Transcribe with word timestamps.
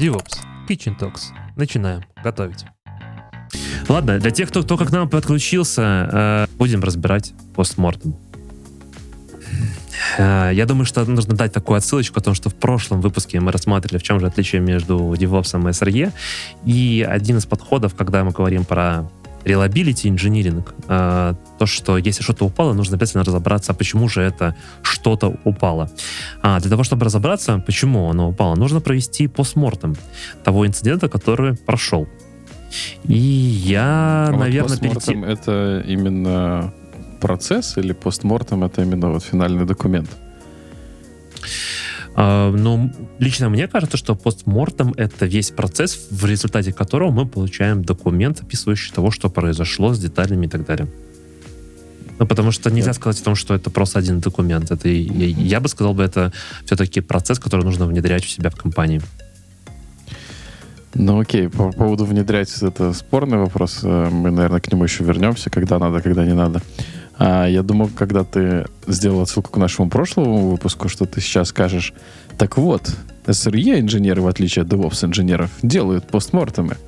DevOps, 0.00 0.38
Kitchen 0.66 0.98
Talks. 0.98 1.24
Начинаем 1.56 2.02
готовить. 2.24 2.64
Ладно, 3.86 4.18
для 4.18 4.30
тех, 4.30 4.48
кто 4.48 4.62
только 4.62 4.86
к 4.86 4.92
нам 4.92 5.10
подключился, 5.10 6.08
э, 6.10 6.46
будем 6.56 6.80
разбирать 6.82 7.34
постмортем. 7.54 8.14
Э, 10.16 10.52
я 10.54 10.64
думаю, 10.64 10.86
что 10.86 11.04
нужно 11.04 11.34
дать 11.34 11.52
такую 11.52 11.76
отсылочку 11.76 12.18
о 12.18 12.22
том, 12.22 12.34
что 12.34 12.48
в 12.48 12.54
прошлом 12.54 13.02
выпуске 13.02 13.40
мы 13.40 13.52
рассматривали, 13.52 13.98
в 13.98 14.02
чем 14.02 14.20
же 14.20 14.26
отличие 14.26 14.62
между 14.62 14.96
DevOps 14.96 15.60
и 15.60 15.70
SRE. 15.70 16.12
И 16.64 17.06
один 17.06 17.36
из 17.36 17.44
подходов, 17.44 17.94
когда 17.94 18.24
мы 18.24 18.30
говорим 18.30 18.64
про 18.64 19.06
reliability 19.44 20.10
engineering, 20.14 20.64
э, 20.88 21.34
то, 21.58 21.66
что 21.66 21.98
если 21.98 22.22
что-то 22.22 22.44
упало, 22.44 22.72
нужно 22.72 22.96
обязательно 22.96 23.24
разобраться, 23.24 23.74
почему 23.74 24.08
же 24.08 24.22
это 24.22 24.54
что-то 24.82 25.34
упало. 25.44 25.90
А 26.42 26.60
для 26.60 26.70
того, 26.70 26.84
чтобы 26.84 27.04
разобраться, 27.04 27.58
почему 27.58 28.10
оно 28.10 28.30
упало, 28.30 28.54
нужно 28.56 28.80
провести 28.80 29.28
постмортем 29.28 29.96
того 30.44 30.66
инцидента, 30.66 31.08
который 31.08 31.54
прошел. 31.54 32.08
И 33.04 33.14
я, 33.14 34.26
А 34.28 34.32
вот 34.32 34.40
наверное, 34.40 34.78
перед 34.78 34.94
постмортем 34.94 35.24
это 35.24 35.84
именно 35.86 36.72
процесс 37.20 37.76
или 37.76 37.92
постмортем 37.92 38.64
это 38.64 38.82
именно 38.82 39.10
вот 39.10 39.24
финальный 39.24 39.64
документ? 39.64 40.10
А, 42.22 42.50
Ну, 42.50 42.92
лично 43.18 43.48
мне 43.48 43.66
кажется, 43.66 43.96
что 43.96 44.14
постмортем— 44.14 44.92
это 44.96 45.24
весь 45.24 45.50
процесс, 45.50 46.08
в 46.10 46.26
результате 46.26 46.70
которого 46.72 47.10
мы 47.10 47.26
получаем 47.26 47.82
документ, 47.82 48.42
описывающий 48.42 48.92
того, 48.92 49.10
что 49.10 49.30
произошло 49.30 49.94
с 49.94 49.98
деталями 49.98 50.44
и 50.44 50.48
так 50.48 50.66
далее. 50.66 50.86
Ну, 52.18 52.26
потому 52.26 52.52
что 52.52 52.70
нельзя 52.70 52.92
сказать 52.92 53.22
о 53.22 53.24
том, 53.24 53.34
что 53.34 53.54
это 53.54 53.70
просто 53.70 53.98
один 53.98 54.20
документ. 54.20 54.70
Это, 54.70 54.86
я, 54.88 55.26
я 55.26 55.60
бы 55.60 55.68
сказал 55.68 55.94
бы, 55.94 56.02
это 56.02 56.30
все-таки 56.66 57.00
процесс, 57.00 57.38
который 57.38 57.64
нужно 57.64 57.86
внедрять 57.86 58.24
у 58.24 58.28
себя 58.28 58.50
в 58.50 58.56
компании. 58.56 59.00
Ну 60.92 61.20
окей, 61.20 61.48
по 61.48 61.72
поводу 61.72 62.04
внедрять 62.04 62.54
это 62.62 62.92
спорный 62.92 63.38
вопрос. 63.38 63.80
Э, 63.82 64.10
Мы, 64.10 64.30
наверное, 64.30 64.60
к 64.60 64.70
нему 64.70 64.84
еще 64.84 65.04
вернемся, 65.04 65.48
когда 65.48 65.78
надо, 65.78 66.02
когда 66.02 66.26
не 66.26 66.34
надо. 66.34 66.60
А 67.20 67.46
я 67.46 67.62
думал, 67.62 67.90
когда 67.94 68.24
ты 68.24 68.64
сделал 68.86 69.20
отсылку 69.20 69.50
к 69.50 69.56
нашему 69.58 69.90
прошлому 69.90 70.48
выпуску, 70.48 70.88
что 70.88 71.04
ты 71.04 71.20
сейчас 71.20 71.48
скажешь, 71.48 71.92
так 72.38 72.56
вот, 72.56 72.90
SRE-инженеры, 73.26 74.22
в 74.22 74.26
отличие 74.26 74.62
от 74.62 74.68
DevOps-инженеров, 74.68 75.50
делают 75.62 76.06
постмортемы. 76.08 76.78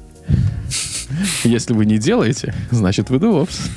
Если 1.44 1.74
вы 1.74 1.84
не 1.84 1.98
делаете, 1.98 2.54
значит 2.70 3.10
вы 3.10 3.18
DevOps. 3.18 3.70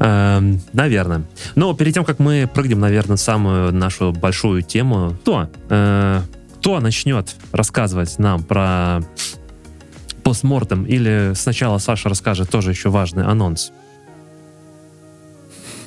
Эм, 0.00 0.60
Наверное. 0.74 1.22
Но 1.54 1.72
перед 1.72 1.94
тем, 1.94 2.04
как 2.04 2.18
мы 2.18 2.46
прыгнем, 2.52 2.80
наверное, 2.80 3.16
самую 3.16 3.72
нашу 3.72 4.12
большую 4.12 4.60
тему, 4.60 5.16
кто, 5.22 5.48
э, 5.70 6.20
кто 6.58 6.80
начнет 6.80 7.34
рассказывать 7.52 8.18
нам 8.18 8.42
про 8.42 9.00
постмортем? 10.22 10.84
Или 10.84 11.32
сначала 11.34 11.78
Саша 11.78 12.10
расскажет 12.10 12.50
тоже 12.50 12.70
еще 12.72 12.90
важный 12.90 13.24
анонс? 13.24 13.72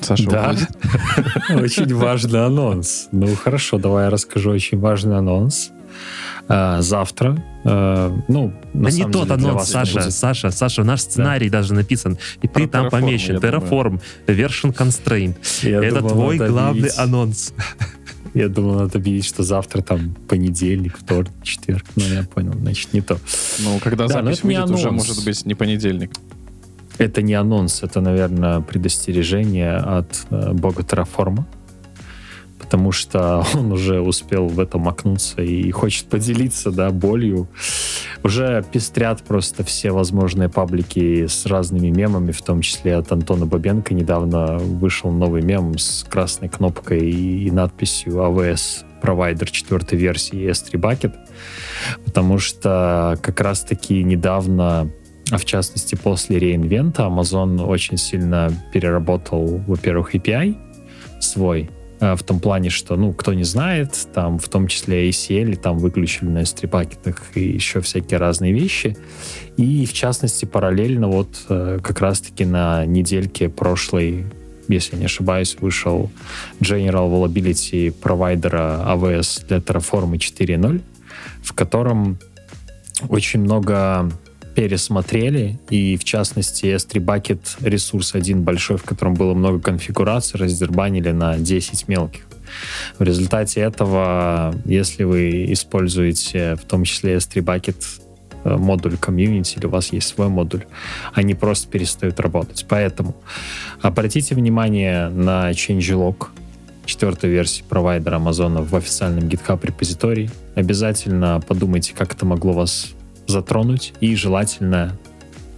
Саша, 0.02 0.28
Да, 0.30 0.54
очень 1.56 1.94
важный 1.94 2.44
анонс. 2.46 3.08
Ну 3.12 3.34
хорошо, 3.36 3.78
давай 3.78 4.04
я 4.04 4.10
расскажу 4.10 4.50
очень 4.50 4.78
важный 4.78 5.16
анонс. 5.18 5.70
А, 6.48 6.82
Завтра, 6.82 7.42
э, 7.64 8.18
ну, 8.28 8.52
на 8.74 8.84
Да 8.84 8.90
не 8.90 9.04
тот 9.04 9.28
деле 9.28 9.34
анонс, 9.50 9.68
Саша, 9.68 10.00
будет- 10.00 10.12
Саша, 10.14 10.50
Саша, 10.50 10.82
наш 10.84 11.02
сценарий 11.02 11.48
даже 11.50 11.72
написан, 11.74 12.18
и 12.42 12.48
ты 12.48 12.66
там 12.66 12.90
помечен. 12.90 13.38
думаю. 13.38 13.60
Terraform, 13.60 14.00
version 14.26 14.74
constraint. 14.76 15.36
Я 15.62 15.82
Это 15.82 15.98
думал, 16.00 16.10
твой 16.10 16.36
главный 16.38 16.70
объявить- 16.70 16.98
анонс. 16.98 17.52
Я 18.34 18.48
думал, 18.48 18.76
надо 18.80 18.96
объявить, 18.98 19.26
что 19.26 19.42
завтра 19.42 19.82
там 19.82 20.16
понедельник, 20.26 20.96
вторник, 20.98 21.32
четверг. 21.42 21.84
Ну, 21.96 22.02
я 22.06 22.22
понял, 22.22 22.54
значит, 22.54 22.94
не 22.94 23.02
то. 23.02 23.18
Ну, 23.58 23.78
когда 23.78 24.08
Да, 24.08 24.22
но 24.22 24.30
запись 24.32 24.42
выйдет, 24.42 24.70
уже 24.70 24.90
может 24.90 25.22
быть 25.22 25.44
не 25.44 25.54
понедельник. 25.54 26.10
Это 26.98 27.22
не 27.22 27.34
анонс, 27.34 27.82
это, 27.82 28.00
наверное, 28.00 28.60
предостережение 28.60 29.76
от 29.76 30.26
э, 30.30 30.52
бога 30.52 30.82
Терраформа, 30.82 31.46
потому 32.58 32.92
что 32.92 33.44
он 33.54 33.72
уже 33.72 34.00
успел 34.00 34.46
в 34.46 34.60
этом 34.60 34.88
окнуться 34.88 35.42
и 35.42 35.70
хочет 35.70 36.06
поделиться, 36.06 36.70
да, 36.70 36.90
болью. 36.90 37.48
Уже 38.22 38.64
пестрят 38.70 39.22
просто 39.22 39.64
все 39.64 39.90
возможные 39.90 40.48
паблики 40.48 41.26
с 41.26 41.46
разными 41.46 41.88
мемами, 41.88 42.30
в 42.30 42.42
том 42.42 42.60
числе 42.60 42.96
от 42.96 43.10
Антона 43.10 43.46
Бабенко. 43.46 43.94
Недавно 43.94 44.58
вышел 44.58 45.10
новый 45.10 45.42
мем 45.42 45.76
с 45.78 46.04
красной 46.08 46.48
кнопкой 46.48 47.10
и, 47.10 47.50
надписью 47.50 48.14
AWS 48.14 48.84
провайдер 49.00 49.50
четвертой 49.50 49.98
версии 49.98 50.48
S3 50.48 50.80
Bucket, 50.80 51.14
потому 52.04 52.38
что 52.38 53.18
как 53.20 53.40
раз-таки 53.40 54.02
недавно 54.04 54.88
в 55.38 55.44
частности, 55.44 55.94
после 55.94 56.38
реинвента 56.38 57.04
Amazon 57.04 57.64
очень 57.64 57.96
сильно 57.96 58.52
переработал, 58.72 59.62
во-первых, 59.66 60.14
API 60.14 60.56
свой, 61.20 61.70
э, 62.00 62.14
в 62.14 62.22
том 62.22 62.40
плане, 62.40 62.70
что, 62.70 62.96
ну, 62.96 63.12
кто 63.12 63.32
не 63.32 63.44
знает, 63.44 63.96
там 64.12 64.38
в 64.38 64.48
том 64.48 64.66
числе 64.66 65.08
ACL, 65.08 65.56
там 65.56 65.78
выключили 65.78 66.28
на 66.28 66.42
S3 66.42 66.68
пакетах 66.68 67.22
и 67.34 67.40
еще 67.40 67.80
всякие 67.80 68.18
разные 68.18 68.52
вещи. 68.52 68.96
И, 69.56 69.86
в 69.86 69.92
частности, 69.92 70.44
параллельно 70.44 71.08
вот 71.08 71.46
э, 71.48 71.78
как 71.82 72.00
раз-таки 72.00 72.44
на 72.44 72.84
недельке 72.84 73.48
прошлой 73.48 74.26
если 74.68 74.96
не 74.96 75.06
ошибаюсь, 75.06 75.56
вышел 75.60 76.10
General 76.60 77.10
Availability 77.10 77.90
провайдера 77.90 78.82
AWS 78.86 79.46
для 79.48 79.58
Terraform 79.58 80.12
4.0, 80.12 80.80
в 81.42 81.52
котором 81.52 82.18
очень 83.08 83.40
много 83.40 84.10
пересмотрели, 84.54 85.58
и 85.70 85.96
в 85.96 86.04
частности 86.04 86.66
S3 86.66 87.04
Bucket 87.04 87.40
ресурс 87.62 88.14
один 88.14 88.42
большой, 88.42 88.76
в 88.76 88.84
котором 88.84 89.14
было 89.14 89.34
много 89.34 89.60
конфигураций, 89.60 90.38
раздербанили 90.38 91.10
на 91.10 91.38
10 91.38 91.88
мелких. 91.88 92.22
В 92.98 93.02
результате 93.02 93.60
этого, 93.60 94.54
если 94.64 95.04
вы 95.04 95.52
используете 95.52 96.56
в 96.56 96.64
том 96.64 96.84
числе 96.84 97.16
S3 97.16 97.42
Bucket 97.42 97.84
э, 98.44 98.56
модуль 98.56 98.96
комьюнити, 98.96 99.58
или 99.58 99.66
у 99.66 99.70
вас 99.70 99.92
есть 99.92 100.08
свой 100.08 100.28
модуль, 100.28 100.64
они 101.14 101.34
просто 101.34 101.68
перестают 101.70 102.20
работать. 102.20 102.66
Поэтому 102.68 103.16
обратите 103.80 104.34
внимание 104.34 105.08
на 105.08 105.50
changelog 105.52 106.28
четвертой 106.84 107.30
версии 107.30 107.62
провайдера 107.68 108.18
Amazon 108.18 108.62
в 108.62 108.74
официальном 108.76 109.28
GitHub 109.28 109.64
репозитории. 109.64 110.30
Обязательно 110.54 111.40
подумайте, 111.46 111.94
как 111.96 112.14
это 112.14 112.26
могло 112.26 112.52
вас 112.52 112.92
затронуть, 113.32 113.94
и 114.00 114.14
желательно 114.14 114.98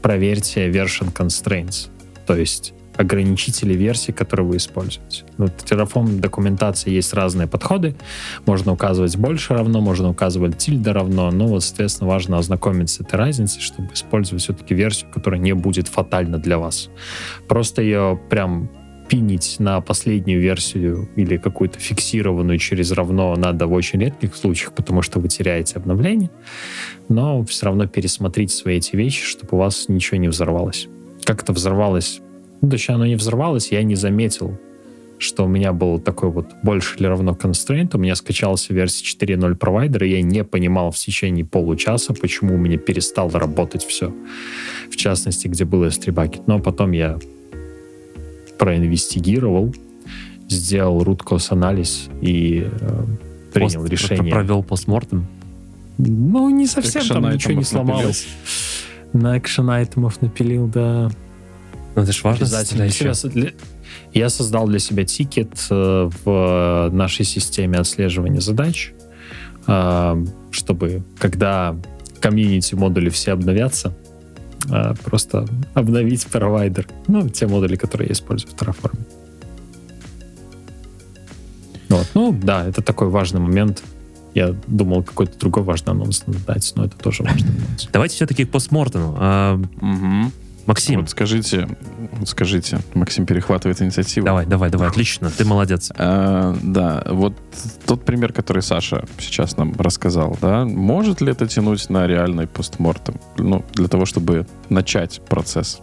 проверьте 0.03 0.69
version 0.71 1.13
constraints, 1.13 1.89
то 2.27 2.37
есть 2.37 2.75
ограничители 2.97 3.75
версий, 3.75 4.13
которые 4.13 4.47
вы 4.47 4.57
используете. 4.57 5.25
Ну, 5.37 5.47
в 5.47 5.51
Terraform 5.51 6.21
документации 6.21 6.91
есть 6.91 7.13
разные 7.13 7.49
подходы. 7.49 7.97
Можно 8.47 8.73
указывать 8.73 9.17
больше 9.17 9.55
равно, 9.55 9.81
можно 9.81 10.11
указывать 10.11 10.59
тильда 10.59 10.93
равно. 10.93 11.31
Ну, 11.31 11.47
вот, 11.47 11.65
соответственно, 11.65 12.09
важно 12.11 12.39
ознакомиться 12.39 12.97
с 12.97 13.01
этой 13.01 13.17
разницей, 13.17 13.61
чтобы 13.61 13.93
использовать 13.93 14.43
все-таки 14.43 14.75
версию, 14.75 15.11
которая 15.13 15.41
не 15.41 15.55
будет 15.55 15.89
фатальна 15.89 16.39
для 16.39 16.59
вас. 16.59 16.89
Просто 17.49 17.83
ее 17.83 18.21
прям 18.31 18.71
пинить 19.09 19.57
на 19.59 19.81
последнюю 19.81 20.41
версию 20.41 21.09
или 21.17 21.37
какую-то 21.37 21.79
фиксированную 21.79 22.59
через 22.59 22.93
равно 22.93 23.35
надо 23.37 23.67
в 23.67 23.73
очень 23.73 24.01
редких 24.01 24.35
случаях, 24.35 24.73
потому 24.73 25.03
что 25.03 25.21
вы 25.21 25.29
теряете 25.29 25.77
обновление, 25.77 26.31
но 27.09 27.45
все 27.45 27.67
равно 27.67 27.87
пересмотрите 27.87 28.55
свои 28.55 28.79
эти 28.79 28.97
вещи, 28.97 29.25
чтобы 29.25 29.51
у 29.53 29.57
вас 29.57 29.89
ничего 29.89 30.19
не 30.19 30.29
взорвалось. 30.29 30.89
Как 31.25 31.43
это 31.43 31.53
взорвалось? 31.53 32.21
Ну, 32.61 32.71
точнее, 32.71 32.95
оно 32.95 33.07
не 33.07 33.17
взорвалось, 33.17 33.73
я 33.73 33.83
не 33.83 33.95
заметил, 33.95 34.59
что 35.19 35.45
у 35.45 35.49
меня 35.49 35.73
был 35.73 35.99
такой 35.99 36.31
вот 36.31 36.49
больше 36.63 36.99
или 36.99 37.07
равно 37.07 37.33
constraint, 37.33 37.91
у 37.95 37.99
меня 37.99 38.15
скачался 38.15 38.75
версия 38.75 39.05
4.0 39.05 39.55
провайдера, 39.57 40.07
и 40.07 40.11
я 40.11 40.23
не 40.23 40.45
понимал 40.45 40.91
в 40.91 40.97
течение 40.97 41.45
получаса, 41.45 42.15
почему 42.15 42.55
у 42.55 42.59
меня 42.59 42.79
перестало 42.79 43.39
работать 43.39 43.85
все. 43.85 44.15
В 44.91 44.97
частности, 44.97 45.49
где 45.49 45.65
был 45.65 45.85
S3 45.85 46.13
Bucket. 46.13 46.43
Но 46.47 46.59
потом 46.59 46.93
я 46.93 47.19
проинвестигировал, 48.59 49.75
сделал 50.49 51.03
root 51.03 51.21
cause 51.25 51.47
анализ 51.51 52.09
и 52.21 52.67
э, 52.71 53.05
принял 53.53 53.81
Пост- 53.81 53.91
решение. 53.91 54.33
Провел 54.33 54.63
постмортем. 54.63 55.27
Ну, 55.99 56.51
не 56.51 56.67
совсем 56.67 57.03
там 57.07 57.25
Экшен-айтемов 57.27 57.35
ничего 57.35 57.53
не 57.53 57.57
напилил. 57.59 57.65
сломалось. 57.87 58.27
На 59.13 59.39
экшен 59.39 59.71
айтемов 59.71 60.21
напилил, 60.23 60.67
да. 60.67 61.11
Ну, 61.95 62.03
это 62.03 62.11
же 62.13 62.21
важно. 62.25 62.47
Обязательно. 62.47 63.13
Для- 63.31 63.53
Я 64.13 64.29
создал 64.29 64.67
для 64.67 64.81
себя 64.81 65.05
тикет 65.05 65.53
э, 65.71 66.11
в 66.25 66.91
нашей 66.93 67.25
системе 67.25 67.79
отслеживания 67.79 68.41
задач, 68.41 68.93
э, 69.69 70.25
чтобы 70.51 71.05
когда 71.19 71.77
комьюнити 72.21 72.75
модули 72.75 73.09
все 73.11 73.33
обновятся, 73.33 73.97
э, 74.71 74.95
просто 75.05 75.47
обновить 75.75 76.27
провайдер. 76.27 76.89
Ну, 77.07 77.29
те 77.29 77.47
модули, 77.47 77.77
которые 77.77 78.09
я 78.09 78.13
использую 78.13 78.53
в 78.53 78.55
Terraform. 78.55 78.99
Вот. 81.89 82.09
Ну, 82.15 82.33
да, 82.33 82.67
это 82.67 82.83
такой 82.83 83.09
важный 83.09 83.41
момент. 83.41 83.83
Я 84.35 84.55
думал, 84.67 85.05
какой-то 85.05 85.39
другой 85.39 85.63
важный 85.63 85.93
анонс 85.93 86.25
надо 86.27 86.41
дать, 86.45 86.73
но 86.75 86.87
это 86.87 86.97
тоже 86.97 87.23
важно. 87.23 87.49
Давайте 87.93 88.17
все-таки 88.17 88.45
к 88.45 88.51
постмортему. 88.51 89.17
Максим, 90.67 91.01
Вот 91.01 91.11
скажите, 91.11 91.69
вот 92.13 92.29
скажите, 92.29 92.79
Максим 92.95 93.27
перехватывает 93.27 93.81
инициативу. 93.83 94.27
давай, 94.27 94.47
давай, 94.47 94.71
давай, 94.71 94.89
отлично, 94.89 95.31
ты 95.31 95.45
молодец. 95.45 95.93
А, 95.97 96.57
да, 96.63 97.03
вот 97.07 97.35
тот 97.87 98.05
пример, 98.05 98.33
который 98.33 98.63
Саша 98.63 99.05
сейчас 99.19 99.57
нам 99.57 99.75
рассказал, 99.79 100.37
да, 100.41 100.65
может 100.65 101.21
ли 101.21 101.33
это 101.33 101.47
тянуть 101.47 101.91
на 101.91 102.07
реальный 102.07 102.47
постмортем? 102.47 103.21
Ну, 103.39 103.65
для 103.75 103.89
того, 103.89 104.07
чтобы 104.07 104.47
начать 104.69 105.21
процесс 105.29 105.81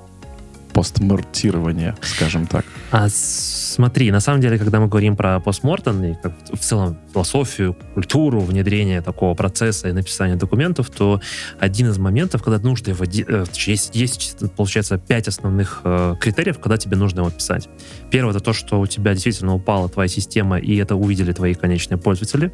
постмортирования, 0.73 1.95
скажем 2.01 2.47
так. 2.47 2.65
А 2.91 3.07
смотри, 3.09 4.11
на 4.11 4.19
самом 4.19 4.41
деле, 4.41 4.57
когда 4.57 4.79
мы 4.79 4.87
говорим 4.87 5.15
про 5.15 5.39
постмортем 5.39 6.03
и 6.03 6.15
как 6.15 6.33
в 6.51 6.59
целом 6.59 6.97
философию, 7.13 7.75
культуру 7.93 8.39
внедрения 8.41 9.01
такого 9.01 9.33
процесса 9.33 9.89
и 9.89 9.91
написания 9.91 10.35
документов, 10.35 10.89
то 10.89 11.21
один 11.59 11.89
из 11.89 11.97
моментов, 11.97 12.43
когда 12.43 12.59
нужно 12.59 12.91
его... 12.91 13.05
э, 13.05 13.45
Есть, 13.53 13.95
есть, 13.95 14.37
получается, 14.55 14.97
пять 14.97 15.27
основных 15.27 15.81
э, 15.83 16.15
критериев, 16.19 16.59
когда 16.59 16.77
тебе 16.77 16.97
нужно 16.97 17.21
его 17.21 17.29
писать. 17.31 17.69
Первое, 18.09 18.31
это 18.33 18.43
то, 18.43 18.53
что 18.53 18.79
у 18.79 18.87
тебя 18.87 19.13
действительно 19.13 19.53
упала 19.53 19.89
твоя 19.89 20.07
система, 20.07 20.57
и 20.57 20.75
это 20.77 20.95
увидели 20.95 21.31
твои 21.33 21.53
конечные 21.53 21.97
пользователи. 21.97 22.51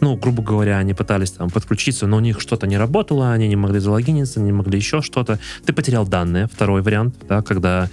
Ну, 0.00 0.16
грубо 0.16 0.42
говоря, 0.42 0.78
они 0.78 0.94
пытались 0.94 1.32
там 1.32 1.50
подключиться, 1.50 2.06
но 2.06 2.18
у 2.18 2.20
них 2.20 2.40
что-то 2.40 2.66
не 2.66 2.78
работало, 2.78 3.32
они 3.32 3.48
не 3.48 3.56
могли 3.56 3.80
залогиниться, 3.80 4.40
не 4.40 4.52
могли 4.52 4.78
еще 4.78 5.02
что-то. 5.02 5.38
Ты 5.66 5.72
потерял 5.72 6.06
данные, 6.06 6.48
второй 6.52 6.82
вариант, 6.82 7.14
да, 7.28 7.42
когда, 7.42 7.88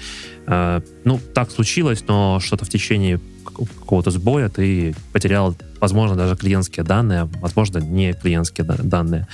э, 0.47 0.81
ну, 1.03 1.19
так 1.33 1.51
случилось, 1.51 2.03
но 2.07 2.39
что-то 2.39 2.65
в 2.65 2.69
течение 2.69 3.19
как- 3.43 3.67
какого-то 3.79 4.11
сбоя 4.11 4.49
ты 4.49 4.95
потерял, 5.13 5.55
возможно, 5.79 6.15
даже 6.15 6.35
клиентские 6.35 6.83
данные, 6.83 7.21
а, 7.21 7.29
возможно, 7.41 7.79
не 7.79 8.13
клиентские 8.13 8.65
да- 8.65 8.75
данные. 8.77 9.27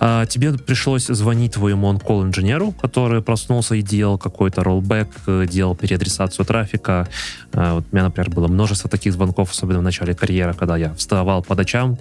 А, 0.00 0.26
тебе 0.26 0.52
пришлось 0.52 1.06
звонить 1.06 1.52
твоему 1.52 1.92
on-call 1.92 2.22
инженеру, 2.24 2.72
который 2.72 3.22
проснулся 3.22 3.74
и 3.74 3.82
делал 3.82 4.18
какой-то 4.18 4.62
роллбэк, 4.64 5.08
э, 5.26 5.46
делал 5.50 5.74
переадресацию 5.76 6.44
трафика. 6.44 7.08
А, 7.52 7.74
Вот 7.74 7.84
у 7.90 7.94
меня, 7.96 8.04
например, 8.04 8.30
было 8.30 8.48
множество 8.48 8.88
таких 8.90 9.12
звонков, 9.12 9.50
особенно 9.50 9.78
в 9.80 9.82
начале 9.82 10.14
карьеры, 10.14 10.54
когда 10.54 10.76
я 10.76 10.94
вставал 10.94 11.42
по 11.42 11.54
ночам, 11.54 11.98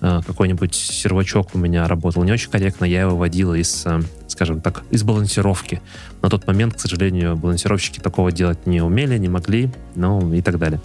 э, 0.00 0.20
какой-нибудь 0.26 0.74
сервачок 0.74 1.54
у 1.54 1.58
меня 1.58 1.86
работал 1.88 2.22
не 2.24 2.32
очень 2.32 2.50
корректно, 2.50 2.84
я 2.84 3.02
его 3.02 3.16
вводил 3.16 3.54
из, 3.54 3.84
э, 3.86 4.00
скажем 4.28 4.60
так, 4.60 4.82
из 4.90 5.02
балансировки. 5.02 5.80
На 6.22 6.28
тот 6.28 6.46
момент, 6.46 6.74
к 6.74 6.80
сожалению, 6.80 7.36
балансировщики 7.36 8.00
такого 8.00 8.32
делать 8.32 8.66
не 8.66 8.80
умели, 8.80 9.18
не 9.18 9.28
могли, 9.28 9.70
ну 9.94 10.32
и 10.34 10.42
так 10.42 10.58
далее. 10.58 10.80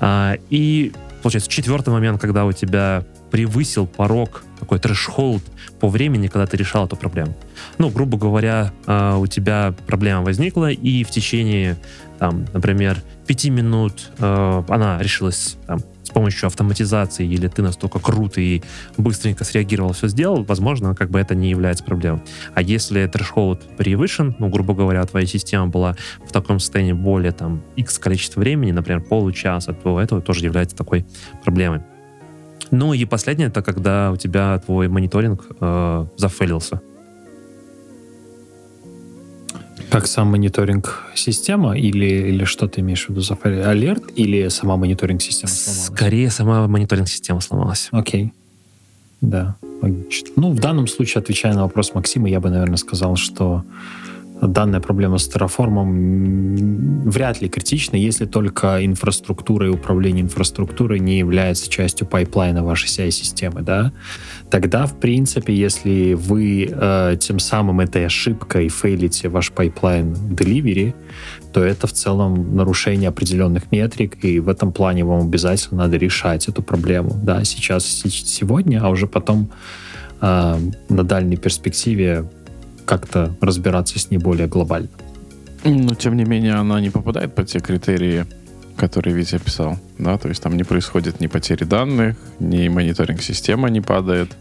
А, 0.00 0.36
И, 0.50 0.92
получается, 1.24 1.50
четвертый 1.50 1.88
момент, 1.88 2.20
когда 2.20 2.44
у 2.44 2.52
тебя 2.52 3.02
превысил 3.30 3.86
порог, 3.86 4.44
такой 4.60 4.78
threshold 4.78 5.42
по 5.80 5.88
времени, 5.88 6.26
когда 6.26 6.46
ты 6.46 6.58
решал 6.58 6.84
эту 6.84 6.96
проблему. 6.96 7.34
Ну, 7.78 7.88
грубо 7.88 8.18
говоря, 8.18 8.72
а, 8.86 9.16
у 9.16 9.26
тебя 9.26 9.74
проблема 9.86 10.22
возникла, 10.22 10.70
и 10.70 11.02
в 11.02 11.10
течение, 11.10 11.78
там, 12.18 12.44
например, 12.52 13.02
пяти 13.26 13.48
минут 13.48 14.10
э, 14.18 14.62
она 14.68 14.98
решилась 15.00 15.56
там, 15.66 15.80
помощью 16.14 16.46
автоматизации, 16.46 17.26
или 17.26 17.48
ты 17.48 17.60
настолько 17.62 17.98
крут 17.98 18.38
и 18.38 18.62
быстренько 18.96 19.44
среагировал, 19.44 19.92
все 19.92 20.08
сделал, 20.08 20.44
возможно, 20.44 20.94
как 20.94 21.10
бы 21.10 21.18
это 21.18 21.34
не 21.34 21.50
является 21.50 21.84
проблемой. 21.84 22.22
А 22.54 22.62
если 22.62 23.06
threshold 23.06 23.76
превышен, 23.76 24.34
ну, 24.38 24.48
грубо 24.48 24.74
говоря, 24.74 25.04
твоя 25.04 25.26
система 25.26 25.66
была 25.66 25.96
в 26.26 26.32
таком 26.32 26.58
состоянии 26.58 26.92
более 26.92 27.32
там 27.32 27.62
X 27.76 27.98
количество 27.98 28.40
времени, 28.40 28.72
например, 28.72 29.02
получаса, 29.02 29.74
то 29.74 30.00
это 30.00 30.20
тоже 30.20 30.44
является 30.44 30.76
такой 30.76 31.04
проблемой. 31.44 31.82
Ну 32.70 32.94
и 32.94 33.04
последнее, 33.04 33.48
это 33.48 33.62
когда 33.62 34.10
у 34.10 34.16
тебя 34.16 34.58
твой 34.58 34.88
мониторинг 34.88 35.46
э, 35.60 36.06
зафейлился. 36.16 36.80
Как 39.94 40.08
сам 40.08 40.32
мониторинг 40.32 41.04
система 41.14 41.78
или, 41.78 42.28
или 42.28 42.44
что 42.44 42.66
ты 42.66 42.80
имеешь 42.80 43.06
в 43.06 43.10
виду 43.10 43.22
файл? 43.22 43.68
Алерт 43.68 44.02
или 44.16 44.48
сама 44.48 44.76
мониторинг 44.76 45.22
система 45.22 45.52
сломалась? 45.52 45.86
Скорее, 45.86 46.30
сама 46.30 46.66
мониторинг 46.66 47.08
система 47.08 47.40
сломалась. 47.40 47.88
Окей. 47.92 48.32
Да, 49.20 49.54
логично. 49.80 50.30
Ну, 50.34 50.50
в 50.50 50.58
данном 50.58 50.88
случае, 50.88 51.20
отвечая 51.20 51.54
на 51.54 51.62
вопрос 51.62 51.94
Максима, 51.94 52.28
я 52.28 52.40
бы, 52.40 52.50
наверное, 52.50 52.76
сказал, 52.76 53.14
что 53.14 53.62
данная 54.40 54.80
проблема 54.80 55.18
с 55.18 55.28
Terraform 55.28 57.04
вряд 57.08 57.40
ли 57.40 57.48
критична, 57.48 57.96
если 57.96 58.26
только 58.26 58.84
инфраструктура 58.84 59.66
и 59.66 59.70
управление 59.70 60.24
инфраструктурой 60.24 61.00
не 61.00 61.18
является 61.18 61.70
частью 61.70 62.06
пайплайна 62.06 62.64
вашей 62.64 62.88
CI-системы, 62.88 63.62
да, 63.62 63.92
тогда, 64.50 64.86
в 64.86 64.98
принципе, 64.98 65.54
если 65.54 66.14
вы 66.14 66.68
э, 66.70 67.16
тем 67.20 67.38
самым 67.38 67.80
этой 67.80 68.06
ошибкой 68.06 68.68
фейлите 68.68 69.28
ваш 69.28 69.52
пайплайн 69.52 70.12
delivery, 70.12 70.94
то 71.52 71.62
это 71.62 71.86
в 71.86 71.92
целом 71.92 72.56
нарушение 72.56 73.08
определенных 73.08 73.70
метрик, 73.70 74.24
и 74.24 74.40
в 74.40 74.48
этом 74.48 74.72
плане 74.72 75.04
вам 75.04 75.26
обязательно 75.28 75.84
надо 75.84 75.96
решать 75.96 76.48
эту 76.48 76.62
проблему. 76.62 77.12
Да, 77.22 77.44
сейчас, 77.44 77.84
сегодня, 77.84 78.80
а 78.82 78.88
уже 78.88 79.06
потом 79.06 79.50
э, 80.20 80.58
на 80.88 81.04
дальней 81.04 81.36
перспективе 81.36 82.24
как-то 82.84 83.34
разбираться 83.40 83.98
с 83.98 84.10
ней 84.10 84.18
более 84.18 84.46
глобально. 84.46 84.88
Но, 85.64 85.94
тем 85.94 86.16
не 86.16 86.24
менее, 86.24 86.54
она 86.54 86.80
не 86.80 86.90
попадает 86.90 87.34
под 87.34 87.48
те 87.48 87.58
критерии, 87.58 88.26
которые 88.76 89.14
Витя 89.14 89.36
описал. 89.36 89.78
Да? 89.98 90.18
То 90.18 90.28
есть 90.28 90.42
там 90.42 90.56
не 90.56 90.64
происходит 90.64 91.20
ни 91.20 91.26
потери 91.26 91.64
данных, 91.64 92.16
ни 92.40 92.68
мониторинг 92.68 93.22
система 93.22 93.70
не 93.70 93.80
падает. 93.80 94.36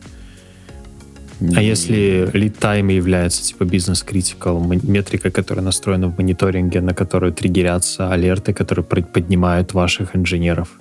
А 1.40 1.45
ни- 1.45 1.63
если 1.63 2.30
lead 2.34 2.57
time 2.60 2.92
является 2.92 3.44
типа 3.44 3.66
бизнес-критикал, 3.66 4.60
метрика, 4.63 5.31
которая 5.31 5.63
настроена 5.66 6.07
в 6.07 6.18
мониторинге, 6.18 6.81
на 6.81 6.94
которую 6.94 7.34
триггерятся 7.34 8.12
алерты, 8.12 8.54
которые 8.54 8.86
поднимают 8.86 9.74
ваших 9.74 10.16
инженеров? 10.16 10.80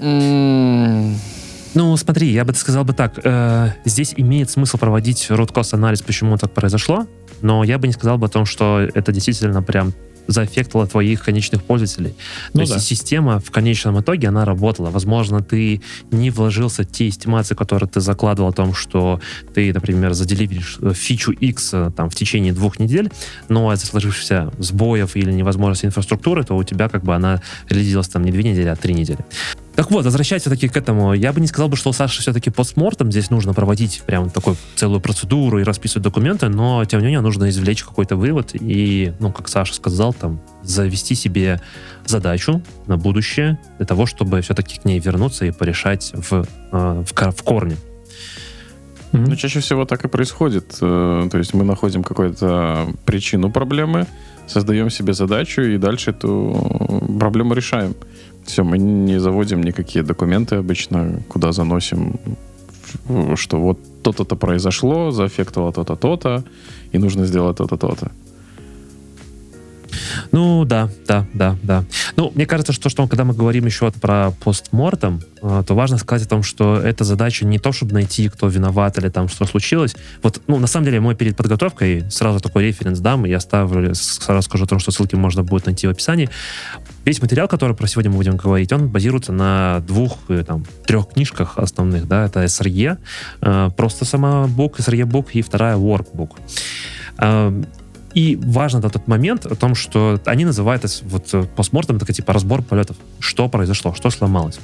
М, 0.00 0.57
Ну, 1.78 1.96
смотри, 1.96 2.32
я 2.32 2.44
бы 2.44 2.52
сказал 2.54 2.82
бы 2.82 2.92
так. 2.92 3.20
э, 3.22 3.70
здесь 3.84 4.12
имеет 4.16 4.50
смысл 4.50 4.78
проводить 4.78 5.28
root 5.30 5.52
cause 5.52 5.74
анализ, 5.74 6.02
почему 6.02 6.36
так 6.36 6.50
произошло, 6.50 7.06
но 7.40 7.62
я 7.62 7.78
бы 7.78 7.86
не 7.86 7.92
сказал 7.92 8.18
бы 8.18 8.26
о 8.26 8.28
том, 8.28 8.46
что 8.46 8.80
это 8.80 9.12
действительно 9.12 9.62
прям 9.62 9.92
заэффектовало 10.26 10.88
твоих 10.88 11.22
конечных 11.22 11.62
пользователей. 11.62 12.10
То 12.10 12.16
Ну 12.54 12.60
есть 12.62 12.72
да. 12.72 12.80
система 12.80 13.38
в 13.38 13.52
конечном 13.52 14.00
итоге, 14.00 14.26
она 14.26 14.44
работала. 14.44 14.90
Возможно, 14.90 15.40
ты 15.40 15.80
не 16.10 16.30
вложился 16.30 16.82
в 16.82 16.86
те 16.86 17.08
эстимации, 17.08 17.54
которые 17.54 17.88
ты 17.88 18.00
закладывал 18.00 18.48
о 18.48 18.52
том, 18.52 18.74
что 18.74 19.20
ты, 19.54 19.72
например, 19.72 20.14
заделивишь 20.14 20.78
э, 20.82 20.92
фичу 20.94 21.30
X 21.30 21.70
э, 21.74 21.92
там, 21.96 22.10
в 22.10 22.14
течение 22.16 22.52
двух 22.52 22.80
недель, 22.80 23.12
но 23.48 23.72
из-за 23.72 23.86
сложившихся 23.86 24.52
сбоев 24.58 25.14
или 25.14 25.30
невозможности 25.30 25.86
инфраструктуры, 25.86 26.42
то 26.42 26.56
у 26.56 26.64
тебя 26.64 26.88
как 26.88 27.04
бы 27.04 27.14
она 27.14 27.40
релизилась 27.68 28.08
там 28.08 28.24
не 28.24 28.32
две 28.32 28.42
недели, 28.42 28.66
а 28.66 28.74
три 28.74 28.94
недели. 28.94 29.24
Так 29.78 29.92
вот, 29.92 30.04
возвращаясь 30.04 30.42
все-таки 30.42 30.66
к 30.66 30.76
этому, 30.76 31.14
я 31.14 31.32
бы 31.32 31.40
не 31.40 31.46
сказал 31.46 31.68
бы, 31.68 31.76
что 31.76 31.90
у 31.90 31.92
Саши 31.92 32.20
все-таки 32.20 32.50
постмортом 32.50 33.12
здесь 33.12 33.30
нужно 33.30 33.54
проводить 33.54 34.02
прям 34.04 34.28
такую 34.28 34.56
целую 34.74 35.00
процедуру 35.00 35.60
и 35.60 35.62
расписывать 35.62 36.02
документы, 36.02 36.48
но 36.48 36.84
тем 36.84 36.98
не 36.98 37.06
менее 37.06 37.20
нужно 37.20 37.48
извлечь 37.48 37.84
какой-то 37.84 38.16
вывод 38.16 38.50
и, 38.54 39.12
ну, 39.20 39.30
как 39.30 39.46
Саша 39.46 39.74
сказал, 39.74 40.12
там, 40.12 40.40
завести 40.64 41.14
себе 41.14 41.60
задачу 42.04 42.60
на 42.88 42.96
будущее 42.96 43.56
для 43.76 43.86
того, 43.86 44.06
чтобы 44.06 44.40
все-таки 44.40 44.80
к 44.80 44.84
ней 44.84 44.98
вернуться 44.98 45.44
и 45.46 45.52
порешать 45.52 46.10
в, 46.12 46.44
э, 46.72 47.04
в, 47.06 47.12
в 47.12 47.42
корне. 47.44 47.76
Ну, 49.12 49.36
чаще 49.36 49.60
всего 49.60 49.84
так 49.84 50.04
и 50.04 50.08
происходит. 50.08 50.76
Э, 50.80 51.28
То 51.30 51.38
есть 51.38 51.54
мы 51.54 51.62
находим 51.62 52.02
какую-то 52.02 52.88
причину 53.04 53.52
проблемы, 53.52 54.08
создаем 54.48 54.90
себе 54.90 55.12
задачу 55.12 55.62
и 55.62 55.78
дальше 55.78 56.10
эту 56.10 57.06
проблему 57.20 57.54
решаем. 57.54 57.94
Все, 58.48 58.64
мы 58.64 58.78
не 58.78 59.20
заводим 59.20 59.62
никакие 59.62 60.02
документы 60.02 60.56
обычно, 60.56 61.20
куда 61.28 61.52
заносим, 61.52 62.18
что 63.36 63.58
вот 63.58 63.78
то-то-то 64.02 64.36
произошло, 64.36 65.10
заэффектовало 65.10 65.72
то-то, 65.72 65.96
то-то, 65.96 66.44
и 66.92 66.98
нужно 66.98 67.26
сделать 67.26 67.58
то-то, 67.58 67.76
то-то. 67.76 68.10
Ну, 70.32 70.64
да, 70.64 70.88
да, 71.06 71.26
да, 71.34 71.56
да. 71.62 71.84
Ну, 72.16 72.32
мне 72.34 72.46
кажется, 72.46 72.72
что, 72.72 72.88
что 72.88 73.06
когда 73.06 73.24
мы 73.24 73.34
говорим 73.34 73.66
еще 73.66 73.90
про 73.90 74.32
постмортом, 74.42 75.20
э, 75.42 75.62
то 75.66 75.74
важно 75.74 75.98
сказать 75.98 76.26
о 76.26 76.30
том, 76.30 76.42
что 76.42 76.76
эта 76.76 77.04
задача 77.04 77.44
не 77.44 77.58
то, 77.58 77.72
чтобы 77.72 77.92
найти, 77.94 78.28
кто 78.28 78.48
виноват 78.48 78.98
или 78.98 79.08
там 79.08 79.28
что 79.28 79.44
случилось. 79.44 79.96
Вот, 80.22 80.40
ну, 80.46 80.58
на 80.58 80.66
самом 80.66 80.86
деле, 80.86 81.00
мой 81.00 81.14
перед 81.14 81.36
подготовкой 81.36 82.04
сразу 82.10 82.40
такой 82.40 82.64
референс 82.64 82.98
дам, 83.00 83.26
и 83.26 83.30
я 83.30 83.40
ставлю, 83.40 83.94
сразу 83.94 84.42
скажу 84.42 84.64
о 84.64 84.66
том, 84.66 84.78
что 84.78 84.90
ссылки 84.90 85.14
можно 85.14 85.42
будет 85.42 85.66
найти 85.66 85.86
в 85.86 85.90
описании. 85.90 86.28
Весь 87.04 87.22
материал, 87.22 87.48
который 87.48 87.74
про 87.74 87.86
сегодня 87.86 88.10
мы 88.10 88.18
будем 88.18 88.36
говорить, 88.36 88.72
он 88.72 88.88
базируется 88.88 89.32
на 89.32 89.80
двух, 89.86 90.18
э, 90.28 90.44
там, 90.44 90.64
трех 90.86 91.08
книжках 91.08 91.58
основных, 91.58 92.06
да, 92.06 92.26
это 92.26 92.44
SRE, 92.44 92.98
э, 93.40 93.70
просто 93.76 94.04
сама 94.04 94.46
book, 94.46 94.78
SRE 94.78 95.04
book, 95.04 95.28
и 95.32 95.42
вторая 95.42 95.76
workbook. 95.76 96.36
И 98.14 98.36
важно 98.36 98.80
на 98.80 98.90
тот 98.90 99.06
момент 99.06 99.46
о 99.46 99.54
том, 99.54 99.74
что 99.74 100.20
они 100.24 100.44
называют 100.44 100.84
это 100.84 100.94
вот 101.04 101.28
э, 101.34 101.44
постмортом, 101.44 101.96
это 101.96 102.12
типа 102.12 102.32
разбор 102.32 102.62
полетов. 102.62 102.96
Что 103.20 103.48
произошло, 103.48 103.94
что 103.94 104.10
сломалось. 104.10 104.58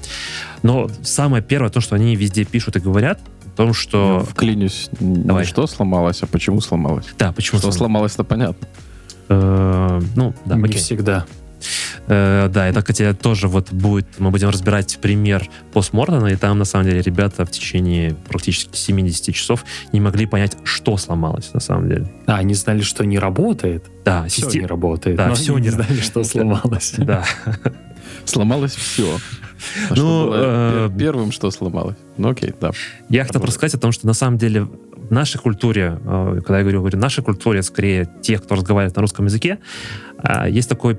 Но 0.63 0.89
самое 1.03 1.43
первое, 1.43 1.71
то, 1.71 1.81
что 1.81 1.95
они 1.95 2.17
везде 2.17 2.45
пишут 2.45 2.77
и 2.77 2.81
говорят, 2.81 3.21
о 3.47 3.57
том, 3.57 3.75
что... 3.75 4.21
Я 4.21 4.31
вклинюсь. 4.33 4.89
Давай. 4.99 5.45
Не 5.45 5.49
что 5.49 5.67
сломалось, 5.67 6.23
а 6.23 6.27
почему 6.27 6.61
сломалось. 6.61 7.07
Да, 7.19 7.33
почему 7.33 7.59
Что 7.59 7.71
сломалось? 7.71 8.13
сломалось-то 8.13 8.25
понятно. 8.25 8.67
Э, 9.29 10.01
ну, 10.17 10.35
да, 10.45 10.57
Не 10.57 10.65
окей. 10.65 10.79
всегда. 10.79 11.27
Э, 12.07 12.49
да, 12.53 12.69
это, 12.69 12.81
кстати, 12.83 13.15
тоже 13.15 13.49
вот 13.49 13.73
будет, 13.73 14.07
мы 14.19 14.31
будем 14.31 14.49
разбирать 14.51 14.99
пример 15.01 15.49
постмортона, 15.73 16.27
и 16.29 16.37
там, 16.37 16.59
на 16.59 16.65
самом 16.65 16.87
деле, 16.87 17.03
ребята 17.03 17.45
в 17.45 17.51
течение 17.51 18.15
практически 18.29 18.77
70 18.77 19.35
часов 19.35 19.65
не 19.93 20.01
могли 20.01 20.27
понять, 20.27 20.57
что 20.65 20.97
сломалось, 20.97 21.53
на 21.55 21.61
самом 21.61 21.89
деле. 21.89 22.13
А, 22.27 22.37
они 22.37 22.55
знали, 22.55 22.83
что 22.83 23.05
не 23.05 23.19
работает. 23.19 23.85
Да, 24.05 24.27
Все 24.27 24.43
систе- 24.43 24.61
не 24.61 24.67
работает. 24.67 25.17
Да, 25.17 25.27
они 25.27 25.61
не 25.61 25.71
знали, 25.71 26.01
что 26.01 26.25
сломалось. 26.25 26.95
Да. 26.99 27.25
Сломалось 28.25 28.75
все. 28.75 29.19
А 29.91 29.91
Ну, 29.91 29.97
что 29.97 30.25
было 30.27 30.35
э, 30.37 30.89
пер- 30.89 30.99
первым, 30.99 31.33
что 31.33 31.51
сломалось? 31.51 31.97
Ну 32.17 32.31
окей, 32.31 32.53
да. 32.61 32.71
Я 33.09 33.25
хотел 33.25 33.41
просто 33.41 33.57
сказать 33.59 33.75
о 33.75 33.79
том, 33.79 33.93
что 33.93 34.07
на 34.07 34.15
самом 34.15 34.39
деле 34.39 34.63
в 34.63 35.11
нашей 35.11 35.39
культуре, 35.39 35.99
э, 36.03 36.41
когда 36.45 36.59
я 36.59 36.63
говорю, 36.63 36.81
говорю, 36.81 36.99
нашей 36.99 37.23
культуре, 37.23 37.63
скорее 37.63 38.09
тех, 38.23 38.43
кто 38.43 38.55
разговаривает 38.55 38.97
на 38.97 39.03
русском 39.03 39.27
языке, 39.27 39.59
есть 40.49 40.69
такой, 40.69 40.99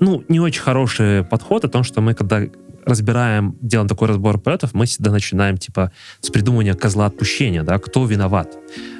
ну, 0.00 0.24
не 0.28 0.40
очень 0.40 0.62
хороший 0.62 1.24
подход 1.24 1.64
о 1.64 1.68
том, 1.68 1.82
что 1.82 2.00
мы, 2.00 2.14
когда 2.14 2.42
разбираем, 2.84 3.56
делаем 3.60 3.88
такой 3.88 4.08
разбор 4.08 4.38
полетов, 4.38 4.74
мы 4.74 4.86
всегда 4.86 5.10
начинаем, 5.10 5.58
типа, 5.58 5.92
с 6.20 6.30
придумывания 6.30 6.74
козла 6.74 7.06
отпущения, 7.06 7.62
да, 7.62 7.78
кто 7.78 8.06
виноват. 8.06 8.56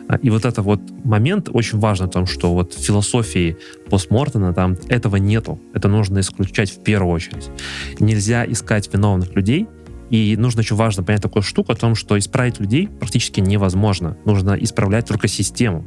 А, 0.08 0.16
И 0.16 0.30
вот 0.30 0.44
это 0.44 0.62
вот 0.62 0.80
момент 1.04 1.48
очень 1.52 1.78
важно 1.78 2.06
в 2.06 2.10
том, 2.10 2.26
что 2.26 2.52
вот 2.52 2.74
в 2.74 2.84
философии 2.84 3.56
постмортона 3.88 4.52
там 4.52 4.76
этого 4.88 5.16
нету. 5.16 5.58
Это 5.74 5.88
нужно 5.88 6.20
исключать 6.20 6.70
в 6.70 6.82
первую 6.82 7.14
очередь. 7.14 7.50
Нельзя 7.98 8.44
искать 8.44 8.92
виновных 8.92 9.34
людей, 9.34 9.66
и 10.10 10.36
нужно 10.36 10.60
еще 10.60 10.74
важно 10.74 11.02
понять 11.02 11.22
такую 11.22 11.42
штуку 11.42 11.72
о 11.72 11.74
том, 11.74 11.94
что 11.94 12.18
исправить 12.18 12.60
людей 12.60 12.88
практически 12.88 13.40
невозможно. 13.40 14.16
Нужно 14.24 14.52
исправлять 14.52 15.06
только 15.06 15.28
систему. 15.28 15.86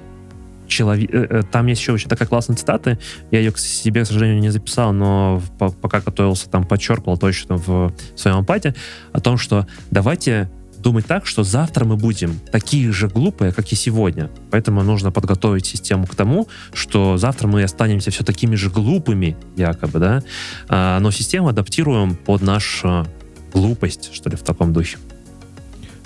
Человек, 0.71 1.13
э, 1.13 1.27
э, 1.29 1.43
там 1.51 1.67
есть 1.67 1.81
еще 1.81 1.91
очень 1.91 2.07
такая 2.07 2.27
классная 2.27 2.55
цитата, 2.55 2.97
я 3.29 3.39
ее 3.39 3.51
к 3.51 3.59
себе, 3.59 4.03
к 4.03 4.07
сожалению, 4.07 4.39
не 4.39 4.49
записал, 4.49 4.93
но 4.93 5.41
пока 5.59 5.99
готовился, 5.99 6.49
там 6.49 6.63
подчеркивал 6.63 7.17
точно 7.17 7.57
в 7.57 7.93
своем 8.15 8.37
апате 8.37 8.73
о 9.11 9.19
том, 9.19 9.37
что 9.37 9.67
давайте 9.89 10.49
думать 10.77 11.05
так, 11.05 11.25
что 11.25 11.43
завтра 11.43 11.83
мы 11.83 11.97
будем 11.97 12.39
такие 12.51 12.91
же 12.91 13.09
глупые, 13.09 13.51
как 13.51 13.69
и 13.71 13.75
сегодня. 13.75 14.29
Поэтому 14.49 14.81
нужно 14.81 15.11
подготовить 15.11 15.65
систему 15.65 16.07
к 16.07 16.15
тому, 16.15 16.47
что 16.73 17.17
завтра 17.17 17.47
мы 17.47 17.63
останемся 17.63 18.09
все 18.09 18.23
такими 18.23 18.55
же 18.55 18.69
глупыми, 18.69 19.37
якобы, 19.57 19.99
да, 19.99 20.23
А, 20.69 20.99
но 20.99 21.11
систему 21.11 21.49
адаптируем 21.49 22.15
под 22.15 22.41
нашу 22.41 23.05
глупость, 23.53 24.13
что 24.13 24.29
ли, 24.29 24.37
в 24.37 24.43
таком 24.43 24.73
духе. 24.73 24.97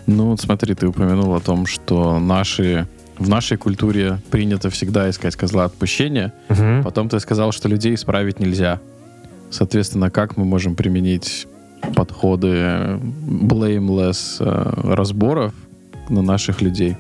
Ну, 0.08 0.32
вот 0.32 0.42
смотри, 0.42 0.76
ты 0.76 0.88
упомянул 0.88 1.34
о 1.34 1.40
том, 1.40 1.66
что 1.66 2.20
наши, 2.20 2.88
в 3.18 3.30
нашей 3.30 3.58
культуре 3.58 4.20
принято 4.32 4.70
всегда 4.70 5.10
искать 5.10 5.36
козла 5.36 5.66
отпущения. 5.66 6.34
Потом 6.84 7.10
ты 7.10 7.20
сказал, 7.20 7.52
что 7.52 7.68
людей 7.70 7.96
исправить 7.96 8.40
нельзя. 8.40 8.80
Соответственно, 9.50 10.10
как 10.10 10.38
мы 10.38 10.46
можем 10.46 10.76
применить 10.76 11.48
подходы 11.96 13.00
blameless 13.28 14.38
э, 14.40 14.94
разборов 14.96 15.54
на 16.10 16.22
наших 16.22 16.62
людей? 16.62 16.98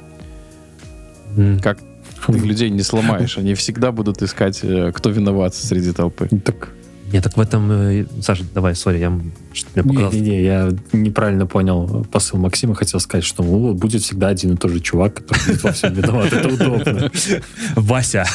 М. 1.36 1.60
Как 1.60 1.80
ты 2.28 2.34
людей 2.34 2.70
не 2.70 2.84
сломаешь? 2.84 3.38
Они 3.38 3.56
всегда 3.56 3.92
будут 3.92 4.22
искать, 4.22 4.60
э, 4.64 4.92
кто 4.94 5.10
виноват 5.10 5.56
среди 5.56 5.92
толпы. 5.92 6.30
Так, 6.44 6.70
Нет, 7.12 7.24
так 7.24 7.38
в 7.38 7.40
этом... 7.40 7.72
э, 7.72 8.06
Саша, 8.22 8.44
давай, 8.54 8.76
сори, 8.76 8.98
я... 8.98 9.10
мне 9.10 9.24
показалось. 9.76 10.14
не-не-не, 10.14 10.44
я 10.44 10.72
неправильно 10.92 11.46
понял 11.46 12.06
посыл 12.12 12.40
Максима. 12.40 12.74
Хотел 12.74 13.00
сказать, 13.00 13.24
что 13.24 13.44
ну, 13.44 13.74
будет 13.74 14.02
всегда 14.02 14.30
один 14.30 14.54
и 14.54 14.58
тот 14.58 14.72
же 14.72 14.80
чувак, 14.80 15.16
который 15.16 15.46
будет 15.46 15.64
во 15.64 15.72
всем 15.72 15.94
виноват. 15.94 16.34
Это 16.34 16.48
удобно. 16.48 17.12
Вася. 17.76 18.26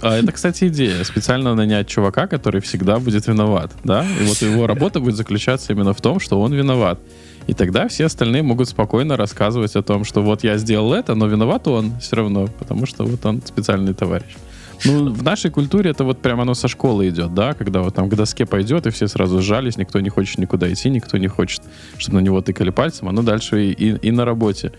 А 0.00 0.16
это, 0.16 0.32
кстати, 0.32 0.68
идея. 0.68 1.02
Специально 1.04 1.54
нанять 1.54 1.88
чувака, 1.88 2.26
который 2.26 2.60
всегда 2.60 2.98
будет 2.98 3.26
виноват, 3.26 3.72
да? 3.82 4.06
И 4.20 4.24
вот 4.24 4.40
его 4.40 4.66
работа 4.66 5.00
будет 5.00 5.16
заключаться 5.16 5.72
именно 5.72 5.92
в 5.92 6.00
том, 6.00 6.20
что 6.20 6.40
он 6.40 6.54
виноват. 6.54 7.00
И 7.46 7.54
тогда 7.54 7.88
все 7.88 8.06
остальные 8.06 8.42
могут 8.42 8.68
спокойно 8.68 9.16
рассказывать 9.16 9.76
о 9.76 9.82
том, 9.82 10.04
что 10.04 10.22
вот 10.22 10.44
я 10.44 10.56
сделал 10.58 10.94
это, 10.94 11.14
но 11.14 11.26
виноват 11.26 11.68
он 11.68 11.98
все 12.00 12.16
равно, 12.16 12.46
потому 12.58 12.86
что 12.86 13.04
вот 13.04 13.24
он 13.26 13.42
специальный 13.44 13.94
товарищ. 13.94 14.36
Ну, 14.84 15.10
в 15.12 15.22
нашей 15.22 15.50
культуре 15.50 15.90
это 15.90 16.04
вот 16.04 16.20
прямо 16.20 16.42
оно 16.42 16.54
со 16.54 16.68
школы 16.68 17.08
идет, 17.08 17.32
да, 17.34 17.54
когда 17.54 17.80
вот 17.80 17.94
там 17.94 18.08
к 18.10 18.14
доске 18.14 18.44
пойдет, 18.46 18.86
и 18.86 18.90
все 18.90 19.08
сразу 19.08 19.40
сжались, 19.40 19.76
никто 19.78 20.00
не 20.00 20.10
хочет 20.10 20.38
никуда 20.38 20.70
идти, 20.72 20.90
никто 20.90 21.16
не 21.18 21.28
хочет, 21.28 21.62
чтобы 21.98 22.20
на 22.20 22.24
него 22.24 22.40
тыкали 22.42 22.70
пальцем, 22.70 23.08
оно 23.08 23.22
дальше 23.22 23.64
и, 23.66 23.72
и- 23.72 23.96
и 24.08 24.10
на 24.10 24.24
работе 24.24 24.72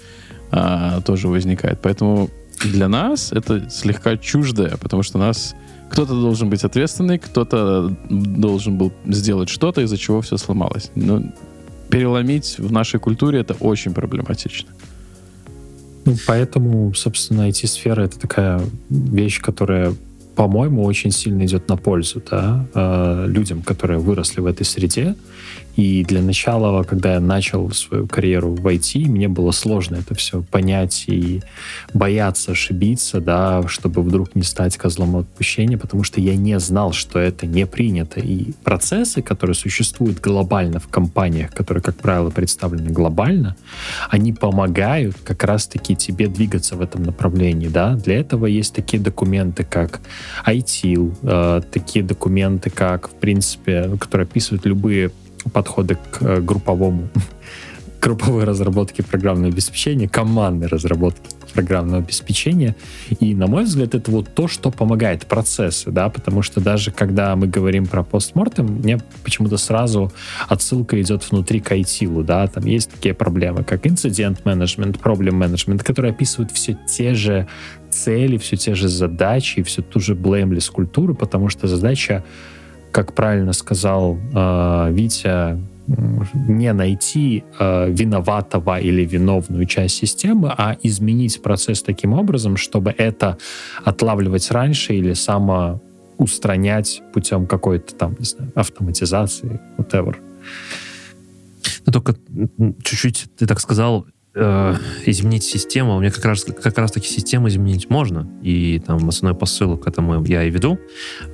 а, 0.52 1.02
тоже 1.02 1.28
возникает. 1.28 1.80
Поэтому 1.82 2.30
для 2.64 2.88
нас 2.88 3.32
это 3.32 3.70
слегка 3.70 4.18
чуждое, 4.18 4.78
потому 4.78 5.04
что 5.04 5.18
нас 5.18 5.56
кто-то 5.90 6.14
должен 6.14 6.50
быть 6.50 6.64
ответственный, 6.64 7.18
кто-то 7.20 7.96
должен 8.10 8.78
был 8.78 8.92
сделать 9.08 9.50
что-то, 9.50 9.82
из-за 9.82 9.98
чего 9.98 10.22
все 10.22 10.38
сломалось. 10.38 10.92
Но 10.96 11.22
переломить 11.90 12.58
в 12.60 12.72
нашей 12.72 13.00
культуре 13.00 13.40
это 13.40 13.54
очень 13.60 13.94
проблематично. 13.94 14.70
Ну, 16.06 16.16
поэтому, 16.28 16.94
собственно, 16.94 17.50
IT-сфера— 17.50 18.02
это 18.06 18.20
такая 18.20 18.62
вещь, 18.90 19.42
которая, 19.42 19.94
по-моему, 20.36 20.84
очень 20.84 21.12
сильно 21.12 21.44
идет 21.46 21.68
на 21.68 21.78
пользу 21.78 22.22
да, 22.30 22.66
э, 22.74 23.26
людям, 23.28 23.62
которые 23.64 24.00
выросли 24.00 24.40
в 24.40 24.46
этой 24.46 24.66
среде. 24.66 25.16
И 25.76 26.04
для 26.04 26.22
начала, 26.22 26.84
когда 26.84 27.14
я 27.14 27.20
начал 27.20 27.72
свою 27.72 28.08
карьеру 28.08 28.56
в 28.56 28.66
IT, 28.66 29.08
мне 29.08 29.28
было 29.28 29.52
сложно 29.52 29.98
это 29.98 30.16
все 30.16 30.42
понять 30.42 31.06
и 31.08 31.42
бояться 31.94 32.52
ошибиться, 32.52 33.20
да, 33.20 33.68
чтобы 33.68 34.02
вдруг 34.02 34.36
не 34.36 34.44
стать 34.44 34.78
козлом 34.78 35.18
отпущения, 35.18 35.78
потому 35.78 36.04
что 36.04 36.22
я 36.22 36.36
не 36.36 36.60
знал, 36.60 36.94
что 36.94 37.20
это 37.20 37.46
не 37.46 37.66
принято. 37.66 38.20
И 38.20 38.54
процессы, 38.64 39.22
которые 39.22 39.56
существуют 39.56 40.20
глобально 40.20 40.80
в 40.80 40.88
компаниях, 40.88 41.52
которые, 41.52 41.84
как 41.84 41.96
правило, 41.96 42.30
представлены 42.30 42.90
глобально, 42.90 43.56
они 44.10 44.32
помогают 44.34 45.18
как 45.24 45.44
раз-таки 45.44 45.96
тебе 45.96 46.28
двигаться 46.28 46.76
в 46.76 46.82
этом 46.82 47.04
направлении, 47.04 47.68
да. 47.68 47.96
Для 47.96 48.20
этого 48.20 48.46
есть 48.46 48.74
такие 48.74 49.02
документы, 49.02 49.64
как 49.64 50.00
ITIL, 50.46 51.16
э, 51.24 51.62
такие 51.72 52.04
документы, 52.06 52.70
как, 52.70 53.10
в 53.10 53.14
принципе, 53.14 53.90
которые 54.00 54.26
описывают 54.26 54.66
любые 54.66 55.12
подходы 55.54 55.98
к 56.12 56.22
э, 56.22 56.42
групповому 56.42 57.08
групповой 58.02 58.44
разработке 58.44 59.04
программного 59.04 59.52
обеспечения, 59.52 60.08
командной 60.08 60.68
разработки 60.68 61.36
программного 61.56 62.04
обеспечения. 62.04 62.76
И, 63.20 63.34
на 63.34 63.48
мой 63.48 63.64
взгляд, 63.64 63.96
это 63.96 64.12
вот 64.12 64.34
то, 64.36 64.48
что 64.48 64.70
помогает 64.72 65.26
процессы, 65.26 65.90
да, 65.90 66.10
потому 66.10 66.42
что 66.42 66.60
даже 66.60 66.92
когда 66.92 67.36
мы 67.36 67.48
говорим 67.48 67.88
про 67.88 68.04
постмортем, 68.04 68.66
мне 68.66 69.00
почему-то 69.24 69.58
сразу 69.58 70.12
отсылка 70.50 71.02
идет 71.02 71.32
внутри 71.32 71.62
к 71.62 71.72
ITIL, 71.72 72.24
да, 72.24 72.46
там 72.48 72.66
есть 72.66 72.92
такие 72.92 73.16
проблемы, 73.16 73.64
как 73.64 73.88
инцидент 73.88 74.46
менеджмент, 74.46 75.00
проблем 75.00 75.36
менеджмент, 75.36 75.82
которые 75.82 76.12
описывают 76.12 76.52
все 76.52 76.78
те 76.88 77.16
же 77.16 77.48
цели, 77.90 78.38
все 78.38 78.58
те 78.58 78.76
же 78.76 78.90
задачи 78.90 79.60
и 79.60 79.64
всю 79.64 79.82
ту 79.82 80.00
же 80.00 80.14
blameless 80.14 80.70
культуру, 80.72 81.16
потому 81.16 81.50
что 81.50 81.68
задача, 81.68 82.24
как 82.96 83.14
правильно 83.14 83.52
сказал 83.52 84.18
э, 84.34 84.92
Витя, 84.94 85.62
не 86.48 86.72
найти 86.72 87.44
э, 87.60 87.90
виноватого 87.92 88.80
или 88.80 89.04
виновную 89.04 89.66
часть 89.66 89.96
системы, 89.98 90.54
а 90.58 90.78
изменить 90.82 91.42
процесс 91.42 91.82
таким 91.82 92.14
образом, 92.14 92.56
чтобы 92.56 92.96
это 92.98 93.38
отлавливать 93.84 94.50
раньше 94.50 94.94
или 94.94 95.12
само 95.12 95.82
устранять 96.18 97.02
путем 97.14 97.48
какой-то 97.48 97.94
там, 97.96 98.16
не 98.18 98.24
знаю, 98.24 98.54
автоматизации, 98.56 99.60
whatever. 99.78 100.16
Ну, 101.86 101.92
только 101.92 102.16
чуть-чуть 102.82 103.26
ты 103.38 103.46
так 103.46 103.60
сказал, 103.60 104.06
э, 104.36 104.76
изменить 105.06 105.44
систему. 105.44 106.00
Мне 106.00 106.12
как 106.12 106.26
раз, 106.26 106.44
как 106.44 106.78
раз 106.78 106.92
таки 106.92 107.08
систему 107.08 107.48
изменить 107.48 107.90
можно. 107.90 108.30
И 108.44 108.82
там 108.86 109.08
основной 109.08 109.38
посыл 109.38 109.78
к 109.78 109.88
этому 109.88 110.24
я 110.26 110.44
и 110.44 110.50
веду. 110.50 110.80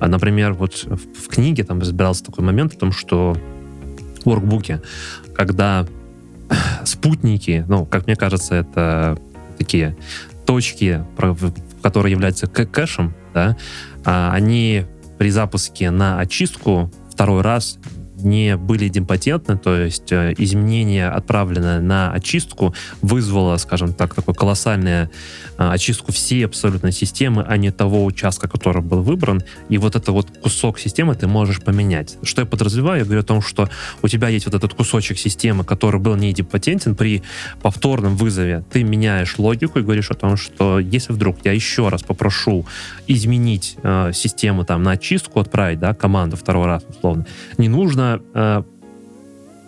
А, 0.00 0.08
например, 0.08 0.54
вот 0.54 0.84
в, 0.84 0.96
в 0.96 1.28
книге 1.28 1.64
там 1.64 1.80
разбирался 1.80 2.24
такой 2.24 2.44
момент 2.44 2.74
о 2.74 2.78
том, 2.78 2.92
что 2.92 3.36
в 4.22 4.26
воркбуке, 4.26 4.80
когда 5.34 5.86
спутники, 6.84 7.64
ну, 7.68 7.84
как 7.84 8.06
мне 8.06 8.16
кажется, 8.16 8.54
это 8.54 9.18
такие 9.58 9.96
точки, 10.46 11.04
которые 11.82 12.12
являются 12.12 12.46
кэшем, 12.46 13.14
да, 13.34 13.56
а, 14.04 14.32
они 14.32 14.84
при 15.18 15.30
запуске 15.30 15.90
на 15.90 16.18
очистку 16.18 16.90
второй 17.10 17.42
раз 17.42 17.78
не 18.24 18.56
были 18.56 18.88
идемпотентны, 18.88 19.58
то 19.58 19.76
есть 19.76 20.12
э, 20.12 20.34
изменение, 20.38 21.08
отправленное 21.08 21.80
на 21.80 22.12
очистку, 22.12 22.74
вызвало, 23.00 23.56
скажем 23.56 23.92
так, 23.92 24.14
такую 24.14 24.34
колоссальную 24.34 25.10
э, 25.58 25.68
очистку 25.68 26.12
всей 26.12 26.44
абсолютно 26.46 26.92
системы, 26.92 27.44
а 27.46 27.56
не 27.56 27.70
того 27.70 28.04
участка, 28.04 28.48
который 28.48 28.82
был 28.82 29.02
выбран. 29.02 29.42
И 29.68 29.78
вот 29.78 29.96
это 29.96 30.12
вот 30.12 30.28
кусок 30.42 30.78
системы 30.78 31.14
ты 31.14 31.26
можешь 31.26 31.60
поменять. 31.60 32.16
Что 32.22 32.42
я 32.42 32.46
подразумеваю? 32.46 33.00
Я 33.00 33.04
говорю 33.04 33.20
о 33.20 33.24
том, 33.24 33.42
что 33.42 33.68
у 34.02 34.08
тебя 34.08 34.28
есть 34.28 34.46
вот 34.46 34.54
этот 34.54 34.74
кусочек 34.74 35.18
системы, 35.18 35.64
который 35.64 36.00
был 36.00 36.16
не 36.16 36.30
идемпотентен, 36.30 36.94
при 36.94 37.22
повторном 37.62 38.16
вызове 38.16 38.64
ты 38.70 38.84
меняешь 38.84 39.38
логику 39.38 39.78
и 39.78 39.82
говоришь 39.82 40.10
о 40.10 40.14
том, 40.14 40.36
что 40.36 40.78
если 40.78 41.12
вдруг 41.12 41.38
я 41.44 41.52
еще 41.52 41.88
раз 41.88 42.02
попрошу 42.02 42.66
изменить 43.06 43.76
э, 43.82 44.12
систему 44.12 44.64
там 44.64 44.82
на 44.82 44.92
очистку, 44.92 45.40
отправить, 45.40 45.78
да, 45.78 45.94
команду 45.94 46.36
второй 46.36 46.66
раз, 46.66 46.84
условно, 46.88 47.26
не 47.58 47.68
нужно 47.68 48.11
э, 48.34 48.62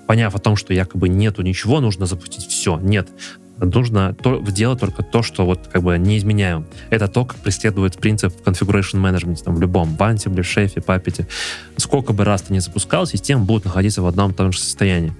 поняв 0.06 0.34
о 0.34 0.38
том, 0.38 0.56
что 0.56 0.74
якобы 0.74 1.08
нету 1.08 1.42
ничего, 1.42 1.80
нужно 1.80 2.06
запустить 2.06 2.46
все. 2.46 2.78
Нет, 2.78 3.08
нужно 3.58 4.14
то, 4.14 4.40
делать 4.40 4.80
только 4.80 5.02
то, 5.02 5.22
что 5.22 5.44
вот 5.46 5.68
как 5.72 5.82
бы 5.82 5.96
не 5.98 6.18
изменяем. 6.18 6.66
Это 6.90 7.08
то, 7.08 7.24
как 7.24 7.38
преследует 7.38 7.96
принцип 7.96 8.34
configuration 8.44 9.00
management 9.00 9.42
там, 9.44 9.56
в 9.56 9.60
любом 9.60 9.96
Ansible, 9.98 10.42
шефе, 10.42 10.80
папете. 10.80 11.28
Сколько 11.76 12.12
бы 12.12 12.24
раз 12.24 12.42
ты 12.42 12.52
не 12.52 12.60
запускал, 12.60 13.06
система 13.06 13.44
будет 13.44 13.64
находиться 13.64 14.02
в 14.02 14.06
одном 14.06 14.32
и 14.32 14.34
том 14.34 14.52
же 14.52 14.58
состоянии. 14.58 15.12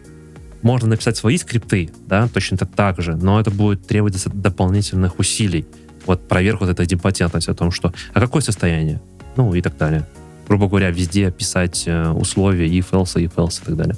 Можно 0.62 0.88
написать 0.88 1.16
свои 1.16 1.36
скрипты, 1.36 1.90
да, 2.06 2.26
точно 2.28 2.56
так 2.56 3.00
же, 3.02 3.16
но 3.16 3.38
это 3.38 3.50
будет 3.50 3.86
требовать 3.86 4.16
дополнительных 4.32 5.18
усилий. 5.18 5.66
Вот 6.06 6.26
проверку 6.26 6.64
вот 6.64 6.70
этой 6.70 6.86
демпатентности 6.86 7.50
о 7.50 7.54
том, 7.54 7.70
что 7.70 7.92
а 8.12 8.20
какое 8.20 8.42
состояние? 8.42 9.00
Ну 9.36 9.54
и 9.54 9.60
так 9.60 9.76
далее. 9.76 10.06
Грубо 10.48 10.68
говоря, 10.68 10.90
везде 10.90 11.30
писать 11.30 11.84
э, 11.86 12.10
условия 12.10 12.66
if, 12.66 12.90
else, 12.90 13.16
if, 13.16 13.34
else 13.36 13.62
и 13.62 13.66
так 13.66 13.76
далее. 13.76 13.96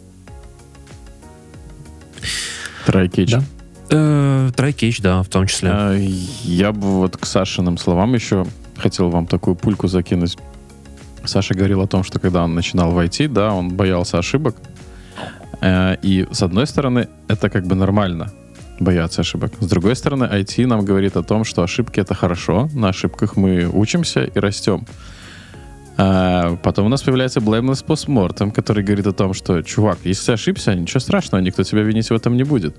Try 2.87 3.11
catch. 3.11 3.31
Да. 3.31 3.43
Э, 3.91 4.51
try 4.57 4.73
catch, 4.73 5.03
да, 5.03 5.23
в 5.23 5.29
том 5.29 5.47
числе. 5.47 5.71
А, 5.73 5.97
я 6.45 6.73
бы 6.73 6.99
вот 6.99 7.17
к 7.17 7.27
Сашиным 7.27 7.79
словам 7.79 8.15
еще 8.15 8.47
хотел 8.77 9.11
вам 9.11 9.27
такую 9.27 9.57
пульку 9.57 9.89
закинуть. 9.89 10.37
Саша 11.25 11.55
говорил 11.55 11.81
о 11.81 11.87
том, 11.87 12.05
что 12.05 12.21
когда 12.21 12.45
он 12.45 12.55
начинал 12.55 12.93
войти, 12.93 13.27
да, 13.27 13.53
он 13.53 13.71
боялся 13.71 14.19
ошибок. 14.19 14.57
Э, 15.61 15.97
и 16.03 16.27
с 16.31 16.43
одной 16.43 16.67
стороны, 16.67 17.09
это 17.29 17.51
как 17.51 17.67
бы 17.67 17.75
нормально 17.75 18.33
бояться 18.79 19.23
ошибок. 19.23 19.53
С 19.61 19.67
другой 19.67 19.97
стороны, 19.97 20.25
IT 20.25 20.67
нам 20.67 20.85
говорит 20.85 21.17
о 21.17 21.23
том, 21.23 21.45
что 21.45 21.63
ошибки 21.63 22.01
это 22.01 22.15
хорошо, 22.15 22.69
на 22.73 22.91
ошибках 22.91 23.37
мы 23.37 23.69
учимся 23.73 24.25
и 24.25 24.39
растем. 24.39 24.87
А 25.99 26.57
потом 26.57 26.87
у 26.87 26.89
нас 26.89 27.03
появляется 27.03 27.41
Blameless 27.41 27.85
Postmortem, 27.85 28.53
который 28.53 28.85
говорит 28.85 29.07
о 29.07 29.13
том, 29.13 29.33
что, 29.33 29.63
чувак, 29.63 29.99
если 30.05 30.27
ты 30.27 30.33
ошибся, 30.33 30.75
ничего 30.75 31.01
страшного, 31.01 31.43
никто 31.43 31.63
тебя 31.63 31.83
винить 31.83 32.11
в 32.11 32.15
этом 32.15 32.37
не 32.37 32.45
будет. 32.45 32.77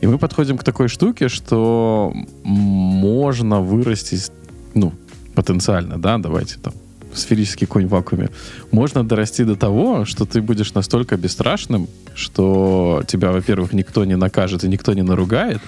И 0.00 0.06
мы 0.06 0.18
подходим 0.18 0.58
к 0.58 0.64
такой 0.64 0.88
штуке, 0.88 1.28
что 1.28 2.12
можно 2.44 3.60
вырастить, 3.60 4.30
ну, 4.74 4.92
потенциально, 5.34 5.98
да, 5.98 6.18
давайте 6.18 6.56
там, 6.58 6.74
сферический 7.14 7.66
конь 7.66 7.86
в 7.86 7.90
вакууме, 7.90 8.28
можно 8.70 9.04
дорасти 9.04 9.44
до 9.44 9.56
того, 9.56 10.04
что 10.04 10.24
ты 10.24 10.40
будешь 10.40 10.74
настолько 10.74 11.16
бесстрашным, 11.16 11.88
что 12.14 13.02
тебя, 13.06 13.32
во-первых, 13.32 13.72
никто 13.72 14.04
не 14.04 14.16
накажет 14.16 14.64
и 14.64 14.68
никто 14.68 14.92
не 14.94 15.02
наругает, 15.02 15.60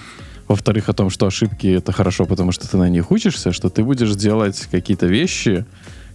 во-вторых, 0.47 0.89
о 0.89 0.93
том, 0.93 1.09
что 1.09 1.27
ошибки— 1.27 1.67
это 1.77 1.91
хорошо, 1.91 2.25
потому 2.25 2.51
что 2.51 2.69
ты 2.69 2.77
на 2.77 2.89
них 2.89 3.11
учишься, 3.11 3.51
что 3.51 3.69
ты 3.69 3.83
будешь 3.83 4.15
делать 4.15 4.67
какие-то 4.71 5.07
вещи, 5.07 5.65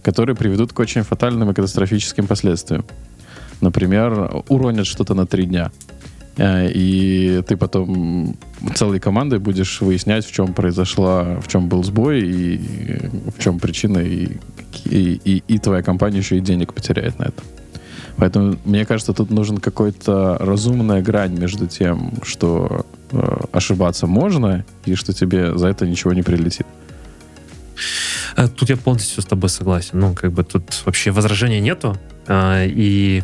которые 0.07 0.37
приведут 0.37 0.71
к 0.71 0.79
очень 0.79 1.03
фатальным 1.03 1.51
и 1.51 1.53
катастрофическим 1.53 2.27
последствиям. 2.27 2.85
Например, 3.59 4.41
уронят 4.47 4.87
что-то 4.87 5.13
на 5.15 5.25
три 5.25 5.45
дня. 5.45 5.69
Э, 6.37 6.71
и 6.73 7.43
ты 7.45 7.57
потом 7.57 8.37
целой 8.73 9.01
командой 9.01 9.39
будешь 9.39 9.81
выяснять, 9.81 10.25
в 10.25 10.31
чем 10.31 10.53
произошла, 10.53 11.41
в 11.41 11.49
чем 11.49 11.67
был 11.67 11.83
сбой, 11.83 12.21
и 12.21 12.61
в 13.37 13.43
чем 13.43 13.59
причина, 13.59 13.97
и, 13.97 14.37
и, 14.85 15.19
и, 15.25 15.43
и 15.45 15.57
твоя 15.59 15.83
компания 15.83 16.19
еще 16.19 16.37
и 16.37 16.39
денег 16.41 16.73
потеряет 16.73 17.19
на 17.19 17.23
это. 17.23 17.43
Поэтому, 18.15 18.55
мне 18.63 18.85
кажется, 18.85 19.11
тут 19.11 19.29
нужен 19.29 19.57
какой-то 19.57 20.37
разумная 20.39 21.01
грань 21.01 21.37
между 21.37 21.67
тем, 21.67 22.13
что 22.23 22.85
э, 23.11 23.37
ошибаться 23.51 24.07
можно, 24.07 24.63
и 24.85 24.95
что 24.95 25.11
тебе 25.11 25.57
за 25.57 25.67
это 25.67 25.85
ничего 25.85 26.13
не 26.13 26.23
прилетит. 26.23 26.65
Э, 28.35 28.47
тут 28.47 28.69
я 28.69 28.77
полностью 28.77 29.21
с 29.21 29.25
тобой 29.25 29.49
согласен. 29.49 29.99
Ну, 29.99 30.13
как 30.13 30.31
бы 30.31 30.43
тут 30.43 30.81
вообще 30.85 31.11
возражения 31.11 31.59
нету. 31.59 31.97
А, 32.27 32.63
и 32.65 33.23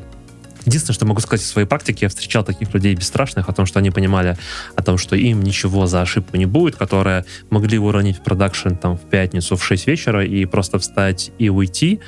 Единственное, 0.66 0.96
что 0.96 1.06
могу 1.06 1.20
сказать 1.20 1.46
из 1.46 1.50
своей 1.50 1.68
практики, 1.68 2.04
я 2.04 2.10
встречал 2.10 2.44
таких 2.44 2.74
людей 2.74 2.96
бесстрашных 2.96 3.50
о 3.50 3.54
том, 3.54 3.66
что 3.66 3.80
они 3.80 3.92
понимали 3.92 4.38
о 4.76 4.82
том, 4.82 4.98
что 4.98 5.16
им 5.16 5.42
ничего 5.42 5.88
за 5.88 6.02
ошибку 6.02 6.38
не 6.38 6.46
будет, 6.46 6.76
которые 6.76 7.26
могли 7.50 7.78
уронить 7.78 8.18
в 8.18 8.22
продакшн 8.22 8.76
там 8.76 8.98
в 8.98 9.02
пятницу 9.02 9.58
в 9.58 9.64
6 9.64 9.88
вечера 9.88 10.26
и 10.26 10.46
просто 10.46 10.80
встать 10.80 11.32
и 11.38 11.50
уйти. 11.50 12.00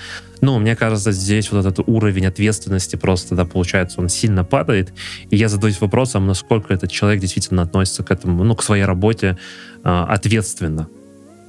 Но 0.42 0.58
мне 0.60 0.76
кажется, 0.76 1.12
здесь 1.12 1.52
вот 1.52 1.66
этот 1.66 1.88
уровень 1.88 2.28
ответственности 2.28 2.96
просто, 2.96 3.36
да, 3.36 3.46
получается, 3.46 4.00
он 4.00 4.10
сильно 4.10 4.46
падает. 4.46 4.94
И 5.32 5.36
я 5.36 5.50
задаюсь 5.50 5.82
вопросом, 5.82 6.26
насколько 6.26 6.74
этот 6.74 6.92
человек 6.92 7.20
действительно 7.20 7.64
относится 7.64 8.04
к 8.04 8.12
этому, 8.12 8.44
ну, 8.44 8.56
к 8.56 8.64
своей 8.64 8.86
работе 8.86 9.38
э, 9.84 10.06
ответственно 10.08 10.88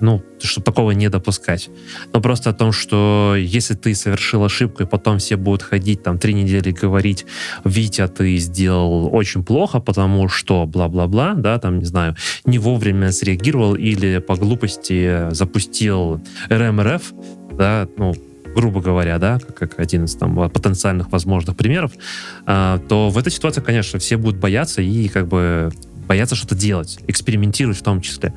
ну, 0.00 0.22
чтобы 0.40 0.64
такого 0.64 0.90
не 0.92 1.08
допускать. 1.08 1.70
Но 2.12 2.20
просто 2.20 2.50
о 2.50 2.52
том, 2.52 2.72
что 2.72 3.34
если 3.36 3.74
ты 3.74 3.94
совершил 3.94 4.44
ошибку, 4.44 4.82
и 4.82 4.86
потом 4.86 5.18
все 5.18 5.36
будут 5.36 5.62
ходить 5.62 6.02
там 6.02 6.18
три 6.18 6.34
недели 6.34 6.70
говорить, 6.70 7.26
Витя, 7.64 8.08
ты 8.08 8.36
сделал 8.36 9.14
очень 9.14 9.44
плохо, 9.44 9.80
потому 9.80 10.28
что 10.28 10.66
бла-бла-бла, 10.66 11.34
да, 11.34 11.58
там, 11.58 11.78
не 11.78 11.84
знаю, 11.84 12.16
не 12.44 12.58
вовремя 12.58 13.12
среагировал 13.12 13.74
или 13.74 14.18
по 14.18 14.36
глупости 14.36 15.30
запустил 15.30 16.20
РМРФ, 16.48 17.12
да, 17.52 17.88
ну, 17.96 18.14
грубо 18.54 18.80
говоря, 18.80 19.18
да, 19.18 19.38
как, 19.38 19.78
один 19.78 20.04
из 20.04 20.14
там 20.14 20.50
потенциальных 20.50 21.12
возможных 21.12 21.56
примеров, 21.56 21.92
а, 22.46 22.78
то 22.88 23.10
в 23.10 23.18
этой 23.18 23.30
ситуации, 23.30 23.60
конечно, 23.60 23.98
все 23.98 24.16
будут 24.16 24.40
бояться 24.40 24.80
и 24.80 25.08
как 25.08 25.28
бы 25.28 25.70
боятся 26.06 26.34
что-то 26.34 26.54
делать, 26.54 26.98
экспериментировать 27.06 27.78
в 27.78 27.82
том 27.82 28.00
числе. 28.00 28.32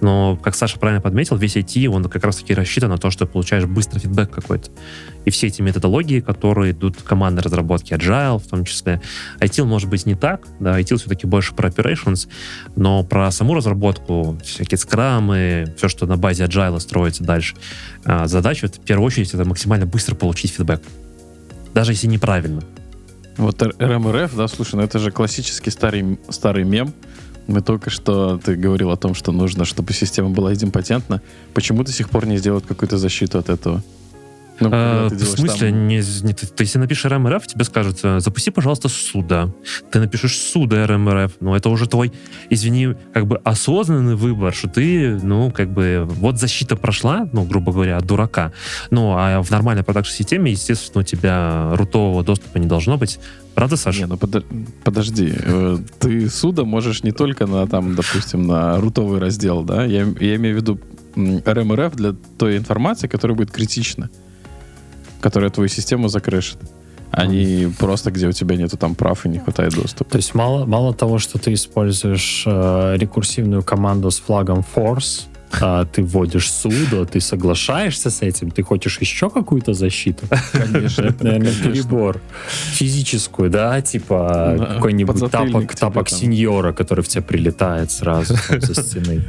Но, 0.00 0.36
как 0.36 0.54
Саша 0.54 0.78
правильно 0.78 1.00
подметил, 1.00 1.36
весь 1.36 1.56
IT, 1.56 1.86
он 1.86 2.04
как 2.04 2.24
раз-таки 2.24 2.54
рассчитан 2.54 2.90
на 2.90 2.98
то, 2.98 3.10
что 3.10 3.26
получаешь 3.26 3.64
быстрый 3.64 4.00
фидбэк 4.00 4.30
какой-то. 4.30 4.70
И 5.24 5.30
все 5.30 5.46
эти 5.46 5.62
методологии, 5.62 6.20
которые 6.20 6.72
идут 6.72 7.00
командной 7.02 7.42
разработки, 7.42 7.92
Agile 7.92 8.38
в 8.38 8.46
том 8.48 8.64
числе. 8.64 9.00
ITIL 9.40 9.64
может 9.64 9.88
быть 9.88 10.06
не 10.06 10.14
так, 10.14 10.46
да, 10.60 10.80
ITIL 10.80 10.96
все-таки 10.96 11.26
больше 11.26 11.54
про 11.54 11.68
operations, 11.68 12.28
но 12.76 13.04
про 13.04 13.30
саму 13.30 13.54
разработку, 13.54 14.38
всякие 14.44 14.78
скрамы, 14.78 15.72
все, 15.76 15.88
что 15.88 16.06
на 16.06 16.16
базе 16.16 16.44
Agile 16.44 16.80
строится 16.80 17.22
дальше, 17.22 17.54
а, 18.04 18.26
задача, 18.26 18.68
в 18.68 18.80
первую 18.80 19.06
очередь, 19.06 19.32
это 19.32 19.44
максимально 19.44 19.86
быстро 19.86 20.14
получить 20.14 20.52
фидбэк. 20.52 20.82
Даже 21.74 21.92
если 21.92 22.06
неправильно. 22.06 22.62
Вот 23.36 23.62
РМРФ, 23.62 24.36
да, 24.36 24.48
слушай, 24.48 24.74
ну 24.76 24.82
это 24.82 24.98
же 24.98 25.10
классический 25.10 25.70
старый, 25.70 26.18
старый 26.28 26.64
мем, 26.64 26.92
мы 27.46 27.60
только 27.60 27.90
что, 27.90 28.38
ты 28.38 28.54
говорил 28.54 28.90
о 28.90 28.96
том, 28.96 29.14
что 29.14 29.32
нужно, 29.32 29.64
чтобы 29.64 29.92
система 29.92 30.30
была 30.30 30.54
идемпотентна. 30.54 31.20
Почему 31.54 31.82
до 31.82 31.92
сих 31.92 32.08
пор 32.08 32.26
не 32.26 32.36
сделают 32.36 32.66
какую-то 32.66 32.98
защиту 32.98 33.38
от 33.38 33.48
этого? 33.48 33.82
Ну, 34.62 34.70
а, 34.72 35.08
в 35.08 35.24
смысле? 35.24 35.70
Там... 35.70 35.88
Не, 35.88 35.96
не, 36.22 36.32
ты, 36.32 36.46
ты, 36.46 36.64
если 36.64 36.78
напишешь 36.78 37.04
РМРФ, 37.10 37.46
тебе 37.46 37.64
скажут, 37.64 37.98
э, 38.02 38.20
запусти, 38.20 38.50
пожалуйста, 38.50 38.88
суда. 38.88 39.50
Ты 39.90 40.00
напишешь 40.00 40.36
суда 40.36 40.86
РМРФ, 40.86 41.32
но 41.40 41.56
это 41.56 41.68
уже 41.68 41.86
твой, 41.86 42.12
извини, 42.50 42.94
как 43.12 43.26
бы 43.26 43.38
осознанный 43.38 44.14
выбор, 44.14 44.54
что 44.54 44.68
ты, 44.68 45.18
ну, 45.22 45.50
как 45.50 45.70
бы, 45.72 46.04
вот 46.06 46.38
защита 46.38 46.76
прошла, 46.76 47.28
ну, 47.32 47.44
грубо 47.44 47.72
говоря, 47.72 47.96
от 47.96 48.06
дурака. 48.06 48.52
Ну, 48.90 49.14
а 49.16 49.42
в 49.42 49.50
нормальной 49.50 49.82
продакшн-системе, 49.82 50.52
естественно, 50.52 51.00
у 51.00 51.04
тебя 51.04 51.72
рутового 51.74 52.22
доступа 52.22 52.58
не 52.58 52.66
должно 52.66 52.96
быть. 52.96 53.18
Правда, 53.54 53.76
Саша? 53.76 54.00
Не, 54.00 54.06
ну 54.06 54.16
под, 54.16 54.44
подожди. 54.84 55.34
Э, 55.36 55.78
ты 55.98 56.30
суда 56.30 56.64
можешь 56.64 57.02
не 57.02 57.12
только 57.12 57.46
на, 57.46 57.66
там, 57.66 57.94
допустим, 57.94 58.46
на 58.46 58.80
рутовый 58.80 59.20
раздел, 59.20 59.62
да? 59.62 59.84
Я, 59.84 60.06
я 60.20 60.36
имею 60.36 60.56
в 60.56 60.60
виду 60.60 60.80
РМРФ 61.16 61.94
для 61.94 62.14
той 62.38 62.56
информации, 62.56 63.06
которая 63.06 63.36
будет 63.36 63.50
критична 63.50 64.10
которая 65.22 65.50
твою 65.50 65.68
систему 65.68 66.08
закрышит 66.08 66.58
а 67.12 67.26
не 67.26 67.70
просто 67.78 68.10
где 68.10 68.26
у 68.26 68.32
тебя 68.32 68.56
нету 68.56 68.76
там 68.78 68.94
прав 68.94 69.26
и 69.26 69.28
не 69.28 69.38
хватает 69.38 69.74
доступа. 69.74 70.10
То 70.10 70.16
есть 70.16 70.34
мало, 70.34 70.64
мало 70.64 70.94
того, 70.94 71.18
что 71.18 71.38
ты 71.38 71.52
используешь 71.52 72.44
э, 72.46 72.96
рекурсивную 72.96 73.62
команду 73.62 74.10
с 74.10 74.18
флагом 74.18 74.64
force, 74.74 75.26
а, 75.60 75.84
ты 75.84 76.02
вводишь 76.02 76.50
суду, 76.50 77.06
ты 77.06 77.20
соглашаешься 77.20 78.10
с 78.10 78.22
этим, 78.22 78.50
ты 78.50 78.62
хочешь 78.62 78.98
еще 79.00 79.30
какую-то 79.30 79.74
защиту? 79.74 80.26
Конечно. 80.52 81.02
Это, 81.02 81.24
наверное, 81.24 81.52
перебор. 81.52 82.20
Физическую, 82.72 83.50
да, 83.50 83.80
типа 83.80 84.54
Да, 84.58 84.66
какой-нибудь 84.74 85.12
подзатыльник 85.20 85.52
тапок, 85.52 85.74
тапок 85.74 86.08
там. 86.10 86.18
сеньора, 86.18 86.72
который 86.72 87.02
в 87.04 87.08
тебя 87.08 87.22
прилетает 87.22 87.90
сразу 87.90 88.34
там, 88.48 88.60
со 88.60 88.74
стены. 88.74 89.22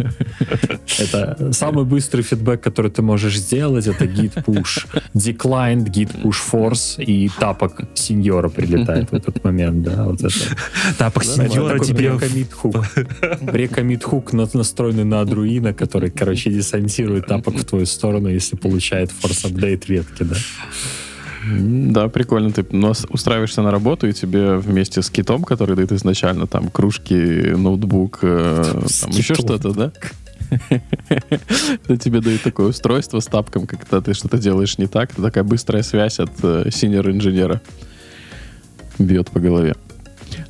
Это 1.00 1.52
самый 1.54 1.86
быстрый 1.86 2.22
фидбэк, 2.22 2.62
который 2.62 2.92
ты 2.92 3.02
можешь 3.02 3.38
сделать, 3.38 3.88
это 3.88 4.06
git 4.06 4.44
push 4.46 4.86
declined, 5.14 5.86
git 5.90 6.22
push 6.24 6.38
force, 6.52 7.04
и 7.04 7.30
тапок 7.40 7.82
сеньора 7.94 8.50
прилетает 8.50 9.12
в 9.12 9.14
этот 9.16 9.44
момент, 9.44 9.84
да, 9.84 10.04
вот 10.04 10.22
это. 10.22 10.34
Тапок 10.98 11.24
сеньора 11.24 11.74
Такой 11.74 11.88
тебе... 11.88 12.12
прекомит 12.12 12.54
хук. 12.54 12.86
Прекомит 13.52 14.04
хук 14.04 14.34
на- 14.34 14.50
настроенный 14.54 15.04
на 15.04 15.22
адруина, 15.22 15.74
который, 15.74 16.10
короче, 16.16 16.52
десантирует 16.52 17.28
тапок 17.28 17.56
в 17.56 17.66
твою 17.66 17.86
сторону, 17.86 18.30
если 18.30 18.56
получает 18.56 19.12
форс 19.12 19.46
апдейт 19.46 19.88
ветки, 19.90 20.24
да. 20.24 20.36
Да, 21.46 22.08
прикольно. 22.08 22.52
Ты 22.52 22.66
устраиваешься 23.10 23.62
на 23.62 23.72
работу, 23.72 24.08
и 24.08 24.14
тебе 24.14 24.56
вместе 24.56 25.02
с 25.02 25.10
китом, 25.10 25.44
который 25.44 25.76
дает 25.76 25.92
изначально, 25.92 26.48
там, 26.48 26.70
кружки, 26.70 27.16
ноутбук, 27.16 28.20
э, 28.22 28.82
там 29.02 29.12
еще 29.12 29.34
что-то, 29.36 29.74
да? 29.74 29.92
Это 30.50 31.98
тебе 31.98 32.22
дают 32.22 32.44
такое 32.44 32.68
устройство 32.68 33.20
с 33.20 33.26
тапком, 33.26 33.66
когда 33.68 34.02
ты 34.02 34.14
что-то 34.14 34.38
делаешь 34.38 34.78
не 34.78 34.88
так. 34.88 35.12
Это 35.12 35.22
такая 35.22 35.44
быстрая 35.44 35.84
связь 35.84 36.20
от 36.20 36.32
синер-инженера. 36.74 37.62
Бьет 39.00 39.30
по 39.32 39.40
голове. 39.40 39.76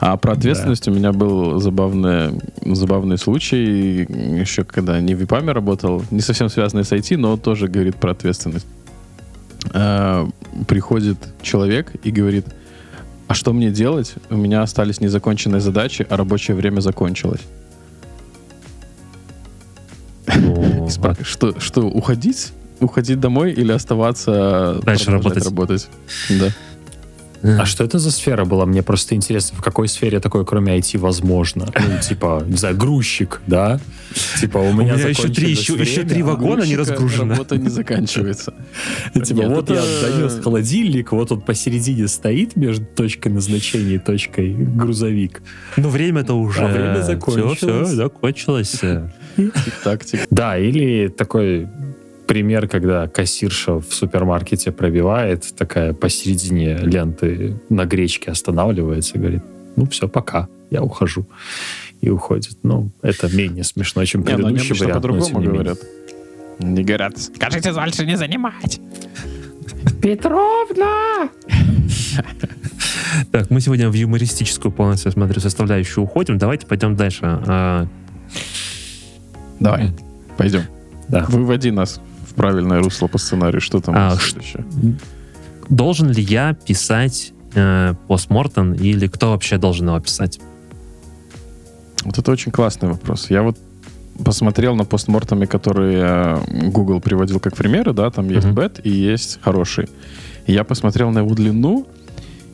А 0.05 0.17
про 0.17 0.33
ответственность 0.33 0.85
у 0.89 0.91
меня 0.91 1.13
был 1.13 1.61
забавный, 1.61 2.37
забавный 2.61 3.17
случай, 3.17 4.05
еще 4.37 4.65
когда 4.65 4.99
не 4.99 5.15
в 5.15 5.19
ВИПАМе 5.19 5.53
работал, 5.53 6.03
не 6.11 6.19
совсем 6.19 6.49
связанный 6.49 6.83
с 6.83 6.91
IT, 6.91 7.15
но 7.15 7.37
тоже 7.37 7.69
говорит 7.69 7.95
про 7.95 8.11
ответственность. 8.11 8.65
Э, 9.73 10.27
приходит 10.67 11.17
человек 11.41 11.93
и 12.03 12.11
говорит, 12.11 12.45
а 13.29 13.33
что 13.33 13.53
мне 13.53 13.71
делать? 13.71 14.15
У 14.29 14.35
меня 14.35 14.61
остались 14.61 14.99
незаконченные 14.99 15.61
задачи, 15.61 16.05
а 16.09 16.17
рабочее 16.17 16.57
время 16.57 16.81
закончилось. 16.81 17.41
Что, 21.21 21.57
что, 21.61 21.81
уходить? 21.87 22.51
Уходить 22.81 23.21
домой 23.21 23.53
или 23.53 23.71
оставаться 23.71 24.81
Дальше 24.83 25.05
продолжать 25.05 25.45
работать. 25.45 25.89
Да. 26.29 26.49
А 27.43 27.65
что 27.65 27.83
это 27.83 27.99
за 27.99 28.11
сфера 28.11 28.45
была? 28.45 28.65
Мне 28.65 28.81
просто 28.83 29.15
интересно, 29.15 29.57
в 29.57 29.61
какой 29.61 29.87
сфере 29.87 30.19
такое, 30.19 30.45
кроме 30.45 30.77
IT, 30.77 30.97
возможно? 30.97 31.67
Ну, 31.75 31.99
типа, 32.01 32.43
не 32.47 32.55
знаю, 32.55 32.77
грузчик, 32.77 33.41
да? 33.47 33.79
Типа, 34.39 34.59
у 34.59 34.71
меня, 34.73 34.95
меня 34.95 35.09
еще 35.09 35.27
три, 35.27 35.51
еще- 35.51 35.73
еще 35.73 36.01
время, 36.01 36.09
три 36.09 36.21
а 36.21 36.25
вагона 36.25 36.63
не 36.63 36.75
Грузчика 36.75 36.93
разгружено. 36.93 37.31
Работа 37.31 37.57
не 37.57 37.69
заканчивается. 37.69 38.53
Типа, 39.25 39.43
вот 39.47 39.69
я 39.69 39.81
донес 40.01 40.39
холодильник, 40.41 41.11
вот 41.11 41.31
он 41.31 41.41
посередине 41.41 42.07
стоит 42.07 42.55
между 42.55 42.85
точкой 42.85 43.29
назначения 43.29 43.95
и 43.95 43.99
точкой 43.99 44.53
грузовик. 44.53 45.41
Ну, 45.77 45.89
время-то 45.89 46.35
уже... 46.35 46.61
А 46.61 46.67
время 46.67 47.01
закончилось. 47.01 47.57
Все, 47.57 47.85
все, 47.85 47.95
закончилось. 47.95 48.81
Да, 50.29 50.57
или 50.57 51.07
такой 51.07 51.67
пример, 52.27 52.67
когда 52.67 53.07
кассирша 53.07 53.79
в 53.79 53.93
супермаркете 53.93 54.71
пробивает, 54.71 55.53
такая 55.55 55.93
посередине 55.93 56.77
ленты 56.77 57.55
на 57.69 57.85
гречке 57.85 58.31
останавливается 58.31 59.15
и 59.15 59.19
говорит, 59.19 59.43
ну 59.75 59.85
все, 59.87 60.07
пока, 60.07 60.47
я 60.69 60.81
ухожу. 60.81 61.25
И 62.01 62.09
уходит. 62.09 62.57
Ну, 62.63 62.89
это 63.01 63.33
менее 63.33 63.63
смешно, 63.63 64.03
чем 64.05 64.21
Не, 64.21 64.35
ну 64.35 64.47
они 64.47 64.57
предыдущий 64.57 64.71
обычно 64.71 64.85
вариант. 64.85 65.01
по-другому 65.01 65.39
не 65.39 65.47
менее. 65.47 65.51
говорят. 65.53 65.77
Не 66.59 66.83
говорят, 66.83 67.17
скажите 67.17 67.73
дальше 67.73 68.05
не 68.05 68.17
занимать. 68.17 68.79
Петровна! 70.01 71.29
Так, 73.31 73.49
мы 73.49 73.61
сегодня 73.61 73.89
в 73.89 73.93
юмористическую 73.93 74.71
полностью, 74.71 75.11
смотрю, 75.11 75.39
составляющую 75.39 76.03
уходим. 76.03 76.37
Давайте 76.37 76.67
пойдем 76.67 76.95
дальше. 76.95 77.19
А, 77.23 77.87
Давай, 79.59 79.91
пойдем. 80.37 80.63
Да. 81.07 81.25
Выводи 81.29 81.71
нас 81.71 82.01
в 82.33 82.35
правильное 82.35 82.79
русло 82.81 83.07
по 83.07 83.17
сценарию. 83.17 83.61
Что 83.61 83.79
там 83.79 83.95
А, 83.95 84.15
следующее? 84.15 84.65
Должен 85.69 86.09
ли 86.09 86.21
я 86.21 86.53
писать 86.53 87.33
э, 87.53 87.93
постмортем 88.07 88.73
или 88.73 89.07
кто 89.07 89.31
вообще 89.31 89.57
должен 89.57 89.87
его 89.87 89.99
писать? 89.99 90.39
Вот 92.03 92.17
это 92.17 92.31
очень 92.31 92.51
классный 92.51 92.89
вопрос. 92.89 93.29
Я 93.29 93.43
вот 93.43 93.57
посмотрел 94.25 94.75
на 94.75 94.83
постмортами, 94.85 95.45
которые 95.45 96.03
э, 96.49 96.69
Google 96.69 96.99
приводил 96.99 97.39
как 97.39 97.55
примеры, 97.55 97.93
да, 97.93 98.09
там 98.09 98.29
есть 98.29 98.45
Мгм. 98.47 98.55
бет 98.55 98.85
и 98.85 98.89
есть 98.89 99.39
хороший. 99.41 99.87
Я 100.47 100.63
посмотрел 100.63 101.11
на 101.11 101.19
его 101.19 101.33
длину, 101.33 101.87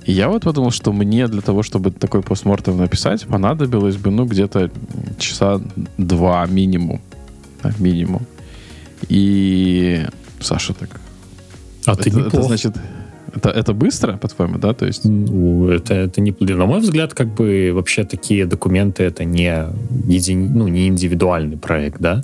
и 0.06 0.12
я 0.12 0.30
вот 0.30 0.44
подумал, 0.44 0.72
что 0.72 0.94
мне 0.94 1.28
для 1.28 1.42
того, 1.42 1.64
чтобы 1.64 1.92
такой 1.92 2.22
постмортем 2.22 2.78
написать, 2.78 3.26
понадобилось 3.28 3.98
бы, 3.98 4.12
ну, 4.12 4.26
где-то 4.26 4.70
часа 5.18 5.60
два 5.98 6.46
минимум. 6.46 7.02
Да, 7.64 7.74
минимум. 7.80 8.26
И 9.08 10.06
Саша 10.42 10.74
так... 10.74 10.90
А 11.86 11.96
ты 11.96 12.10
это, 12.10 12.20
это 12.20 12.42
значит... 12.44 12.76
Это, 13.36 13.50
это 13.50 13.74
быстро, 13.74 14.18
по-твоему, 14.18 14.58
да? 14.58 14.74
То 14.74 14.86
есть... 14.86 15.06
Ну, 15.06 15.70
это, 15.70 15.94
это 15.94 16.20
не, 16.20 16.32
на 16.40 16.66
мой 16.66 16.80
взгляд, 16.80 17.14
как 17.14 17.28
бы 17.28 17.72
вообще 17.74 18.04
такие 18.04 18.46
документы 18.46 19.04
это 19.04 19.24
не, 19.24 19.68
един, 20.08 20.54
ну, 20.58 20.68
не 20.68 20.88
индивидуальный 20.88 21.58
проект, 21.58 22.02
да? 22.02 22.24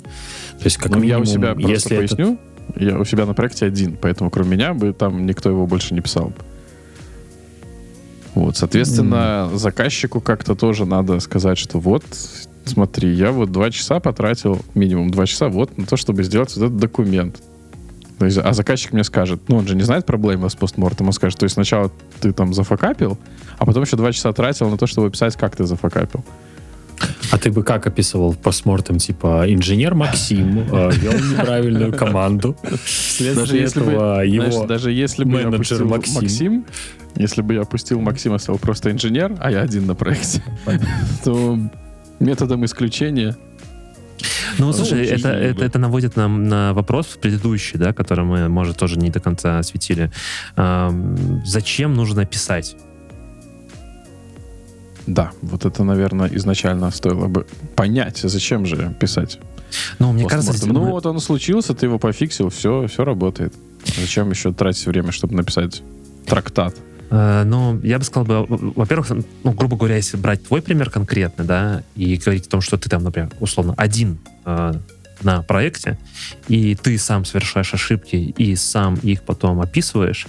То 0.58 0.64
есть, 0.64 0.76
как 0.76 0.90
Ну, 0.92 1.02
я 1.02 1.18
у 1.18 1.22
минимум, 1.22 1.26
себя 1.26 1.54
просто 1.54 1.70
если 1.70 1.96
это- 1.96 2.16
поясню. 2.16 2.38
Я 2.74 2.98
у 2.98 3.04
себя 3.04 3.26
на 3.26 3.34
проекте 3.34 3.64
один, 3.66 3.96
поэтому 3.96 4.28
кроме 4.28 4.50
меня 4.56 4.74
бы 4.74 4.92
там 4.92 5.24
никто 5.24 5.48
его 5.48 5.66
больше 5.68 5.94
не 5.94 6.00
писал. 6.00 6.32
Вот, 8.34 8.56
соответственно, 8.56 9.48
заказчику 9.54 10.20
как-то 10.20 10.54
тоже 10.54 10.84
надо 10.84 11.20
сказать, 11.20 11.56
что 11.56 11.78
вот, 11.78 12.04
смотри, 12.66 13.12
я 13.12 13.32
вот 13.32 13.52
два 13.52 13.70
часа 13.70 14.00
потратил, 14.00 14.60
минимум 14.74 15.10
два 15.10 15.26
часа, 15.26 15.48
вот 15.48 15.76
на 15.78 15.86
то, 15.86 15.96
чтобы 15.96 16.22
сделать 16.22 16.54
вот 16.56 16.66
этот 16.66 16.76
документ. 16.78 17.42
То 18.18 18.24
есть, 18.24 18.38
а 18.38 18.52
заказчик 18.54 18.92
мне 18.92 19.04
скажет, 19.04 19.40
ну, 19.48 19.56
он 19.56 19.66
же 19.66 19.76
не 19.76 19.82
знает 19.82 20.06
проблемы 20.06 20.48
с 20.48 20.54
постмортом, 20.54 21.08
он 21.08 21.12
скажет, 21.12 21.38
то 21.38 21.44
есть 21.44 21.54
сначала 21.54 21.90
ты 22.20 22.32
там 22.32 22.54
зафакапил, 22.54 23.18
а 23.58 23.66
потом 23.66 23.82
еще 23.82 23.96
два 23.96 24.12
часа 24.12 24.32
тратил 24.32 24.70
на 24.70 24.78
то, 24.78 24.86
чтобы 24.86 25.08
описать, 25.08 25.36
как 25.36 25.54
ты 25.54 25.64
зафакапил. 25.64 26.24
А 27.30 27.38
ты 27.38 27.50
бы 27.50 27.62
как 27.62 27.86
описывал 27.86 28.32
постмортем, 28.32 28.96
типа, 28.96 29.44
инженер 29.48 29.94
Максим 29.94 30.60
э, 30.60 30.90
вел 30.92 31.12
неправильную 31.12 31.92
команду, 31.92 32.56
вследствие 32.84 33.62
если 33.62 33.80
бы, 33.80 33.90
этого 33.90 34.24
знаешь, 34.24 34.54
его... 34.54 34.66
даже 34.66 34.92
если 34.92 35.24
бы 35.24 35.40
я 35.40 35.48
менеджер 35.48 35.82
опустил 35.82 35.88
Максим. 35.88 36.14
Максим. 36.14 36.66
если 37.16 37.42
бы 37.42 37.54
я 37.54 37.62
опустил 37.62 38.00
Максима, 38.00 38.38
стал 38.38 38.56
просто 38.56 38.90
инженер, 38.90 39.36
а 39.40 39.50
я 39.50 39.60
один 39.60 39.86
на 39.86 39.94
проекте, 39.94 40.42
то 41.24 41.58
методом 42.20 42.64
исключения 42.64 43.36
Ну, 44.58 44.72
слушай, 44.72 45.06
это, 45.06 45.28
это, 45.28 45.64
это 45.64 45.78
наводит 45.78 46.16
нам 46.16 46.48
на 46.48 46.72
вопрос 46.72 47.18
предыдущий, 47.20 47.78
да, 47.78 47.92
который 47.92 48.24
мы, 48.24 48.48
может, 48.48 48.76
тоже 48.78 48.98
не 48.98 49.10
до 49.10 49.20
конца 49.20 49.58
осветили. 49.58 50.10
Ам, 50.56 51.42
зачем 51.44 51.94
нужно 51.94 52.24
писать? 52.24 52.76
Да, 55.06 55.30
вот 55.42 55.64
это, 55.64 55.84
наверное, 55.84 56.28
изначально 56.32 56.90
стоило 56.90 57.28
бы 57.28 57.46
понять, 57.76 58.18
зачем 58.18 58.66
же 58.66 58.94
писать. 58.98 59.38
Ну, 59.98 60.12
мне 60.12 60.26
кажется, 60.26 60.52
постмортем. 60.52 60.74
ну 60.74 60.86
мы- 60.86 60.92
вот 60.92 61.06
он 61.06 61.20
случился, 61.20 61.74
ты 61.74 61.86
его 61.86 61.98
пофиксил, 61.98 62.48
все, 62.48 62.86
все 62.86 63.04
работает. 63.04 63.54
Зачем 64.00 64.30
еще 64.30 64.52
тратить 64.52 64.86
время, 64.86 65.12
чтобы 65.12 65.34
написать 65.34 65.82
трактат? 66.26 66.74
Э, 67.10 67.44
Ну, 67.44 67.80
я 67.82 67.98
бы 67.98 68.04
сказал 68.04 68.24
бы, 68.24 68.46
во-первых, 68.48 69.10
ну, 69.44 69.52
грубо 69.52 69.76
говоря, 69.76 69.96
если 69.96 70.16
брать 70.16 70.46
твой 70.46 70.62
пример 70.62 70.90
конкретно, 70.90 71.44
да, 71.44 71.82
и 71.94 72.16
говорить 72.16 72.46
о 72.46 72.50
том, 72.50 72.60
что 72.60 72.76
ты 72.76 72.88
там, 72.88 73.02
например, 73.02 73.30
условно, 73.40 73.74
один 73.76 74.18
э, 74.44 74.74
на 75.22 75.42
проекте, 75.42 75.98
и 76.48 76.74
ты 76.74 76.98
сам 76.98 77.24
совершаешь 77.24 77.72
ошибки 77.72 78.16
и 78.16 78.56
сам 78.56 78.94
их 78.96 79.22
потом 79.22 79.60
описываешь, 79.60 80.26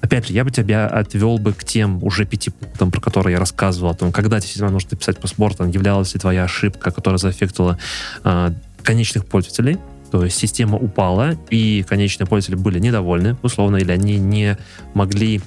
опять 0.00 0.28
же, 0.28 0.32
я 0.32 0.44
бы 0.44 0.50
тебя 0.50 0.86
отвел 0.86 1.38
бы 1.38 1.52
к 1.52 1.64
тем 1.64 2.02
уже 2.02 2.24
пяти 2.24 2.50
пунктам, 2.50 2.90
про 2.90 3.00
которые 3.00 3.34
я 3.34 3.38
рассказывал, 3.38 3.90
о 3.90 3.94
том, 3.94 4.12
когда 4.12 4.38
действительно 4.38 4.70
нужно 4.70 4.96
писать 4.96 5.18
постмортом, 5.18 5.70
являлась 5.70 6.14
ли 6.14 6.20
твоя 6.20 6.44
ошибка, 6.44 6.90
которая 6.90 7.18
заэффектила 7.18 7.78
э, 8.24 8.52
конечных 8.82 9.26
пользователей, 9.26 9.78
то 10.10 10.24
есть 10.24 10.36
система 10.36 10.76
упала, 10.76 11.36
и 11.50 11.84
конечные 11.88 12.26
пользователи 12.26 12.60
были 12.60 12.78
недовольны, 12.80 13.36
условно, 13.42 13.76
или 13.76 13.92
они 13.92 14.18
не 14.18 14.58
могли 14.94 15.40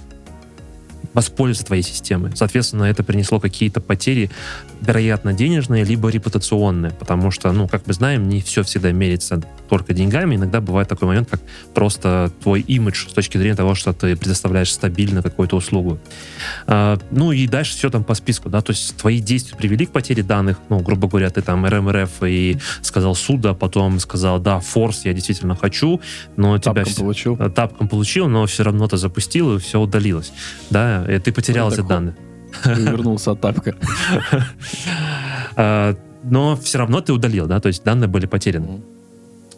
воспользоваться 1.14 1.66
твоей 1.66 1.84
системой. 1.84 2.32
Соответственно, 2.36 2.86
это 2.86 3.04
принесло 3.04 3.40
какие-то 3.40 3.82
потери, 3.82 4.30
вероятно, 4.82 5.34
денежные, 5.34 5.84
либо 5.84 6.10
репутационные, 6.10 6.92
потому 6.92 7.32
что, 7.32 7.52
ну, 7.52 7.68
как 7.68 7.88
мы 7.88 7.94
знаем, 7.94 8.28
не 8.28 8.42
все 8.42 8.64
всегда 8.64 8.92
мерится 8.92 9.42
только 9.70 9.94
деньгами. 9.94 10.36
Иногда 10.36 10.62
бывает 10.62 10.88
такой 10.88 11.08
момент, 11.08 11.30
как 11.30 11.42
просто 11.74 12.32
твой 12.42 12.62
имидж 12.62 13.08
с 13.10 13.14
точки 13.14 13.38
зрения 13.38 13.56
того, 13.56 13.76
что 13.76 13.94
ты 13.94 14.16
предоставляешь 14.16 14.72
стабильно 14.72 15.22
какую-то 15.22 15.56
услугу. 15.56 16.00
А, 16.68 17.00
ну 17.12 17.32
и 17.32 17.48
дальше 17.48 17.76
все 17.76 17.90
там 17.90 18.04
по 18.04 18.14
списку, 18.14 18.50
да, 18.50 18.62
то 18.62 18.72
есть 18.72 18.96
твои 18.98 19.20
действия 19.20 19.58
привели 19.58 19.86
к 19.86 19.92
потере 19.92 20.24
данных, 20.24 20.58
ну, 20.70 20.80
грубо 20.80 21.08
говоря, 21.08 21.30
ты 21.30 21.42
там 21.42 21.66
РМРФ 21.66 22.24
и 22.24 22.58
сказал 22.82 23.16
суда, 23.16 23.54
потом 23.54 24.00
сказал, 24.00 24.40
да, 24.40 24.60
форс 24.60 25.06
я 25.06 25.14
действительно 25.14 25.56
хочу, 25.56 26.02
но 26.36 26.58
тапком 26.58 26.86
тебя... 26.86 26.96
получил. 26.96 27.38
Тапком 27.38 27.88
получил, 27.88 28.28
но 28.28 28.46
все 28.46 28.64
равно 28.64 28.88
ты 28.88 28.98
запустил, 28.98 29.56
и 29.56 29.60
все 29.60 29.80
удалилось. 29.80 30.34
Да, 30.70 31.03
и 31.10 31.20
ты 31.20 31.32
потерял 31.32 31.72
эти 31.72 31.82
данные. 31.82 32.16
Вернулся 32.66 33.32
от 33.32 33.42
тапка. 33.42 33.76
А, 35.56 35.96
но 36.24 36.56
все 36.56 36.80
равно 36.80 37.00
ты 37.00 37.14
удалил, 37.14 37.46
да, 37.46 37.60
то 37.60 37.68
есть 37.68 37.84
данные 37.84 38.08
были 38.08 38.26
потеряны. 38.26 38.82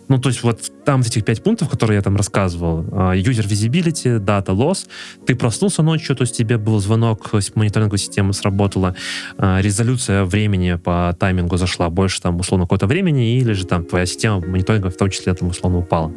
Ну, 0.08 0.20
то 0.20 0.30
есть 0.30 0.44
вот 0.44 0.72
там 0.86 1.02
этих 1.02 1.26
пять 1.26 1.42
пунктов, 1.44 1.70
которые 1.70 1.98
я 1.98 2.02
там 2.02 2.16
рассказывал, 2.16 2.86
а, 2.92 3.16
user 3.16 3.48
visibility, 3.48 4.20
data 4.20 4.56
loss, 4.56 4.88
ты 5.26 5.36
проснулся 5.36 5.82
ночью, 5.82 6.16
то 6.16 6.22
есть 6.22 6.38
тебе 6.38 6.58
был 6.58 6.80
звонок, 6.80 7.32
мониторинговая 7.56 7.98
система 7.98 8.34
сработала, 8.34 8.96
а, 9.38 9.60
резолюция 9.62 10.26
времени 10.26 10.76
по 10.76 11.16
таймингу 11.20 11.58
зашла 11.58 11.90
больше 11.90 12.22
там 12.22 12.40
условно 12.40 12.66
какого-то 12.66 12.88
времени, 12.88 13.38
или 13.38 13.54
же 13.54 13.66
там 13.66 13.84
твоя 13.84 14.06
система 14.06 14.42
мониторинга 14.46 14.90
в 14.90 14.98
том 14.98 15.10
числе 15.10 15.34
там 15.34 15.50
условно 15.50 15.80
упала. 15.80 16.12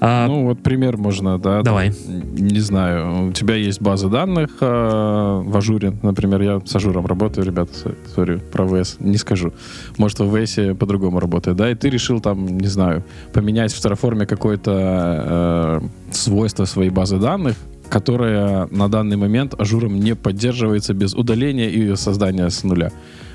А, 0.00 0.28
ну, 0.28 0.44
вот 0.44 0.62
пример 0.62 0.96
можно, 0.96 1.38
да? 1.38 1.62
Давай. 1.62 1.92
Не 2.06 2.60
знаю, 2.60 3.28
у 3.28 3.32
тебя 3.32 3.56
есть 3.56 3.80
база 3.80 4.08
данных 4.08 4.60
в 4.60 5.56
Azure, 5.56 5.96
например, 6.02 6.42
я 6.42 6.60
с 6.64 6.76
Azure 6.76 6.97
ом 6.97 7.06
работаю, 7.06 7.44
ребята, 7.46 7.72
sorry, 8.14 8.36
про 8.36 8.66
AWS 8.66 8.96
не 9.00 9.16
скажу. 9.16 9.52
Может, 9.98 10.20
в 10.20 10.44
AWS 10.44 10.58
по-другому 10.78 11.18
работает, 11.18 11.56
да, 11.56 11.70
и 11.70 11.74
ты 11.74 11.90
решил 11.90 12.20
там, 12.20 12.58
не 12.58 12.68
знаю, 12.68 13.04
поменять 13.32 13.72
в 13.72 13.84
Terraform 13.84 14.26
какое-то 14.26 15.82
э, 15.82 16.12
свойство 16.12 16.64
своей 16.64 16.90
базы 16.90 17.18
данных, 17.18 17.56
которое 17.88 18.66
на 18.70 18.88
данный 18.88 19.16
момент 19.16 19.54
Azure 19.58 19.88
ом 19.88 20.00
не 20.00 20.14
поддерживается 20.14 20.94
без 20.94 21.14
удаления 21.14 21.68
и 21.68 21.96
создания 21.96 22.48
с 22.48 22.64
нуля. 22.64 22.92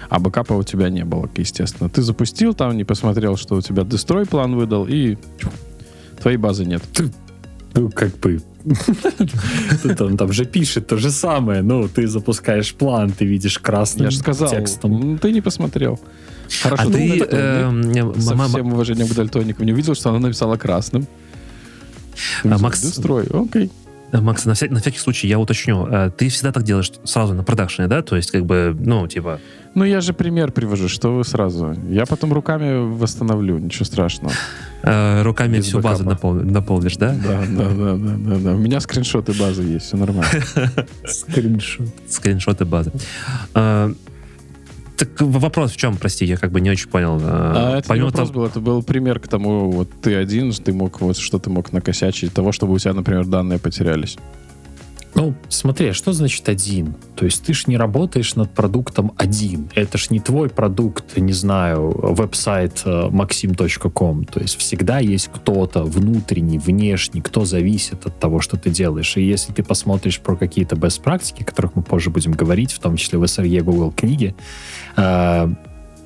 А 0.09 0.19
бэкапа 0.19 0.53
у 0.53 0.63
тебя 0.63 0.89
не 0.89 1.05
было, 1.05 1.29
естественно. 1.37 1.89
Ты 1.89 2.01
запустил 2.01 2.53
там, 2.53 2.75
не 2.75 2.83
посмотрел, 2.83 3.37
что 3.37 3.55
у 3.55 3.61
тебя 3.61 3.83
destroy 3.83 4.25
plan 4.25 4.55
выдал, 4.55 4.85
и 4.85 5.17
твоей 6.21 6.37
базы 6.37 6.65
нет. 6.65 6.83
Ну, 7.73 7.89
как 7.89 8.17
бы... 8.19 8.41
Он 9.99 10.17
там 10.17 10.33
же 10.33 10.45
пишет 10.45 10.87
то 10.87 10.97
же 10.97 11.09
самое. 11.11 11.61
Ну, 11.61 11.87
ты 11.87 12.07
запускаешь 12.07 12.73
план, 12.73 13.11
ты 13.11 13.25
видишь 13.25 13.57
красным 13.57 14.05
Я 14.05 14.11
же 14.11 14.17
сказал, 14.17 14.49
текстом. 14.49 15.17
Ты 15.17 15.31
не 15.31 15.41
посмотрел. 15.41 15.99
Хорошо, 16.61 16.83
а 16.83 16.85
ну, 16.85 16.91
ты... 16.91 17.27
Э, 17.29 18.13
со 18.19 18.35
всем 18.47 18.73
уважением 18.73 19.07
к 19.07 19.13
дальтоникам 19.13 19.65
не 19.65 19.73
увидел, 19.73 19.95
что 19.95 20.09
она 20.09 20.19
написала 20.19 20.57
красным. 20.57 21.07
А, 22.43 22.57
Макс... 22.57 22.81
Строй, 22.81 23.27
окей. 23.31 23.71
Э, 24.11 24.19
Макс, 24.19 24.45
на, 24.45 24.53
вся, 24.53 24.67
на 24.69 24.79
всякий 24.79 24.99
случай 24.99 25.27
я 25.27 25.39
уточню. 25.39 25.87
Э, 25.87 26.11
ты 26.15 26.29
всегда 26.29 26.51
так 26.51 26.63
делаешь 26.63 26.91
сразу 27.03 27.33
на 27.33 27.43
продакшене, 27.43 27.87
да? 27.87 28.01
То 28.01 28.15
есть, 28.15 28.31
как 28.31 28.45
бы, 28.45 28.75
ну, 28.77 29.07
типа... 29.07 29.39
Ну, 29.73 29.85
я 29.85 30.01
же 30.01 30.13
пример 30.13 30.51
привожу, 30.51 30.89
что 30.89 31.15
вы 31.15 31.23
сразу. 31.23 31.75
Я 31.89 32.05
потом 32.05 32.33
руками 32.33 32.93
восстановлю, 32.93 33.57
ничего 33.57 33.85
страшного. 33.85 34.33
Э, 34.83 35.21
руками 35.21 35.57
Без 35.57 35.65
всю 35.65 35.77
бэкапа. 35.77 35.93
базу 35.93 36.03
напол, 36.09 36.33
наполнишь, 36.33 36.97
да? 36.97 37.15
Да, 37.15 37.41
да, 37.47 37.69
да, 37.69 37.95
да, 37.95 38.15
да, 38.17 38.35
да. 38.37 38.51
У 38.53 38.57
меня 38.57 38.79
скриншоты 38.81 39.31
базы 39.33 39.63
есть, 39.63 39.85
все 39.85 39.97
нормально. 39.97 40.29
Скриншот. 41.05 41.87
Скриншоты 42.09 42.65
базы. 42.65 42.91
Э, 45.01 45.05
так 45.05 45.21
вопрос 45.21 45.71
в 45.71 45.77
чем, 45.77 45.97
прости, 45.97 46.25
я 46.25 46.37
как 46.37 46.51
бы 46.51 46.61
не 46.61 46.69
очень 46.69 46.89
понял. 46.89 47.19
А, 47.21 47.77
это 47.77 47.87
Помимо 47.87 48.05
не 48.05 48.11
вопрос 48.11 48.29
того... 48.29 48.39
был, 48.39 48.49
это 48.49 48.59
был 48.59 48.83
пример 48.83 49.19
к 49.19 49.27
тому, 49.27 49.71
вот 49.71 49.89
ты 50.01 50.15
один, 50.15 50.51
ты 50.51 50.73
мог, 50.73 51.01
вот 51.01 51.17
что 51.17 51.39
ты 51.39 51.49
мог 51.49 51.71
накосячить, 51.73 52.33
того, 52.33 52.51
чтобы 52.51 52.73
у 52.73 52.79
тебя, 52.79 52.93
например, 52.93 53.25
данные 53.25 53.59
потерялись. 53.59 54.17
Ну, 55.13 55.33
смотри, 55.49 55.89
а 55.89 55.93
что 55.93 56.13
значит 56.13 56.47
один? 56.47 56.95
То 57.15 57.25
есть 57.25 57.43
ты 57.43 57.53
ж 57.53 57.67
не 57.67 57.77
работаешь 57.77 58.35
над 58.35 58.51
продуктом 58.51 59.11
один. 59.17 59.69
Это 59.75 59.97
ж 59.97 60.09
не 60.09 60.19
твой 60.19 60.49
продукт, 60.49 61.17
не 61.17 61.33
знаю, 61.33 61.91
веб-сайт 61.91 62.83
э, 62.85 63.09
maxim.com. 63.09 64.25
То 64.25 64.39
есть 64.39 64.57
всегда 64.57 64.99
есть 64.99 65.29
кто-то 65.33 65.83
внутренний, 65.83 66.57
внешний, 66.57 67.21
кто 67.21 67.43
зависит 67.43 68.05
от 68.05 68.19
того, 68.19 68.39
что 68.39 68.57
ты 68.57 68.69
делаешь. 68.69 69.17
И 69.17 69.21
если 69.21 69.51
ты 69.51 69.63
посмотришь 69.63 70.19
про 70.19 70.35
какие-то 70.35 70.75
best 70.75 71.01
практики, 71.01 71.43
о 71.43 71.45
которых 71.45 71.75
мы 71.75 71.83
позже 71.83 72.09
будем 72.09 72.31
говорить, 72.31 72.71
в 72.71 72.79
том 72.79 72.95
числе 72.95 73.19
в 73.19 73.23
SRE 73.23 73.61
Google 73.61 73.91
книге, 73.91 74.33
э, 74.95 75.53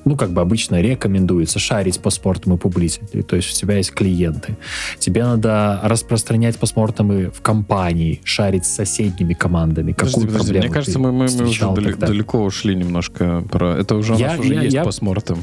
ну, 0.06 0.16
как 0.16 0.30
бы 0.30 0.40
обычно 0.40 0.80
рекомендуется 0.80 1.58
шарить 1.58 1.98
по 1.98 2.10
спортам 2.10 2.54
и 2.54 2.56
публицити. 2.56 3.22
То 3.22 3.34
есть 3.34 3.50
у 3.50 3.54
тебя 3.60 3.76
есть 3.76 3.90
клиенты. 3.90 4.56
Тебе 5.00 5.24
надо 5.24 5.80
распространять 5.82 6.56
постмортемы 6.58 7.30
в 7.34 7.42
компании, 7.42 8.20
шарить 8.22 8.64
с 8.64 8.68
соседними 8.72 9.34
командами. 9.34 9.92
Подожди, 9.92 10.14
Какую 10.14 10.26
подожди, 10.28 10.46
проблему 10.52 10.64
Мне 10.64 10.72
кажется, 10.72 10.98
мы, 11.00 11.10
мы, 11.12 11.26
мы 11.26 11.44
уже 11.44 11.74
далеко, 11.74 12.06
далеко 12.06 12.44
ушли 12.44 12.76
немножко. 12.76 13.42
Про... 13.50 13.78
Это 13.78 13.96
уже 13.96 14.14
я, 14.14 14.28
у 14.28 14.30
нас 14.30 14.38
уже 14.38 14.54
я, 14.54 14.62
есть 14.62 14.74
я... 14.74 14.84
постмортем. 14.84 15.38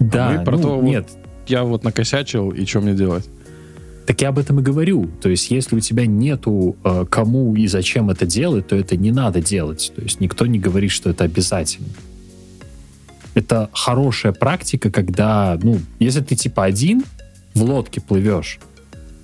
Да, 0.00 0.30
а 0.30 0.32
мы 0.32 0.44
про 0.44 0.56
ну, 0.56 0.62
то, 0.62 0.82
нет. 0.82 1.06
Вот, 1.08 1.48
я 1.48 1.62
вот 1.62 1.84
накосячил, 1.84 2.50
и 2.50 2.66
что 2.66 2.80
мне 2.80 2.94
делать? 2.94 3.28
Так 4.06 4.20
я 4.20 4.30
об 4.30 4.38
этом 4.40 4.58
и 4.58 4.62
говорю. 4.64 5.08
То 5.22 5.28
есть, 5.28 5.48
если 5.52 5.76
у 5.76 5.80
тебя 5.80 6.06
нету 6.06 6.74
э, 6.82 7.04
кому 7.08 7.54
и 7.54 7.68
зачем 7.68 8.10
это 8.10 8.26
делать, 8.26 8.66
то 8.66 8.74
это 8.74 8.96
не 8.96 9.12
надо 9.12 9.40
делать. 9.40 9.92
То 9.94 10.02
есть, 10.02 10.18
никто 10.18 10.44
не 10.46 10.58
говорит, 10.58 10.90
что 10.90 11.10
это 11.10 11.22
обязательно 11.22 11.86
это 13.34 13.70
хорошая 13.72 14.32
практика, 14.32 14.90
когда, 14.90 15.58
ну, 15.62 15.80
если 15.98 16.20
ты 16.20 16.36
типа 16.36 16.64
один 16.64 17.04
в 17.54 17.62
лодке 17.62 18.00
плывешь, 18.00 18.58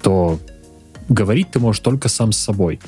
то 0.03 0.39
говорить 1.09 1.51
ты 1.51 1.61
можешь 1.61 1.81
только 1.81 2.09
сам 2.09 2.33
с 2.33 2.39
собой. 2.39 2.81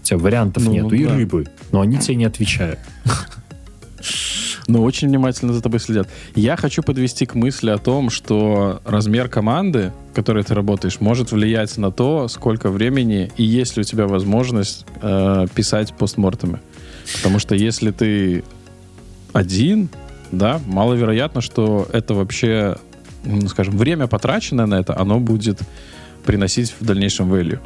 У 0.00 0.04
тебя 0.04 0.18
вариантов 0.18 0.64
ну, 0.64 0.72
нету. 0.72 0.90
Да. 0.90 0.96
И 0.96 1.04
рыбы, 1.06 1.46
но 1.70 1.80
они 1.80 1.98
тебе 1.98 2.16
не 2.16 2.24
отвечают. 2.24 2.78
Ну, 4.68 4.82
очень 4.82 5.08
внимательно 5.08 5.52
за 5.52 5.60
тобой 5.60 5.80
следят. 5.80 6.08
Я 6.34 6.56
хочу 6.56 6.82
подвести 6.82 7.26
к 7.26 7.34
мысли 7.34 7.70
о 7.70 7.78
том, 7.78 8.10
что 8.10 8.80
размер 8.84 9.28
команды, 9.28 9.92
в 10.12 10.14
которой 10.14 10.44
ты 10.44 10.54
работаешь, 10.54 11.00
может 11.00 11.32
влиять 11.32 11.76
на 11.78 11.90
то, 11.90 12.28
сколько 12.28 12.70
времени 12.70 13.30
и 13.36 13.42
есть 13.42 13.76
ли 13.76 13.80
у 13.80 13.84
тебя 13.84 14.06
возможность 14.06 14.86
э, 15.00 15.46
писать 15.54 15.92
постмортемы. 15.94 16.60
Потому 17.16 17.38
что 17.40 17.54
если 17.54 17.90
ты 17.90 18.44
один, 19.32 19.88
да, 20.32 20.60
маловероятно, 20.66 21.40
что 21.40 21.86
это 21.92 22.14
вообще, 22.14 22.76
ну, 23.24 23.48
скажем, 23.48 23.76
время, 23.76 24.06
потраченное 24.06 24.66
на 24.66 24.74
это, 24.76 24.98
оно 24.98 25.20
будет 25.20 25.60
приносить 26.24 26.74
в 26.80 26.84
дальнейшем 26.84 27.32
value. 27.32 27.60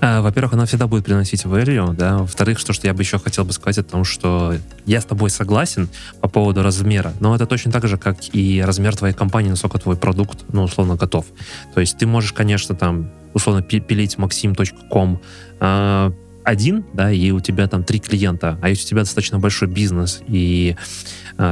А, 0.00 0.20
во-первых, 0.20 0.54
она 0.54 0.66
всегда 0.66 0.86
будет 0.86 1.04
приносить 1.04 1.44
value, 1.44 1.94
да. 1.94 2.18
Во-вторых, 2.18 2.58
что, 2.58 2.72
что 2.72 2.86
я 2.86 2.94
бы 2.94 3.02
еще 3.02 3.18
хотел 3.18 3.44
бы 3.44 3.52
сказать 3.52 3.78
о 3.78 3.82
том, 3.82 4.04
что 4.04 4.54
я 4.86 5.00
с 5.00 5.04
тобой 5.04 5.30
согласен 5.30 5.88
по 6.20 6.28
поводу 6.28 6.62
размера, 6.62 7.12
но 7.20 7.34
это 7.34 7.46
точно 7.46 7.72
так 7.72 7.86
же, 7.88 7.96
как 7.96 8.16
и 8.32 8.62
размер 8.64 8.96
твоей 8.96 9.14
компании, 9.14 9.50
насколько 9.50 9.78
твой 9.78 9.96
продукт, 9.96 10.44
ну, 10.52 10.62
условно, 10.62 10.96
готов. 10.96 11.26
То 11.74 11.80
есть 11.80 11.98
ты 11.98 12.06
можешь, 12.06 12.32
конечно, 12.32 12.74
там, 12.74 13.10
условно, 13.34 13.62
пилить 13.62 14.16
maxim.com, 14.16 15.20
э, 15.60 16.10
один, 16.44 16.84
да, 16.94 17.12
и 17.12 17.30
у 17.30 17.40
тебя 17.40 17.66
там 17.66 17.84
три 17.84 17.98
клиента, 17.98 18.58
а 18.62 18.70
если 18.70 18.86
у 18.86 18.88
тебя 18.88 19.00
достаточно 19.00 19.38
большой 19.38 19.68
бизнес, 19.68 20.22
и 20.26 20.76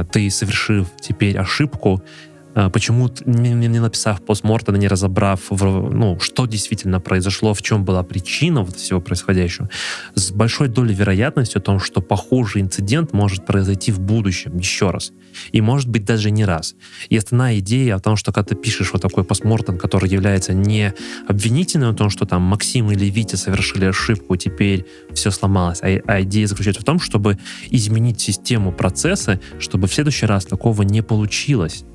ты, 0.03 0.29
совершив 0.29 0.87
теперь 0.99 1.37
ошибку, 1.37 2.01
а, 2.03 2.36
почему 2.73 3.09
не, 3.25 3.51
не 3.51 3.79
написав 3.79 4.21
постмортом, 4.21 4.75
не 4.75 4.87
разобрав, 4.87 5.41
ну, 5.51 6.19
что 6.19 6.47
действительно 6.47 6.99
произошло, 6.99 7.53
в 7.53 7.61
чем 7.61 7.85
была 7.85 8.01
причина 8.03 8.63
вот 8.63 8.75
всего 8.77 8.99
происходящего, 8.99 9.69
с 10.15 10.31
большой 10.31 10.67
долей 10.67 10.95
вероятности 10.95 11.57
о 11.57 11.61
том, 11.61 11.79
что 11.79 12.01
похожий 12.01 12.61
инцидент 12.61 13.13
может 13.13 13.45
произойти 13.45 13.91
в 13.91 13.99
будущем 13.99 14.57
еще 14.57 14.89
раз. 14.89 15.11
И 15.51 15.61
может 15.61 15.87
быть 15.87 16.05
даже 16.05 16.31
не 16.31 16.45
раз. 16.45 16.75
И 17.09 17.17
основная 17.17 17.59
идея 17.59 17.95
о 17.95 17.99
том, 17.99 18.15
что 18.15 18.31
когда 18.31 18.49
ты 18.49 18.55
пишешь 18.55 18.91
вот 18.91 19.03
такой 19.03 19.23
постмортом, 19.23 19.77
который 19.77 20.09
является 20.09 20.53
не 20.53 20.93
обвинительным 21.27 21.91
о 21.91 21.93
том, 21.93 22.09
что 22.09 22.25
там 22.25 22.41
Максим 22.41 22.91
или 22.91 23.05
Витя 23.05 23.35
совершили 23.35 23.85
ошибку, 23.85 24.35
теперь 24.35 24.85
все 25.13 25.29
сломалось, 25.29 25.81
а, 25.83 26.01
а 26.07 26.21
идея 26.23 26.47
заключается 26.47 26.81
в 26.81 26.85
том, 26.85 26.99
чтобы 26.99 27.37
изменить 27.69 28.19
систему 28.19 28.71
процесса, 28.71 29.39
чтобы 29.59 29.87
в 29.87 29.93
следующий 29.93 30.25
раз 30.25 30.45
такого 30.45 30.81
не 30.81 31.03
получилось. 31.03 31.85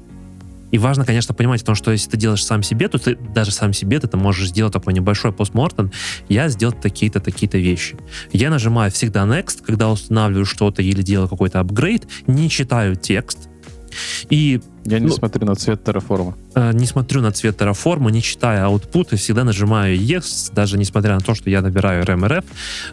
И 0.72 0.78
важно, 0.78 1.04
конечно, 1.04 1.34
понимать 1.34 1.62
о 1.62 1.66
том, 1.66 1.74
что 1.76 1.92
если 1.92 2.10
ты 2.10 2.16
делаешь 2.16 2.44
сам 2.44 2.62
себе, 2.64 2.88
то 2.88 2.98
ты 2.98 3.14
даже 3.16 3.52
сам 3.52 3.72
себе 3.72 4.00
ты, 4.00 4.08
ты 4.08 4.16
можешь 4.16 4.48
сделать 4.48 4.72
такой 4.72 4.92
небольшой 4.94 5.32
постмортем. 5.32 5.92
Я 6.28 6.48
сделал 6.48 6.72
такие-то, 6.74 7.20
такие-то 7.20 7.58
вещи. 7.58 7.96
Я 8.32 8.50
нажимаю 8.50 8.90
всегда 8.90 9.22
next, 9.22 9.62
когда 9.64 9.90
устанавливаю 9.90 10.44
что-то 10.46 10.82
или 10.82 11.02
делаю 11.02 11.28
какой-то 11.28 11.60
апгрейд, 11.60 12.08
не 12.26 12.50
читаю 12.50 12.96
текст, 12.96 13.48
И 14.30 14.60
Я 14.84 14.98
не 14.98 15.06
Ну, 15.06 15.12
смотрю 15.12 15.46
на 15.46 15.54
цвет 15.54 15.84
терраформа. 15.84 16.34
э, 16.54 16.72
не 16.72 16.86
смотрю 16.86 17.20
на 17.20 17.30
цвет 17.30 17.58
терраформа, 17.58 18.10
не 18.10 18.22
читаю 18.22 18.66
output, 18.70 19.08
и 19.12 19.16
всегда 19.16 19.44
нажимаю 19.44 19.96
yes, 19.96 20.50
даже 20.54 20.78
несмотря 20.78 21.14
на 21.14 21.20
то, 21.20 21.34
что 21.34 21.50
я 21.50 21.60
набираю 21.60 22.02
RMRF. 22.04 22.44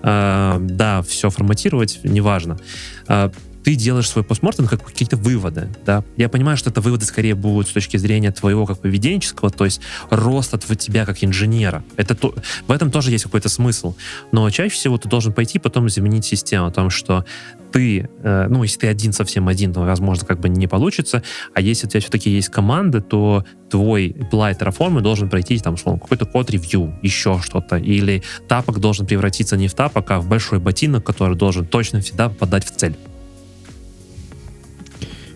Э, 0.03 0.57
да, 0.59 1.01
все 1.01 1.29
форматировать, 1.29 1.99
неважно. 2.03 2.59
Э, 3.07 3.29
ты 3.63 3.75
делаешь 3.75 4.09
свой 4.09 4.23
постмортем 4.23 4.67
как 4.67 4.83
какие-то 4.83 5.17
выводы, 5.17 5.69
да. 5.85 6.03
Я 6.17 6.29
понимаю, 6.29 6.57
что 6.57 6.69
это 6.69 6.81
выводы 6.81 7.05
скорее 7.05 7.35
будут 7.35 7.67
с 7.67 7.71
точки 7.71 7.97
зрения 7.97 8.31
твоего 8.31 8.65
как 8.65 8.79
поведенческого, 8.79 9.49
то 9.49 9.65
есть 9.65 9.81
роста 10.09 10.57
тв- 10.57 10.75
тебя 10.77 11.05
как 11.05 11.23
инженера. 11.23 11.83
Это 11.97 12.15
то, 12.15 12.33
в 12.67 12.71
этом 12.71 12.91
тоже 12.91 13.11
есть 13.11 13.23
какой-то 13.23 13.49
смысл. 13.49 13.95
Но 14.31 14.49
чаще 14.49 14.73
всего 14.73 14.97
ты 14.97 15.09
должен 15.09 15.33
пойти 15.33 15.59
потом 15.59 15.89
заменить 15.89 16.25
систему 16.25 16.67
о 16.67 16.71
том, 16.71 16.89
что 16.89 17.25
ты, 17.71 18.09
э, 18.23 18.47
ну, 18.49 18.63
если 18.63 18.79
ты 18.79 18.87
один 18.87 19.13
совсем 19.13 19.47
один, 19.47 19.73
то, 19.73 19.81
возможно, 19.81 20.25
как 20.25 20.39
бы 20.39 20.49
не 20.49 20.67
получится, 20.67 21.23
а 21.53 21.61
если 21.61 21.87
у 21.87 21.89
тебя 21.89 22.01
все-таки 22.01 22.29
есть 22.29 22.49
команды, 22.49 23.01
то 23.01 23.45
твой 23.69 24.09
apply 24.09 24.57
Terraform 24.57 25.01
должен 25.01 25.29
пройти 25.29 25.59
там, 25.59 25.75
условно, 25.75 25.99
какой-то 25.99 26.25
код-ревью, 26.25 26.97
еще 27.01 27.39
что-то, 27.43 27.77
или 27.77 28.23
тапок 28.47 28.79
должен 28.79 29.05
превратиться 29.05 29.57
не 29.57 29.67
в 29.67 29.73
тапок, 29.73 30.09
а 30.11 30.19
в 30.19 30.27
большой 30.27 30.59
ботинок, 30.59 31.03
который 31.03 31.35
должен 31.35 31.65
точно 31.65 32.01
всегда 32.01 32.29
попадать 32.29 32.65
в 32.65 32.75
цель. 32.75 32.95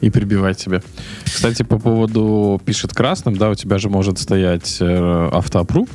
И 0.04 0.10
прибивать 0.10 0.58
тебе. 0.58 0.84
Кстати, 1.24 1.64
по 1.64 1.80
поводу 1.80 2.62
пишет 2.66 2.94
красным, 2.94 3.38
да, 3.38 3.50
у 3.50 3.56
тебя 3.56 3.78
же 3.78 3.90
может 3.90 4.20
стоять 4.20 4.78
э, 4.82 5.30
автоаппрув 5.32 5.88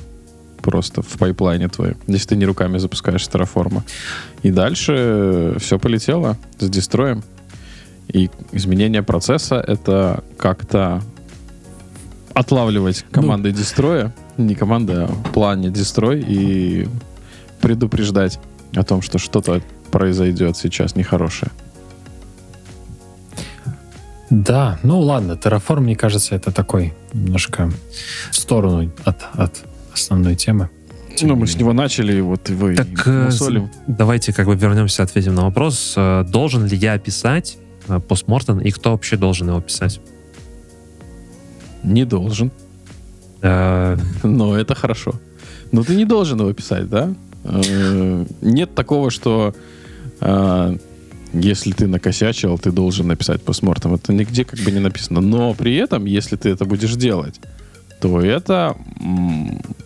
просто 0.62 1.02
в 1.02 1.18
пайплайне 1.18 1.68
твоем, 1.68 1.96
если 2.06 2.28
ты 2.28 2.36
не 2.36 2.46
руками 2.46 2.78
запускаешь 2.78 3.26
терраформа. 3.28 3.84
И 4.42 4.50
дальше 4.50 5.54
все 5.58 5.78
полетело 5.78 6.36
с 6.58 6.68
дестроем. 6.68 7.22
И 8.08 8.30
изменение 8.52 9.02
процесса— 9.02 9.56
это 9.66 10.24
как-то 10.38 11.02
отлавливать 12.32 13.04
командой 13.10 13.52
дестроя, 13.52 14.14
не 14.38 14.54
команды, 14.54 14.92
а 14.94 15.08
плане 15.34 15.68
дестрой 15.68 16.24
и 16.26 16.88
предупреждать 17.60 18.40
о 18.74 18.84
том, 18.84 19.02
что 19.02 19.18
что-то 19.18 19.60
произойдет 19.90 20.56
сейчас 20.56 20.96
нехорошее. 20.96 21.50
Да, 24.30 24.78
ну 24.82 25.00
ладно, 25.00 25.32
Terraform, 25.32 25.80
мне 25.80 25.96
кажется, 25.96 26.34
это 26.34 26.52
такой 26.52 26.92
немножко 27.12 27.70
в 28.30 28.36
сторону 28.36 28.90
от, 29.04 29.16
от 29.32 29.64
основной 29.92 30.34
темы. 30.34 30.68
Тем 31.16 31.30
Ну, 31.30 31.36
мы 31.36 31.46
с 31.46 31.56
него 31.56 31.72
начали, 31.72 32.20
вот 32.20 32.48
и 32.50 32.54
вы 32.54 32.76
Так 32.76 33.06
э, 33.06 33.24
мусолим. 33.24 33.70
давайте 33.86 34.32
как 34.32 34.46
бы 34.46 34.54
вернемся, 34.54 35.02
ответим 35.02 35.34
на 35.34 35.44
вопрос, 35.44 35.94
э, 35.96 36.24
должен 36.28 36.66
ли 36.66 36.76
я 36.76 36.98
писать 36.98 37.58
э, 37.88 37.98
постмортем, 38.00 38.60
и 38.60 38.70
кто 38.70 38.92
вообще 38.92 39.16
должен 39.16 39.48
его 39.48 39.60
писать? 39.60 40.00
Не 41.82 42.04
должен, 42.04 42.50
но 43.40 44.58
это 44.58 44.74
хорошо. 44.74 45.14
Но 45.70 45.84
ты 45.84 45.94
не 45.94 46.04
должен 46.04 46.40
его 46.40 46.52
писать, 46.52 46.88
да? 46.88 47.14
Нет 48.42 48.74
такого, 48.74 49.10
что 49.10 49.54
если 51.32 51.72
ты 51.72 51.86
накосячил, 51.86 52.58
ты 52.58 52.70
должен 52.70 53.08
написать 53.08 53.42
постмортом. 53.42 53.94
Это 53.94 54.12
нигде 54.12 54.44
как 54.44 54.58
бы 54.60 54.70
не 54.70 54.80
написано. 54.80 55.20
Но 55.20 55.54
при 55.54 55.76
этом, 55.76 56.04
если 56.04 56.36
ты 56.36 56.50
это 56.50 56.64
будешь 56.64 56.94
делать, 56.94 57.40
то 58.00 58.20
это 58.20 58.76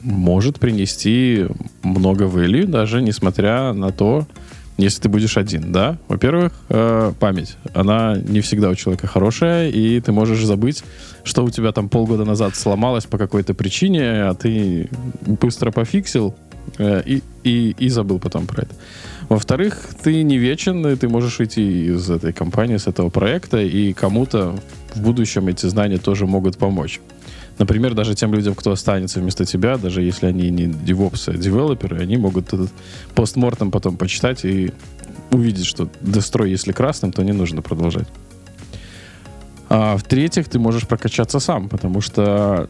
может 0.02 0.58
принести 0.60 1.46
много 1.82 2.26
value, 2.26 2.66
даже 2.66 3.00
несмотря 3.00 3.72
на 3.72 3.90
то, 3.90 4.26
если 4.78 5.02
ты 5.02 5.08
будешь 5.08 5.36
один, 5.36 5.72
да? 5.72 5.98
Во-первых, 6.08 6.52
э, 6.68 7.12
память. 7.18 7.56
Она 7.74 8.16
не 8.16 8.40
всегда 8.40 8.70
у 8.70 8.74
человека 8.74 9.06
хорошая, 9.06 9.68
и 9.68 10.00
ты 10.00 10.12
можешь 10.12 10.44
забыть, 10.44 10.82
что 11.24 11.44
у 11.44 11.50
тебя 11.50 11.72
там 11.72 11.88
полгода 11.88 12.24
назад 12.24 12.56
сломалось 12.56 13.04
по 13.04 13.18
какой-то 13.18 13.54
причине, 13.54 14.24
а 14.24 14.34
ты 14.34 14.88
быстро 15.26 15.70
пофиксил 15.70 16.34
э, 16.78 17.02
и, 17.04 17.22
и, 17.44 17.74
и 17.78 17.88
забыл 17.88 18.18
потом 18.18 18.46
про 18.46 18.62
это. 18.62 18.74
Во-вторых, 19.28 19.88
ты 20.02 20.22
не 20.22 20.38
вечен, 20.38 20.86
и 20.86 20.96
ты 20.96 21.08
можешь 21.08 21.40
уйти 21.40 21.86
из 21.86 22.10
этой 22.10 22.32
компании, 22.32 22.76
с 22.76 22.86
этого 22.86 23.08
проекта, 23.08 23.60
и 23.60 23.92
кому-то 23.92 24.58
в 24.94 25.00
будущем 25.00 25.48
эти 25.48 25.66
знания 25.66 25.98
тоже 25.98 26.26
могут 26.26 26.58
помочь. 26.58 27.00
Например, 27.58 27.94
даже 27.94 28.14
тем 28.14 28.34
людям, 28.34 28.54
кто 28.54 28.72
останется 28.72 29.20
вместо 29.20 29.44
тебя, 29.44 29.76
даже 29.76 30.02
если 30.02 30.26
они 30.26 30.50
не 30.50 30.66
DevOps, 30.66 31.34
а 31.34 31.36
девелоперы, 31.36 31.98
они 31.98 32.16
могут 32.16 32.52
этот 32.52 32.70
постмортом 33.14 33.70
потом 33.70 33.96
почитать 33.96 34.44
и 34.44 34.72
увидеть, 35.30 35.66
что 35.66 35.88
дестрой, 36.00 36.50
если 36.50 36.72
красным, 36.72 37.12
то 37.12 37.22
не 37.22 37.32
нужно 37.32 37.62
продолжать. 37.62 38.08
А 39.68 39.96
в-третьих, 39.96 40.48
ты 40.48 40.58
можешь 40.58 40.86
прокачаться 40.86 41.40
сам, 41.40 41.68
потому 41.68 42.00
что 42.00 42.68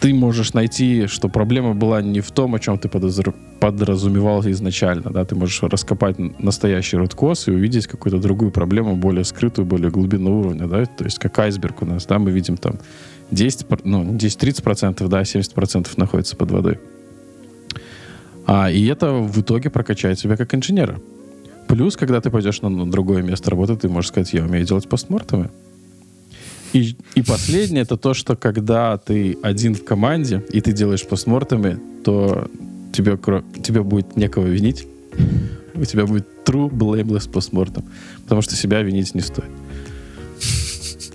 ты 0.00 0.14
можешь 0.14 0.52
найти, 0.54 1.06
что 1.06 1.28
проблема 1.28 1.74
была 1.74 2.02
не 2.02 2.20
в 2.20 2.30
том, 2.30 2.54
о 2.54 2.58
чем 2.58 2.78
ты 2.78 2.88
подразумевал 2.88 4.42
изначально. 4.46 5.10
Да? 5.10 5.24
Ты 5.24 5.34
можешь 5.34 5.62
раскопать 5.62 6.18
настоящий 6.38 6.96
роткос 6.96 7.48
и 7.48 7.50
увидеть 7.50 7.86
какую-то 7.86 8.18
другую 8.18 8.50
проблему, 8.50 8.96
более 8.96 9.24
скрытую, 9.24 9.66
более 9.66 9.90
глубинного 9.90 10.34
уровня. 10.34 10.66
Да? 10.66 10.84
То 10.84 11.04
есть 11.04 11.18
как 11.18 11.38
айсберг 11.38 11.82
у 11.82 11.86
нас. 11.86 12.06
Да? 12.06 12.18
Мы 12.18 12.30
видим 12.30 12.56
там 12.56 12.78
10, 13.30 13.66
пр- 13.66 13.80
ну, 13.84 14.04
10-30%, 14.04 15.08
да, 15.08 15.22
70% 15.22 15.88
находится 15.96 16.36
под 16.36 16.50
водой. 16.50 16.78
А, 18.46 18.70
и 18.70 18.86
это 18.86 19.12
в 19.12 19.40
итоге 19.40 19.70
прокачает 19.70 20.18
тебя 20.18 20.36
как 20.36 20.54
инженера. 20.54 21.00
Плюс, 21.66 21.96
когда 21.96 22.20
ты 22.20 22.30
пойдешь 22.30 22.62
на, 22.62 22.68
на 22.68 22.88
другое 22.88 23.22
место 23.22 23.50
работы, 23.50 23.76
ты 23.76 23.88
можешь 23.88 24.08
сказать, 24.08 24.32
я 24.32 24.44
умею 24.44 24.64
делать 24.64 24.88
постмортемы. 24.88 25.50
И, 26.72 26.96
и 27.14 27.22
последнее, 27.22 27.82
это 27.82 27.96
то, 27.96 28.14
что 28.14 28.36
когда 28.36 28.96
ты 28.98 29.38
один 29.42 29.74
в 29.74 29.84
команде, 29.84 30.42
и 30.52 30.60
ты 30.60 30.72
делаешь 30.72 31.06
постмортемы, 31.06 31.78
то 32.04 32.48
тебе, 32.92 33.18
тебе 33.62 33.82
будет 33.82 34.16
некого 34.16 34.46
винить. 34.46 34.86
У 35.74 35.84
тебя 35.84 36.06
будет 36.06 36.26
true 36.44 36.70
blameless 36.70 37.30
постмортем. 37.30 37.84
Потому 38.22 38.42
что 38.42 38.56
себя 38.56 38.82
винить 38.82 39.14
не 39.14 39.20
стоит. 39.20 39.50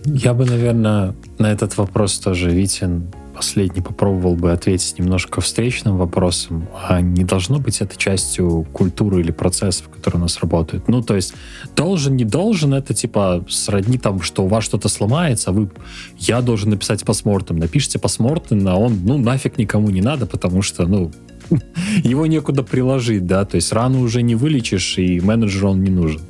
Я 0.06 0.34
бы, 0.34 0.46
наверное, 0.46 1.14
на 1.38 1.52
этот 1.52 1.78
вопрос 1.78 2.18
тоже, 2.20 2.50
Витин, 2.50 3.08
последний 3.42 3.82
попробовал 3.82 4.36
бы 4.36 4.52
ответить 4.52 5.00
немножко 5.00 5.42
встречным 5.42 5.98
вопросом. 5.98 6.68
А 6.88 7.02
не 7.02 7.24
должно 7.24 7.58
быть 7.58 7.82
это 7.82 7.98
частью 7.98 8.68
культуры 8.72 9.22
или 9.22 9.32
процессов, 9.32 9.90
которые 9.90 10.20
у 10.20 10.22
нас 10.22 10.40
работают? 10.42 10.88
Ну, 10.88 11.02
то 11.02 11.16
есть, 11.16 11.34
должен, 11.76 12.16
не 12.16 12.24
должен, 12.24 12.76
это 12.76 12.94
типа 12.94 13.44
сродни 13.50 13.98
там, 13.98 14.22
что 14.22 14.44
у 14.44 14.48
вас 14.48 14.64
что-то 14.64 14.90
сломается, 14.90 15.50
а 15.50 15.54
вы, 15.54 15.72
я 16.20 16.42
должен 16.42 16.70
написать 16.70 17.04
постмортем. 17.04 17.58
Напишите 17.58 17.98
постмортем, 17.98 18.68
а 18.68 18.76
он, 18.76 19.00
ну, 19.04 19.18
нафиг 19.18 19.58
никому 19.58 19.90
не 19.90 20.02
надо, 20.02 20.28
потому 20.28 20.62
что, 20.62 20.86
ну, 20.86 21.12
его 22.04 22.26
некуда 22.26 22.64
приложить, 22.64 23.26
да, 23.26 23.46
то 23.46 23.56
есть 23.56 23.72
рану 23.74 24.02
уже 24.02 24.22
не 24.22 24.36
вылечишь, 24.36 24.98
и 24.98 25.20
менеджеру 25.20 25.72
он 25.72 25.84
не 25.84 25.90
нужен. 25.90 26.22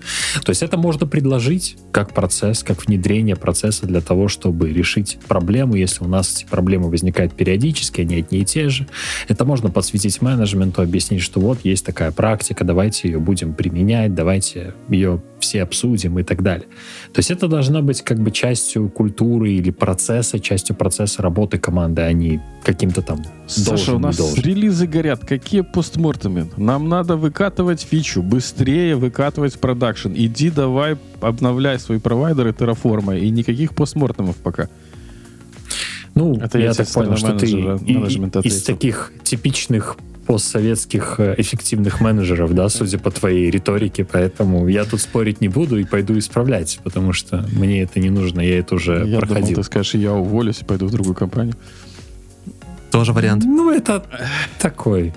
То 0.44 0.50
есть 0.50 0.64
это 0.64 0.78
можно 0.78 1.06
предложить 1.08 1.78
как 1.92 2.14
процесс, 2.14 2.64
как 2.64 2.86
внедрение 2.86 3.36
процесса 3.36 3.86
для 3.86 4.02
того, 4.02 4.28
чтобы 4.28 4.72
решить 4.72 5.20
проблему, 5.28 5.76
если 5.76 6.04
у 6.04 6.08
нас 6.08 6.36
эти 6.36 6.50
проблемы 6.50 6.90
возникают 6.90 7.34
периодически, 7.34 8.02
они 8.02 8.16
одни 8.16 8.40
и 8.40 8.46
те 8.46 8.70
же. 8.70 8.88
Это 9.28 9.46
можно 9.46 9.70
подсветить 9.70 10.22
менеджменту, 10.22 10.82
объяснить, 10.82 11.22
что 11.22 11.40
вот 11.40 11.60
есть 11.64 11.86
такая 11.86 12.12
практика, 12.12 12.64
давайте 12.64 13.10
ее 13.10 13.20
будем 13.20 13.54
применять, 13.54 14.14
давайте 14.14 14.74
ее 14.90 15.22
все 15.40 15.64
обсудим 15.64 16.20
и 16.20 16.24
так 16.24 16.42
далее. 16.44 16.68
То 17.14 17.20
есть 17.20 17.32
это 17.32 17.48
должно 17.48 17.82
быть 17.82 18.02
как 18.04 18.20
бы 18.20 18.32
частью 18.32 18.90
культуры 18.90 19.52
или 19.52 19.72
процесса, 19.72 20.40
частью 20.40 20.76
процесса 20.76 21.22
работы 21.22 21.58
команды, 21.58 22.04
а 22.04 22.14
не 22.14 22.40
каким-то 22.64 23.02
там 23.02 23.24
Саша, 23.48 23.66
должен, 23.70 23.96
у 23.96 24.00
нас 24.00 24.18
должен. 24.18 24.44
релизы 24.44 24.88
горят. 24.88 25.26
Какие 25.26 25.62
постмортемы? 25.62 26.50
Нам 26.58 26.88
надо 26.90 27.16
выкатывать 27.18 27.82
фичу, 27.82 28.22
быстрее 28.22 28.96
выкатывать 28.96 29.56
в 29.56 29.60
продакшн. 29.60 30.10
Иди 30.14 30.50
давай 30.50 30.98
обновляй 31.22 31.80
свои 31.80 32.00
провайдеры 32.00 32.54
терраформа 32.54 33.18
и 33.18 33.30
никаких 33.30 33.74
постмортемов 33.76 34.36
пока. 34.38 34.68
Ну, 36.14 36.36
Это 36.36 36.60
я 36.60 36.66
я 36.66 36.74
так 36.74 36.88
понял, 36.90 37.16
что 37.18 37.38
ты 37.38 37.48
и- 37.50 38.48
из 38.48 38.64
таких 38.64 39.14
типичных 39.24 39.96
постсоветских 40.28 41.16
э, 41.20 41.36
эффективных 41.38 42.00
менеджеров, 42.00 42.54
да, 42.54 42.70
судя 42.70 43.00
по 43.00 43.12
твоей 43.12 43.50
риторике, 43.50 44.06
поэтому 44.06 44.68
я 44.68 44.86
тут 44.86 45.02
спорить 45.02 45.42
не 45.42 45.48
буду 45.48 45.78
и 45.80 45.84
пойду 45.84 46.18
исправлять, 46.18 46.80
потому 46.84 47.12
что 47.12 47.46
мне 47.54 47.82
это 47.82 48.00
не 48.00 48.10
нужно, 48.10 48.40
я 48.42 48.60
это 48.60 48.76
уже 48.76 48.94
Я 49.00 49.06
думал, 49.06 49.20
проходил. 49.22 49.56
ты 49.56 49.64
скажешь, 49.64 49.96
я 49.96 50.14
уволюсь 50.14 50.60
и 50.62 50.66
пойду 50.66 50.86
в 50.86 50.92
другую 50.92 51.16
компанию. 51.16 51.56
Тоже 52.92 53.14
вариант. 53.14 53.44
Ну, 53.46 53.72
это 53.72 54.04
такой. 54.60 55.14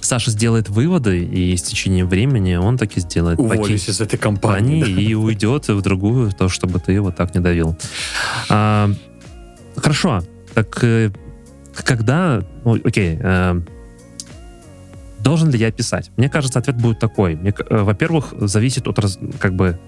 Саша 0.00 0.30
сделает 0.30 0.68
выводы, 0.70 1.22
и 1.22 1.54
с 1.56 1.62
течением 1.62 2.08
времени 2.08 2.54
он 2.54 2.78
таки 2.78 3.00
сделает 3.00 3.38
Уволюсь 3.38 3.88
из 3.88 4.00
этой 4.00 4.18
компании. 4.18 4.80
компании 4.80 5.04
и 5.04 5.14
уйдет 5.14 5.68
в 5.68 5.82
другую, 5.82 6.30
то, 6.32 6.48
чтобы 6.48 6.80
ты 6.80 6.92
его 6.92 7.10
так 7.10 7.34
не 7.34 7.40
давил. 7.40 7.76
А, 8.48 8.90
хорошо. 9.76 10.22
Так 10.54 10.82
э, 10.82 11.10
когда... 11.84 12.42
ну, 12.64 12.78
окей. 12.82 13.18
э, 13.20 13.60
должен 15.18 15.50
ли 15.50 15.58
я 15.58 15.70
писать? 15.70 16.10
Мне 16.16 16.30
кажется, 16.30 16.58
ответ 16.58 16.76
будет 16.76 16.98
такой. 17.00 17.36
Мне 17.36 17.52
э, 17.68 17.82
во-первых, 17.82 18.32
зависит 18.40 18.88
от 18.88 18.98
раз- 18.98 19.18
как 19.38 19.54
бы 19.54 19.78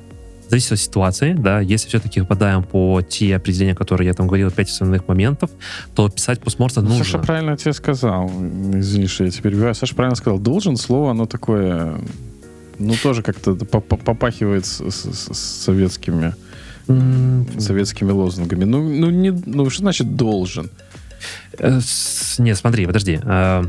зависит 0.50 0.72
от 0.72 0.78
ситуации, 0.80 1.32
да, 1.32 1.60
если 1.60 1.88
все-таки 1.88 2.20
попадаем 2.20 2.62
по 2.62 3.00
те 3.02 3.36
определения, 3.36 3.74
которые 3.74 4.08
я 4.08 4.14
там 4.14 4.26
говорил, 4.26 4.50
пять 4.50 4.68
основных 4.68 5.08
моментов, 5.08 5.50
то 5.94 6.08
писать 6.08 6.40
постмортом 6.40 6.84
Ну, 6.84 6.90
нужно. 6.90 7.04
Саша 7.04 7.18
правильно 7.18 7.56
тебе 7.56 7.72
сказал. 7.72 8.28
Извини, 8.74 9.06
что 9.06 9.24
я 9.24 9.30
тебя 9.30 9.42
перебиваю. 9.44 9.74
Саша 9.74 9.94
правильно 9.94 10.16
сказал. 10.16 10.38
Должен 10.38 10.76
слово, 10.76 11.12
оно 11.12 11.26
такое, 11.26 11.94
ну, 12.78 12.94
тоже 13.02 13.22
как-то 13.22 13.54
по- 13.54 13.80
по- 13.80 13.96
попахивает 13.96 14.66
с, 14.66 14.80
с- 14.80 15.32
с 15.32 15.38
советскими, 15.64 16.34
советскими 17.58 18.10
лозунгами. 18.10 18.64
Ну, 18.64 18.88
ну, 18.88 19.10
не, 19.10 19.30
ну, 19.30 19.70
что 19.70 19.80
значит 19.82 20.16
должен? 20.16 20.70
Э, 21.58 21.80
Нет, 22.38 22.56
смотри, 22.58 22.86
подожди. 22.86 23.20
Э, 23.22 23.64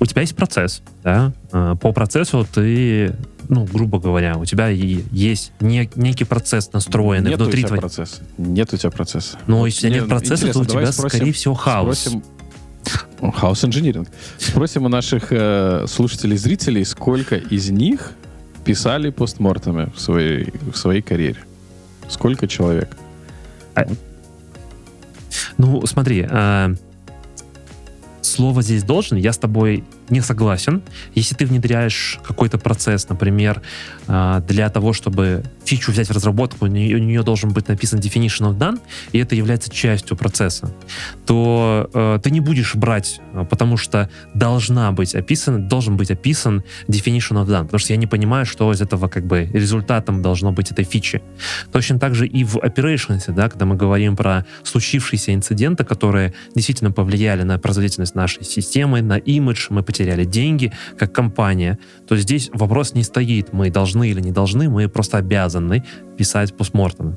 У 0.00 0.06
тебя 0.06 0.22
есть 0.22 0.34
процесс, 0.36 0.82
да? 1.04 1.32
Э, 1.52 1.74
По 1.80 1.92
процессу 1.92 2.46
ты, 2.54 3.14
ну, 3.48 3.64
грубо 3.64 3.98
говоря, 3.98 4.36
у 4.36 4.44
тебя 4.44 4.68
есть 4.68 5.52
не- 5.60 5.90
некий 5.96 6.24
процесс 6.24 6.72
настроенный 6.72 7.30
Нет 7.30 7.40
внутри 7.40 7.64
твоей... 7.64 7.80
процесса. 7.80 8.22
Нет 8.36 8.72
у 8.72 8.76
тебя 8.76 8.90
процесса. 8.90 9.38
Но 9.46 9.66
если 9.66 9.86
у 9.86 9.90
тебя 9.90 10.00
нет 10.00 10.08
процесса, 10.08 10.52
то 10.52 10.60
у 10.60 10.64
тебя, 10.64 10.92
спросим- 10.92 11.08
скорее 11.08 11.32
всего, 11.32 11.54
хаос. 11.54 11.98
Спросим... 11.98 12.22
Хаос 13.32 13.64
инжиниринг. 13.64 14.08
Спросим 14.38 14.84
у 14.84 14.88
наших 14.88 15.28
э, 15.30 15.86
слушателей, 15.88 16.36
зрителей, 16.36 16.84
сколько 16.84 17.36
из 17.36 17.70
них 17.70 18.12
писали 18.64 19.10
постмортемы 19.10 19.92
в 19.94 20.00
своей, 20.00 20.52
в 20.72 20.76
своей 20.76 21.02
карьере? 21.02 21.38
Сколько 22.08 22.46
человек? 22.46 22.96
Ну, 25.56 25.84
смотри, 25.86 26.26
э, 26.28 26.74
слово 28.20 28.62
здесь 28.62 28.84
должен, 28.84 29.18
я 29.18 29.32
с 29.32 29.38
тобой 29.38 29.84
не 30.10 30.20
согласен. 30.20 30.82
Если 31.14 31.34
ты 31.34 31.46
внедряешь 31.46 32.18
какой-то 32.26 32.58
процесс, 32.58 33.08
например, 33.08 33.62
э, 34.06 34.42
для 34.48 34.68
того, 34.70 34.92
чтобы 34.92 35.42
фичу 35.64 35.92
взять 35.92 36.08
в 36.08 36.12
разработку, 36.12 36.64
у 36.64 36.68
нее, 36.68 37.22
должен 37.22 37.50
быть 37.50 37.68
написан 37.68 38.00
definition 38.00 38.50
of 38.50 38.58
done, 38.58 38.80
и 39.12 39.18
это 39.18 39.34
является 39.34 39.70
частью 39.70 40.16
процесса, 40.16 40.74
то 41.26 41.90
э, 41.92 42.18
ты 42.22 42.30
не 42.30 42.40
будешь 42.40 42.74
брать, 42.74 43.20
э, 43.32 43.44
потому 43.48 43.76
что 43.76 44.08
должна 44.34 44.92
быть 44.92 45.14
описана, 45.14 45.58
должен 45.58 45.96
быть 45.96 46.10
описан 46.10 46.62
definition 46.88 47.42
of 47.42 47.46
done, 47.46 47.64
потому 47.64 47.78
что 47.78 47.92
я 47.92 47.96
не 47.96 48.06
понимаю, 48.06 48.46
что 48.46 48.72
из 48.72 48.80
этого 48.80 49.08
как 49.08 49.26
бы 49.26 49.48
результатом 49.52 50.22
должно 50.22 50.52
быть 50.52 50.70
этой 50.70 50.84
фичи. 50.84 51.22
Точно 51.72 51.98
так 51.98 52.14
же 52.14 52.26
и 52.26 52.44
в 52.44 52.56
operations, 52.56 53.24
да, 53.32 53.48
когда 53.48 53.66
мы 53.66 53.76
говорим 53.76 54.16
про 54.16 54.44
случившиеся 54.62 55.34
инциденты, 55.34 55.84
которые 55.84 56.34
действительно 56.54 56.90
повлияли 56.90 57.42
на 57.42 57.58
производительность 57.58 58.14
нашей 58.14 58.44
системы, 58.44 59.02
на 59.02 59.18
имидж, 59.18 59.66
мы 59.70 59.82
потеряли 59.82 59.97
деньги 60.04 60.72
как 60.98 61.12
компания, 61.12 61.78
то 62.06 62.16
здесь 62.16 62.50
вопрос 62.52 62.94
не 62.94 63.02
стоит, 63.02 63.52
мы 63.52 63.70
должны 63.70 64.08
или 64.10 64.20
не 64.20 64.32
должны, 64.32 64.68
мы 64.68 64.88
просто 64.88 65.18
обязаны 65.18 65.84
писать 66.16 66.56
постмортемы. 66.56 67.16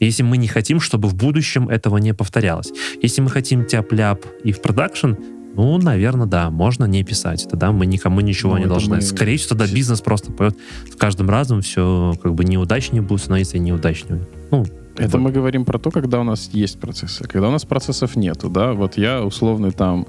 Если 0.00 0.24
мы 0.24 0.36
не 0.36 0.48
хотим, 0.48 0.80
чтобы 0.80 1.08
в 1.08 1.14
будущем 1.14 1.68
этого 1.68 1.98
не 1.98 2.12
повторялось. 2.12 2.72
Если 3.02 3.20
мы 3.22 3.30
хотим 3.30 3.64
тяп-ляп 3.64 4.24
и 4.42 4.50
в 4.50 4.60
продакшн, 4.60 5.12
ну, 5.54 5.78
наверное, 5.78 6.26
да, 6.26 6.50
можно 6.50 6.86
не 6.86 7.04
писать. 7.04 7.46
Тогда 7.48 7.72
мы 7.72 7.86
никому 7.86 8.20
ничего 8.20 8.54
Ну, 8.54 8.58
не 8.62 8.66
должны. 8.66 8.96
мы- 8.96 9.02
Скорее 9.02 9.36
всего, 9.36 9.50
тогда 9.50 9.66
бизнес 9.72 10.00
просто 10.00 10.32
пойдет 10.32 10.58
с 10.90 10.96
каждым 10.96 11.28
разом 11.30 11.60
все 11.60 12.14
как 12.22 12.34
бы 12.34 12.44
неудачнее 12.44 13.02
будет 13.02 13.20
становиться 13.20 13.58
и 13.58 13.60
неудачнее. 13.60 14.26
Ну, 14.50 14.64
Это 14.96 15.18
вот. 15.18 15.20
мы 15.20 15.30
говорим 15.30 15.64
про 15.64 15.78
то, 15.78 15.90
когда 15.90 16.20
у 16.20 16.24
нас 16.24 16.50
есть 16.52 16.80
процессы. 16.80 17.24
Когда 17.24 17.48
у 17.48 17.50
нас 17.52 17.64
процессов 17.64 18.16
нету, 18.16 18.48
да, 18.48 18.72
вот 18.72 18.96
я 18.96 19.22
условный 19.22 19.70
там 19.72 20.06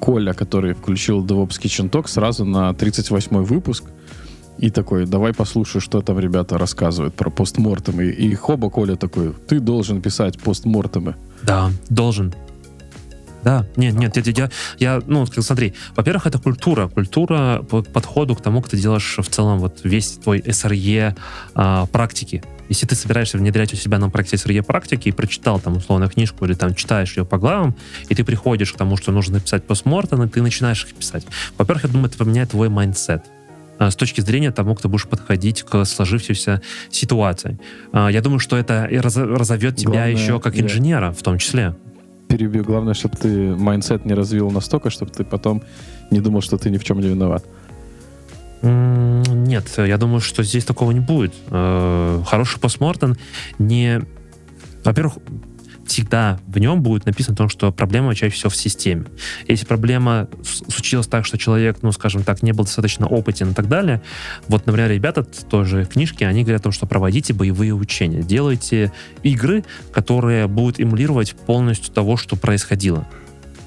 Коля, 0.00 0.32
который 0.32 0.74
включил 0.74 1.24
DevOps 1.24 1.60
Kitchen 1.60 1.90
Talk 1.90 2.08
сразу 2.08 2.44
на 2.44 2.72
38 2.74 3.36
выпуск, 3.38 3.84
и 4.58 4.70
такой, 4.70 5.06
давай 5.06 5.32
послушаю, 5.32 5.80
что 5.80 6.00
там 6.02 6.18
ребята 6.18 6.58
рассказывают 6.58 7.14
про 7.14 7.30
постмортемы. 7.30 8.06
И 8.06 8.34
хоба 8.34 8.70
Коля 8.70 8.96
такой, 8.96 9.32
ты 9.46 9.60
должен 9.60 10.02
писать 10.02 10.38
постмортемы. 10.40 11.14
Да, 11.44 11.70
должен. 11.88 12.34
Да, 13.42 13.66
нет, 13.76 13.94
нет, 13.94 14.16
я, 14.16 14.32
я, 14.32 14.50
я, 14.78 15.02
ну, 15.06 15.26
смотри, 15.26 15.74
во-первых, 15.96 16.26
это 16.26 16.38
культура, 16.38 16.88
культура 16.88 17.64
по 17.68 17.82
подходу 17.82 18.34
к 18.34 18.42
тому, 18.42 18.60
как 18.60 18.70
ты 18.70 18.76
делаешь 18.76 19.16
в 19.18 19.28
целом 19.28 19.58
вот 19.58 19.80
весь 19.84 20.12
твой 20.12 20.40
SRE 20.40 21.16
а, 21.54 21.86
практики. 21.86 22.42
Если 22.68 22.86
ты 22.86 22.94
собираешься 22.94 23.38
внедрять 23.38 23.72
у 23.72 23.76
себя 23.76 23.98
на 23.98 24.10
проекте 24.10 24.36
SRE 24.36 24.62
практики 24.62 25.08
и 25.08 25.12
прочитал 25.12 25.58
там 25.60 25.76
условно 25.76 26.08
книжку 26.08 26.44
или 26.44 26.54
там 26.54 26.74
читаешь 26.74 27.16
ее 27.16 27.24
по 27.24 27.38
главам, 27.38 27.76
и 28.08 28.14
ты 28.14 28.24
приходишь 28.24 28.72
к 28.72 28.76
тому, 28.76 28.96
что 28.96 29.12
нужно 29.12 29.34
написать 29.34 29.64
postmortem, 29.66 30.22
и 30.22 30.28
ты 30.28 30.42
начинаешь 30.42 30.84
их 30.84 30.94
писать. 30.94 31.24
Во-первых, 31.56 31.84
я 31.84 31.90
думаю, 31.90 32.08
это 32.08 32.18
поменяет 32.18 32.50
твой 32.50 32.68
mindset 32.68 33.24
а, 33.78 33.90
с 33.90 33.96
точки 33.96 34.20
зрения 34.20 34.50
того, 34.50 34.74
как 34.74 34.82
ты 34.82 34.88
будешь 34.88 35.06
подходить 35.06 35.62
к 35.62 35.84
сложившейся 35.84 36.60
ситуации. 36.90 37.58
А, 37.92 38.08
Я 38.08 38.20
думаю, 38.20 38.40
что 38.40 38.56
это 38.56 38.88
разовьет 38.90 39.76
тебя 39.76 39.92
Главное, 39.92 40.10
еще 40.10 40.40
как 40.40 40.58
инженера 40.58 41.12
в 41.12 41.22
том 41.22 41.38
числе. 41.38 41.74
Перебью. 42.28 42.64
Главное, 42.64 42.94
чтобы 42.94 43.16
ты 43.16 43.56
mindset 43.56 44.04
не 44.04 44.14
развил 44.14 44.50
настолько, 44.50 44.90
чтобы 44.90 45.10
ты 45.10 45.24
потом 45.24 45.62
не 46.10 46.20
думал, 46.20 46.42
что 46.42 46.58
ты 46.58 46.70
ни 46.70 46.76
в 46.78 46.84
чем 46.84 47.00
не 47.00 47.08
виноват. 47.08 47.44
Нет, 48.62 49.66
я 49.78 49.96
думаю, 49.98 50.20
что 50.20 50.42
здесь 50.42 50.64
такого 50.64 50.90
не 50.90 51.00
будет. 51.00 51.32
Э, 51.50 52.22
Хороший 52.26 52.58
postmortem 52.60 53.16
не... 53.58 54.00
Во-первых, 54.84 55.14
всегда 55.88 56.38
в 56.46 56.58
нем 56.58 56.82
будет 56.82 57.06
написано 57.06 57.34
о 57.34 57.36
том, 57.36 57.48
что 57.48 57.72
проблема 57.72 58.14
чаще 58.14 58.34
всего 58.34 58.50
в 58.50 58.56
системе. 58.56 59.06
Если 59.46 59.66
проблема 59.66 60.28
случилась 60.42 61.06
так, 61.06 61.26
что 61.26 61.38
человек, 61.38 61.78
ну, 61.82 61.92
скажем 61.92 62.22
так, 62.22 62.42
не 62.42 62.52
был 62.52 62.64
достаточно 62.64 63.06
опытен 63.06 63.50
и 63.50 63.54
так 63.54 63.68
далее, 63.68 64.02
вот, 64.48 64.66
например, 64.66 64.90
ребята 64.90 65.24
тоже 65.24 65.84
в 65.84 65.88
книжке, 65.88 66.26
они 66.26 66.42
говорят 66.42 66.60
о 66.60 66.64
том, 66.64 66.72
что 66.72 66.86
проводите 66.86 67.32
боевые 67.32 67.74
учения, 67.74 68.22
делайте 68.22 68.92
игры, 69.22 69.64
которые 69.92 70.46
будут 70.46 70.78
эмулировать 70.78 71.34
полностью 71.34 71.92
того, 71.92 72.16
что 72.16 72.36
происходило. 72.36 73.06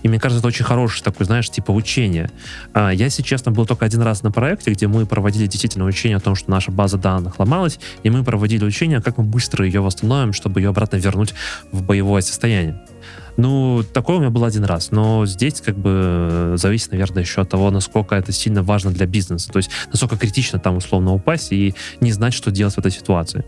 И 0.04 0.10
мне 0.10 0.20
кажется, 0.20 0.40
это 0.40 0.48
очень 0.48 0.66
хороший 0.66 1.04
такой, 1.04 1.26
знаешь, 1.26 1.50
типа 1.50 1.72
учение. 1.72 2.30
А, 2.74 2.92
Я, 2.92 3.06
если 3.06 3.22
честно, 3.22 3.52
был 3.52 3.66
только 3.66 3.86
один 3.86 4.02
раз 4.02 4.24
на 4.24 4.32
проекте, 4.32 4.72
где 4.72 4.88
мы 4.88 5.06
проводили 5.06 5.48
действительно 5.48 5.86
учение 5.86 6.18
о 6.18 6.22
том, 6.22 6.36
что 6.36 6.50
наша 6.50 6.72
база 6.72 6.98
данных 6.98 7.40
ломалась, 7.40 7.80
и 8.04 8.10
мы 8.10 8.24
проводили 8.24 8.66
учение, 8.66 9.02
как 9.02 9.18
мы 9.18 9.24
быстро 9.24 9.66
ее 9.66 9.82
восстановим, 9.82 10.34
чтобы 10.34 10.60
ее 10.60 10.70
обратно 10.70 10.98
вернуть 10.98 11.34
в 11.72 11.84
боевое 11.84 12.22
состояние. 12.22 12.82
Ну, 13.38 13.84
такое 13.94 14.18
у 14.18 14.20
меня 14.20 14.30
был 14.30 14.44
один 14.44 14.64
раз. 14.66 14.92
Но 14.92 15.26
здесь 15.26 15.62
как 15.62 15.78
бы 15.78 15.90
э, 16.32 16.54
зависит, 16.58 16.92
наверное, 16.92 17.24
еще 17.24 17.42
от 17.42 17.50
того, 17.50 17.72
насколько 17.72 18.16
это 18.16 18.32
сильно 18.32 18.62
важно 18.62 18.92
для 18.92 19.06
бизнеса. 19.06 19.52
То 19.52 19.58
есть, 19.58 19.70
насколько 19.92 20.18
критично 20.18 20.60
там 20.60 20.78
условно 20.78 21.14
упасть 21.14 21.52
и 21.52 21.74
не 22.02 22.12
знать, 22.12 22.34
что 22.34 22.52
делать 22.52 22.76
в 22.76 22.80
этой 22.80 22.92
ситуации. 22.92 23.46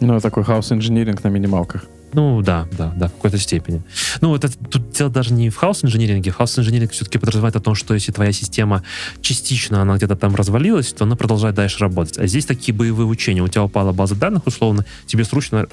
Ну, 0.00 0.20
такой 0.20 0.44
хаос-инжиниринг 0.44 1.24
на 1.24 1.28
минималках. 1.28 1.86
Ну, 2.12 2.40
да, 2.42 2.66
да, 2.78 2.92
да, 2.96 3.08
в 3.08 3.12
какой-то 3.12 3.38
степени. 3.38 3.82
Ну, 4.20 4.34
это 4.34 4.48
тут 4.48 4.90
дело 4.92 5.10
даже 5.10 5.32
не 5.32 5.50
в 5.50 5.56
хаос-инжиниринге. 5.56 6.30
Хаос-инжиниринг 6.30 6.92
все-таки 6.92 7.18
подразумевает 7.18 7.56
о 7.56 7.60
том, 7.60 7.74
что 7.74 7.94
если 7.94 8.12
твоя 8.12 8.32
система 8.32 8.82
частично, 9.20 9.82
она 9.82 9.96
где-то 9.96 10.16
там 10.16 10.34
развалилась, 10.34 10.92
то 10.92 11.04
она 11.04 11.16
продолжает 11.16 11.56
дальше 11.56 11.78
работать. 11.80 12.18
А 12.18 12.26
здесь 12.26 12.46
такие 12.46 12.74
боевые 12.74 13.06
учения. 13.06 13.42
У 13.42 13.48
тебя 13.48 13.64
упала 13.64 13.92
база 13.92 14.14
данных, 14.14 14.46
условно, 14.46 14.84
тебе 15.06 15.24
срочно, 15.24 15.66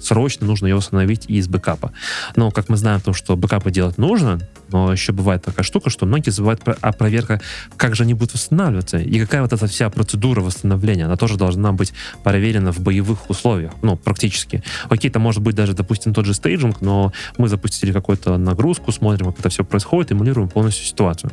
срочно 0.00 0.46
нужно 0.46 0.66
ее 0.66 0.76
восстановить 0.76 1.26
из 1.28 1.48
бэкапа. 1.48 1.92
Но, 2.34 2.50
как 2.50 2.68
мы 2.68 2.76
знаем, 2.76 3.00
то, 3.00 3.12
что 3.12 3.36
бэкапы 3.36 3.70
делать 3.70 3.96
нужно, 3.96 4.40
но 4.68 4.92
еще 4.92 5.12
бывает 5.12 5.44
такая 5.44 5.64
штука, 5.64 5.90
что 5.90 6.06
многие 6.06 6.30
забывают 6.30 6.62
про 6.62 6.76
а 6.80 6.92
проверка, 6.92 7.40
как 7.76 7.94
же 7.94 8.02
они 8.02 8.14
будут 8.14 8.34
восстанавливаться. 8.34 8.98
И 8.98 9.18
какая 9.20 9.42
вот 9.42 9.52
эта 9.52 9.66
вся 9.66 9.88
процедура 9.90 10.40
восстановления, 10.40 11.04
она 11.04 11.16
тоже 11.16 11.36
должна 11.36 11.72
быть 11.72 11.92
проверена 12.24 12.72
в 12.72 12.80
боевых 12.80 13.30
условиях, 13.30 13.72
ну, 13.82 13.96
практически. 13.96 14.62
Окей, 14.88 15.10
это 15.10 15.18
может 15.18 15.42
быть 15.42 15.54
даже, 15.54 15.74
допустим, 15.76 16.14
тот 16.14 16.26
же 16.26 16.34
стейджинг, 16.34 16.80
но 16.80 17.12
мы 17.38 17.48
запустили 17.48 17.92
какую-то 17.92 18.36
нагрузку, 18.36 18.92
смотрим, 18.92 19.26
как 19.26 19.40
это 19.40 19.48
все 19.48 19.64
происходит, 19.64 20.12
эмулируем 20.12 20.48
полностью 20.48 20.84
ситуацию. 20.84 21.30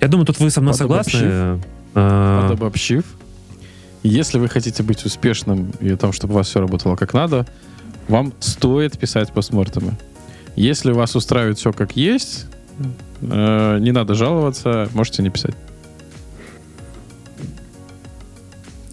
Я 0.00 0.08
думаю, 0.08 0.26
тут 0.26 0.38
вы 0.40 0.50
со 0.50 0.60
мной 0.60 0.74
согласны. 0.74 1.60
Э, 1.94 2.40
Подобобщив, 2.42 3.04
если 4.02 4.38
вы 4.38 4.48
хотите 4.48 4.82
быть 4.82 5.04
успешным 5.04 5.70
и 5.80 5.90
о 5.90 5.96
том, 5.96 6.12
чтобы 6.12 6.34
у 6.34 6.36
вас 6.36 6.48
все 6.48 6.60
работало 6.60 6.96
как 6.96 7.14
надо, 7.14 7.46
вам 8.08 8.32
стоит 8.40 8.98
писать 8.98 9.32
постмортемы. 9.32 9.96
Если 10.56 10.92
вас 10.92 11.16
устраивает 11.16 11.58
все 11.58 11.72
как 11.72 11.96
есть, 11.96 12.46
э, 13.22 13.78
не 13.80 13.92
надо 13.92 14.14
жаловаться, 14.14 14.88
можете 14.92 15.22
не 15.22 15.30
писать. 15.30 15.54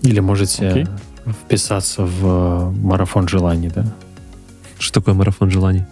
Или 0.01 0.19
можете 0.19 0.67
Окей. 0.67 0.87
Вписаться 1.27 2.03
в 2.03 2.25
э, 2.25 2.71
марафон 2.71 3.27
желаний, 3.27 3.69
да? 3.73 3.85
Что 4.79 4.99
такое 4.99 5.13
марафон 5.13 5.51
желаний? 5.51 5.83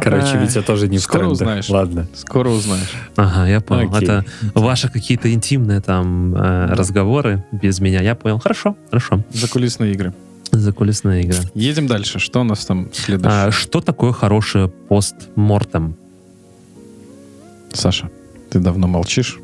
Короче, 0.00 0.38
Витя 0.38 0.62
тоже 0.62 0.88
не 0.88 0.98
в 0.98 1.02
скоро 1.02 1.26
узнаешь. 1.26 1.68
Ладно. 1.68 2.06
Скоро 2.14 2.48
узнаешь. 2.48 2.92
Ага, 3.16 3.46
я 3.46 3.60
понял. 3.60 3.94
Это 3.94 4.24
ваши 4.54 4.88
какие-то 4.88 5.32
интимные 5.32 5.80
там 5.80 6.34
э, 6.34 6.74
разговоры 6.74 7.44
без 7.52 7.80
меня. 7.80 8.02
Я 8.02 8.14
понял. 8.14 8.38
Хорошо, 8.38 8.76
хорошо. 8.90 9.22
Закулисные 9.32 9.92
игры. 9.92 10.14
Закулисная 10.50 11.22
игра. 11.22 11.38
Едем 11.54 11.86
дальше. 11.86 12.18
Что 12.18 12.40
у 12.40 12.44
нас 12.44 12.64
там 12.66 12.88
следующее? 12.92 13.44
А, 13.44 13.50
что 13.50 13.80
такое 13.80 14.12
хорошее 14.12 14.68
постмортем? 14.68 15.96
Саша, 17.72 18.10
ты 18.50 18.58
давно 18.58 18.86
молчишь. 18.86 19.38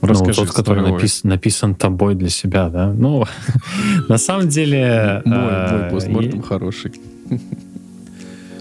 Расскажи 0.00 0.40
ну, 0.40 0.46
тот, 0.46 0.54
который 0.54 0.82
напис, 0.82 1.24
написан 1.24 1.74
тобой 1.74 2.14
для 2.14 2.28
себя, 2.28 2.68
да? 2.68 2.92
Ну, 2.92 3.24
на 4.08 4.18
самом 4.18 4.48
деле... 4.48 5.22
Мой, 5.24 5.38
мой 5.38 5.50
э, 5.50 5.90
постмортем 5.90 6.42
хороший. 6.42 6.92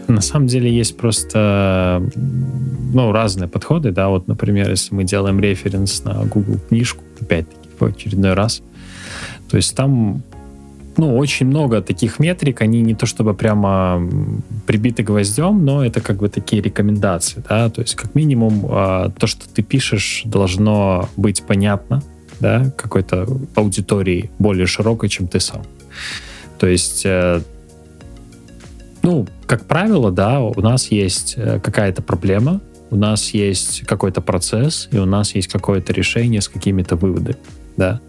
На 0.07 0.21
самом 0.21 0.47
деле 0.47 0.71
есть 0.71 0.95
просто 0.95 2.01
ну, 2.93 3.11
разные 3.11 3.49
подходы, 3.49 3.91
да, 3.91 4.07
вот, 4.07 4.27
например, 4.27 4.69
если 4.69 4.95
мы 4.95 5.03
делаем 5.03 5.39
референс 5.39 6.03
на 6.05 6.23
Google 6.23 6.59
книжку, 6.69 7.03
опять-таки, 7.19 7.69
в 7.77 7.83
очередной 7.83 8.33
раз, 8.33 8.61
то 9.49 9.57
есть 9.57 9.75
там 9.75 10.23
ну, 10.97 11.15
очень 11.15 11.45
много 11.45 11.81
таких 11.81 12.19
метрик, 12.19 12.61
они 12.61 12.81
не 12.81 12.95
то 12.95 13.05
чтобы 13.05 13.33
прямо 13.33 14.01
прибиты 14.65 15.03
гвоздем, 15.03 15.63
но 15.63 15.85
это 15.85 16.01
как 16.01 16.17
бы 16.17 16.29
такие 16.29 16.61
рекомендации, 16.61 17.43
да, 17.47 17.69
то 17.69 17.81
есть 17.81 17.95
как 17.95 18.15
минимум 18.15 18.65
а, 18.69 19.09
то, 19.09 19.27
что 19.27 19.47
ты 19.47 19.61
пишешь, 19.61 20.23
должно 20.25 21.09
быть 21.15 21.43
понятно, 21.43 22.01
да, 22.39 22.71
какой-то 22.75 23.27
аудитории 23.55 24.31
более 24.39 24.65
широкой, 24.65 25.09
чем 25.09 25.27
ты 25.27 25.39
сам. 25.39 25.63
То 26.59 26.67
есть, 26.67 27.03
э, 27.05 27.41
ну, 29.03 29.27
как 29.45 29.65
правило, 29.65 30.11
да, 30.11 30.39
у 30.41 30.61
нас 30.61 30.91
есть 30.91 31.35
э, 31.37 31.59
какая-то 31.59 32.01
проблема, 32.01 32.61
у 32.89 32.95
нас 32.95 33.31
есть 33.31 33.81
какой-то 33.81 34.21
процесс, 34.21 34.87
и 34.91 34.97
у 34.97 35.05
нас 35.05 35.35
есть 35.35 35.47
какое-то 35.47 35.93
решение 35.93 36.41
с 36.41 36.47
какими-то 36.47 36.95
выводами, 36.95 37.37
да. 37.75 38.01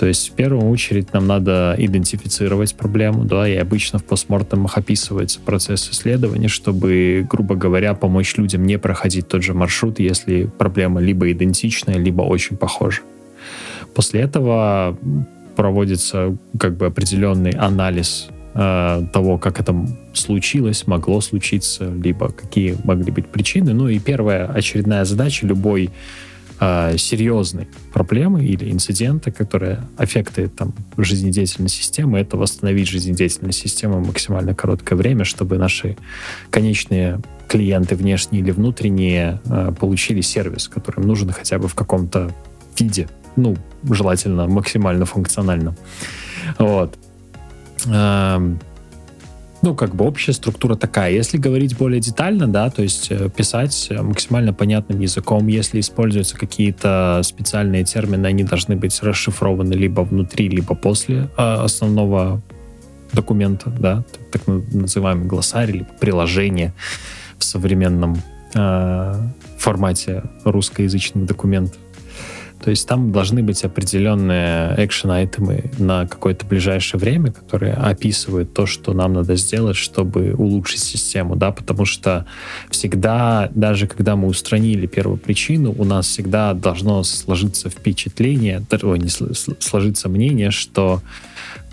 То 0.00 0.06
есть 0.06 0.30
в 0.30 0.32
первую 0.32 0.70
очередь 0.70 1.12
нам 1.12 1.26
надо 1.26 1.74
идентифицировать 1.76 2.74
проблему, 2.74 3.24
да, 3.24 3.46
и 3.46 3.54
обычно 3.56 3.98
в 3.98 4.04
постмортемах 4.04 4.78
описывается 4.78 5.40
процесс 5.40 5.90
исследования, 5.90 6.48
чтобы, 6.48 7.26
грубо 7.28 7.54
говоря, 7.54 7.92
помочь 7.92 8.34
людям 8.38 8.64
не 8.64 8.78
проходить 8.78 9.28
тот 9.28 9.42
же 9.42 9.52
маршрут, 9.52 10.00
если 10.00 10.44
проблема 10.56 11.02
либо 11.02 11.30
идентичная, 11.30 11.98
либо 11.98 12.22
очень 12.22 12.56
похожа. 12.56 13.02
После 13.94 14.22
этого 14.22 14.96
проводится 15.54 16.34
как 16.58 16.78
бы 16.78 16.86
определенный 16.86 17.50
анализ 17.50 18.28
э, 18.54 19.02
того, 19.12 19.36
как 19.36 19.60
это 19.60 19.76
случилось, 20.14 20.86
могло 20.86 21.20
случиться, 21.20 21.92
либо 21.92 22.32
какие 22.32 22.74
могли 22.84 23.12
быть 23.12 23.26
причины. 23.26 23.74
Ну 23.74 23.88
и 23.88 23.98
первая 23.98 24.46
очередная 24.46 25.04
задача 25.04 25.46
любой 25.46 25.90
э, 26.60 26.96
серьезной 26.98 27.68
проблемы 27.92 28.44
или 28.44 28.70
инцидента, 28.70 29.30
которые 29.30 29.80
аффекты 29.96 30.48
там, 30.48 30.74
жизнедеятельной 30.96 31.70
системы, 31.70 32.18
это 32.18 32.36
восстановить 32.36 32.88
жизнедеятельную 32.88 33.52
систему 33.52 34.02
в 34.02 34.06
максимально 34.06 34.54
короткое 34.54 34.96
время, 34.96 35.24
чтобы 35.24 35.58
наши 35.58 35.96
конечные 36.50 37.20
клиенты, 37.48 37.96
внешние 37.96 38.42
или 38.42 38.50
внутренние, 38.52 39.40
э, 39.46 39.72
получили 39.78 40.20
сервис, 40.20 40.68
который 40.68 41.00
им 41.00 41.08
нужен 41.08 41.30
хотя 41.30 41.58
бы 41.58 41.66
в 41.66 41.74
каком-то 41.74 42.30
виде, 42.78 43.08
ну, 43.36 43.56
желательно 43.88 44.46
максимально 44.46 45.06
функциональном. 45.06 45.74
Вот. 46.58 46.96
Эм, 47.86 48.60
ну, 49.62 49.74
как 49.74 49.94
бы 49.94 50.06
общая 50.06 50.32
структура 50.32 50.74
такая. 50.74 51.12
Если 51.12 51.36
говорить 51.36 51.76
более 51.76 52.00
детально, 52.00 52.48
да, 52.48 52.70
то 52.70 52.82
есть 52.82 53.08
э, 53.10 53.28
писать 53.28 53.88
максимально 53.90 54.52
понятным 54.54 55.00
языком, 55.00 55.46
если 55.48 55.80
используются 55.80 56.36
какие-то 56.36 57.20
специальные 57.22 57.84
термины, 57.84 58.26
они 58.26 58.44
должны 58.44 58.76
быть 58.76 59.02
расшифрованы 59.02 59.74
либо 59.74 60.00
внутри, 60.00 60.48
либо 60.48 60.74
после 60.74 61.28
э, 61.36 61.42
основного 61.42 62.40
документа, 63.12 63.70
да, 63.70 64.04
так 64.32 64.46
называемый 64.46 65.26
глоссарий, 65.26 65.74
либо 65.74 65.90
приложение 66.00 66.72
в 67.38 67.44
современном 67.44 68.22
э, 68.54 69.14
формате 69.58 70.22
русскоязычных 70.44 71.26
документов. 71.26 71.78
То 72.62 72.70
есть 72.70 72.86
там 72.86 73.10
должны 73.10 73.42
быть 73.42 73.64
определенные 73.64 74.74
экшен-айтемы 74.76 75.70
на 75.78 76.06
какое-то 76.06 76.44
ближайшее 76.44 77.00
время, 77.00 77.32
которые 77.32 77.72
описывают 77.72 78.52
то, 78.52 78.66
что 78.66 78.92
нам 78.92 79.14
надо 79.14 79.36
сделать, 79.36 79.76
чтобы 79.76 80.34
улучшить 80.36 80.80
систему, 80.80 81.36
да, 81.36 81.52
потому 81.52 81.84
что 81.86 82.26
всегда, 82.68 83.50
даже 83.54 83.86
когда 83.86 84.14
мы 84.16 84.28
устранили 84.28 84.86
первую 84.86 85.16
причину, 85.16 85.74
у 85.76 85.84
нас 85.84 86.06
всегда 86.06 86.52
должно 86.52 87.02
сложиться 87.02 87.70
впечатление, 87.70 88.62
ой, 88.82 88.98
не 88.98 89.08
сложиться 89.08 90.08
мнение, 90.08 90.50
что 90.50 91.00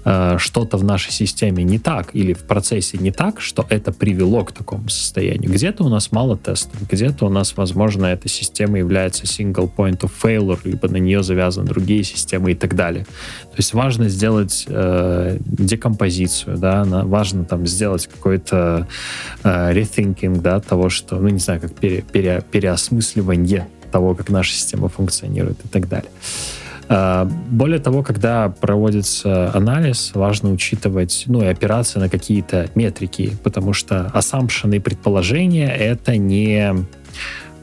Э, 0.10 0.38
что-то 0.39 0.78
в 0.78 0.86
нашей 0.86 1.12
системе 1.12 1.66
не 1.66 1.80
так 1.80 2.16
или 2.16 2.32
в 2.32 2.45
процессе 2.45 2.97
не 2.97 3.12
так, 3.12 3.41
что 3.41 3.66
это 3.68 3.91
привело 3.91 4.45
к 4.45 4.53
такому 4.53 4.88
состоянию. 4.88 5.51
Где-то 5.51 5.84
у 5.84 5.89
нас 5.89 6.14
мало 6.14 6.38
тестов, 6.38 6.88
где-то 6.89 7.26
у 7.26 7.30
нас, 7.30 7.58
возможно, 7.58 8.05
эта 8.05 8.30
система 8.30 8.78
является 8.78 9.26
single 9.26 9.70
point 9.76 9.99
of 9.99 10.12
failure, 10.24 10.60
либо 10.64 10.88
на 10.88 10.95
нее 10.95 11.24
завязаны 11.24 11.68
другие 11.68 12.05
системы 12.05 12.53
и 12.53 12.55
так 12.55 12.74
далее. 12.74 13.03
То 13.03 13.58
есть 13.58 13.74
важно 13.74 14.08
сделать 14.08 14.64
э, 14.70 15.39
декомпозицию, 15.41 16.58
да, 16.58 16.86
на, 16.86 17.03
важно 17.03 17.43
там 17.43 17.68
сделать 17.68 18.08
какой-то 18.08 18.88
э, 19.43 19.74
rethinking, 19.74 20.39
да, 20.39 20.62
того, 20.62 20.88
что, 20.88 21.18
ну, 21.18 21.28
не 21.28 21.39
знаю, 21.39 21.60
как 21.60 21.76
пере, 21.76 22.01
пере, 22.01 22.41
переосмысливание 22.49 23.68
того, 23.91 24.16
как 24.16 24.30
наша 24.30 24.53
система 24.53 24.88
функционирует 24.88 25.58
и 25.66 25.68
так 25.68 25.89
далее. 25.89 26.12
А, 26.89 27.25
более 27.25 27.79
того, 27.79 28.03
когда 28.03 28.49
проводится 28.49 29.51
анализ, 29.53 30.11
важно 30.13 30.51
учитывать 30.51 31.23
ну, 31.27 31.41
и 31.41 31.45
опираться 31.45 31.99
на 31.99 32.09
какие-то 32.09 32.69
метрики, 32.75 33.38
потому 33.43 33.73
что 33.73 34.07
ассампшены 34.13 34.75
и 34.75 34.79
предположения— 34.79 35.69
это 35.77 36.17
не 36.17 36.85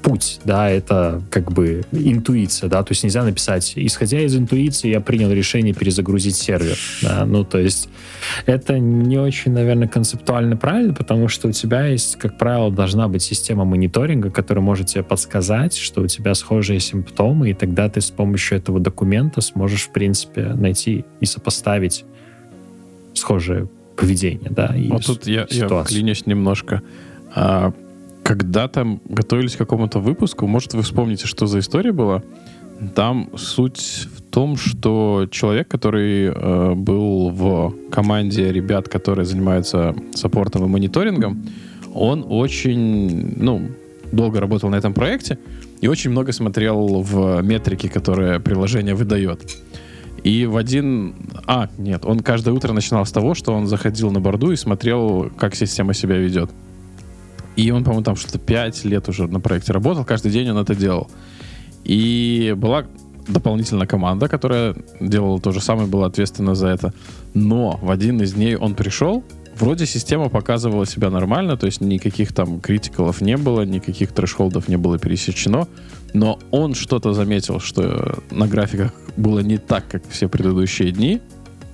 путь, 0.05 0.41
да, 0.45 0.71
это 0.71 1.23
как 1.31 1.51
бы 1.51 1.83
интуиция, 1.91 2.69
да, 2.69 2.83
то 2.83 2.93
есть 2.93 3.03
нельзя 3.03 3.25
написать, 3.25 3.73
исходя 3.75 4.21
из 4.21 4.37
интуиции, 4.37 4.91
я 4.91 5.01
принял 5.01 5.33
решение 5.33 5.73
перезагрузить 5.73 6.37
сервер, 6.37 6.77
да, 7.01 7.25
ну, 7.25 7.43
то 7.43 7.59
есть 7.59 7.89
это 8.45 8.79
не 8.79 9.17
очень, 9.19 9.53
наверное, 9.53 9.89
концептуально 9.89 10.59
правильно, 10.59 10.93
потому 10.93 11.29
что 11.29 11.49
у 11.49 11.53
тебя 11.53 11.87
есть, 11.87 12.17
как 12.17 12.37
правило, 12.37 12.71
должна 12.71 13.09
быть 13.09 13.23
система 13.23 13.65
мониторинга, 13.65 14.31
которая 14.31 14.63
может 14.63 14.89
тебе 14.89 15.03
подсказать, 15.03 15.75
что 15.75 16.03
у 16.03 16.07
тебя 16.07 16.35
схожие 16.35 16.81
симптомы, 16.81 17.51
и 17.51 17.55
тогда 17.55 17.89
ты 17.89 18.03
с 18.03 18.11
помощью 18.11 18.59
этого 18.59 18.81
документа 18.81 19.41
сможешь, 19.41 19.85
в 19.85 19.93
принципе, 19.93 20.49
найти 20.49 21.07
и 21.21 21.27
сопоставить 21.27 22.05
схожее 23.15 23.71
поведение, 23.97 24.51
да, 24.51 24.75
и 24.77 24.89
Вот 24.89 25.07
тут 25.07 25.27
я, 25.27 25.47
я 25.49 25.67
клянусь 25.85 26.27
немножко. 26.27 26.83
А, 27.35 27.73
когда 28.25 28.69
там 28.69 29.01
готовились 29.05 29.55
к 29.55 29.59
какому-то 29.59 30.01
выпуску, 30.01 30.47
может, 30.47 30.73
вы 30.75 30.83
вспомните, 30.83 31.27
что 31.27 31.47
за 31.47 31.59
история 31.59 31.93
была? 31.93 32.23
Там 32.95 33.29
суть 33.37 34.09
в 34.17 34.23
том, 34.23 34.57
что 34.57 35.29
человек, 35.31 35.69
который 35.69 36.33
э, 36.35 36.75
был 36.75 37.31
в 37.31 37.75
команде 37.91 38.51
ребят, 38.51 38.89
которые 38.89 39.27
занимаются 39.27 39.95
саппортом 40.15 40.65
и 40.65 40.69
мониторингом, 40.69 41.45
он 41.95 42.25
очень, 42.27 43.35
ну, 43.37 43.69
долго 44.11 44.41
работал 44.41 44.71
на 44.71 44.77
этом 44.77 44.95
проекте 44.95 45.39
и 45.81 45.87
очень 45.87 46.11
много 46.11 46.33
смотрел 46.33 47.03
в 47.03 47.43
метрики, 47.43 47.89
которые 47.89 48.41
приложение 48.41 48.95
выдает. 48.95 49.41
И 50.25 50.47
в 50.47 50.57
один... 50.57 51.15
А, 51.47 51.69
нет, 51.77 52.07
он 52.07 52.21
каждое 52.21 52.55
утро 52.55 52.73
начинал 52.73 53.05
с 53.05 53.13
того, 53.13 53.35
что 53.35 53.53
он 53.53 53.67
заходил 53.67 54.11
на 54.11 54.21
борду 54.21 54.51
и 54.51 54.57
смотрел, 54.57 55.31
как 55.39 55.55
система 55.55 55.93
себя 55.93 56.17
ведет. 56.17 56.51
И 57.57 57.71
он, 57.71 57.85
по-моему, 57.85 58.05
там 58.05 58.17
что-то 58.17 58.39
5 58.39 58.85
лет 58.85 59.09
уже 59.09 59.27
на 59.27 59.41
проекте 59.41 59.73
работал, 59.73 60.05
каждый 60.05 60.33
день 60.33 60.51
он 60.51 60.59
это 60.59 60.75
делал. 60.75 61.11
И 61.85 62.55
была 62.57 62.87
дополнительная 63.29 63.87
команда, 63.87 64.29
которая 64.29 64.75
делала 65.01 65.41
то 65.41 65.53
же 65.53 65.61
самое, 65.61 65.89
была 65.89 66.07
ответственна 66.07 66.55
за 66.55 66.69
это. 66.69 66.93
Но 67.33 67.79
в 67.83 67.91
один 67.91 68.21
из 68.21 68.35
дней 68.35 68.57
он 68.57 68.75
пришел, 68.75 69.25
вроде 69.57 69.87
система 69.87 70.29
показывала 70.29 70.87
себя 70.87 71.11
нормально, 71.11 71.57
то 71.57 71.67
есть 71.67 71.81
никаких 71.81 72.33
там 72.33 72.61
критикалов 72.61 73.21
не 73.21 73.37
было, 73.37 73.63
никаких 73.63 74.13
трэшхолдов 74.13 74.69
не 74.69 74.77
было 74.77 74.99
пересечено, 74.99 75.69
но 76.13 76.39
он 76.51 76.75
что-то 76.75 77.13
заметил, 77.13 77.61
что 77.61 78.19
на 78.31 78.47
графиках 78.47 78.93
было 79.17 79.41
не 79.41 79.59
так, 79.59 79.89
как 79.89 80.03
все 80.09 80.29
предыдущие 80.29 80.91
дни, 80.93 81.21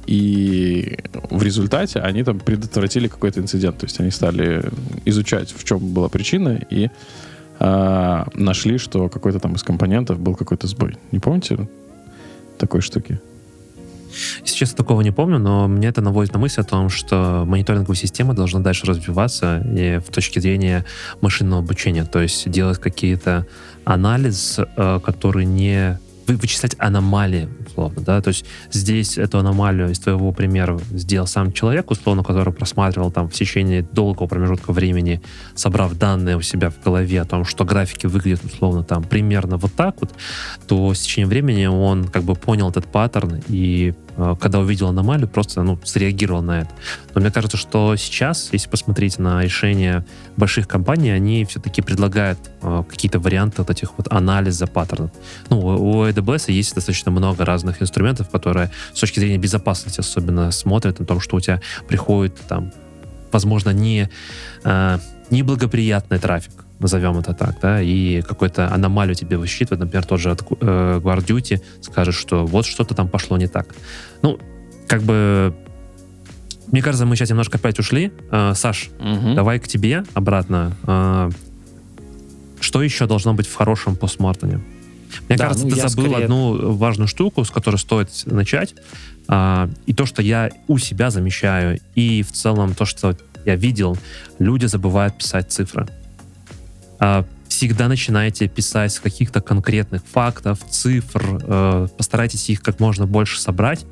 и 0.06 0.98
в 1.30 1.42
результате 1.42 2.00
они 2.00 2.24
там 2.24 2.38
предотвратили 2.38 3.08
какой-то 3.08 3.40
инцидент. 3.40 3.78
То 3.78 3.86
есть 3.86 4.00
они 4.00 4.10
стали 4.10 4.64
изучать, 5.04 5.54
в 5.56 5.64
чем 5.64 5.78
была 5.92 6.08
причина, 6.08 6.60
и 6.70 6.90
э, 7.58 8.24
нашли, 8.34 8.78
что 8.78 9.08
какой-то 9.08 9.38
там 9.40 9.54
из 9.54 9.62
компонентов 9.62 10.18
был 10.18 10.34
какой-то 10.34 10.66
сбой. 10.66 10.96
Не 11.12 11.18
помните 11.18 11.68
такой 12.58 12.80
штуки? 12.80 13.20
Сейчас 14.44 14.74
такого 14.74 15.02
не 15.02 15.12
помню, 15.12 15.38
но 15.38 15.68
мне 15.68 15.88
это 15.88 16.00
наводит 16.00 16.32
на 16.32 16.40
мысль 16.40 16.60
о 16.60 16.64
том, 16.64 16.88
что 16.88 17.44
мониторинговая 17.46 17.96
система 17.96 18.34
должна 18.34 18.60
дальше 18.60 18.86
развиваться 18.86 19.64
и 19.76 19.98
в 19.98 20.10
точке 20.12 20.40
зрения 20.40 20.84
машинного 21.20 21.62
обучения, 21.62 22.04
то 22.04 22.20
есть 22.20 22.50
делать 22.50 22.78
какие-то 22.78 23.46
анализ, 23.84 24.58
э, 24.58 25.00
который 25.04 25.44
не 25.44 25.98
вычислять 26.36 26.74
аномалии, 26.78 27.48
условно, 27.66 28.02
да, 28.02 28.20
то 28.20 28.28
есть 28.28 28.44
здесь 28.70 29.18
эту 29.18 29.38
аномалию 29.38 29.90
из 29.90 29.98
твоего 29.98 30.32
примера 30.32 30.78
сделал 30.90 31.26
сам 31.26 31.52
человек, 31.52 31.90
условно, 31.90 32.22
который 32.22 32.52
просматривал 32.52 33.10
там 33.10 33.28
в 33.28 33.32
течение 33.32 33.82
долгого 33.82 34.26
промежутка 34.26 34.72
времени, 34.72 35.20
собрав 35.54 35.96
данные 35.96 36.36
у 36.36 36.42
себя 36.42 36.70
в 36.70 36.82
голове 36.82 37.20
о 37.20 37.24
том, 37.24 37.44
что 37.44 37.64
графики 37.64 38.06
выглядят, 38.06 38.44
условно, 38.44 38.82
там 38.84 39.02
примерно 39.02 39.56
вот 39.56 39.72
так 39.74 39.96
вот, 40.00 40.10
то 40.66 40.92
с 40.94 41.00
течением 41.00 41.28
времени 41.28 41.66
он 41.66 42.04
как 42.04 42.24
бы 42.24 42.34
понял 42.34 42.70
этот 42.70 42.86
паттерн 42.86 43.42
и 43.48 43.94
когда 44.40 44.58
увидел 44.58 44.88
аномалию, 44.88 45.28
просто 45.28 45.62
ну, 45.62 45.78
среагировал 45.84 46.42
на 46.42 46.62
это. 46.62 46.70
Но 47.14 47.20
мне 47.20 47.30
кажется, 47.30 47.56
что 47.56 47.96
сейчас, 47.96 48.50
если 48.52 48.68
посмотреть 48.68 49.18
на 49.18 49.42
решения 49.42 50.04
больших 50.36 50.68
компаний, 50.68 51.10
они 51.10 51.44
все-таки 51.44 51.82
предлагают 51.82 52.38
э, 52.62 52.84
какие-то 52.88 53.18
варианты 53.18 53.56
вот 53.58 53.70
этих 53.70 53.96
вот 53.96 54.12
анализа 54.12 54.66
паттернов. 54.66 55.10
Ну, 55.48 55.58
у 55.60 56.06
AWS 56.06 56.52
есть 56.52 56.74
достаточно 56.74 57.10
много 57.10 57.44
разных 57.44 57.82
инструментов, 57.82 58.28
которые 58.30 58.70
с 58.94 59.00
точки 59.00 59.20
зрения 59.20 59.38
безопасности 59.38 60.00
особенно 60.00 60.50
смотрят 60.50 61.00
на 61.00 61.06
том, 61.06 61.20
что 61.20 61.36
у 61.36 61.40
тебя 61.40 61.60
приходит 61.88 62.36
там, 62.48 62.72
возможно, 63.32 63.70
не, 63.70 64.08
э, 64.64 64.98
неблагоприятный 65.30 66.18
трафик 66.18 66.64
назовем 66.80 67.18
это 67.18 67.34
так, 67.34 67.60
да, 67.60 67.80
и 67.80 68.22
какую-то 68.22 68.72
аномалию 68.72 69.14
тебе 69.14 69.36
высчитывает, 69.36 69.80
например, 69.80 70.04
тот 70.04 70.20
же 70.20 70.30
от 70.30 70.42
э, 70.42 71.00
Guard 71.02 71.26
Duty 71.26 71.62
скажет, 71.80 72.14
что 72.14 72.46
вот 72.46 72.66
что-то 72.66 72.94
там 72.94 73.08
пошло 73.08 73.36
не 73.36 73.46
так. 73.46 73.74
Ну, 74.22 74.38
как 74.86 75.02
бы 75.02 75.54
мне 76.72 76.82
кажется, 76.82 77.04
мы 77.04 77.16
сейчас 77.16 77.30
немножко 77.30 77.58
опять 77.58 77.78
ушли. 77.78 78.12
Э, 78.30 78.52
Саш, 78.54 78.90
угу. 78.98 79.34
давай 79.34 79.58
к 79.58 79.66
тебе 79.66 80.04
обратно. 80.14 80.72
Э, 80.84 81.30
что 82.60 82.82
еще 82.82 83.06
должно 83.06 83.34
быть 83.34 83.46
в 83.46 83.54
хорошем 83.54 83.96
постмортоне? 83.96 84.60
Мне 85.28 85.36
да, 85.36 85.46
кажется, 85.46 85.66
ну, 85.66 85.74
ты 85.74 85.88
забыл 85.88 86.10
скорее... 86.10 86.24
одну 86.24 86.72
важную 86.76 87.08
штуку, 87.08 87.44
с 87.44 87.50
которой 87.50 87.76
стоит 87.76 88.10
начать. 88.26 88.74
Э, 89.28 89.68
и 89.86 89.94
то, 89.94 90.06
что 90.06 90.22
я 90.22 90.50
у 90.68 90.78
себя 90.78 91.10
замечаю, 91.10 91.80
и 91.94 92.22
в 92.22 92.32
целом 92.32 92.74
то, 92.74 92.84
что 92.84 93.16
я 93.44 93.56
видел, 93.56 93.96
люди 94.38 94.66
забывают 94.66 95.18
писать 95.18 95.50
цифры. 95.50 95.88
А, 97.00 97.24
всегда 97.48 97.88
начинайте 97.88 98.46
писать 98.46 98.92
с 98.92 99.00
каких-то 99.00 99.40
конкретных 99.40 100.02
фактов, 100.04 100.60
цифр, 100.68 101.40
э, 101.42 101.88
постарайтесь 101.96 102.48
их 102.48 102.62
как 102.62 102.78
можно 102.78 103.06
больше 103.06 103.40
собрать 103.40 103.84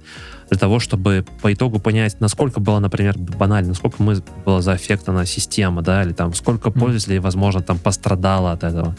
для 0.48 0.58
того, 0.58 0.78
чтобы 0.78 1.26
по 1.42 1.52
итогу 1.52 1.78
понять, 1.80 2.20
насколько 2.20 2.60
было, 2.60 2.78
например, 2.78 3.18
банально, 3.18 3.70
насколько 3.70 4.02
мы 4.02 4.22
была 4.44 4.62
заэффектана 4.62 5.26
система, 5.26 5.82
да, 5.82 6.02
или 6.04 6.12
там 6.12 6.34
сколько 6.34 6.70
пользователей, 6.70 7.18
возможно, 7.18 7.60
там 7.60 7.78
пострадало 7.78 8.52
от 8.52 8.62
этого, 8.62 8.96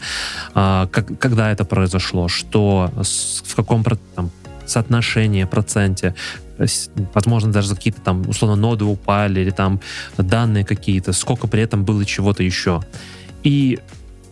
а, 0.54 0.86
как, 0.88 1.18
когда 1.18 1.50
это 1.50 1.64
произошло, 1.64 2.28
что, 2.28 2.92
в 3.44 3.54
каком 3.54 3.84
там, 4.14 4.30
соотношении, 4.66 5.44
проценте, 5.44 6.14
возможно, 7.14 7.50
даже 7.50 7.74
какие-то 7.74 8.00
там, 8.02 8.28
условно, 8.28 8.56
ноды 8.56 8.84
упали, 8.84 9.40
или 9.40 9.50
там 9.50 9.80
данные 10.18 10.64
какие-то, 10.64 11.12
сколько 11.12 11.46
при 11.46 11.62
этом 11.62 11.84
было 11.84 12.04
чего-то 12.04 12.42
еще. 12.42 12.82
И 13.42 13.78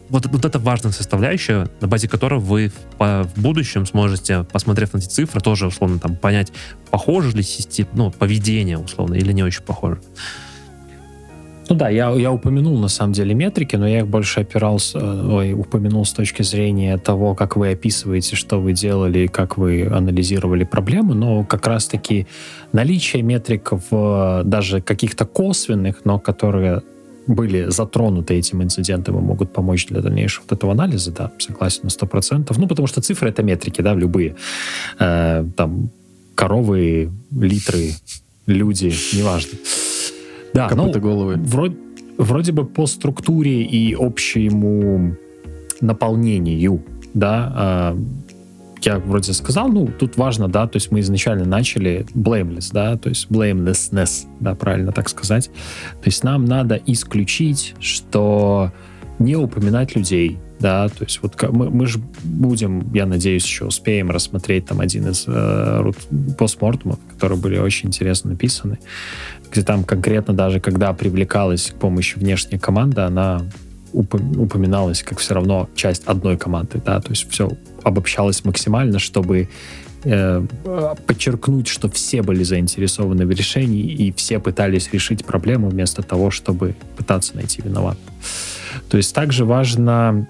вот, 0.09 0.27
вот 0.27 0.45
это 0.45 0.59
важная 0.59 0.93
составляющая, 0.93 1.69
на 1.81 1.89
базе 1.89 2.09
которой 2.09 2.41
вы 2.41 2.73
в, 2.99 3.31
в 3.35 3.41
будущем 3.41 3.87
сможете, 3.87 4.45
посмотрев 4.45 4.93
на 4.93 4.99
эти 4.99 5.07
цифры, 5.07 5.41
тоже 5.41 5.67
условно 5.67 5.99
там 5.99 6.17
понять, 6.17 6.53
похоже 6.91 7.37
ли 7.37 7.43
система, 7.43 7.91
ну, 7.95 8.11
поведение 8.11 8.79
условно 8.79 9.15
или 9.15 9.33
не 9.33 9.43
очень 9.43 9.63
похоже. 9.63 10.01
Ну 11.71 11.77
да, 11.77 11.91
я, 11.91 12.11
я 12.13 12.33
упомянул 12.33 12.79
на 12.79 12.89
самом 12.89 13.13
деле 13.13 13.35
метрики, 13.35 13.77
но 13.77 13.87
я 13.87 13.99
их 13.99 14.09
больше 14.09 14.41
опирался, 14.41 14.99
э, 14.99 15.29
ой, 15.31 15.53
упомянул 15.53 16.07
с 16.07 16.13
точки 16.13 16.43
зрения 16.43 16.97
того, 16.97 17.35
как 17.35 17.57
вы 17.57 17.73
описываете, 17.73 18.37
что 18.37 18.59
вы 18.59 18.73
делали, 18.73 19.27
как 19.27 19.59
вы 19.59 19.87
анализировали 19.87 20.65
проблему, 20.65 21.13
но 21.13 21.45
как 21.45 21.67
раз-таки 21.67 22.27
наличие 22.73 23.23
метрик 23.23 23.71
в 23.91 24.43
даже 24.45 24.81
каких-то 24.81 25.27
косвенных, 25.27 26.05
но 26.05 26.19
которые 26.19 26.83
были 27.29 27.71
затронуты 27.71 28.35
этим 28.35 28.63
инцидентом 28.63 29.19
и 29.19 29.21
могут 29.21 29.53
помочь 29.53 29.87
для 29.87 30.01
дальнейшего 30.01 30.45
вот 30.49 30.59
этого 30.59 30.73
анализа, 30.73 31.13
да, 31.13 31.31
согласен 31.39 31.83
на 31.85 31.89
100%. 31.89 32.55
Ну, 32.57 32.67
потому 32.67 32.89
что 32.89 33.01
цифры— 33.01 33.29
это 33.31 33.43
метрики, 33.43 33.83
да, 33.83 33.95
любые. 33.95 34.35
Э, 34.99 35.45
там 35.57 35.91
коровы, 36.35 37.11
литры, 37.31 37.93
люди, 38.47 38.93
неважно. 39.13 39.59
Да, 40.55 40.71
ну, 40.75 40.91
головы. 40.91 41.37
Вроде, 41.37 41.77
вроде 42.17 42.53
бы 42.53 42.65
по 42.65 42.87
структуре 42.87 43.63
и 43.63 43.95
общему 43.95 45.17
наполнению, 45.81 46.83
да, 47.15 47.95
э, 47.95 47.99
я 48.83 48.99
вроде 48.99 49.33
сказал, 49.33 49.69
ну, 49.69 49.87
тут 49.87 50.17
важно, 50.17 50.49
да, 50.49 50.67
то 50.67 50.77
есть 50.77 50.91
мы 50.91 51.01
изначально 51.01 51.45
начали 51.45 52.07
blameless, 52.15 52.71
да, 52.73 52.97
то 52.97 53.09
есть 53.09 53.29
blamelessness, 53.31 54.27
да, 54.41 54.55
правильно 54.55 54.93
так 54.93 55.09
сказать. 55.09 55.49
То 56.03 56.07
есть 56.07 56.25
нам 56.25 56.45
надо 56.45 56.81
исключить, 56.87 57.75
что 57.81 58.73
не 59.19 59.37
упоминать 59.37 59.97
людей, 59.97 60.39
да, 60.61 60.89
то 60.89 61.05
есть 61.05 61.21
вот 61.23 61.41
мы, 61.51 61.71
мы 61.71 61.87
же 61.87 62.01
будем, 62.25 62.93
я 62.93 63.07
надеюсь, 63.07 63.45
еще 63.45 63.67
успеем 63.67 64.11
рассмотреть 64.11 64.67
там 64.67 64.81
один 64.81 65.09
из 65.09 65.25
э, 65.27 65.93
постмортумов, 66.37 66.99
которые 67.13 67.39
были 67.39 67.59
очень 67.59 67.89
интересно 67.89 68.31
написаны, 68.31 68.79
где 69.51 69.63
там 69.63 69.85
конкретно 69.85 70.35
даже 70.35 70.61
когда 70.61 70.93
привлекалась 70.93 71.71
к 71.71 71.75
помощи 71.75 72.19
внешняя 72.19 72.59
команда, 72.59 73.07
она 73.07 73.43
упоминалась 73.93 75.03
как 75.03 75.19
все 75.19 75.35
равно 75.35 75.69
часть 75.75 76.05
одной 76.05 76.37
команды, 76.37 76.81
да, 76.85 77.01
то 77.01 77.11
есть 77.11 77.31
все 77.31 77.51
обобщалось 77.83 78.45
максимально, 78.45 78.99
чтобы 78.99 79.49
э, 80.05 80.47
подчеркнуть, 81.07 81.69
что 81.69 81.89
все 81.91 82.23
были 82.23 82.43
заинтересованы 82.43 83.27
в 83.27 83.31
решении 83.31 83.83
и 83.83 84.13
все 84.13 84.39
пытались 84.39 84.93
решить 84.93 85.25
проблему 85.25 85.69
вместо 85.69 86.03
того, 86.03 86.31
чтобы 86.31 86.75
пытаться 86.97 87.37
найти 87.37 87.63
виноватого. 87.63 88.13
То 88.91 88.97
есть 88.97 89.15
также 89.15 89.45
важно, 89.45 90.29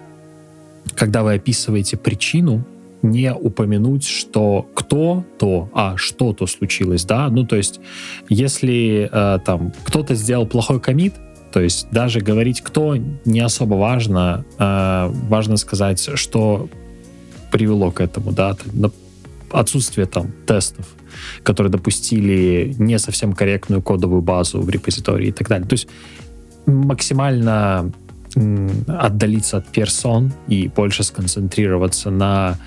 когда 0.94 1.22
вы 1.22 1.34
описываете 1.34 1.96
причину, 1.96 2.64
не 3.02 3.32
упомянуть, 3.32 4.04
что 4.04 4.68
кто-то, 4.74 5.70
а 5.72 5.96
что-то 5.96 6.46
случилось, 6.46 7.04
да, 7.04 7.28
ну 7.28 7.46
то 7.46 7.56
есть 7.56 7.80
если 8.28 9.09
э, 9.11 9.38
там 9.44 9.72
кто-то 9.84 10.14
сделал 10.14 10.46
плохой 10.46 10.80
комит, 10.80 11.14
то 11.53 11.61
есть 11.61 11.88
даже 11.90 12.20
говорить 12.20 12.61
кто 12.61 12.96
не 13.24 13.40
особо 13.40 13.74
важно, 13.74 14.44
э, 14.59 15.11
важно 15.28 15.57
сказать, 15.57 16.11
что 16.14 16.68
привело 17.51 17.90
к 17.90 18.01
этому, 18.01 18.32
да, 18.32 18.57
отсутствие 19.51 20.07
там 20.07 20.32
тестов, 20.46 20.86
которые 21.42 21.70
допустили 21.70 22.74
не 22.78 22.99
совсем 22.99 23.32
корректную 23.32 23.82
кодовую 23.82 24.22
базу 24.22 24.61
в 24.61 24.68
репозитории 24.68 25.28
и 25.28 25.32
так 25.32 25.49
далее. 25.49 25.66
То 25.66 25.74
есть 25.74 25.88
максимально 26.66 27.92
отдалиться 28.86 29.59
от 29.59 29.68
персон 29.68 30.32
и 30.49 30.68
больше 30.68 31.03
сконцентрироваться 31.03 32.11
на, 32.11 32.59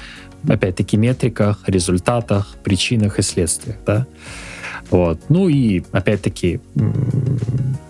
опять-таки, 0.47 0.97
метриках, 0.97 1.63
результатах, 1.67 2.55
причинах 2.63 3.19
и 3.19 3.21
следствиях, 3.21 3.77
да. 3.85 4.07
Вот. 4.91 5.21
Ну 5.29 5.47
и, 5.47 5.83
опять-таки, 5.93 6.59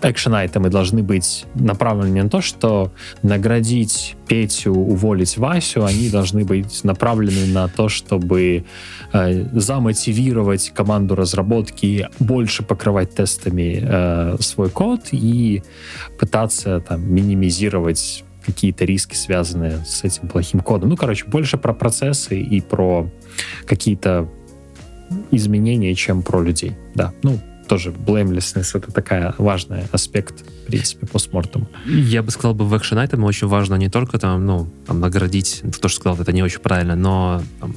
экшен-айтемы 0.00 0.70
должны 0.70 1.02
быть 1.02 1.44
направлены 1.56 2.14
не 2.14 2.22
на 2.22 2.28
то, 2.28 2.40
что 2.40 2.92
наградить 3.22 4.14
Петю, 4.28 4.72
уволить 4.72 5.36
Васю, 5.36 5.84
они 5.84 6.08
должны 6.10 6.44
быть 6.44 6.84
направлены 6.84 7.52
на 7.52 7.66
то, 7.66 7.88
чтобы 7.88 8.64
э, 9.12 9.58
замотивировать 9.58 10.70
команду 10.70 11.16
разработки 11.16 12.08
больше 12.20 12.62
покрывать 12.62 13.14
тестами 13.14 13.80
э, 13.82 14.36
свой 14.40 14.70
код 14.70 15.08
и 15.10 15.62
пытаться 16.20 16.80
там 16.80 17.12
минимизировать 17.12 18.24
какие-то 18.46 18.84
риски, 18.84 19.14
связанные 19.14 19.84
с 19.84 20.04
этим 20.04 20.28
плохим 20.28 20.60
кодом. 20.60 20.88
Ну, 20.88 20.96
короче, 20.96 21.24
больше 21.26 21.58
про 21.58 21.72
процессы 21.72 22.40
и 22.40 22.60
про 22.60 23.08
какие-то 23.66 24.28
изменения, 25.30 25.94
чем 25.94 26.22
про 26.22 26.42
людей. 26.42 26.72
Да, 26.94 27.12
ну, 27.22 27.38
тоже 27.72 27.88
blamelessness— 27.90 28.72
это 28.74 28.92
такая 28.92 29.34
важный 29.38 29.84
аспект, 29.92 30.42
в 30.42 30.66
принципе, 30.66 31.06
постмортума. 31.06 31.66
Я 31.86 32.22
бы 32.22 32.30
сказал, 32.30 32.52
бы 32.52 32.66
в 32.66 32.76
экшен 32.76 32.98
айтеме 32.98 33.24
очень 33.24 33.46
важно 33.46 33.76
не 33.76 33.88
только 33.88 34.18
там, 34.18 34.44
ну, 34.44 34.68
там, 34.86 35.00
наградить, 35.00 35.62
то, 35.80 35.88
что 35.88 36.00
сказал, 36.00 36.20
это 36.20 36.32
не 36.32 36.42
очень 36.42 36.60
правильно, 36.60 36.96
но 36.96 37.42
там, 37.60 37.74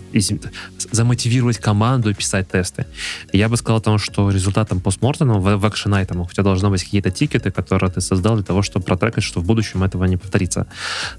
замотивировать 0.92 1.60
команду 1.60 2.10
и 2.10 2.14
писать 2.14 2.50
тесты. 2.50 2.86
Я 3.32 3.48
бы 3.48 3.56
сказал 3.56 3.80
том, 3.80 3.98
что 3.98 4.30
результатом 4.30 4.82
постмортума 4.82 5.36
в, 5.36 5.56
в 5.56 5.70
экшен 5.70 5.94
айтемах 5.94 6.28
у 6.28 6.34
тебя 6.34 6.44
должны 6.44 6.70
быть 6.70 6.84
какие-то 6.84 7.10
тикеты, 7.10 7.52
которые 7.52 7.90
ты 7.90 8.02
создал 8.02 8.36
для 8.36 8.44
того, 8.44 8.64
чтобы 8.64 8.84
протрекать, 8.84 9.24
что 9.24 9.40
в 9.40 9.46
будущем 9.46 9.82
этого 9.82 10.04
не 10.04 10.18
повторится. 10.18 10.68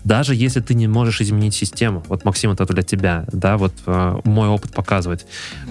Даже 0.05 0.35
если 0.35 0.61
ты 0.61 0.75
не 0.75 0.87
можешь 0.87 1.23
изменить 1.23 1.55
систему, 1.55 2.05
вот, 2.09 2.27
Максим, 2.27 2.51
это 2.51 2.67
для 2.67 2.83
тебя, 2.83 3.25
да, 3.33 3.57
вот 3.57 3.73
э, 3.87 4.21
мой 4.25 4.49
опыт 4.49 4.75
показывает. 4.75 5.25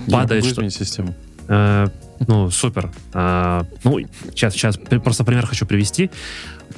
Падает, 0.10 0.44
что... 0.44 0.68
систему. 0.72 1.14
Э, 1.48 1.88
ну, 2.28 2.50
супер. 2.50 2.92
А, 3.14 3.66
ну, 3.84 4.00
сейчас, 4.30 4.54
сейчас 4.54 4.78
просто 4.78 5.24
пример 5.24 5.46
хочу 5.46 5.66
привести. 5.66 6.10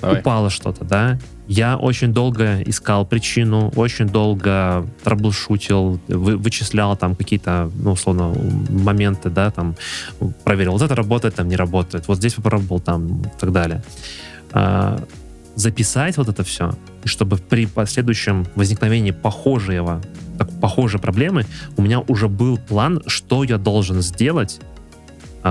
Давай. 0.01 0.19
Упало 0.19 0.49
что-то, 0.49 0.83
да? 0.83 1.17
Я 1.47 1.77
очень 1.77 2.13
долго 2.13 2.61
искал 2.63 3.05
причину, 3.05 3.71
очень 3.75 4.07
долго 4.07 4.85
траблшутил, 5.03 5.99
вы, 6.07 6.37
вычислял 6.37 6.95
там 6.97 7.15
какие-то, 7.15 7.71
ну, 7.75 7.93
условно, 7.93 8.33
моменты, 8.69 9.29
да, 9.29 9.49
там, 9.49 9.75
проверил, 10.43 10.73
вот 10.73 10.81
это 10.81 10.93
работает, 10.93 11.35
там 11.35 11.47
не 11.47 11.55
работает, 11.55 12.07
вот 12.07 12.17
здесь 12.17 12.33
попробовал, 12.33 12.79
там, 12.81 13.21
и 13.21 13.39
так 13.39 13.51
далее. 13.53 13.81
А, 14.51 15.01
записать 15.55 16.17
вот 16.17 16.27
это 16.27 16.43
все, 16.43 16.73
и 17.03 17.07
чтобы 17.07 17.37
при 17.37 17.65
последующем 17.65 18.45
возникновении 18.55 19.11
похожего, 19.11 20.01
так, 20.37 20.51
похожей 20.59 20.99
проблемы 20.99 21.45
у 21.77 21.81
меня 21.81 22.01
уже 22.01 22.27
был 22.27 22.57
план, 22.57 23.01
что 23.07 23.43
я 23.43 23.57
должен 23.57 24.01
сделать, 24.01 24.59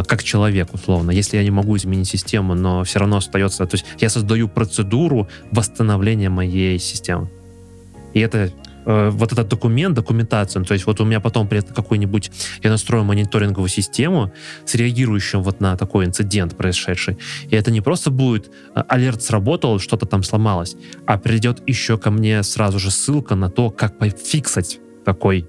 как 0.04 0.22
человек, 0.22 0.74
условно. 0.74 1.10
Если 1.10 1.36
я 1.36 1.44
не 1.44 1.50
могу 1.50 1.76
изменить 1.76 2.08
систему, 2.08 2.54
но 2.54 2.84
все 2.84 2.98
равно 2.98 3.18
остается... 3.18 3.66
То 3.66 3.74
есть 3.74 3.86
я 4.00 4.08
создаю 4.08 4.48
процедуру 4.48 5.28
восстановления 5.52 6.30
моей 6.30 6.78
системы. 6.78 7.28
И 8.14 8.20
это 8.20 8.50
э, 8.86 9.10
вот 9.10 9.32
этот 9.32 9.48
документ, 9.48 9.94
документация, 9.94 10.64
то 10.64 10.72
есть 10.72 10.86
вот 10.86 11.00
у 11.00 11.04
меня 11.04 11.20
потом 11.20 11.48
при 11.48 11.58
этом 11.58 11.74
какой-нибудь, 11.74 12.30
я 12.62 12.70
настрою 12.70 13.04
мониторинговую 13.04 13.68
систему 13.68 14.32
с 14.64 14.74
реагирующим 14.74 15.42
вот 15.42 15.60
на 15.60 15.76
такой 15.76 16.06
инцидент 16.06 16.56
произошедший, 16.56 17.18
и 17.50 17.54
это 17.54 17.70
не 17.70 17.82
просто 17.82 18.10
будет 18.10 18.50
э, 18.74 18.82
алерт 18.88 19.22
сработал, 19.22 19.78
что-то 19.80 20.06
там 20.06 20.22
сломалось, 20.22 20.76
а 21.06 21.18
придет 21.18 21.62
еще 21.68 21.98
ко 21.98 22.10
мне 22.10 22.42
сразу 22.42 22.78
же 22.78 22.90
ссылка 22.90 23.34
на 23.34 23.50
то, 23.50 23.70
как 23.70 23.98
пофиксать 23.98 24.80
такой 25.04 25.46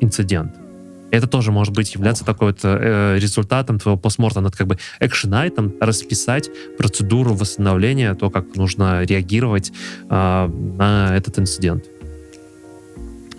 инцидент. 0.00 0.67
Это 1.10 1.26
тоже 1.26 1.52
может 1.52 1.74
быть 1.74 1.94
являться 1.94 2.24
такой 2.24 2.48
вот 2.48 2.60
э, 2.62 3.16
результатом 3.18 3.78
твоего 3.78 3.98
постморта. 3.98 4.40
Надо 4.40 4.56
как 4.56 4.66
бы 4.66 4.78
экшен-айтем 5.00 5.74
расписать 5.80 6.50
процедуру 6.76 7.34
восстановления, 7.34 8.14
то, 8.14 8.30
как 8.30 8.56
нужно 8.56 9.02
реагировать 9.04 9.72
э, 10.10 10.46
на 10.46 11.16
этот 11.16 11.38
инцидент. 11.38 11.84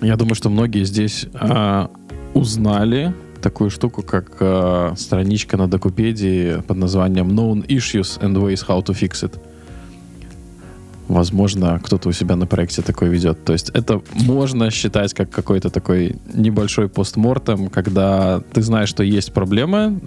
Я 0.02 0.16
думаю, 0.16 0.36
что 0.36 0.50
многие 0.50 0.86
здесь 0.86 1.28
э, 1.34 1.88
узнали 2.34 3.14
такую 3.42 3.70
штуку, 3.70 4.02
как 4.02 4.38
э, 4.40 4.94
страничка 4.98 5.58
на 5.58 5.68
Докупедии 5.68 6.62
под 6.62 6.78
названием 6.78 7.30
Known 7.30 7.68
Issues 7.68 8.20
and 8.22 8.36
Ways 8.36 8.66
How 8.68 8.84
to 8.84 8.94
Fix 8.94 9.24
It 9.24 9.40
возможно, 11.10 11.80
кто-то 11.84 12.10
у 12.10 12.12
себя 12.12 12.36
на 12.36 12.46
проекте 12.46 12.82
такой 12.82 13.10
ведет. 13.10 13.44
То 13.44 13.54
есть 13.54 13.70
это 13.70 14.02
можно 14.14 14.72
считать 14.72 15.14
как 15.14 15.30
какой-то 15.30 15.70
такой 15.70 16.16
небольшой 16.34 16.88
постмортем, 16.88 17.68
когда 17.68 18.42
ты 18.54 18.62
знаешь, 18.62 18.90
что 18.90 19.04
есть 19.04 19.34
проблема, 19.34 20.00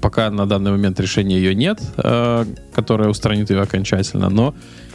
пока 0.00 0.30
на 0.30 0.46
данный 0.46 0.72
момент 0.72 0.98
решения 0.98 1.36
ее 1.36 1.54
нет, 1.54 1.80
э, 1.98 2.44
которая 2.74 3.08
устранит 3.08 3.50
ее 3.50 3.60
окончательно, 3.60 4.30
но 4.30 4.54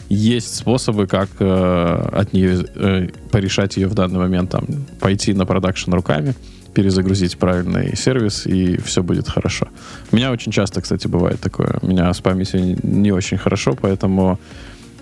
есть 0.09 0.55
способы, 0.55 1.07
как 1.07 1.29
э, 1.39 2.09
от 2.11 2.33
нее 2.33 2.65
э, 2.75 3.07
порешать 3.31 3.77
ее 3.77 3.87
в 3.87 3.93
данный 3.93 4.19
момент, 4.19 4.49
там, 4.49 4.65
пойти 4.99 5.33
на 5.33 5.45
продакшн 5.45 5.93
руками, 5.93 6.33
перезагрузить 6.73 7.37
правильный 7.37 7.95
сервис, 7.95 8.45
и 8.45 8.77
все 8.77 9.03
будет 9.03 9.29
хорошо. 9.29 9.67
У 10.11 10.15
меня 10.15 10.31
очень 10.31 10.51
часто, 10.51 10.81
кстати, 10.81 11.07
бывает 11.07 11.39
такое. 11.39 11.77
У 11.81 11.87
меня 11.87 12.13
с 12.13 12.19
памятью 12.19 12.77
не 12.83 13.11
очень 13.11 13.37
хорошо, 13.37 13.77
поэтому 13.79 14.39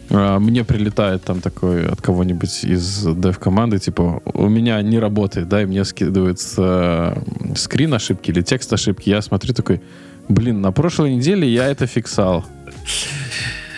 мне 0.09 0.63
прилетает 0.63 1.23
там 1.23 1.39
такой 1.39 1.87
от 1.87 2.01
кого-нибудь 2.01 2.63
из 2.63 3.05
дев-команды, 3.05 3.79
типа, 3.79 4.21
у 4.25 4.49
меня 4.49 4.81
не 4.81 4.99
работает, 4.99 5.47
да, 5.47 5.61
и 5.61 5.65
мне 5.65 5.85
скидывается 5.85 7.21
скрин 7.55 7.93
ошибки 7.93 8.31
или 8.31 8.41
текст 8.41 8.73
ошибки. 8.73 9.09
Я 9.09 9.21
смотрю 9.21 9.53
такой, 9.53 9.81
блин, 10.27 10.61
на 10.61 10.71
прошлой 10.71 11.15
неделе 11.15 11.47
я 11.47 11.67
это 11.67 11.85
фиксал. 11.85 12.45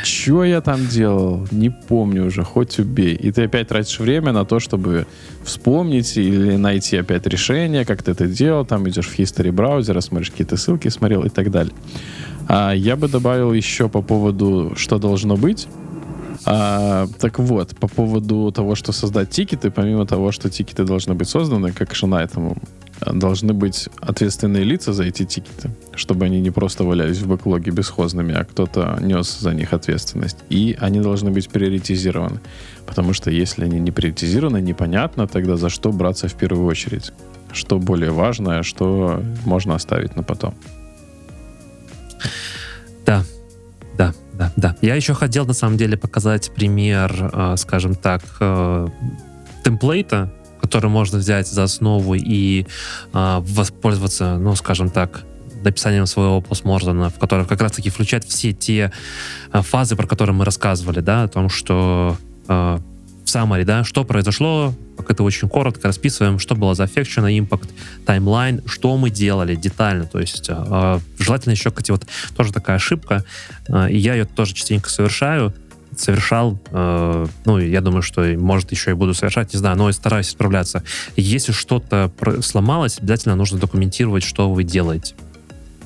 Что 0.04 0.44
я 0.44 0.62
там 0.62 0.88
делал? 0.88 1.48
Не 1.52 1.70
помню 1.70 2.26
уже, 2.26 2.44
хоть 2.44 2.80
убей. 2.80 3.16
И 3.16 3.32
ты 3.32 3.44
опять 3.44 3.68
тратишь 3.68 4.00
время 4.00 4.32
на 4.32 4.46
то, 4.46 4.60
чтобы 4.60 5.06
вспомнить 5.44 6.18
или 6.18 6.56
найти 6.56 6.98
опять 6.98 7.28
решение, 7.28 7.86
как 7.86 8.02
ты 8.02 8.12
это 8.12 8.26
делал. 8.28 8.66
Там 8.66 8.90
идешь 8.90 9.08
в 9.08 9.20
history 9.20 9.52
браузера, 9.52 10.02
смотришь 10.02 10.32
какие-то 10.32 10.58
ссылки, 10.58 10.88
смотрел 10.88 11.24
и 11.24 11.30
так 11.30 11.52
далее. 11.52 11.74
А 12.48 12.72
я 12.72 12.96
бы 12.96 13.08
добавил 13.08 13.54
еще 13.54 13.90
по 13.90 14.02
поводу, 14.02 14.74
что 14.76 14.98
должно 14.98 15.38
быть. 15.38 15.68
А, 16.46 17.08
так 17.20 17.40
вот, 17.40 17.76
по 17.78 17.88
поводу 17.88 18.52
того, 18.52 18.76
что 18.76 18.92
создать 18.92 19.30
тикеты, 19.30 19.70
помимо 19.70 20.06
того, 20.06 20.32
что 20.32 20.50
тикеты 20.50 20.84
должны 20.84 21.14
быть 21.14 21.30
созданы, 21.30 21.72
как 21.72 21.94
жена 21.94 22.24
этому, 22.24 22.58
должны 23.06 23.54
быть 23.54 23.90
ответственные 24.00 24.64
лица 24.64 24.94
за 24.94 25.04
эти 25.04 25.26
тикеты, 25.26 25.70
чтобы 25.96 26.26
они 26.26 26.40
не 26.40 26.52
просто 26.52 26.84
валялись 26.84 27.20
в 27.20 27.28
бэклоге 27.28 27.72
бесхозными, 27.72 28.34
а 28.34 28.44
кто-то 28.44 28.98
нес 29.02 29.40
за 29.40 29.54
них 29.54 29.74
ответственность. 29.74 30.38
И 30.50 30.78
они 30.80 31.00
должны 31.00 31.32
быть 31.32 31.50
приоритизированы. 31.50 32.40
Потому 32.86 33.14
что 33.14 33.32
если 33.32 33.66
они 33.66 33.80
не 33.80 33.92
приоритизированы, 33.92 34.62
непонятно 34.62 35.28
тогда 35.28 35.58
за 35.58 35.70
что 35.70 35.92
браться 35.92 36.28
в 36.28 36.34
первую 36.34 36.66
очередь. 36.66 37.12
Что 37.54 37.80
более 37.80 38.12
важное, 38.12 38.64
что 38.64 39.22
можно 39.46 39.76
оставить 39.76 40.16
на 40.16 40.24
потом. 40.24 40.54
Да, 43.06 43.24
да, 44.42 44.52
да. 44.56 44.76
Я 44.82 44.96
еще 44.96 45.14
хотел 45.14 45.46
на 45.46 45.54
самом 45.54 45.78
деле 45.78 45.98
показать 45.98 46.52
пример, 46.54 47.12
э, 47.32 47.56
скажем 47.58 47.94
так, 47.94 48.24
э, 48.40 48.88
темплейта, 49.64 50.34
который 50.60 50.90
можно 50.90 51.20
взять 51.20 51.48
за 51.48 51.64
основу 51.64 52.16
и 52.16 52.66
э, 53.14 53.38
воспользоваться, 53.42 54.38
ну, 54.38 54.56
скажем 54.56 54.90
так, 54.90 55.24
написанием 55.64 56.08
своего 56.08 56.42
постмортона, 56.42 57.12
в 57.12 57.20
котором 57.20 57.46
как 57.46 57.62
раз-таки 57.62 57.92
включает 57.92 58.24
все 58.24 58.52
те 58.52 58.92
фазы, 59.52 59.96
про 59.96 60.08
которые 60.08 60.36
мы 60.36 60.44
рассказывали, 60.44 61.02
да, 61.02 61.24
о 61.24 61.28
том, 61.28 61.50
что 61.50 62.18
summary, 63.32 63.64
да, 63.64 63.84
что 63.84 64.04
произошло, 64.04 64.74
как 64.98 65.12
это 65.12 65.24
очень 65.24 65.50
коротко 65.50 65.88
расписываем, 65.88 66.40
что 66.40 66.56
было 66.56 66.76
зафекчено, 66.76 67.38
импакт, 67.38 67.70
таймлайн, 68.06 68.62
что 68.66 68.98
мы 68.98 69.10
делали 69.10 69.56
детально, 69.56 70.06
то 70.06 70.20
есть 70.20 70.50
э, 70.50 71.00
желательно 71.20 71.54
еще, 71.54 71.72
кстати, 71.72 71.92
вот 71.92 72.06
тоже 72.36 72.52
такая 72.52 72.78
ошибка, 72.78 73.24
э, 73.68 73.92
и 73.92 73.98
я 73.98 74.16
ее 74.16 74.26
тоже 74.26 74.54
частенько 74.54 74.90
совершаю, 74.90 75.54
совершал, 75.98 76.60
э, 76.72 77.28
ну, 77.46 77.58
я 77.58 77.82
думаю, 77.82 78.02
что, 78.02 78.22
может, 78.38 78.72
еще 78.72 78.92
и 78.92 78.94
буду 78.94 79.14
совершать, 79.14 79.54
не 79.54 79.60
знаю, 79.60 79.78
но 79.78 79.88
я 79.88 79.94
стараюсь 79.94 80.30
справляться. 80.30 80.84
Если 81.16 81.52
что-то 81.52 82.12
сломалось, 82.42 83.00
обязательно 83.00 83.36
нужно 83.36 83.60
документировать, 83.60 84.24
что 84.24 84.52
вы 84.52 84.64
делаете 84.64 85.16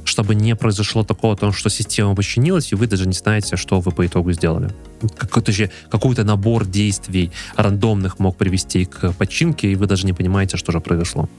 чтобы 0.06 0.36
не 0.36 0.56
произошло 0.56 1.04
такого, 1.04 1.36
том, 1.36 1.52
что 1.52 1.70
система 1.70 2.16
починилась, 2.16 2.72
и 2.72 2.76
вы 2.76 2.88
даже 2.88 3.08
не 3.08 3.14
знаете, 3.14 3.58
что 3.58 3.80
вы 3.82 3.92
по 3.92 4.06
итогу 4.06 4.32
сделали. 4.32 4.70
Какой-то 5.18 5.52
же 5.52 5.70
какой-то 5.90 6.24
набор 6.24 6.66
действий 6.66 7.32
рандомных 7.58 8.20
мог 8.20 8.38
привести 8.38 8.86
к 8.86 9.12
починке, 9.14 9.72
и 9.72 9.76
вы 9.76 9.88
даже 9.88 10.06
не 10.06 10.14
понимаете, 10.14 10.58
что 10.58 10.72
же 10.72 10.80
произошло. 10.80 11.30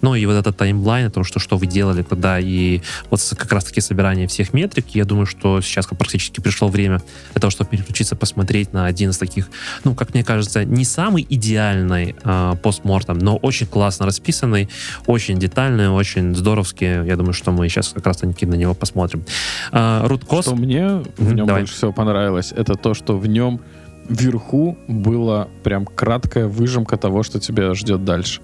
Ну 0.00 0.14
и 0.14 0.26
вот 0.26 0.34
этот 0.34 0.56
таймлайн 0.56 1.06
о 1.06 1.10
том, 1.10 1.24
что, 1.24 1.38
что 1.38 1.56
вы 1.56 1.66
делали 1.66 2.02
тогда, 2.02 2.38
и 2.38 2.80
вот 3.10 3.20
как 3.36 3.52
раз-таки 3.52 3.80
собирание 3.80 4.26
всех 4.26 4.52
метрик, 4.52 4.86
я 4.90 5.04
думаю, 5.04 5.26
что 5.26 5.60
сейчас 5.60 5.86
практически 5.86 6.40
пришло 6.40 6.68
время 6.68 7.02
для 7.32 7.40
того, 7.40 7.50
чтобы 7.50 7.70
переключиться, 7.70 8.16
посмотреть 8.16 8.72
на 8.72 8.86
один 8.86 9.10
из 9.10 9.18
таких, 9.18 9.48
ну, 9.84 9.94
как 9.94 10.14
мне 10.14 10.24
кажется, 10.24 10.64
не 10.64 10.84
самый 10.84 11.26
идеальный 11.28 12.16
э, 12.22 12.54
постмортом, 12.62 13.18
но 13.18 13.36
очень 13.36 13.66
классно 13.66 14.06
расписанный, 14.06 14.68
очень 15.06 15.38
детальный, 15.38 15.88
очень 15.88 16.34
здоровский. 16.34 17.06
Я 17.06 17.16
думаю, 17.16 17.32
что 17.32 17.52
мы 17.52 17.68
сейчас 17.68 17.88
как 17.88 18.06
раз-таки 18.06 18.46
на 18.46 18.54
него 18.54 18.74
посмотрим. 18.74 19.24
Э, 19.72 20.06
Root 20.06 20.42
Что 20.42 20.54
мне 20.56 21.02
в 21.16 21.32
нем 21.32 21.46
Давай. 21.46 21.62
больше 21.62 21.74
всего 21.74 21.92
понравилось, 21.92 22.52
это 22.56 22.74
то, 22.74 22.94
что 22.94 23.18
в 23.18 23.26
нем 23.26 23.60
вверху 24.08 24.76
была 24.88 25.48
прям 25.62 25.86
краткая 25.86 26.46
выжимка 26.46 26.96
того, 26.96 27.22
что 27.22 27.40
тебя 27.40 27.74
ждет 27.74 28.04
дальше. 28.04 28.40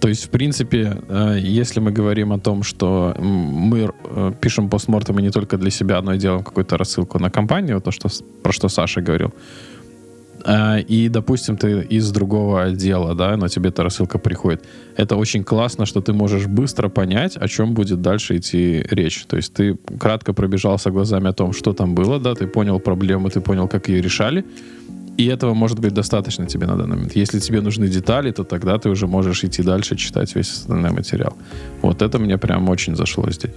То 0.00 0.08
есть, 0.08 0.24
в 0.26 0.28
принципе, 0.28 0.96
э, 1.08 1.38
если 1.40 1.80
мы 1.80 1.90
говорим 1.90 2.32
о 2.32 2.38
том, 2.38 2.62
что 2.62 3.14
мы 3.18 3.90
э, 4.04 4.32
пишем 4.40 4.68
постмортемы 4.68 5.22
не 5.22 5.30
только 5.30 5.56
для 5.56 5.70
себя, 5.70 6.02
но 6.02 6.14
и 6.14 6.18
делаем 6.18 6.42
какую-то 6.42 6.76
рассылку 6.76 7.18
на 7.18 7.30
компанию, 7.30 7.80
то, 7.80 7.90
что, 7.90 8.08
про 8.42 8.52
что 8.52 8.68
Саша 8.68 9.00
говорил, 9.00 9.32
э, 10.44 10.80
и, 10.80 11.08
допустим, 11.08 11.56
ты 11.56 11.86
из 11.96 12.10
другого 12.10 12.64
отдела, 12.64 13.14
да, 13.14 13.36
но 13.36 13.48
тебе 13.48 13.70
эта 13.70 13.82
рассылка 13.82 14.18
приходит. 14.18 14.64
Это 14.96 15.16
очень 15.16 15.44
классно, 15.44 15.86
что 15.86 16.00
ты 16.00 16.12
можешь 16.12 16.46
быстро 16.46 16.88
понять, 16.90 17.36
о 17.36 17.48
чем 17.48 17.72
будет 17.72 18.02
дальше 18.02 18.36
идти 18.36 18.84
речь. 18.90 19.24
То 19.26 19.36
есть 19.36 19.54
ты 19.54 19.78
кратко 19.98 20.32
пробежался 20.34 20.90
глазами 20.90 21.28
о 21.28 21.32
том, 21.32 21.52
что 21.52 21.72
там 21.72 21.94
было, 21.94 22.18
да, 22.18 22.34
ты 22.34 22.46
понял 22.46 22.78
проблему, 22.80 23.30
ты 23.30 23.40
понял, 23.40 23.68
как 23.68 23.88
ее 23.88 24.02
решали, 24.02 24.44
и 25.16 25.26
этого 25.26 25.54
может 25.54 25.78
быть 25.78 25.94
достаточно 25.94 26.46
тебе 26.46 26.66
на 26.66 26.76
данный 26.76 26.96
момент. 26.96 27.16
Если 27.16 27.38
тебе 27.38 27.60
нужны 27.60 27.88
детали, 27.88 28.30
то 28.30 28.44
тогда 28.44 28.78
ты 28.78 28.88
уже 28.88 29.06
можешь 29.06 29.44
идти 29.44 29.62
дальше, 29.62 29.96
читать 29.96 30.34
весь 30.34 30.50
остальной 30.50 30.90
материал. 30.90 31.36
Вот 31.82 32.02
это 32.02 32.18
мне 32.18 32.38
прям 32.38 32.68
очень 32.68 32.96
зашло 32.96 33.30
здесь. 33.30 33.52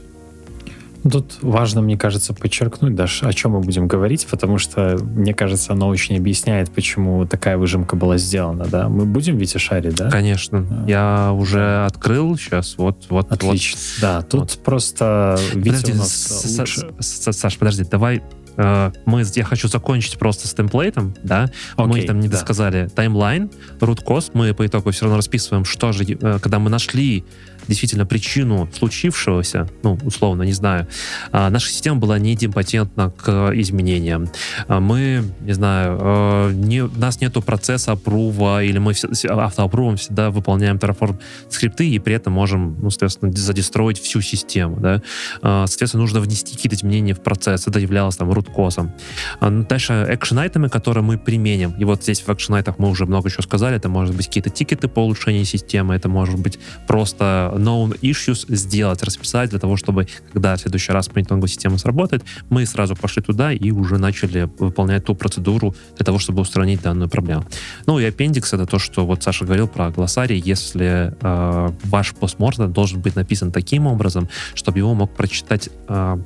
Тут 1.10 1.38
важно, 1.42 1.82
мне 1.82 1.98
кажется, 1.98 2.34
подчеркнуть, 2.34 2.96
даже 2.96 3.26
о 3.26 3.34
чем 3.34 3.52
мы 3.52 3.62
будем 3.62 3.88
говорить, 3.88 4.28
потому 4.30 4.58
что, 4.58 4.98
мне 5.02 5.34
кажется, 5.34 5.74
оно 5.74 5.88
очень 5.88 6.18
объясняет, 6.18 6.72
почему 6.72 7.26
такая 7.26 7.58
выжимка 7.58 7.96
была 7.96 8.18
сделана, 8.18 8.66
да? 8.66 8.90
Мы 8.90 9.06
будем 9.06 9.38
ведь 9.38 9.60
шарить, 9.60 9.96
да? 9.96 10.10
Конечно. 10.10 10.66
А. 10.70 10.90
Я 10.90 11.32
уже 11.34 11.86
открыл 11.86 12.38
сейчас, 12.38 12.78
вот, 12.78 13.06
вот, 13.10 13.32
Отлично. 13.32 13.80
Вот. 13.80 14.02
Да, 14.02 14.22
тут 14.22 14.40
вот. 14.42 14.60
просто 14.64 15.38
Витя 15.54 15.70
подожди, 15.70 15.92
у 15.94 15.96
нас 15.96 16.58
лучше... 16.60 16.90
Саш, 17.00 17.58
подожди, 17.58 17.84
давай 17.90 18.22
э, 18.58 18.92
мы, 19.06 19.24
я 19.34 19.44
хочу 19.44 19.68
закончить 19.68 20.18
просто 20.18 20.48
с 20.48 20.54
темплейтом, 20.54 21.16
да, 21.24 21.50
Окей, 21.76 22.02
мы 22.02 22.02
там 22.08 22.20
не 22.20 22.28
да. 22.28 22.38
досказали 22.38 22.88
таймлайн, 22.88 23.50
root 23.80 24.04
cause, 24.04 24.32
мы 24.34 24.54
по 24.54 24.66
итогу 24.66 24.92
все 24.92 25.06
равно 25.06 25.18
расписываем, 25.18 25.66
что 25.66 25.92
же, 25.92 26.04
э, 26.04 26.40
когда 26.40 26.60
мы 26.60 26.70
нашли 26.70 27.24
действительно 27.68 28.06
причину 28.06 28.70
случившегося, 28.74 29.68
ну, 29.84 29.98
условно, 30.04 30.44
не 30.44 30.54
знаю, 30.54 30.88
а, 31.32 31.50
наша 31.50 31.70
система 31.70 32.00
была 32.00 32.20
неидемпотентна 32.20 33.12
к 33.12 33.52
изменениям. 33.54 34.30
А, 34.68 34.80
Мы, 34.80 35.24
не 35.42 35.54
знаю, 35.54 35.98
э, 36.02 36.52
не, 36.54 36.84
у 36.84 36.92
нас 36.98 37.22
нету 37.22 37.42
процесса 37.42 37.92
апрува, 37.94 38.64
или 38.64 38.78
мы 38.78 38.94
автоапрувом 39.30 39.98
всегда 39.98 40.30
выполняем 40.30 40.78
Terraform 40.78 41.20
скрипты, 41.50 41.90
и 41.90 42.00
при 42.00 42.16
этом 42.16 42.34
можем, 42.34 42.78
ну, 42.82 42.90
соответственно, 42.90 43.32
задестроить 43.32 44.00
всю 44.00 44.22
систему, 44.22 44.78
да. 44.80 45.02
А, 45.42 45.66
Соответственно, 45.68 46.02
нужно 46.02 46.20
внести 46.20 46.56
какие-то 46.56 46.76
изменения 46.76 47.14
в 47.14 47.22
процесс, 47.22 47.68
это 47.68 47.80
являлось 47.80 48.16
там 48.18 48.32
руткосом. 48.32 48.94
А, 49.40 49.50
ну, 49.50 49.66
Дальше 49.68 50.06
экшен-айтемы, 50.10 50.70
которые 50.70 51.04
мы 51.04 51.18
применим. 51.18 51.72
И 51.80 51.84
вот 51.84 52.04
здесь 52.04 52.22
в 52.22 52.30
экшен-айтах 52.30 52.80
мы 52.80 52.90
уже 52.90 53.06
много 53.06 53.30
чего 53.30 53.44
сказали. 53.44 53.76
Это 53.76 53.90
может 53.90 54.16
быть 54.16 54.28
какие-то 54.28 54.50
тикеты 54.50 54.88
по 54.88 55.00
улучшению 55.00 55.46
системы, 55.46 55.96
это 55.96 56.10
может 56.10 56.40
быть 56.40 56.60
просто 56.88 57.54
known 57.58 58.00
issues 58.02 58.46
сделать, 58.54 59.04
расписать 59.04 59.50
для 59.50 59.60
того, 59.60 59.78
чтобы, 59.78 60.08
когда 60.34 60.56
в 60.56 60.60
следующий 60.60 60.92
раз 60.92 61.14
мониторинговая 61.14 61.50
система 61.50 61.78
сработает, 61.78 62.24
мы 62.50 62.66
сразу 62.66 62.96
пошли 62.96 63.22
туда 63.22 63.52
и 63.52 63.72
уже 63.72 63.98
начали 63.98 64.50
выполнять 64.60 65.06
ту 65.06 65.16
процедуру 65.16 65.76
для 65.96 66.06
того, 66.06 66.20
чтобы 66.20 66.42
устранить 66.42 66.82
данную 66.82 67.10
проблему. 67.10 67.46
Ну 67.86 68.00
и 68.00 68.06
аппендикс 68.06 68.54
это 68.54 68.66
то, 68.66 68.80
что 68.80 69.06
вот 69.06 69.24
Саша 69.24 69.46
говорил 69.46 69.68
про 69.68 69.90
глоссарий. 69.90 70.40
Если 70.40 71.14
э, 71.20 71.70
ваш 71.84 72.14
постмортем 72.14 72.72
должен 72.72 73.02
быть 73.02 73.16
написан 73.16 73.52
таким 73.52 73.88
образом, 73.88 74.30
чтобы 74.54 74.80
его 74.80 74.94
мог 74.94 75.14
прочитать 75.14 75.70
э, 75.88 76.18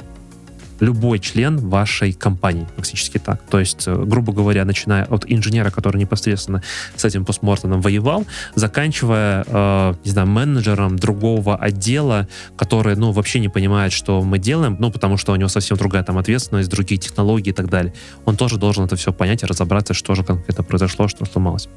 любой 0.81 1.19
член 1.19 1.57
вашей 1.57 2.11
компании, 2.11 2.67
фактически 2.75 3.19
так. 3.19 3.41
То 3.49 3.59
есть, 3.59 3.87
э, 3.87 3.95
грубо 3.95 4.33
говоря, 4.33 4.65
начиная 4.65 5.05
от 5.05 5.23
инженера, 5.27 5.69
который 5.69 5.97
непосредственно 5.97 6.61
с 6.95 7.05
этим 7.05 7.23
постмортемом 7.23 7.81
воевал, 7.81 8.25
заканчивая, 8.55 9.45
э, 9.47 9.93
не 10.03 10.11
знаю, 10.11 10.27
менеджером 10.27 10.97
другого 10.97 11.55
отдела, 11.55 12.27
который, 12.57 12.95
ну, 12.95 13.11
вообще 13.11 13.39
не 13.39 13.47
понимает, 13.47 13.93
что 13.93 14.21
мы 14.23 14.39
делаем, 14.39 14.75
ну, 14.79 14.91
потому 14.91 15.17
что 15.17 15.31
у 15.31 15.35
него 15.35 15.49
совсем 15.49 15.77
другая 15.77 16.03
там 16.03 16.17
ответственность, 16.17 16.69
другие 16.69 16.99
технологии 16.99 17.51
и 17.51 17.53
так 17.53 17.69
далее. 17.69 17.93
Он 18.25 18.35
тоже 18.35 18.57
должен 18.57 18.85
это 18.85 18.95
все 18.95 19.13
понять 19.13 19.43
и 19.43 19.45
разобраться, 19.45 19.93
что 19.93 20.15
же 20.15 20.23
конкретно 20.23 20.63
произошло, 20.63 21.07
что 21.07 21.25
сломалось. 21.25 21.69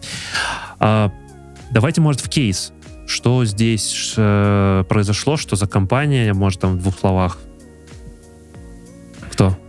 А, 0.81 1.13
давайте, 1.71 2.01
может, 2.01 2.21
в 2.23 2.29
кейс. 2.29 2.73
Что 3.07 3.45
здесь 3.45 4.15
э, 4.17 4.85
произошло, 4.89 5.37
что 5.37 5.57
за 5.57 5.67
компания, 5.67 6.33
может, 6.33 6.61
там 6.61 6.79
в 6.79 6.83
двух 6.83 6.99
словах. 6.99 7.39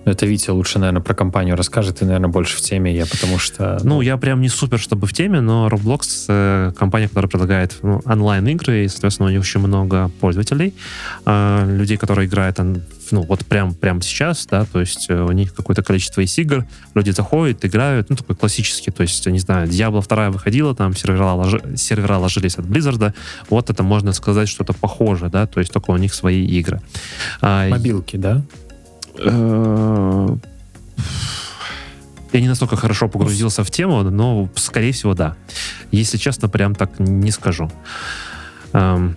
Кто? 0.06 0.12
Это 0.12 0.28
Витя 0.28 0.52
лучше, 0.52 0.78
наверное, 0.78 1.02
про 1.02 1.16
компанию 1.16 1.56
расскажет, 1.56 1.98
ты, 1.98 2.06
наверное, 2.06 2.30
больше 2.30 2.58
в 2.58 2.62
теме, 2.62 2.96
я 2.96 3.08
потому 3.08 3.40
что... 3.40 3.80
Ну, 3.84 4.02
я 4.02 4.18
прям 4.18 4.40
не 4.40 4.50
супер, 4.50 4.80
чтобы 4.80 5.08
в 5.08 5.14
теме, 5.14 5.42
но 5.42 5.68
Roblox 5.68 6.26
э, 6.28 6.72
компания, 6.78 7.08
которая 7.08 7.28
предлагает 7.28 7.78
ну, 7.82 8.02
онлайн-игры, 8.06 8.86
и, 8.86 8.88
соответственно, 8.88 9.30
у 9.30 9.32
них 9.32 9.42
очень 9.42 9.62
много 9.62 10.12
пользователей, 10.20 10.76
э, 11.26 11.78
людей, 11.78 11.98
которые 11.98 12.28
играют, 12.28 12.60
ну, 13.12 13.24
вот 13.24 13.46
прям, 13.46 13.74
прям 13.74 14.02
сейчас, 14.02 14.46
да, 14.46 14.66
то 14.66 14.80
есть 14.80 15.08
э, 15.10 15.20
у 15.20 15.32
них 15.32 15.54
какое-то 15.56 15.82
количество 15.82 16.22
из 16.22 16.38
игр, 16.38 16.66
люди 16.94 17.10
заходят, 17.10 17.66
играют, 17.66 18.10
ну, 18.12 18.16
такой 18.16 18.36
классический, 18.36 18.92
то 18.92 19.02
есть, 19.02 19.26
не 19.26 19.40
знаю, 19.40 19.68
Diablo 19.68 20.08
2 20.08 20.30
выходила, 20.30 20.76
там 20.76 20.96
сервера, 20.96 21.34
ложи- 21.34 21.78
сервера 21.78 22.18
ложились 22.18 22.58
от 22.60 22.66
Blizzard, 22.66 23.14
вот 23.50 23.70
это 23.72 23.82
можно 23.82 24.14
сказать 24.14 24.50
что-то 24.50 24.74
похожее, 24.74 25.32
да, 25.32 25.48
то 25.48 25.60
есть 25.60 25.74
только 25.74 25.90
у 25.92 25.98
них 25.98 26.14
свои 26.14 26.46
игры. 26.46 26.80
А, 27.42 27.68
Мобилки, 27.70 28.18
да? 28.18 28.44
Э, 29.20 30.36
Я 32.34 32.42
не 32.42 32.48
настолько 32.50 32.76
хорошо 32.76 33.08
погрузился 33.08 33.64
в 33.64 33.72
тему, 33.72 34.04
но, 34.04 34.50
скорее 34.56 34.92
всего, 34.92 35.14
да. 35.14 35.36
Если 35.92 36.18
честно, 36.18 36.50
прям 36.50 36.76
так 36.76 37.00
не 37.00 37.32
скажу. 37.32 37.72
Эм, 38.74 39.16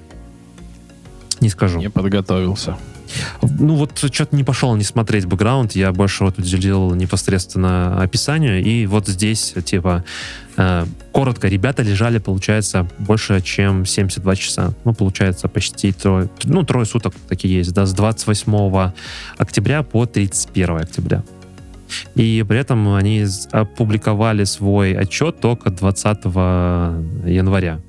Не 1.40 1.49
скажу. 1.49 1.78
Не 1.78 1.90
подготовился. 1.90 2.76
Ну 3.42 3.74
вот 3.74 3.98
что-то 3.98 4.34
не 4.36 4.44
пошел 4.44 4.74
не 4.76 4.84
смотреть 4.84 5.26
бэкграунд, 5.26 5.72
я 5.72 5.92
больше 5.92 6.24
вот 6.24 6.38
уделил 6.38 6.94
непосредственно 6.94 8.00
описанию, 8.00 8.62
и 8.62 8.86
вот 8.86 9.09
здесь, 9.09 9.54
типа, 9.64 10.04
э, 10.56 10.86
коротко, 11.12 11.48
ребята 11.48 11.82
лежали, 11.82 12.18
получается, 12.18 12.88
больше, 12.98 13.40
чем 13.40 13.86
72 13.86 14.36
часа. 14.36 14.74
Ну, 14.84 14.94
получается, 14.94 15.48
почти 15.48 15.92
трое, 15.92 16.28
ну, 16.44 16.62
трое 16.64 16.86
суток 16.86 17.14
такие 17.28 17.56
есть, 17.56 17.72
да, 17.72 17.86
с 17.86 17.92
28 17.92 18.92
октября 19.36 19.82
по 19.82 20.06
31 20.06 20.76
октября. 20.76 21.22
И 22.14 22.44
при 22.46 22.59
этом 22.59 22.94
они 22.94 23.24
опубликовали 23.52 24.44
свой 24.44 24.92
отчет 24.92 25.40
только 25.40 25.70
20 25.70 26.24
января. 27.26 27.80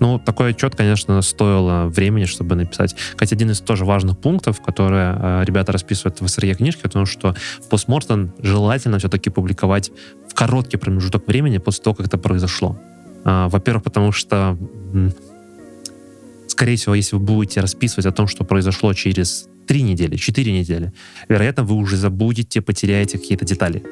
Ну, 0.00 0.18
такой 0.18 0.50
отчет, 0.50 0.74
конечно, 0.74 1.20
стоило 1.22 1.86
времени, 1.86 2.24
чтобы 2.24 2.54
написать. 2.54 2.96
Хотя 3.16 3.36
один 3.36 3.50
из 3.50 3.60
тоже 3.60 3.84
важных 3.84 4.18
пунктов, 4.18 4.60
которые 4.60 5.16
э, 5.18 5.44
ребята 5.44 5.72
расписывают 5.72 6.20
в 6.20 6.28
СРЕ 6.28 6.54
книжке, 6.54 6.82
о 6.84 6.88
том, 6.88 7.06
что 7.06 7.34
постмортем 7.70 8.32
желательно 8.38 8.98
все-таки 8.98 9.30
публиковать 9.30 9.90
в 10.28 10.34
короткий 10.34 10.76
промежуток 10.76 11.26
времени 11.26 11.58
после 11.58 11.84
того, 11.84 11.94
как 11.94 12.06
это 12.06 12.18
произошло. 12.18 12.78
А, 13.24 13.48
Во-первых, 13.48 13.84
потому 13.84 14.12
что, 14.12 14.56
скорее 16.46 16.76
всего, 16.76 16.94
если 16.94 17.16
вы 17.16 17.22
будете 17.22 17.60
расписывать 17.60 18.06
о 18.06 18.12
том, 18.12 18.28
что 18.28 18.44
произошло 18.44 18.92
через 18.94 19.48
три 19.66 19.82
недели, 19.82 20.16
четыре 20.16 20.52
недели, 20.52 20.92
вероятно, 21.28 21.64
вы 21.64 21.76
уже 21.76 21.96
забудете, 21.96 22.60
потеряете 22.60 23.18
какие-то 23.18 23.44
детали. 23.44 23.82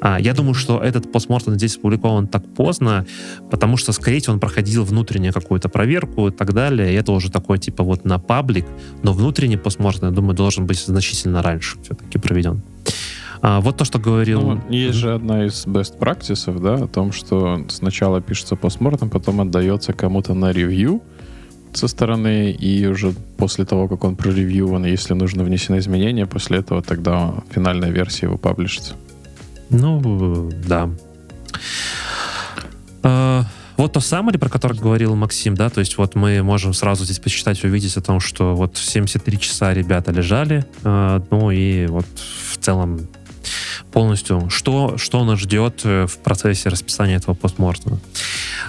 А, 0.00 0.20
Я 0.20 0.34
думаю, 0.34 0.54
что 0.54 0.80
этот 0.82 1.10
постмортем 1.12 1.54
здесь 1.54 1.76
опубликован 1.76 2.26
так 2.26 2.46
поздно, 2.54 3.06
потому 3.50 3.76
что, 3.76 3.92
скорее 3.92 4.20
всего, 4.20 4.34
он 4.34 4.40
проходил 4.40 4.84
внутреннюю 4.84 5.32
какую-то 5.32 5.68
проверку 5.68 6.28
и 6.28 6.30
так 6.30 6.52
далее, 6.52 6.92
и 6.92 6.96
это 6.96 7.12
уже 7.12 7.30
такой, 7.30 7.58
типа, 7.58 7.84
вот 7.84 8.04
на 8.04 8.18
паблик, 8.18 8.66
но 9.02 9.12
внутренний 9.12 9.56
постмортем, 9.56 10.08
я 10.08 10.10
думаю, 10.10 10.34
должен 10.34 10.66
быть 10.66 10.78
значительно 10.78 11.42
раньше 11.42 11.78
все-таки 11.82 12.18
проведен. 12.18 12.62
А, 13.44 13.60
вот 13.60 13.76
то, 13.76 13.84
что 13.84 13.98
говорил... 13.98 14.40
Ну, 14.40 14.62
есть 14.70 14.94
же 14.94 15.14
одна 15.14 15.46
из 15.46 15.66
best 15.66 15.98
practices, 15.98 16.60
да, 16.60 16.74
о 16.84 16.86
том, 16.86 17.10
что 17.10 17.64
сначала 17.68 18.20
пишется 18.20 18.54
постмортем, 18.54 19.10
потом 19.10 19.40
отдается 19.40 19.92
кому-то 19.92 20.32
на 20.34 20.52
ревью 20.52 21.02
со 21.72 21.88
стороны, 21.88 22.50
и 22.50 22.86
уже 22.86 23.12
после 23.36 23.64
того, 23.64 23.88
как 23.88 24.04
он 24.04 24.16
проревьюван, 24.16 24.84
если 24.84 25.14
нужно 25.14 25.44
внесены 25.44 25.78
изменения, 25.78 26.26
после 26.26 26.58
этого 26.58 26.82
тогда 26.82 27.34
финальная 27.50 27.90
версия 27.90 28.26
его 28.26 28.38
паблишится. 28.38 28.94
Ну, 29.70 30.50
да. 30.66 30.90
А, 33.02 33.44
Вот 33.76 33.94
то 33.94 34.00
summary, 34.00 34.38
про 34.38 34.48
которое 34.48 34.78
говорил 34.78 35.16
Максим, 35.16 35.54
да, 35.54 35.70
то 35.70 35.80
есть 35.80 35.96
вот 35.98 36.14
мы 36.14 36.42
можем 36.42 36.74
сразу 36.74 37.04
здесь 37.04 37.18
посчитать, 37.18 37.64
увидеть 37.64 37.96
о 37.96 38.02
том, 38.02 38.20
что 38.20 38.54
вот 38.54 38.76
73 38.76 39.38
часа 39.40 39.72
ребята 39.72 40.12
лежали, 40.12 40.64
а, 40.84 41.22
ну 41.30 41.50
и 41.50 41.86
вот 41.86 42.06
в 42.50 42.58
целом 42.58 43.08
полностью, 43.92 44.48
что, 44.50 44.96
что 44.98 45.24
нас 45.24 45.38
ждет 45.38 45.82
э, 45.84 46.06
в 46.06 46.18
процессе 46.18 46.68
расписания 46.68 47.16
этого 47.16 47.34
postmortem 47.34 47.87
а. 47.87 47.98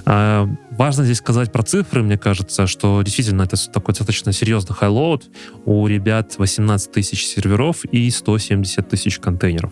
А, 0.05 0.47
Важно 0.71 1.03
здесь 1.03 1.17
сказать 1.17 1.51
про 1.51 1.61
цифры, 1.61 2.01
мне 2.01 2.17
кажется, 2.17 2.65
что 2.65 3.01
действительно 3.03 3.43
это 3.43 3.57
такой 3.71 3.93
достаточно 3.93 4.34
серьезный 4.34 4.76
highload. 4.76 5.30
У 5.65 5.86
ребят 5.86 6.34
18 6.38 6.91
тысяч 6.91 7.26
серверов 7.26 7.86
и 7.86 8.09
170 8.09 8.89
тысяч 8.89 9.19
контейнеров. 9.19 9.71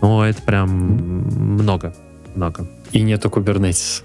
Ну, 0.00 0.22
это 0.22 0.40
прям 0.42 0.70
много. 0.70 1.94
Много. 2.36 2.68
И 2.92 3.02
нету 3.02 3.28
Kubernetes. 3.28 4.04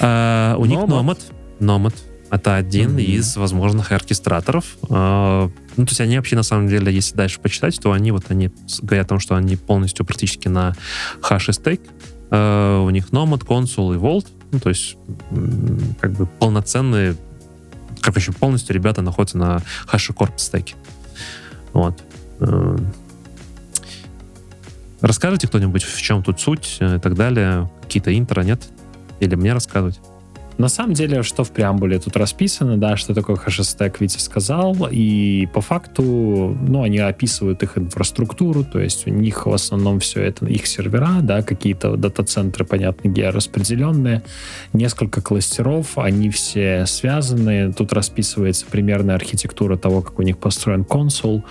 А, 0.00 0.56
у 0.58 0.66
них 0.66 0.78
Nomad. 0.80 1.18
Nomad. 1.60 1.90
Nomad. 1.90 1.94
Это 2.32 2.56
один 2.56 2.92
Мгм. 2.92 2.98
из 3.00 3.36
возможных 3.36 3.92
оркестраторов. 3.92 4.64
А, 4.88 5.50
ну, 5.76 5.84
то 5.84 5.90
есть 5.90 6.00
они 6.00 6.16
вообще, 6.16 6.34
на 6.34 6.42
самом 6.42 6.66
деле, 6.66 6.90
если 6.90 7.14
дальше 7.14 7.38
почитать, 7.38 7.78
то 7.78 7.92
они 7.92 8.10
вот 8.10 8.24
они 8.30 8.50
говорят 8.80 9.04
о 9.04 9.08
том, 9.10 9.18
что 9.20 9.36
они 9.36 9.56
полностью 9.56 10.06
практически 10.06 10.48
на 10.48 10.74
хаш 11.20 11.50
и 11.50 11.52
стейк. 11.52 11.82
А, 12.30 12.82
у 12.82 12.88
них 12.88 13.10
Nomad, 13.10 13.46
Consul 13.46 13.94
и 13.94 13.98
Vault. 13.98 14.28
Ну, 14.50 14.60
то 14.60 14.70
есть 14.70 14.96
как 16.00 16.12
бы 16.12 16.24
полноценные, 16.24 17.16
короче, 18.00 18.32
полностью 18.32 18.74
ребята 18.74 19.02
находятся 19.02 19.36
на 19.36 19.62
HashiCorp 19.92 20.32
стеке. 20.38 20.74
Вот. 21.74 22.02
Э, 22.40 22.78
Расскажите 25.02 25.48
кто-нибудь, 25.48 25.82
в 25.82 26.00
чем 26.00 26.22
тут 26.22 26.40
суть 26.40 26.78
э, 26.80 26.96
и 26.96 26.98
так 26.98 27.14
далее? 27.14 27.70
Какие-то 27.82 28.16
интро, 28.16 28.42
нет? 28.42 28.62
Или 29.20 29.34
мне 29.34 29.52
рассказывать? 29.52 30.00
На 30.58 30.68
самом 30.68 30.92
деле, 30.92 31.22
что 31.22 31.44
в 31.44 31.50
преамбуле 31.50 31.98
тут 31.98 32.16
расписано, 32.16 32.76
да, 32.76 32.96
что 32.96 33.14
такое 33.14 33.36
хэшестек, 33.36 34.00
Витя 34.00 34.18
сказал, 34.18 34.88
и 34.90 35.48
по 35.52 35.60
факту, 35.60 36.02
ну, 36.02 36.82
они 36.82 36.98
описывают 36.98 37.62
их 37.62 37.78
инфраструктуру, 37.78 38.64
то 38.64 38.78
есть 38.78 39.06
у 39.06 39.10
них 39.10 39.46
в 39.46 39.52
основном 39.52 40.00
все 40.00 40.22
это 40.22 40.46
их 40.46 40.66
сервера, 40.66 41.20
да, 41.22 41.42
какие-то 41.42 41.96
дата-центры, 41.96 42.64
понятно, 42.64 43.08
геораспределенные, 43.08 44.22
несколько 44.72 45.20
кластеров, 45.20 45.98
они 45.98 46.30
все 46.30 46.86
связаны, 46.86 47.72
тут 47.72 47.92
расписывается 47.92 48.66
примерная 48.66 49.16
архитектура 49.16 49.76
того, 49.76 50.02
как 50.02 50.18
у 50.18 50.22
них 50.22 50.38
построен 50.38 50.84
консул, 50.84 51.44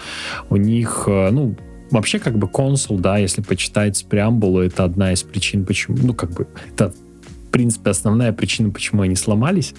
у 0.49 0.55
них, 0.57 1.03
э, 1.07 1.29
ну, 1.31 1.55
вообще 1.91 2.19
как 2.19 2.37
бы 2.37 2.47
консул, 2.47 2.97
да, 2.97 3.17
если 3.17 3.41
почитать 3.41 4.05
преамбулу, 4.09 4.61
это 4.61 4.83
одна 4.83 5.11
из 5.11 5.23
причин, 5.23 5.65
почему, 5.65 5.97
ну 6.01 6.13
как 6.13 6.31
бы, 6.31 6.47
это 6.73 6.93
принципе, 7.51 7.91
основная 7.91 8.31
причина, 8.33 8.71
почему 8.71 9.03
они 9.03 9.15
сломались. 9.15 9.73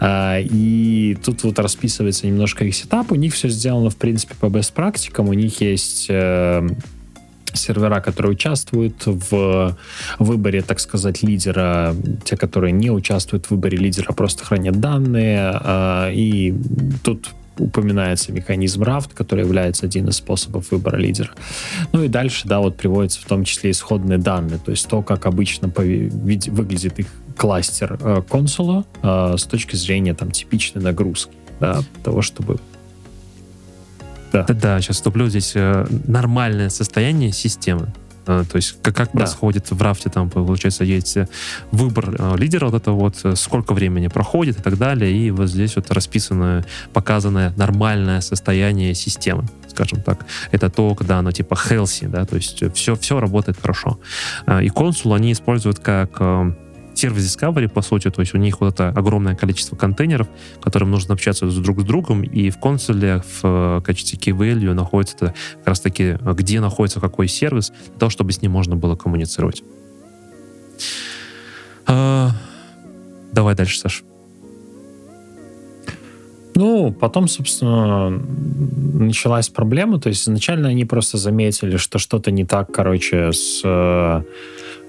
А, 0.00 0.38
и 0.38 1.16
тут 1.24 1.44
вот 1.44 1.58
расписывается 1.58 2.26
немножко 2.26 2.64
их 2.64 2.74
сетап. 2.74 3.12
У 3.12 3.14
них 3.14 3.34
все 3.34 3.48
сделано, 3.48 3.90
в 3.90 3.96
принципе, 3.96 4.34
по 4.38 4.46
best 4.46 4.72
практикам. 4.72 5.28
У 5.28 5.32
них 5.32 5.60
есть 5.60 6.06
э, 6.08 6.68
сервера, 7.54 8.00
которые 8.00 8.32
участвуют 8.32 9.06
в 9.06 9.76
выборе, 10.18 10.62
так 10.62 10.80
сказать, 10.80 11.22
лидера, 11.22 11.94
те, 12.24 12.36
которые 12.36 12.72
не 12.72 12.90
участвуют 12.90 13.46
в 13.46 13.50
выборе 13.52 13.78
лидера, 13.78 14.12
просто 14.12 14.44
хранят 14.44 14.80
данные. 14.80 15.52
А, 15.54 16.10
и 16.10 16.54
тут 17.02 17.30
упоминается 17.58 18.32
механизм 18.32 18.82
рафт, 18.82 19.14
который 19.14 19.44
является 19.44 19.86
один 19.86 20.08
из 20.08 20.16
способов 20.16 20.70
выбора 20.70 20.96
лидера. 20.96 21.30
Ну 21.92 22.02
и 22.02 22.08
дальше, 22.08 22.46
да, 22.46 22.60
вот 22.60 22.76
приводятся 22.76 23.20
в 23.20 23.24
том 23.24 23.44
числе 23.44 23.70
исходные 23.70 24.18
данные, 24.18 24.58
то 24.58 24.70
есть 24.70 24.88
то, 24.88 25.02
как 25.02 25.26
обычно 25.26 25.68
выглядит 25.68 26.98
их 26.98 27.06
кластер 27.36 27.98
э, 28.00 28.22
консула 28.28 28.84
э, 29.02 29.34
с 29.36 29.44
точки 29.44 29.76
зрения 29.76 30.14
там 30.14 30.30
типичной 30.30 30.82
нагрузки, 30.82 31.32
да, 31.60 31.82
того, 32.02 32.20
чтобы 32.20 32.58
да. 34.32 34.44
да, 34.48 34.80
сейчас 34.80 34.96
вступлю 34.96 35.28
здесь 35.28 35.52
э, 35.54 35.86
нормальное 36.06 36.68
состояние 36.68 37.32
системы. 37.32 37.92
То 38.28 38.56
есть 38.56 38.76
как, 38.82 38.94
как 38.94 39.10
да. 39.12 39.20
происходит 39.20 39.70
в 39.70 39.82
рафте, 39.82 40.10
там, 40.10 40.28
получается, 40.28 40.84
есть 40.84 41.16
э, 41.16 41.28
выбор 41.72 42.14
э, 42.18 42.36
лидера, 42.36 42.66
вот 42.66 42.74
это 42.74 42.92
вот, 42.92 43.16
э, 43.24 43.34
сколько 43.36 43.72
времени 43.72 44.08
проходит 44.08 44.60
и 44.60 44.62
так 44.62 44.76
далее, 44.76 45.10
и 45.10 45.30
вот 45.30 45.48
здесь 45.48 45.76
вот 45.76 45.90
расписано, 45.90 46.64
показанное 46.92 47.52
нормальное 47.56 48.20
состояние 48.20 48.94
системы, 48.94 49.44
скажем 49.68 50.02
так. 50.02 50.26
Это 50.52 50.68
то, 50.68 50.94
когда 50.94 51.18
оно 51.18 51.32
типа 51.32 51.54
healthy, 51.54 52.08
да, 52.08 52.26
то 52.26 52.36
есть 52.36 52.62
все, 52.74 52.96
все 52.96 53.18
работает 53.18 53.58
хорошо. 53.60 53.98
И 54.62 54.68
консул 54.68 55.14
они 55.14 55.32
используют 55.32 55.78
как 55.78 56.20
сервис 56.98 57.24
Discovery, 57.24 57.68
по 57.68 57.82
сути, 57.82 58.10
то 58.10 58.20
есть 58.20 58.34
у 58.34 58.38
них 58.38 58.60
вот 58.60 58.74
это 58.74 58.88
огромное 58.88 59.34
количество 59.34 59.76
контейнеров, 59.76 60.28
которым 60.60 60.90
нужно 60.90 61.14
общаться 61.14 61.46
друг 61.46 61.80
с 61.80 61.84
другом, 61.84 62.22
и 62.22 62.50
в 62.50 62.58
консуле 62.58 63.22
в 63.22 63.40
э, 63.44 63.80
качестве 63.84 64.18
key 64.18 64.36
value 64.36 64.72
находится 64.72 65.34
как 65.58 65.66
раз 65.66 65.80
таки, 65.80 66.18
где 66.20 66.60
находится 66.60 67.00
какой 67.00 67.28
сервис, 67.28 67.70
для 67.70 67.98
того, 67.98 68.10
чтобы 68.10 68.32
с 68.32 68.42
ним 68.42 68.52
можно 68.52 68.76
было 68.76 68.96
коммуницировать. 68.96 69.62
А, 71.86 72.30
давай 73.32 73.54
дальше, 73.54 73.78
Саша. 73.78 74.04
Ну, 76.54 76.92
потом, 76.92 77.28
собственно, 77.28 78.10
началась 78.10 79.48
проблема. 79.48 80.00
То 80.00 80.08
есть 80.08 80.24
изначально 80.24 80.70
они 80.70 80.84
просто 80.84 81.16
заметили, 81.16 81.76
что 81.76 82.00
что-то 82.00 82.32
не 82.32 82.44
так, 82.44 82.72
короче, 82.72 83.32
с 83.32 83.60
э, 83.62 84.22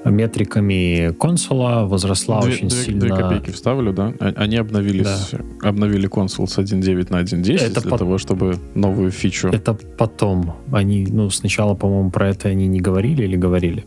метриками 0.05 1.11
консула 1.13 1.85
возросла 1.85 2.41
две, 2.41 2.53
очень 2.53 2.67
две, 2.69 2.83
сильно. 2.83 3.01
Две 3.01 3.09
копейки 3.09 3.51
вставлю, 3.51 3.93
да? 3.93 4.13
А, 4.19 4.33
они 4.37 4.57
обновились, 4.57 5.31
да. 5.31 5.69
обновили 5.69 6.07
консул 6.07 6.47
с 6.47 6.57
1.9 6.57 7.11
на 7.11 7.21
1.10 7.21 7.55
это 7.55 7.81
для 7.81 7.91
по... 7.91 7.97
того, 7.97 8.17
чтобы 8.17 8.57
новую 8.75 9.11
фичу... 9.11 9.49
Это 9.49 9.73
потом. 9.73 10.55
Они, 10.71 11.05
ну, 11.09 11.29
сначала, 11.29 11.75
по-моему, 11.75 12.11
про 12.11 12.29
это 12.29 12.49
они 12.49 12.67
не 12.67 12.79
говорили 12.79 13.23
или 13.23 13.35
говорили? 13.35 13.85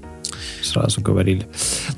Сразу 0.63 1.01
говорили. 1.01 1.47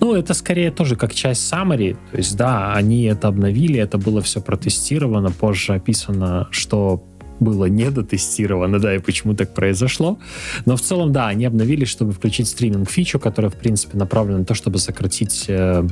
Ну, 0.00 0.14
это 0.14 0.34
скорее 0.34 0.70
тоже 0.70 0.96
как 0.96 1.14
часть 1.14 1.52
summary. 1.52 1.96
То 2.10 2.18
есть, 2.18 2.36
да, 2.36 2.74
они 2.74 3.04
это 3.04 3.28
обновили, 3.28 3.78
это 3.78 3.98
было 3.98 4.20
все 4.20 4.40
протестировано, 4.40 5.30
позже 5.30 5.74
описано, 5.74 6.48
что 6.50 7.02
было 7.40 7.66
недотестировано, 7.66 8.78
да, 8.78 8.94
и 8.94 8.98
почему 8.98 9.34
так 9.34 9.54
произошло. 9.54 10.18
Но 10.66 10.76
в 10.76 10.80
целом, 10.80 11.12
да, 11.12 11.28
они 11.28 11.44
обновили, 11.44 11.84
чтобы 11.84 12.12
включить 12.12 12.48
стриминг 12.48 12.90
фичу, 12.90 13.18
которая, 13.18 13.50
в 13.50 13.56
принципе, 13.56 13.98
направлена 13.98 14.38
на 14.38 14.44
то, 14.44 14.54
чтобы 14.54 14.78
сократить 14.78 15.46
э, 15.48 15.86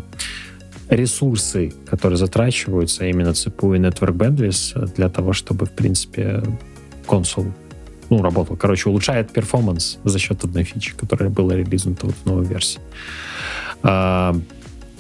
ресурсы, 0.89 1.73
которые 1.89 2.17
затрачиваются, 2.17 3.05
а 3.05 3.07
именно 3.07 3.31
CPU 3.31 3.77
и 3.77 3.81
Network 3.81 4.15
Bandwidth, 4.15 4.95
для 4.95 5.09
того, 5.09 5.33
чтобы, 5.33 5.67
в 5.67 5.71
принципе, 5.71 6.43
консул 7.07 7.47
ну, 8.11 8.21
работал. 8.23 8.57
Короче, 8.57 8.91
улучшает 8.91 9.33
перформанс 9.33 9.99
за 10.05 10.19
счет 10.19 10.45
одной 10.45 10.65
фичи, 10.65 10.95
которая 10.95 11.31
была 11.31 11.55
релизнута 11.57 12.07
вот 12.07 12.15
в 12.23 12.27
новой 12.27 12.45
версии. 12.45 12.79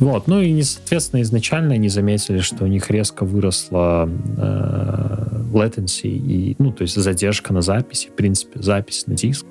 Вот, 0.02 0.26
ну 0.26 0.40
и, 0.40 0.60
соответственно, 0.62 1.22
изначально 1.22 1.74
они 1.74 1.88
заметили, 1.88 2.40
что 2.40 2.64
у 2.64 2.66
них 2.66 2.90
резко 2.90 3.24
выросла 3.24 4.08
э, 4.36 5.42
latency, 5.52 6.08
и, 6.08 6.56
ну, 6.58 6.72
то 6.72 6.82
есть 6.82 6.96
задержка 6.96 7.52
на 7.52 7.62
записи, 7.62 8.08
в 8.08 8.14
принципе, 8.14 8.60
запись 8.60 9.06
на 9.06 9.14
диск. 9.14 9.46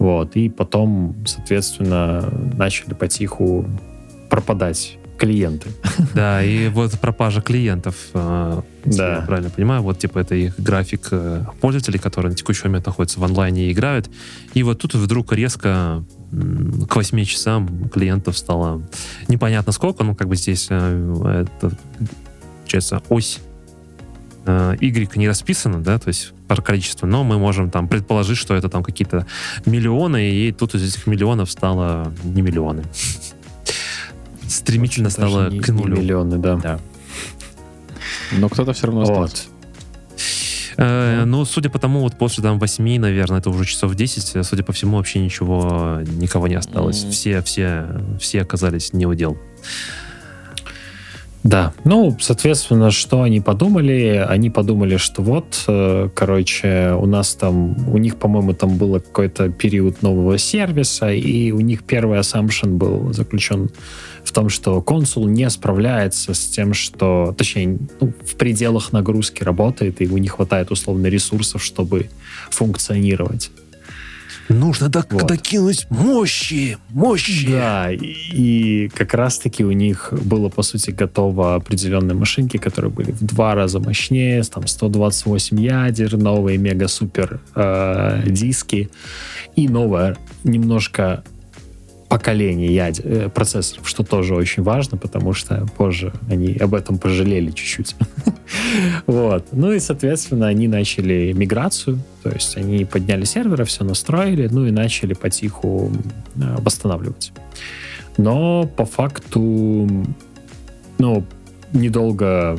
Вот, 0.00 0.34
и 0.34 0.48
потом, 0.48 1.14
соответственно, 1.26 2.28
начали 2.56 2.94
потиху 2.94 3.64
пропадать 4.28 4.98
клиенты. 5.22 5.68
Да, 6.14 6.42
и 6.42 6.68
вот 6.68 6.98
пропажа 7.00 7.40
клиентов, 7.40 7.94
э, 8.12 8.62
да. 8.84 9.16
я 9.16 9.22
правильно 9.22 9.50
понимаю, 9.50 9.82
вот 9.82 9.98
типа 9.98 10.18
это 10.18 10.34
их 10.34 10.58
график 10.58 11.08
э, 11.12 11.44
пользователей, 11.60 11.98
которые 11.98 12.30
на 12.30 12.36
текущий 12.36 12.66
момент 12.66 12.86
находятся 12.86 13.20
в 13.20 13.24
онлайне 13.24 13.68
и 13.68 13.72
играют. 13.72 14.10
И 14.54 14.62
вот 14.62 14.80
тут 14.80 14.94
вдруг 14.94 15.32
резко 15.32 16.04
к 16.32 16.96
8 16.96 17.24
часам 17.24 17.88
клиентов 17.88 18.36
стало 18.36 18.82
непонятно 19.28 19.72
сколько, 19.72 20.02
ну 20.02 20.14
как 20.16 20.28
бы 20.28 20.36
здесь 20.36 20.66
э, 20.70 21.46
это, 21.46 21.76
получается, 22.60 23.02
ось 23.08 23.40
Y 24.44 25.16
не 25.16 25.28
расписано, 25.28 25.80
да, 25.80 26.00
то 26.00 26.08
есть 26.08 26.32
про 26.48 26.60
количество, 26.60 27.06
но 27.06 27.22
мы 27.22 27.38
можем 27.38 27.70
там 27.70 27.86
предположить, 27.86 28.36
что 28.36 28.54
это 28.54 28.68
там 28.68 28.82
какие-то 28.82 29.24
миллионы, 29.66 30.32
и 30.32 30.50
тут 30.50 30.74
из 30.74 30.82
этих 30.82 31.06
миллионов 31.06 31.48
стало 31.48 32.12
не 32.24 32.42
миллионы 32.42 32.82
стремительно 34.52 35.08
Очень 35.08 35.16
стало 35.16 35.50
не, 35.50 35.60
к 35.60 35.68
нулю. 35.68 35.96
миллионы, 35.96 36.38
да. 36.38 36.56
да. 36.56 36.78
Но 38.32 38.48
кто-то 38.48 38.72
все 38.72 38.86
равно 38.86 39.02
остался. 39.02 39.44
Э, 40.76 41.24
ну, 41.24 41.44
судя 41.44 41.70
по 41.70 41.78
тому, 41.78 42.00
вот 42.00 42.16
после 42.16 42.42
там 42.42 42.58
8, 42.58 42.98
наверное, 42.98 43.38
это 43.38 43.50
уже 43.50 43.64
часов 43.64 43.94
10, 43.94 44.44
судя 44.44 44.62
по 44.62 44.72
всему, 44.72 44.96
вообще 44.96 45.18
ничего, 45.20 46.00
никого 46.16 46.48
не 46.48 46.54
осталось. 46.54 47.04
Mm-hmm. 47.04 47.10
Все, 47.10 47.42
все, 47.42 47.86
все 48.18 48.42
оказались 48.42 48.92
не 48.92 49.06
удел. 49.06 49.36
Да, 51.42 51.72
ну, 51.82 52.16
соответственно, 52.20 52.92
что 52.92 53.22
они 53.22 53.40
подумали? 53.40 54.24
Они 54.28 54.48
подумали, 54.48 54.96
что 54.96 55.22
вот, 55.22 55.64
э, 55.66 56.08
короче, 56.14 56.92
у 56.96 57.06
нас 57.06 57.34
там, 57.34 57.88
у 57.88 57.98
них, 57.98 58.16
по-моему, 58.16 58.54
там 58.54 58.76
был 58.76 58.94
какой-то 58.94 59.48
период 59.48 60.02
нового 60.02 60.38
сервиса, 60.38 61.10
и 61.10 61.50
у 61.50 61.58
них 61.58 61.82
первый 61.82 62.20
assumption 62.20 62.76
был 62.76 63.12
заключен 63.12 63.70
в 64.24 64.32
том, 64.32 64.48
что 64.48 64.80
консул 64.80 65.26
не 65.28 65.48
справляется 65.50 66.34
с 66.34 66.46
тем, 66.46 66.74
что, 66.74 67.34
точнее, 67.36 67.78
ну, 68.00 68.12
в 68.24 68.36
пределах 68.36 68.92
нагрузки 68.92 69.42
работает, 69.42 70.00
и 70.00 70.04
ему 70.04 70.18
не 70.18 70.28
хватает 70.28 70.70
условно 70.70 71.06
ресурсов, 71.06 71.62
чтобы 71.62 72.08
функционировать. 72.50 73.50
Нужно 74.48 74.88
док- 74.88 75.12
вот. 75.12 75.26
докинуть 75.26 75.86
мощи, 75.90 76.76
мощи. 76.90 77.50
Да, 77.50 77.90
и, 77.90 77.96
и 77.96 78.88
как 78.88 79.14
раз-таки 79.14 79.64
у 79.64 79.72
них 79.72 80.12
было, 80.24 80.48
по 80.48 80.62
сути, 80.62 80.90
готово 80.90 81.54
определенные 81.54 82.14
машинки, 82.14 82.56
которые 82.56 82.90
были 82.90 83.12
в 83.12 83.22
два 83.22 83.54
раза 83.54 83.80
мощнее, 83.80 84.42
там 84.42 84.66
128 84.66 85.60
ядер, 85.60 86.16
новые 86.16 86.58
мега-супер 86.58 87.40
э, 87.54 88.22
диски 88.26 88.90
и 89.56 89.68
новая 89.68 90.16
немножко 90.44 91.24
поколение 92.12 92.74
ядер, 92.74 93.04
э, 93.06 93.28
процессоров, 93.30 93.88
что 93.88 94.02
тоже 94.04 94.34
очень 94.34 94.62
важно, 94.62 94.98
потому 94.98 95.32
что 95.32 95.66
позже 95.78 96.12
они 96.28 96.54
об 96.60 96.74
этом 96.74 96.98
пожалели 96.98 97.50
чуть-чуть. 97.50 97.96
вот. 99.06 99.46
Ну 99.52 99.72
и, 99.72 99.80
соответственно, 99.80 100.46
они 100.48 100.68
начали 100.68 101.32
миграцию, 101.32 101.98
то 102.22 102.28
есть 102.28 102.58
они 102.58 102.84
подняли 102.84 103.24
серверы, 103.24 103.64
все 103.64 103.84
настроили, 103.84 104.46
ну 104.50 104.66
и 104.66 104.70
начали 104.70 105.14
потиху 105.14 105.90
э, 106.36 106.56
восстанавливать. 106.58 107.32
Но 108.18 108.66
по 108.76 108.84
факту, 108.84 109.88
ну, 110.98 111.24
недолго 111.72 112.58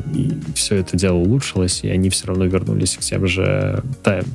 все 0.56 0.78
это 0.78 0.98
дело 0.98 1.18
улучшилось, 1.18 1.84
и 1.84 1.90
они 1.90 2.10
все 2.10 2.26
равно 2.26 2.46
вернулись 2.46 2.98
к 2.98 3.02
тем 3.02 3.28
же 3.28 3.84
тайм, 4.02 4.26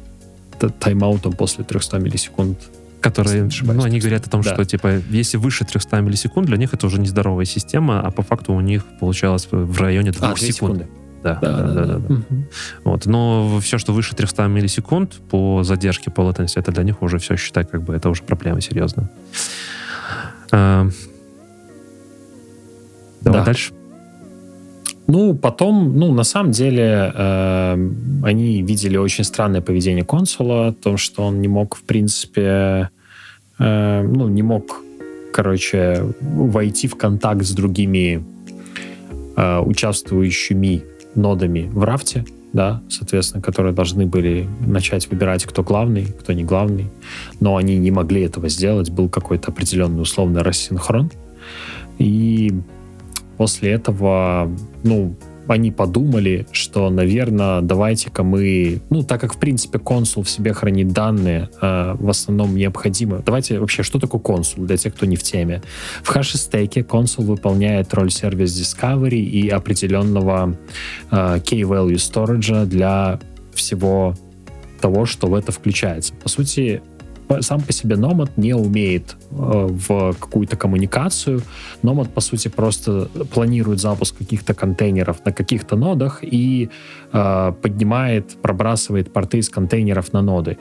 тайм-аутам 0.78 1.32
после 1.32 1.64
300 1.64 1.98
миллисекунд 1.98 2.56
которые, 3.00 3.48
ну, 3.62 3.82
они 3.82 4.00
говорят 4.00 4.26
о 4.26 4.30
том, 4.30 4.42
да. 4.42 4.52
что, 4.52 4.64
типа, 4.64 5.00
если 5.10 5.36
выше 5.36 5.64
300 5.64 6.00
миллисекунд, 6.00 6.46
для 6.46 6.56
них 6.56 6.74
это 6.74 6.86
уже 6.86 7.00
нездоровая 7.00 7.44
система, 7.44 8.00
а 8.00 8.10
по 8.10 8.22
факту 8.22 8.52
у 8.52 8.60
них 8.60 8.84
получалось 9.00 9.48
в 9.50 9.80
районе 9.80 10.10
2 10.10 10.28
а, 10.28 10.36
секунд. 10.36 10.54
Секунды. 10.54 10.86
Да, 11.22 11.38
да, 11.40 11.52
да, 11.52 11.62
да. 11.62 11.84
да, 11.84 11.98
да. 11.98 12.14
Угу. 12.14 12.24
Вот. 12.84 13.06
Но 13.06 13.58
все, 13.60 13.78
что 13.78 13.92
выше 13.92 14.14
300 14.14 14.46
миллисекунд 14.46 15.14
по 15.30 15.62
задержке, 15.62 16.10
по 16.10 16.22
latency, 16.22 16.52
это 16.56 16.72
для 16.72 16.84
них 16.84 17.02
уже 17.02 17.18
все, 17.18 17.36
считай, 17.36 17.64
как 17.64 17.82
бы 17.82 17.94
это 17.94 18.08
уже 18.08 18.22
проблема 18.22 18.60
серьезная. 18.60 19.10
А... 20.52 20.88
Давай 23.20 23.40
да. 23.40 23.46
дальше. 23.46 23.72
Ну, 25.10 25.34
потом, 25.34 25.98
ну, 25.98 26.12
на 26.12 26.22
самом 26.22 26.52
деле, 26.52 27.10
э, 27.14 27.90
они 28.24 28.62
видели 28.62 28.98
очень 28.98 29.24
странное 29.24 29.62
поведение 29.62 30.04
консула, 30.04 30.74
то, 30.74 30.98
что 30.98 31.22
он 31.22 31.40
не 31.40 31.48
мог, 31.48 31.76
в 31.76 31.82
принципе, 31.82 32.90
э, 33.58 34.02
ну, 34.02 34.28
не 34.28 34.42
мог, 34.42 34.82
короче, 35.32 36.04
войти 36.20 36.88
в 36.88 36.96
контакт 36.96 37.42
с 37.42 37.52
другими 37.52 38.22
э, 39.36 39.60
участвующими 39.60 40.84
нодами 41.14 41.70
в 41.72 41.84
рафте, 41.84 42.26
да, 42.52 42.82
соответственно, 42.90 43.42
которые 43.42 43.72
должны 43.72 44.04
были 44.04 44.46
начать 44.66 45.10
выбирать, 45.10 45.46
кто 45.46 45.62
главный, 45.62 46.04
кто 46.04 46.34
не 46.34 46.44
главный, 46.44 46.90
но 47.40 47.56
они 47.56 47.78
не 47.78 47.90
могли 47.90 48.20
этого 48.20 48.50
сделать, 48.50 48.90
был 48.90 49.08
какой-то 49.08 49.52
определенный 49.52 50.02
условный 50.02 50.42
рассинхрон, 50.42 51.10
и 51.98 52.52
после 53.38 53.70
этого, 53.70 54.50
ну, 54.82 55.14
они 55.46 55.70
подумали, 55.70 56.46
что, 56.52 56.90
наверное, 56.90 57.62
давайте-ка 57.62 58.22
мы, 58.22 58.82
ну, 58.90 59.02
так 59.02 59.20
как, 59.20 59.34
в 59.34 59.38
принципе, 59.38 59.78
консул 59.78 60.22
в 60.22 60.28
себе 60.28 60.52
хранит 60.52 60.88
данные, 60.92 61.48
э, 61.60 61.94
в 61.98 62.10
основном 62.10 62.54
необходимо. 62.54 63.22
Давайте 63.24 63.58
вообще, 63.58 63.82
что 63.82 63.98
такое 63.98 64.20
консул, 64.20 64.64
для 64.64 64.76
тех, 64.76 64.94
кто 64.94 65.06
не 65.06 65.16
в 65.16 65.22
теме? 65.22 65.62
В 66.02 66.08
хэшестеке 66.08 66.84
консул 66.84 67.24
выполняет 67.24 67.94
роль 67.94 68.10
сервис 68.10 68.50
Discovery 68.60 69.20
и 69.20 69.48
определенного 69.48 70.54
э, 71.10 71.16
key-value 71.38 71.94
storage 71.94 72.66
для 72.66 73.18
всего 73.54 74.14
того, 74.80 75.06
что 75.06 75.28
в 75.28 75.34
это 75.34 75.50
включается. 75.52 76.12
По 76.14 76.28
сути, 76.28 76.82
сам 77.40 77.60
по 77.60 77.72
себе 77.72 77.96
Nomad 77.96 78.30
не 78.36 78.54
умеет 78.54 79.16
э, 79.30 79.34
в 79.70 80.14
какую-то 80.18 80.56
коммуникацию. 80.56 81.42
Nomad, 81.82 82.08
по 82.10 82.20
сути, 82.20 82.48
просто 82.48 83.08
планирует 83.32 83.80
запуск 83.80 84.16
каких-то 84.18 84.54
контейнеров 84.54 85.24
на 85.24 85.32
каких-то 85.32 85.76
нодах 85.76 86.20
и 86.22 86.70
э, 87.12 87.52
поднимает, 87.62 88.36
пробрасывает 88.42 89.12
порты 89.12 89.38
из 89.38 89.48
контейнеров 89.48 90.12
на 90.12 90.22
ноды. 90.22 90.58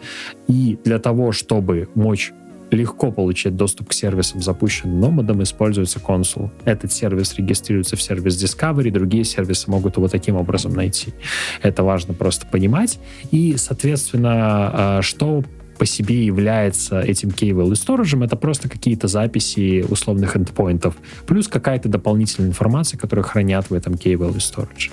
И 0.48 0.78
для 0.84 1.00
того, 1.00 1.32
чтобы 1.32 1.90
мочь 1.96 2.34
легко 2.72 3.12
получать 3.12 3.56
доступ 3.56 3.90
к 3.90 3.94
сервисам, 3.94 4.42
запущенным 4.42 5.20
Nomad, 5.20 5.44
используется 5.44 6.00
консул. 6.00 6.52
Этот 6.66 6.92
сервис 6.92 7.36
регистрируется 7.36 7.96
в 7.96 8.02
сервис 8.02 8.44
Discovery, 8.44 8.92
другие 8.92 9.24
сервисы 9.24 9.70
могут 9.70 9.98
его 9.98 10.08
таким 10.08 10.36
образом 10.36 10.74
найти. 10.74 11.14
Это 11.62 11.84
важно 11.84 12.14
просто 12.14 12.46
понимать. 12.46 13.00
И, 13.32 13.56
соответственно, 13.58 15.00
э, 15.00 15.02
что 15.02 15.44
по 15.78 15.86
себе 15.86 16.26
является 16.26 17.00
этим 17.00 17.30
key-value 17.30 17.72
storage, 17.72 18.24
это 18.24 18.36
просто 18.36 18.70
какие-то 18.70 19.08
записи 19.08 19.86
условных 19.88 20.36
эндпоинтов, 20.36 20.96
плюс 21.26 21.48
какая-то 21.48 21.90
дополнительная 21.90 22.50
информация, 22.50 22.98
которую 22.98 23.26
хранят 23.26 23.70
в 23.70 23.74
этом 23.74 23.94
key-value 23.94 24.38
storage. 24.38 24.92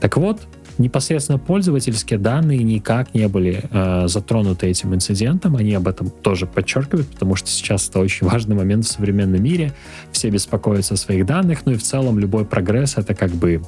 Так 0.00 0.16
вот, 0.16 0.40
непосредственно 0.78 1.38
пользовательские 1.38 2.18
данные 2.18 2.62
никак 2.62 3.14
не 3.14 3.28
были 3.28 3.64
э, 3.70 4.08
затронуты 4.08 4.68
этим 4.68 4.94
инцидентом. 4.94 5.56
Они 5.56 5.74
об 5.74 5.88
этом 5.88 6.10
тоже 6.10 6.46
подчеркивают, 6.46 7.08
потому 7.08 7.34
что 7.34 7.48
сейчас 7.48 7.88
это 7.88 7.98
очень 7.98 8.26
важный 8.26 8.56
момент 8.56 8.84
в 8.84 8.88
современном 8.88 9.42
мире. 9.42 9.72
Все 10.12 10.30
беспокоятся 10.30 10.94
о 10.94 10.96
своих 10.96 11.26
данных, 11.26 11.66
ну 11.66 11.72
и 11.72 11.76
в 11.76 11.82
целом 11.82 12.18
любой 12.18 12.44
прогресс 12.44 12.96
это 12.96 13.14
как 13.14 13.30
бы 13.30 13.60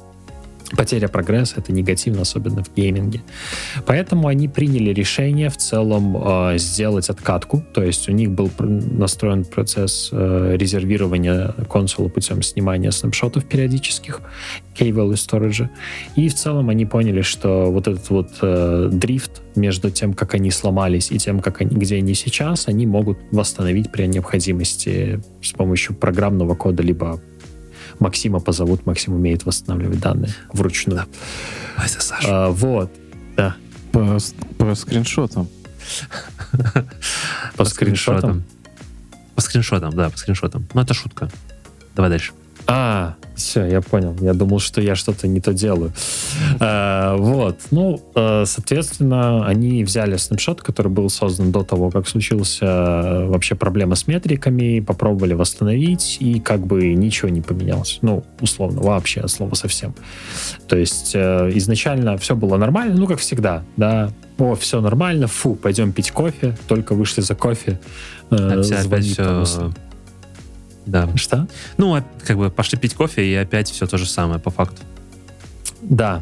потеря 0.75 1.07
прогресса 1.07 1.55
это 1.57 1.71
негативно, 1.71 2.21
особенно 2.21 2.63
в 2.63 2.73
гейминге. 2.75 3.21
Поэтому 3.85 4.27
они 4.27 4.47
приняли 4.47 4.91
решение 4.93 5.49
в 5.49 5.57
целом 5.57 6.17
э, 6.17 6.57
сделать 6.57 7.09
откатку, 7.09 7.63
то 7.73 7.83
есть 7.83 8.09
у 8.09 8.11
них 8.11 8.31
был 8.31 8.49
настроен 8.59 9.45
процесс 9.45 10.09
э, 10.11 10.55
резервирования 10.57 11.53
консола 11.69 12.09
путем 12.09 12.41
снимания 12.41 12.91
снапшотов 12.91 13.45
периодических, 13.45 14.21
key-value 14.77 15.13
storage, 15.13 15.69
и 16.15 16.29
в 16.29 16.35
целом 16.35 16.69
они 16.69 16.85
поняли, 16.85 17.21
что 17.21 17.71
вот 17.71 17.87
этот 17.87 18.09
вот 18.09 18.29
э, 18.41 18.89
дрифт 18.91 19.41
между 19.55 19.91
тем, 19.91 20.13
как 20.13 20.33
они 20.35 20.51
сломались 20.51 21.11
и 21.11 21.17
тем, 21.17 21.39
как 21.39 21.61
они, 21.61 21.75
где 21.75 21.97
они 21.97 22.13
сейчас, 22.13 22.67
они 22.67 22.85
могут 22.85 23.17
восстановить 23.31 23.91
при 23.91 24.05
необходимости 24.07 25.21
с 25.41 25.51
помощью 25.51 25.95
программного 25.95 26.55
кода 26.55 26.83
либо 26.83 27.21
Максима 28.01 28.39
позовут, 28.39 28.85
Максим 28.85 29.13
умеет 29.13 29.45
восстанавливать 29.45 29.99
данные 29.99 30.33
вручную. 30.51 31.05
Да. 31.77 31.85
Это 31.85 32.01
Саша. 32.01 32.27
А, 32.27 32.49
вот, 32.49 32.91
да. 33.37 33.55
По, 33.91 34.17
по 34.57 34.75
скриншотам. 34.75 35.47
По 37.55 37.63
скриншотам? 37.63 38.43
По 39.35 39.41
скриншотам, 39.41 39.93
да, 39.93 40.09
по 40.09 40.17
скриншотам. 40.17 40.67
Ну, 40.73 40.81
это 40.81 40.93
шутка. 40.95 41.29
Давай 41.95 42.09
дальше. 42.09 42.33
А, 42.65 43.15
все, 43.41 43.65
я 43.65 43.81
понял. 43.81 44.15
Я 44.21 44.33
думал, 44.33 44.59
что 44.59 44.81
я 44.81 44.95
что-то 44.95 45.27
не 45.27 45.41
то 45.41 45.53
делаю. 45.53 45.91
А, 46.59 47.15
вот. 47.15 47.57
Ну, 47.71 48.01
э, 48.15 48.45
соответственно, 48.45 49.45
они 49.45 49.83
взяли 49.83 50.17
снапшот, 50.17 50.61
который 50.61 50.91
был 50.91 51.09
создан 51.09 51.51
до 51.51 51.63
того, 51.63 51.89
как 51.89 52.07
случился 52.07 52.65
э, 52.65 53.25
вообще 53.27 53.55
проблема 53.55 53.95
с 53.95 54.07
метриками, 54.07 54.79
попробовали 54.79 55.33
восстановить, 55.33 56.17
и 56.19 56.39
как 56.39 56.65
бы 56.65 56.93
ничего 56.93 57.29
не 57.29 57.41
поменялось. 57.41 57.99
Ну, 58.01 58.23
условно, 58.39 58.81
вообще, 58.81 59.21
от 59.21 59.31
слова 59.31 59.55
совсем. 59.55 59.93
То 60.67 60.77
есть 60.77 61.15
изначально 61.15 62.17
все 62.17 62.35
было 62.35 62.57
нормально, 62.57 62.95
ну, 62.95 63.07
как 63.07 63.19
всегда, 63.19 63.63
да. 63.77 64.11
О, 64.37 64.55
все 64.55 64.81
нормально, 64.81 65.27
фу, 65.27 65.55
пойдем 65.55 65.91
пить 65.91 66.11
кофе, 66.11 66.57
только 66.67 66.95
вышли 66.95 67.21
за 67.21 67.35
кофе. 67.35 67.79
Опять 68.29 68.65
все 69.05 69.71
да. 70.85 71.09
Что? 71.15 71.47
Ну, 71.77 71.95
а, 71.95 72.03
как 72.25 72.37
бы 72.37 72.49
пошли 72.49 72.77
пить 72.77 72.93
кофе, 72.93 73.25
и 73.25 73.35
опять 73.35 73.69
все 73.69 73.85
то 73.87 73.97
же 73.97 74.05
самое, 74.05 74.39
по 74.39 74.49
факту. 74.49 74.81
Да. 75.81 76.21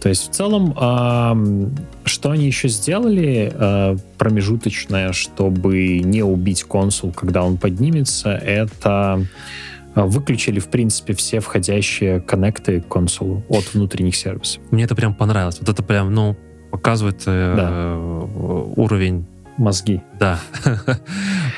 То 0.00 0.08
есть 0.08 0.28
в 0.28 0.34
целом, 0.34 0.74
э, 0.76 1.70
что 2.04 2.30
они 2.30 2.46
еще 2.46 2.68
сделали 2.68 3.52
э, 3.54 3.96
промежуточное, 4.18 5.12
чтобы 5.12 5.98
не 6.00 6.22
убить 6.22 6.64
консул, 6.64 7.12
когда 7.12 7.44
он 7.44 7.58
поднимется, 7.58 8.30
это 8.30 9.24
выключили, 9.94 10.60
в 10.60 10.68
принципе, 10.68 11.14
все 11.14 11.40
входящие 11.40 12.20
коннекты 12.20 12.80
к 12.80 12.88
консулу 12.88 13.42
от 13.48 13.74
внутренних 13.74 14.16
сервисов. 14.16 14.62
Мне 14.70 14.84
это 14.84 14.94
прям 14.94 15.14
понравилось. 15.14 15.58
Вот 15.60 15.68
это 15.68 15.82
прям, 15.82 16.14
ну, 16.14 16.36
показывает 16.70 17.22
э, 17.26 17.54
да. 17.56 17.96
уровень 18.80 19.26
мозги. 19.58 20.00
Да. 20.18 20.40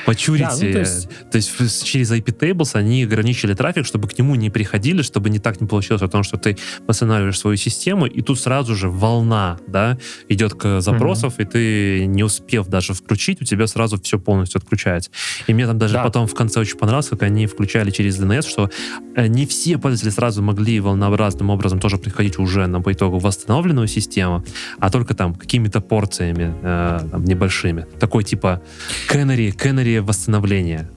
Почурить. 0.05 0.43
Да, 0.43 0.53
ну, 0.53 0.71
то, 0.71 0.79
есть... 0.79 1.09
то 1.31 1.35
есть 1.37 1.83
через 1.85 2.11
IP 2.11 2.37
Tables 2.37 2.71
они 2.73 3.03
ограничили 3.03 3.53
трафик, 3.53 3.85
чтобы 3.85 4.07
к 4.07 4.17
нему 4.17 4.35
не 4.35 4.49
приходили, 4.49 5.01
чтобы 5.01 5.29
не 5.29 5.39
так 5.39 5.61
не 5.61 5.67
получилось 5.67 6.01
о 6.01 6.07
том, 6.07 6.23
что 6.23 6.37
ты 6.37 6.57
восстанавливаешь 6.87 7.39
свою 7.39 7.57
систему, 7.57 8.05
и 8.05 8.21
тут 8.21 8.39
сразу 8.39 8.75
же 8.75 8.89
волна, 8.89 9.57
да, 9.67 9.97
идет 10.27 10.53
к 10.53 10.81
запросов, 10.81 11.37
mm-hmm. 11.37 11.43
и 11.43 11.45
ты, 11.45 12.05
не 12.07 12.23
успев 12.23 12.67
даже 12.67 12.93
включить, 12.93 13.41
у 13.41 13.45
тебя 13.45 13.67
сразу 13.67 14.01
все 14.01 14.19
полностью 14.19 14.59
отключается. 14.59 15.11
И 15.47 15.53
мне 15.53 15.67
там 15.67 15.77
даже 15.77 15.93
да. 15.93 16.03
потом 16.03 16.27
в 16.27 16.33
конце 16.33 16.59
очень 16.59 16.77
понравилось, 16.77 17.09
как 17.09 17.23
они 17.23 17.45
включали 17.47 17.91
через 17.91 18.19
DNS, 18.19 18.47
что 18.47 18.69
э, 19.15 19.27
не 19.27 19.45
все 19.45 19.77
пользователи 19.77 20.09
сразу 20.09 20.41
могли 20.41 20.79
волнообразным 20.79 21.49
образом 21.49 21.79
тоже 21.79 21.97
приходить 21.97 22.39
уже 22.39 22.67
на 22.67 22.81
по 22.81 22.91
итогу 22.91 23.19
восстановленную 23.19 23.87
систему, 23.87 24.43
а 24.79 24.89
только 24.89 25.13
там 25.13 25.35
какими-то 25.35 25.81
порциями 25.81 26.53
э, 26.61 27.07
там, 27.11 27.23
небольшими 27.23 27.85
такой 27.99 28.23
типа 28.23 28.61
canary, 29.09 29.55
canary 29.55 30.01
восстановления. 30.01 30.89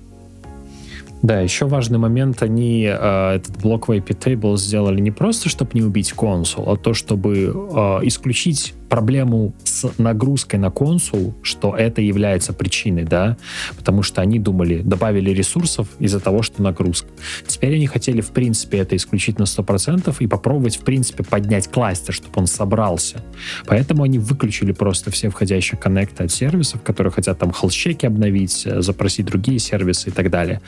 Да, 1.23 1.41
еще 1.41 1.65
важный 1.67 1.99
момент, 1.99 2.43
они 2.43 2.85
э, 2.85 3.37
этот 3.37 3.57
блок 3.63 3.89
в 3.89 3.93
IP 3.93 4.09
Table 4.09 4.59
сделали 4.59 5.01
не 5.01 5.11
просто, 5.11 5.49
чтобы 5.49 5.71
не 5.73 5.81
убить 5.81 6.13
консул, 6.13 6.71
а 6.71 6.77
то, 6.77 6.93
чтобы 6.93 7.35
э, 7.35 8.01
исключить 8.03 8.75
проблему 8.89 9.55
с 9.65 9.91
нагрузкой 9.99 10.59
на 10.59 10.71
консул, 10.71 11.35
что 11.43 11.77
это 11.77 12.01
является 12.01 12.53
причиной, 12.53 13.05
да, 13.05 13.37
потому 13.77 14.03
что 14.03 14.21
они 14.21 14.39
думали, 14.39 14.83
добавили 14.83 15.31
ресурсов 15.31 15.89
из-за 15.99 16.21
того, 16.21 16.43
что 16.43 16.63
нагрузка. 16.63 17.09
Теперь 17.47 17.75
они 17.77 17.87
хотели, 17.87 18.21
в 18.21 18.31
принципе, 18.31 18.79
это 18.79 18.97
исключить 18.97 19.39
на 19.39 19.45
100% 19.45 20.15
и 20.21 20.27
попробовать, 20.27 20.77
в 20.77 20.85
принципе, 20.85 21.25
поднять 21.25 21.69
кластер, 21.69 22.15
чтобы 22.15 22.33
он 22.37 22.47
собрался. 22.47 23.23
Поэтому 23.67 24.03
они 24.03 24.19
выключили 24.19 24.73
просто 24.73 25.11
все 25.11 25.29
входящие 25.29 25.79
коннекты 25.79 26.25
от 26.25 26.31
сервисов, 26.31 26.83
которые 26.83 27.13
хотят 27.13 27.39
там 27.39 27.53
холщеки 27.53 28.07
обновить, 28.07 28.63
э, 28.67 28.83
запросить 28.83 29.27
другие 29.27 29.59
сервисы 29.59 30.11
и 30.11 30.13
так 30.13 30.31
далее. 30.31 30.61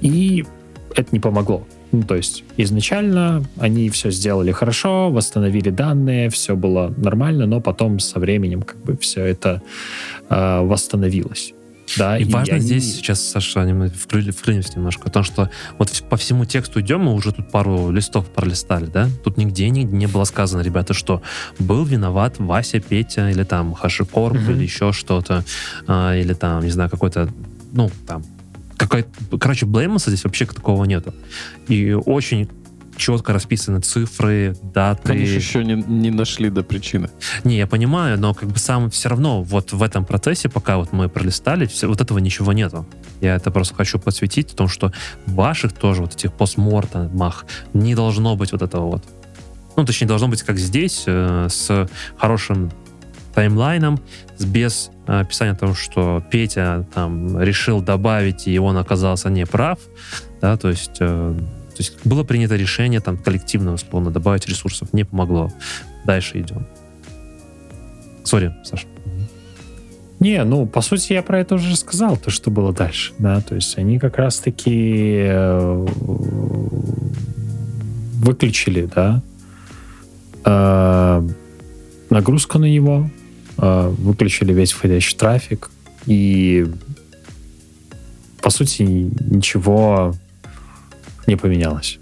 И 0.00 0.44
это 0.94 1.08
не 1.12 1.20
помогло. 1.20 1.66
Ну, 1.90 2.02
то 2.02 2.16
есть 2.16 2.44
изначально 2.56 3.44
они 3.58 3.88
все 3.88 4.10
сделали 4.10 4.52
хорошо, 4.52 5.10
восстановили 5.10 5.70
данные, 5.70 6.28
все 6.28 6.54
было 6.54 6.92
нормально, 6.96 7.46
но 7.46 7.60
потом 7.60 7.98
со 7.98 8.18
временем 8.18 8.62
как 8.62 8.76
бы 8.82 8.96
все 8.98 9.24
это 9.24 9.62
э, 10.28 10.60
восстановилось. 10.60 11.54
Да, 11.96 12.18
и, 12.18 12.24
и 12.24 12.30
важно 12.30 12.56
они... 12.56 12.64
здесь 12.64 12.96
сейчас, 12.96 13.22
Саша, 13.22 13.62
вклинюсь 13.96 14.76
немножко, 14.76 15.08
о 15.08 15.10
том, 15.10 15.22
что 15.22 15.50
вот 15.78 15.90
по 16.10 16.16
всему 16.16 16.44
тексту 16.44 16.80
идем, 16.80 17.02
мы 17.02 17.14
уже 17.14 17.32
тут 17.32 17.50
пару 17.50 17.90
листов 17.90 18.28
пролистали, 18.28 18.86
да? 18.86 19.08
Тут 19.24 19.36
нигде 19.36 19.70
не, 19.70 19.84
не 19.84 20.06
было 20.06 20.24
сказано, 20.24 20.60
ребята, 20.60 20.92
что 20.94 21.22
был 21.58 21.84
виноват 21.84 22.38
Вася, 22.38 22.80
Петя, 22.80 23.30
или 23.30 23.44
там 23.44 23.74
Хашикорп, 23.74 24.36
mm-hmm. 24.36 24.52
или 24.52 24.62
еще 24.62 24.92
что-то, 24.92 25.44
а, 25.86 26.14
или 26.14 26.34
там, 26.34 26.62
не 26.62 26.70
знаю, 26.70 26.90
какой-то, 26.90 27.28
ну, 27.72 27.90
там, 28.06 28.22
какая 28.78 29.04
короче, 29.38 29.66
блеймоса 29.66 30.10
здесь 30.10 30.24
вообще 30.24 30.46
такого 30.46 30.84
нету. 30.84 31.14
И 31.68 31.92
очень 31.92 32.48
четко 32.98 33.32
расписаны 33.32 33.80
цифры, 33.80 34.56
даты. 34.62 35.12
Они 35.12 35.24
еще 35.24 35.64
не, 35.64 35.74
не 35.74 36.10
нашли 36.10 36.50
до 36.50 36.62
причины. 36.62 37.08
Не, 37.44 37.56
я 37.56 37.66
понимаю, 37.66 38.18
но 38.18 38.34
как 38.34 38.48
бы 38.48 38.58
сам 38.58 38.90
все 38.90 39.08
равно 39.08 39.42
вот 39.42 39.72
в 39.72 39.82
этом 39.82 40.04
процессе, 40.04 40.48
пока 40.48 40.76
вот 40.76 40.92
мы 40.92 41.08
пролистали, 41.08 41.66
все, 41.66 41.86
вот 41.86 42.00
этого 42.00 42.18
ничего 42.18 42.52
нету. 42.52 42.86
Я 43.20 43.36
это 43.36 43.50
просто 43.50 43.74
хочу 43.74 43.98
подсветить, 43.98 44.52
о 44.52 44.56
том, 44.56 44.68
что 44.68 44.92
ваших 45.26 45.72
тоже 45.72 46.02
вот 46.02 46.14
этих 46.14 46.32
постмортемах 46.32 47.46
не 47.72 47.94
должно 47.94 48.36
быть 48.36 48.52
вот 48.52 48.62
этого 48.62 48.86
вот. 48.86 49.04
Ну, 49.76 49.84
точнее, 49.84 50.08
должно 50.08 50.26
быть 50.26 50.42
как 50.42 50.58
здесь, 50.58 51.04
э, 51.06 51.46
с 51.48 51.88
хорошим 52.16 52.72
таймлайном, 53.38 54.00
с 54.36 54.44
без 54.44 54.90
э, 55.06 55.20
описания 55.20 55.54
того, 55.54 55.72
что 55.72 56.20
Петя 56.28 56.84
там 56.92 57.40
решил 57.40 57.80
добавить, 57.80 58.48
и 58.48 58.58
он 58.58 58.76
оказался 58.76 59.30
неправ, 59.30 59.78
да, 60.40 60.56
то 60.56 60.68
есть, 60.68 60.96
э, 60.98 61.34
то 61.38 61.76
есть 61.76 62.04
было 62.04 62.24
принято 62.24 62.56
решение 62.56 62.98
там 62.98 63.16
коллективно, 63.16 63.74
условно, 63.74 64.10
добавить 64.10 64.48
ресурсов, 64.48 64.92
не 64.92 65.04
помогло. 65.04 65.52
Дальше 66.04 66.40
идем. 66.40 66.66
Сори, 68.24 68.52
Саша. 68.64 68.88
Не, 70.18 70.42
ну, 70.42 70.66
по 70.66 70.80
сути, 70.80 71.12
я 71.12 71.22
про 71.22 71.38
это 71.38 71.54
уже 71.54 71.76
сказал, 71.76 72.16
то, 72.16 72.30
что 72.30 72.50
было 72.50 72.72
дальше, 72.72 73.12
да, 73.20 73.40
то 73.40 73.54
есть 73.54 73.78
они 73.78 74.00
как 74.00 74.18
раз-таки 74.18 75.20
э, 75.20 75.86
выключили, 78.16 78.90
да, 78.92 79.22
э, 80.44 81.28
нагрузку 82.10 82.58
на 82.58 82.64
него, 82.64 83.08
выключили 83.58 84.52
весь 84.52 84.72
входящий 84.72 85.16
трафик, 85.16 85.70
и, 86.06 86.66
по 88.40 88.50
сути, 88.50 88.82
ничего 88.82 90.14
не 91.26 91.36
поменялось. 91.36 91.98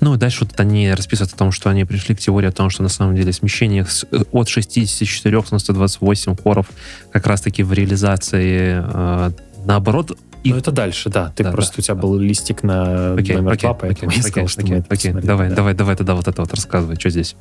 Ну, 0.00 0.14
и 0.14 0.18
дальше 0.18 0.44
вот 0.44 0.58
они 0.60 0.92
расписывают 0.92 1.34
о 1.34 1.36
том, 1.36 1.52
что 1.52 1.70
они 1.70 1.84
пришли 1.84 2.14
к 2.14 2.18
теории 2.18 2.48
о 2.48 2.52
том, 2.52 2.70
что 2.70 2.82
на 2.82 2.88
самом 2.88 3.14
деле 3.14 3.32
смещение 3.32 3.86
э, 4.10 4.22
от 4.32 4.48
64 4.48 5.42
на 5.50 5.58
128 5.58 6.36
хоров 6.42 6.70
как 7.12 7.26
раз-таки 7.26 7.62
в 7.62 7.72
реализации 7.72 8.82
э, 8.82 9.30
наоборот 9.64 10.18
и... 10.44 10.50
Ну, 10.50 10.58
это 10.58 10.70
дальше, 10.70 11.10
да. 11.10 11.32
Ты 11.34 11.42
да, 11.42 11.50
просто, 11.50 11.76
да, 11.76 11.80
у 11.80 11.82
тебя 11.82 11.94
да. 11.96 12.00
был 12.02 12.16
листик 12.18 12.62
на 12.62 13.14
окей, 13.14 13.34
номер 13.34 13.52
окей, 13.52 13.68
2, 13.68 13.74
поэтому 13.74 14.10
окей, 14.10 14.22
я 14.22 14.28
сказал, 14.28 14.44
окей, 14.44 14.48
что 14.48 14.62
окей, 14.62 14.84
окей. 14.88 15.12
Давай, 15.12 15.48
да. 15.48 15.56
давай, 15.56 15.74
давай 15.74 15.96
тогда 15.96 16.14
вот 16.14 16.28
это 16.28 16.40
вот 16.40 16.54
рассказывай, 16.54 16.94
что 17.00 17.10
здесь. 17.10 17.34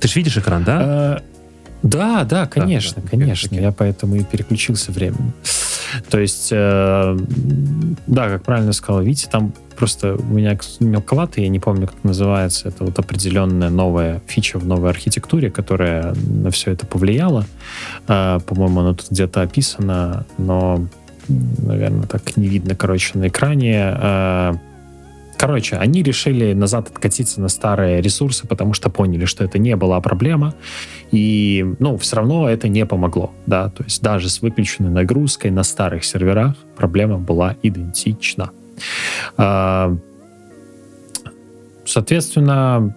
Ты 0.00 0.08
же 0.08 0.14
видишь 0.14 0.38
экран, 0.38 0.64
да? 0.64 1.22
Да, 1.86 2.24
да, 2.24 2.46
конечно, 2.46 3.02
да, 3.02 3.08
конечно. 3.08 3.54
Я 3.54 3.72
поэтому 3.72 4.16
и 4.16 4.24
переключился 4.24 4.92
временно. 4.92 5.32
То 6.10 6.18
есть, 6.18 6.48
э, 6.50 7.18
да, 8.06 8.28
как 8.28 8.42
правильно 8.42 8.72
сказал 8.72 9.02
Витя, 9.02 9.28
там 9.30 9.52
просто 9.76 10.16
у 10.16 10.24
меня 10.24 10.58
мелковато, 10.80 11.40
я 11.40 11.48
не 11.48 11.60
помню, 11.60 11.86
как 11.86 11.96
это 11.98 12.06
называется. 12.06 12.68
Это 12.68 12.84
вот 12.84 12.98
определенная 12.98 13.70
новая 13.70 14.20
фича 14.26 14.58
в 14.58 14.66
новой 14.66 14.90
архитектуре, 14.90 15.50
которая 15.50 16.14
на 16.14 16.50
все 16.50 16.72
это 16.72 16.86
повлияла. 16.86 17.46
Э, 18.08 18.40
по-моему, 18.44 18.80
она 18.80 18.94
тут 18.94 19.10
где-то 19.10 19.42
описана, 19.42 20.26
но, 20.38 20.86
наверное, 21.28 22.06
так 22.06 22.36
не 22.36 22.48
видно, 22.48 22.74
короче, 22.74 23.16
на 23.18 23.28
экране. 23.28 23.94
Э, 23.96 24.54
Короче, 25.38 25.76
они 25.76 26.02
решили 26.02 26.54
назад 26.54 26.88
откатиться 26.88 27.40
на 27.40 27.48
старые 27.48 28.00
ресурсы, 28.00 28.46
потому 28.46 28.72
что 28.72 28.90
поняли, 28.90 29.26
что 29.26 29.44
это 29.44 29.58
не 29.58 29.76
была 29.76 30.00
проблема. 30.00 30.54
И, 31.10 31.64
ну, 31.78 31.96
все 31.98 32.16
равно 32.16 32.48
это 32.48 32.68
не 32.68 32.86
помогло, 32.86 33.32
да. 33.46 33.68
То 33.70 33.84
есть 33.84 34.02
даже 34.02 34.28
с 34.28 34.40
выключенной 34.40 34.90
нагрузкой 34.90 35.50
на 35.50 35.62
старых 35.62 36.04
серверах 36.04 36.56
проблема 36.76 37.18
была 37.18 37.56
идентична. 37.62 38.50
А, 39.36 39.96
соответственно, 41.84 42.94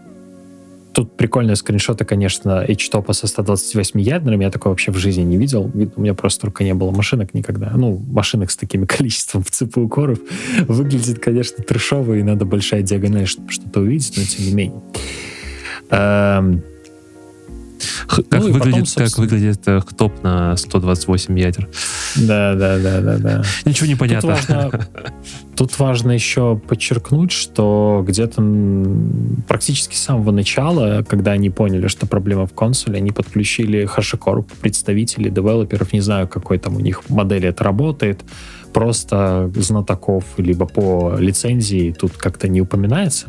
Тут 0.94 1.16
прикольные 1.16 1.56
скриншоты, 1.56 2.04
конечно, 2.04 2.62
H-топа 2.62 3.14
со 3.14 3.28
128 3.28 4.00
ядрами. 4.02 4.44
Я 4.44 4.52
такого 4.52 4.74
вообще 4.74 4.92
в 4.92 4.98
жизни 4.98 5.22
не 5.22 5.38
видел. 5.38 5.72
У 5.96 6.02
меня 6.02 6.14
просто 6.14 6.42
только 6.42 6.64
не 6.64 6.74
было 6.74 6.92
машинок 6.92 7.34
никогда. 7.34 7.72
Ну, 7.76 7.98
машинок 8.10 8.50
с 8.52 8.58
таким 8.58 8.88
количеством 8.88 9.44
в 9.44 9.52
ЦПУ 9.52 9.88
коров. 9.88 10.20
Выглядит, 10.68 11.20
конечно, 11.20 11.64
трешово, 11.64 12.16
и 12.16 12.24
надо 12.24 12.46
большая 12.46 12.82
диагональ, 12.82 13.28
чтобы 13.28 13.52
что-то 13.52 13.82
увидеть, 13.82 14.14
но 14.18 14.24
тем 14.24 14.46
не 14.46 14.54
менее. 14.54 14.82
Как, 18.08 18.26
ну, 18.32 18.52
выглядит, 18.52 18.94
потом, 18.94 19.08
как 19.08 19.18
выглядит 19.18 19.68
э, 19.68 19.82
топ 19.98 20.24
на 20.24 20.56
128 20.58 21.40
ядер. 21.40 21.70
Да, 22.16 22.56
да, 22.56 22.78
да, 22.78 23.02
да, 23.02 23.18
да. 23.18 23.44
Ничего 23.66 23.88
не 23.88 23.96
понятно. 23.96 24.36
Тут 24.36 24.50
важно, 24.50 24.90
тут 25.56 25.80
важно 25.80 26.12
еще 26.12 26.58
подчеркнуть, 26.58 27.32
что 27.32 28.04
где-то 28.08 28.44
практически 29.48 29.96
с 29.96 30.04
самого 30.04 30.32
начала, 30.32 31.04
когда 31.08 31.32
они 31.32 31.50
поняли, 31.50 31.88
что 31.88 32.08
проблема 32.08 32.46
в 32.46 32.54
консоли, 32.54 32.98
они 32.98 33.12
подключили 33.12 33.88
HashiCorp 33.88 34.52
представителей, 34.62 35.30
девелоперов, 35.30 35.94
не 35.94 36.02
знаю, 36.02 36.28
какой 36.28 36.58
там 36.60 36.76
у 36.76 36.80
них 36.80 37.10
модели 37.10 37.48
это 37.48 37.64
работает, 37.64 38.22
просто 38.74 39.52
знатоков, 39.56 40.24
либо 40.38 40.66
по 40.66 41.16
лицензии 41.18 41.96
тут 41.98 42.14
как-то 42.14 42.48
не 42.48 42.62
упоминается. 42.62 43.28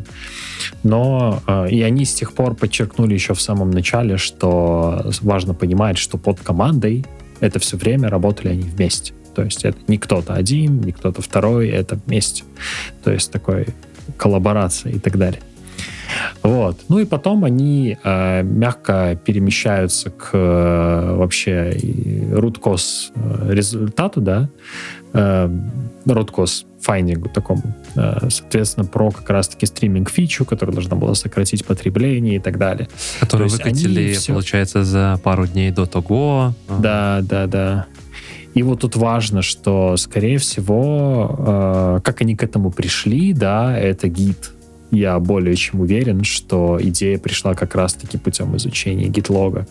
Но 0.83 1.41
э, 1.47 1.69
и 1.69 1.81
они 1.81 2.05
с 2.05 2.13
тех 2.13 2.33
пор 2.33 2.55
подчеркнули 2.55 3.13
еще 3.13 3.33
в 3.33 3.41
самом 3.41 3.71
начале, 3.71 4.17
что 4.17 5.11
важно 5.21 5.53
понимать, 5.53 5.97
что 5.97 6.17
под 6.17 6.39
командой 6.39 7.05
это 7.39 7.59
все 7.59 7.77
время 7.77 8.09
работали 8.09 8.49
они 8.49 8.63
вместе. 8.63 9.13
То 9.35 9.43
есть 9.43 9.65
это 9.65 9.77
не 9.87 9.97
кто-то 9.97 10.33
один, 10.33 10.81
не 10.81 10.91
кто-то 10.91 11.21
второй, 11.21 11.69
это 11.69 11.99
вместе. 12.05 12.43
То 13.03 13.11
есть 13.11 13.31
такой 13.31 13.67
коллаборация 14.17 14.93
и 14.93 14.99
так 14.99 15.17
далее. 15.17 15.41
Вот. 16.43 16.77
Ну 16.89 16.99
и 16.99 17.05
потом 17.05 17.43
они 17.43 17.97
э, 18.03 18.43
мягко 18.43 19.17
перемещаются 19.23 20.09
к 20.09 20.29
э, 20.33 21.15
вообще 21.15 21.71
root 22.31 22.59
э, 23.15 23.53
результату, 23.53 24.21
да, 24.21 24.49
э, 25.13 25.49
root 26.05 26.31
cause 26.31 26.65
файндингу 26.81 27.29
такому. 27.29 27.61
Э, 27.95 28.29
соответственно, 28.29 28.85
про 28.85 29.11
как 29.11 29.29
раз-таки 29.29 29.65
стриминг-фичу, 29.65 30.45
которая 30.45 30.73
должна 30.73 30.95
была 30.95 31.15
сократить 31.15 31.65
потребление 31.65 32.35
и 32.35 32.39
так 32.39 32.57
далее. 32.57 32.89
Которую 33.19 33.49
выкатили, 33.49 34.13
все... 34.13 34.33
получается, 34.33 34.83
за 34.83 35.19
пару 35.23 35.47
дней 35.47 35.71
до 35.71 35.85
того. 35.85 36.53
Да, 36.79 37.19
да, 37.21 37.47
да. 37.47 37.85
И 38.53 38.63
вот 38.63 38.81
тут 38.81 38.95
важно, 38.95 39.41
что, 39.41 39.95
скорее 39.97 40.37
всего, 40.37 41.35
э, 41.37 41.99
как 42.03 42.21
они 42.21 42.35
к 42.35 42.43
этому 42.43 42.71
пришли, 42.71 43.33
да, 43.33 43.77
это 43.77 44.09
гид 44.09 44.51
я 44.91 45.19
более 45.19 45.55
чем 45.55 45.79
уверен, 45.79 46.23
что 46.23 46.77
идея 46.81 47.17
пришла 47.17 47.55
как 47.55 47.75
раз-таки 47.75 48.17
путем 48.17 48.55
изучения 48.57 49.07
гитлога. 49.07 49.67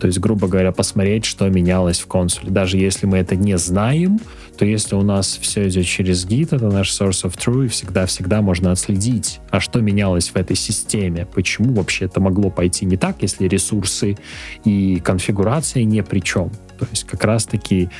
То 0.00 0.06
есть, 0.06 0.18
грубо 0.18 0.48
говоря, 0.48 0.72
посмотреть, 0.72 1.24
что 1.24 1.48
менялось 1.48 2.00
в 2.00 2.06
консуле. 2.06 2.50
Даже 2.50 2.78
если 2.78 3.06
мы 3.06 3.18
это 3.18 3.36
не 3.36 3.56
знаем, 3.58 4.18
то 4.56 4.64
если 4.64 4.94
у 4.94 5.02
нас 5.02 5.38
все 5.40 5.68
идет 5.68 5.86
через 5.86 6.24
гид, 6.24 6.52
это 6.52 6.68
наш 6.68 6.90
source 6.90 7.24
of 7.24 7.36
truth, 7.36 7.68
всегда-всегда 7.68 8.42
можно 8.42 8.72
отследить, 8.72 9.40
а 9.50 9.60
что 9.60 9.80
менялось 9.80 10.28
в 10.28 10.36
этой 10.36 10.56
системе, 10.56 11.26
почему 11.26 11.74
вообще 11.74 12.06
это 12.06 12.20
могло 12.20 12.50
пойти 12.50 12.84
не 12.84 12.96
так, 12.96 13.22
если 13.22 13.48
ресурсы 13.48 14.16
и 14.64 15.00
конфигурация 15.00 15.84
не 15.84 16.02
при 16.02 16.20
чем. 16.20 16.50
То 16.78 16.86
есть 16.90 17.04
как 17.04 17.24
раз-таки 17.24 17.90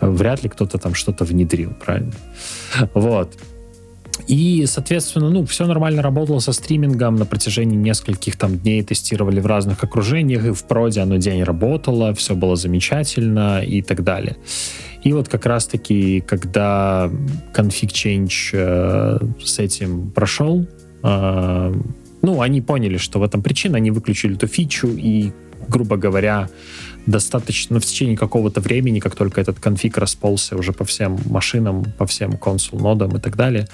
э, 0.00 0.08
вряд 0.08 0.42
ли 0.42 0.48
кто-то 0.48 0.78
там 0.78 0.94
что-то 0.94 1.24
внедрил, 1.24 1.72
правильно? 1.72 2.12
Вот. 2.94 3.36
И, 4.26 4.64
соответственно, 4.66 5.28
ну, 5.30 5.44
все 5.44 5.66
нормально 5.66 6.02
работало 6.02 6.38
со 6.38 6.52
стримингом 6.52 7.16
на 7.16 7.26
протяжении 7.26 7.76
нескольких 7.76 8.36
там 8.36 8.58
дней, 8.58 8.82
тестировали 8.82 9.40
в 9.40 9.46
разных 9.46 9.82
окружениях, 9.84 10.44
и 10.46 10.50
в 10.50 10.64
проде 10.64 11.00
оно 11.00 11.16
день 11.16 11.42
работало, 11.42 12.14
все 12.14 12.34
было 12.34 12.56
замечательно 12.56 13.62
и 13.62 13.82
так 13.82 14.04
далее. 14.04 14.36
И 15.02 15.12
вот 15.12 15.28
как 15.28 15.46
раз-таки, 15.46 16.20
когда 16.20 17.10
config 17.52 17.90
change 17.90 18.50
э, 18.52 19.18
с 19.42 19.58
этим 19.58 20.10
прошел, 20.10 20.66
э, 21.02 21.74
ну, 22.22 22.40
они 22.40 22.62
поняли, 22.62 22.96
что 22.96 23.18
в 23.18 23.22
этом 23.22 23.42
причина, 23.42 23.76
они 23.76 23.90
выключили 23.90 24.34
эту 24.34 24.46
фичу, 24.46 24.88
и, 24.88 25.32
грубо 25.68 25.96
говоря, 25.98 26.48
достаточно 27.06 27.80
в 27.80 27.84
течение 27.84 28.16
какого-то 28.16 28.60
времени, 28.60 28.98
как 28.98 29.14
только 29.14 29.40
этот 29.40 29.60
конфиг 29.60 29.98
расползся 29.98 30.56
уже 30.56 30.72
по 30.72 30.84
всем 30.84 31.18
машинам, 31.26 31.84
по 31.98 32.06
всем 32.06 32.38
консул-нодам 32.38 33.16
и 33.16 33.20
так 33.20 33.36
далее, 33.36 33.68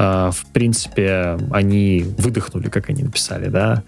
в 0.00 0.46
принципе, 0.52 1.36
они 1.50 2.04
выдохнули, 2.16 2.68
как 2.68 2.88
они 2.88 3.02
написали, 3.02 3.48
да, 3.48 3.82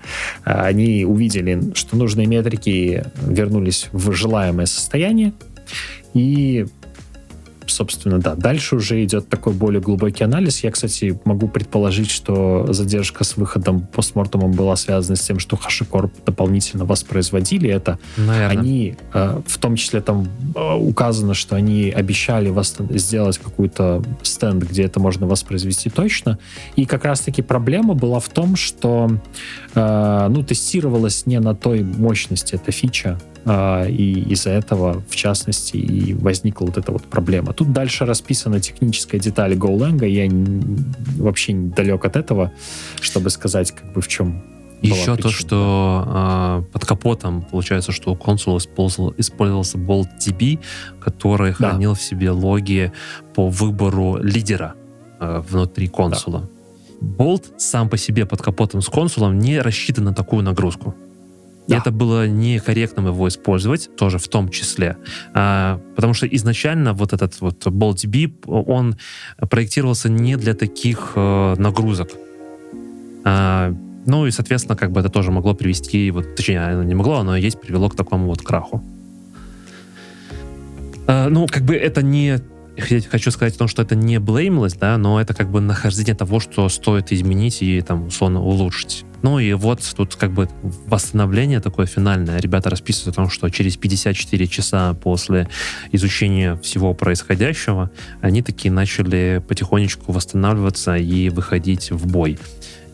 они 0.45 1.05
увидели, 1.05 1.73
что 1.75 1.97
нужные 1.97 2.27
метрики 2.27 3.05
вернулись 3.27 3.89
в 3.93 4.13
желаемое 4.13 4.67
состояние, 4.67 5.33
и 6.13 6.67
собственно, 7.67 8.19
да. 8.19 8.35
Дальше 8.35 8.77
уже 8.77 9.03
идет 9.05 9.29
такой 9.29 9.53
более 9.53 9.81
глубокий 9.81 10.25
анализ. 10.25 10.63
Я, 10.63 10.71
кстати, 10.71 11.19
могу 11.25 11.49
предположить, 11.49 12.11
что 12.11 12.73
задержка 12.73 13.25
с 13.25 13.37
выходом 13.37 13.81
постмортумом 13.81 14.53
была 14.53 14.77
связана 14.77 15.17
с 15.17 15.21
тем, 15.21 15.39
что 15.39 15.57
HashiCorp 15.57 16.11
дополнительно 16.27 16.85
воспроизводили 16.85 17.71
это. 17.71 17.99
Наверное. 18.17 18.49
Они, 18.49 18.97
э, 19.13 19.41
в 19.47 19.59
том 19.59 19.77
числе 19.77 20.01
там 20.01 20.29
э, 20.55 20.75
указано, 20.75 21.35
что 21.35 21.57
они 21.57 21.91
обещали 21.91 22.51
восстан- 22.51 22.97
сделать 22.99 23.39
какой-то 23.39 24.03
стенд, 24.23 24.65
где 24.65 24.85
это 24.85 25.01
можно 25.01 25.27
воспроизвести 25.27 25.91
точно. 25.91 26.39
И 26.77 26.87
как 26.87 27.05
раз-таки 27.05 27.43
проблема 27.43 27.95
была 27.95 28.21
в 28.21 28.29
том, 28.29 28.57
что 28.57 29.11
ну, 29.75 30.43
тестировалась 30.43 31.27
не 31.27 31.41
на 31.41 31.55
той 31.55 31.83
мощности 31.83 32.55
эта 32.55 32.73
фича, 32.73 33.19
а, 33.45 33.87
и 33.87 34.21
из-за 34.33 34.51
этого, 34.51 35.03
в 35.09 35.17
частности, 35.17 35.77
и 35.77 36.15
возникла 36.15 36.67
вот 36.67 36.79
эта 36.79 36.93
вот 36.93 37.05
проблема. 37.05 37.53
Тут 37.53 37.73
дальше 37.73 38.05
расписана 38.05 38.61
техническая 38.61 39.21
деталь 39.21 39.55
GoLang, 39.55 40.07
я 40.07 40.31
вообще 41.17 41.55
далек 41.55 42.05
от 42.05 42.17
этого, 42.17 42.53
чтобы 43.01 43.31
сказать, 43.31 43.73
как 43.73 43.93
бы 43.93 44.01
в 44.01 44.09
чем 44.09 44.43
еще 44.83 45.17
то, 45.17 45.31
что 45.31 46.05
э, 46.07 46.73
под 46.73 46.85
капотом 46.85 47.43
получается, 47.43 47.93
что 47.93 48.13
у 48.13 48.17
консула 48.17 48.59
использовал, 48.59 49.15
использовался 49.17 49.79
BoltDB, 49.79 50.59
который 51.01 51.51
да. 51.51 51.71
хранил 51.71 51.95
в 51.95 52.03
себе 52.03 52.31
логи 52.33 52.93
по 53.35 53.49
выбору 53.49 54.19
лидера 54.21 54.75
э, 55.21 55.41
внутри 55.49 55.87
консула. 55.87 56.41
Да. 56.41 56.62
Bolt 57.03 57.59
сам 57.59 57.89
по 57.89 57.97
себе 57.97 58.27
под 58.27 58.41
капотом 58.41 58.81
с 58.81 58.89
консулом 58.89 59.39
не 59.39 59.61
рассчитан 59.61 60.05
на 60.05 60.15
такую 60.15 60.43
нагрузку. 60.45 60.95
Да. 61.67 61.77
И 61.77 61.79
это 61.79 61.91
было 61.91 62.27
некорректным 62.27 63.07
его 63.07 63.29
использовать, 63.29 63.95
тоже 63.97 64.19
в 64.19 64.29
том 64.29 64.49
числе. 64.49 64.97
А, 65.35 65.81
потому 65.95 66.15
что 66.15 66.27
изначально 66.27 66.93
вот 66.93 67.13
этот 67.13 67.41
вот 67.41 67.67
BoltDB, 67.67 68.33
он 68.47 68.97
проектировался 69.51 70.09
не 70.09 70.37
для 70.37 70.55
таких 70.55 71.13
а, 71.15 71.55
нагрузок. 71.57 72.11
А, 73.25 73.75
ну 74.07 74.27
и, 74.27 74.31
соответственно, 74.33 74.77
как 74.77 74.91
бы 74.91 75.01
это 75.01 75.09
тоже 75.09 75.31
могло 75.31 75.55
привести, 75.55 76.11
вот, 76.11 76.35
точнее, 76.35 76.61
оно 76.61 76.83
не 76.83 76.95
могло, 76.95 77.19
оно 77.19 77.37
есть 77.37 77.61
привело 77.61 77.89
к 77.89 77.95
такому 77.95 78.27
вот 78.27 78.43
краху. 78.43 78.83
А, 81.07 81.29
ну, 81.29 81.47
как 81.47 81.63
бы 81.63 81.75
это 81.75 82.03
не 82.03 82.41
хочу 82.79 83.31
сказать 83.31 83.55
о 83.55 83.59
том, 83.59 83.69
что 83.69 83.83
это 83.83 83.95
не 83.95 84.17
blameless, 84.17 84.77
да, 84.79 84.97
но 84.99 85.21
это 85.21 85.35
как 85.35 85.51
бы 85.51 85.61
нахождение 85.61 86.15
того, 86.15 86.41
что 86.41 86.69
стоит 86.69 87.13
изменить 87.13 87.63
и 87.63 87.81
там 87.81 88.07
условно 88.07 88.41
улучшить. 88.41 89.05
Ну 89.23 89.39
и 89.39 89.53
вот 89.53 89.81
тут 89.97 90.17
как 90.17 90.33
бы 90.33 90.49
восстановление 90.87 91.61
такое 91.61 91.87
финальное. 91.87 92.41
Ребята 92.41 92.71
расписывают 92.71 93.15
о 93.15 93.17
том, 93.17 93.31
что 93.31 93.49
через 93.51 93.77
54 93.77 94.47
часа 94.49 94.95
после 94.95 95.49
изучения 95.93 96.57
всего 96.57 96.93
происходящего 96.93 97.91
они 98.21 98.43
такие 98.43 98.73
начали 98.73 99.43
потихонечку 99.47 100.11
восстанавливаться 100.11 100.97
и 100.97 101.29
выходить 101.29 101.93
в 101.93 102.07
бой. 102.11 102.39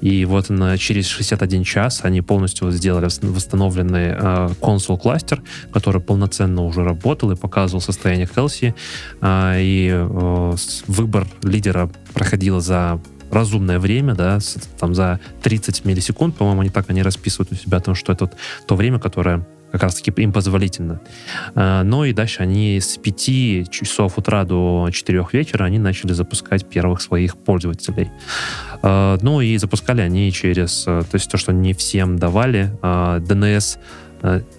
И 0.00 0.24
вот 0.24 0.48
на, 0.48 0.78
через 0.78 1.06
61 1.06 1.64
час 1.64 2.00
они 2.02 2.20
полностью 2.20 2.70
сделали 2.70 3.08
восстановленный 3.22 4.14
э, 4.16 4.48
консул 4.60 4.98
кластер, 4.98 5.42
который 5.72 6.00
полноценно 6.00 6.62
уже 6.62 6.84
работал 6.84 7.30
и 7.32 7.36
показывал 7.36 7.80
состояние 7.80 8.28
Хелси. 8.32 8.74
Э, 9.20 9.60
и 9.60 9.90
э, 9.92 10.54
выбор 10.86 11.26
лидера 11.42 11.90
проходил 12.14 12.60
за 12.60 13.00
разумное 13.30 13.78
время, 13.78 14.14
да, 14.14 14.38
там 14.78 14.94
за 14.94 15.20
30 15.42 15.84
миллисекунд, 15.84 16.36
по-моему, 16.36 16.62
они 16.62 16.70
так 16.70 16.88
они 16.88 17.02
расписывают 17.02 17.52
у 17.52 17.54
себя, 17.56 17.78
потому 17.78 17.94
что 17.94 18.12
это 18.12 18.24
вот 18.24 18.34
то 18.66 18.74
время, 18.74 18.98
которое 18.98 19.46
как 19.72 19.82
раз-таки 19.82 20.10
им 20.22 20.32
позволительно. 20.32 21.00
А, 21.54 21.82
но 21.82 22.04
и 22.04 22.12
дальше 22.12 22.42
они 22.42 22.80
с 22.80 22.96
5 22.96 23.70
часов 23.70 24.18
утра 24.18 24.44
до 24.44 24.88
4 24.92 25.26
вечера 25.32 25.64
они 25.64 25.78
начали 25.78 26.12
запускать 26.12 26.66
первых 26.66 27.00
своих 27.00 27.36
пользователей. 27.36 28.10
А, 28.82 29.18
ну 29.22 29.40
и 29.40 29.56
запускали 29.58 30.00
они 30.00 30.32
через, 30.32 30.84
э, 30.86 31.02
то 31.02 31.14
есть 31.14 31.30
то, 31.30 31.36
что 31.36 31.52
не 31.52 31.72
всем 31.74 32.18
давали, 32.18 32.70
DNS 32.82 33.78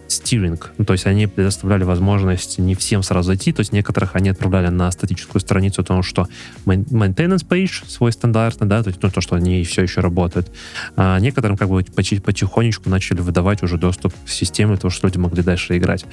стиринг. 0.08 0.72
Ну, 0.78 0.86
то 0.86 0.94
есть 0.94 1.06
они 1.06 1.28
предоставляли 1.28 1.84
возможность 1.84 2.58
не 2.60 2.76
всем 2.76 3.04
сразу 3.04 3.28
зайти, 3.28 3.52
то 3.52 3.60
есть 3.60 3.72
некоторых 3.72 4.16
они 4.16 4.30
отправляли 4.30 4.70
на 4.70 4.90
статическую 4.92 5.42
страницу, 5.42 5.82
потому 5.84 6.02
что 6.02 6.28
maintenance 6.66 7.46
page 7.48 7.88
свой 7.88 8.12
стандартный, 8.12 8.68
да, 8.68 8.82
то 8.84 8.90
есть 8.90 9.02
ну, 9.02 9.10
то, 9.10 9.22
что 9.22 9.36
они 9.36 9.64
все 9.64 9.84
еще 9.84 10.02
работают. 10.02 10.52
А 10.96 11.20
некоторым 11.20 11.58
как 11.58 11.70
бы 11.70 11.84
потихонечку 11.84 12.90
начали 12.90 13.22
выдавать 13.22 13.64
уже 13.64 13.78
доступ 13.78 14.14
к 14.26 14.30
системе, 14.30 14.78
того, 14.78 14.92
что 14.92 15.08
люди 15.08 15.18
могли 15.18 15.44
дальше 15.44 15.78
играть. 15.78 16.06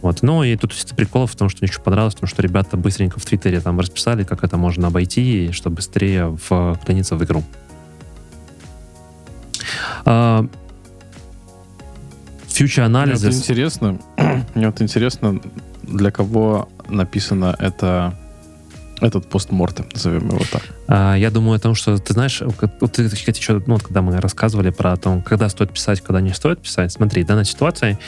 Вот. 0.00 0.22
Ну 0.22 0.42
и 0.42 0.56
тут 0.56 0.74
приколов 0.96 1.30
в 1.30 1.36
том, 1.36 1.48
что 1.48 1.58
мне 1.62 1.70
еще 1.70 1.80
понравилось, 1.80 2.14
потому 2.14 2.28
что 2.28 2.42
ребята 2.42 2.76
быстренько 2.76 3.20
в 3.20 3.24
Твиттере 3.24 3.60
там 3.60 3.78
расписали, 3.78 4.24
как 4.24 4.42
это 4.42 4.56
можно 4.56 4.88
обойти, 4.88 5.52
чтобы 5.52 5.76
быстрее 5.76 6.36
вклиниться 6.36 7.16
в 7.16 7.24
игру. 7.24 7.44
Analysis. 12.60 13.20
Мне 13.20 13.30
вот 13.30 13.34
интересно, 13.34 13.98
мне 14.54 14.66
вот 14.66 14.82
интересно, 14.82 15.40
для 15.82 16.10
кого 16.10 16.68
написано 16.88 17.56
это 17.58 18.14
этот 19.02 19.28
постмортем, 19.28 19.86
назовем 19.92 20.28
его 20.28 20.42
так. 20.50 20.62
А, 20.86 21.14
я 21.16 21.30
думаю 21.30 21.56
о 21.56 21.58
том, 21.58 21.74
что 21.74 21.98
ты 21.98 22.12
знаешь, 22.12 22.40
вот 22.40 22.92
ты, 22.92 23.08
кстати, 23.08 23.40
еще, 23.40 23.60
ну, 23.66 23.74
вот, 23.74 23.82
когда 23.82 24.00
мы 24.00 24.20
рассказывали 24.20 24.70
про 24.70 24.96
то, 24.96 25.20
когда 25.26 25.48
стоит 25.48 25.72
писать, 25.72 26.00
когда 26.00 26.20
не 26.20 26.32
стоит 26.32 26.60
писать, 26.60 26.92
смотри, 26.92 27.24
в 27.24 27.26
данной 27.26 27.44
ситуации 27.44 27.98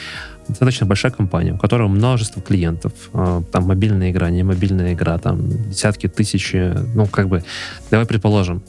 достаточно 0.48 0.86
большая 0.86 1.12
компания, 1.12 1.54
у 1.54 1.58
которой 1.58 1.88
множество 1.88 2.42
клиентов, 2.42 2.92
а, 3.12 3.42
там 3.52 3.64
мобильная 3.64 4.10
игра, 4.10 4.30
не 4.30 4.42
мобильная 4.42 4.94
игра, 4.94 5.18
там 5.18 5.48
десятки 5.68 6.08
тысяч, 6.08 6.54
ну 6.94 7.06
как 7.06 7.28
бы, 7.28 7.44
давай 7.90 8.06
предположим, 8.06 8.62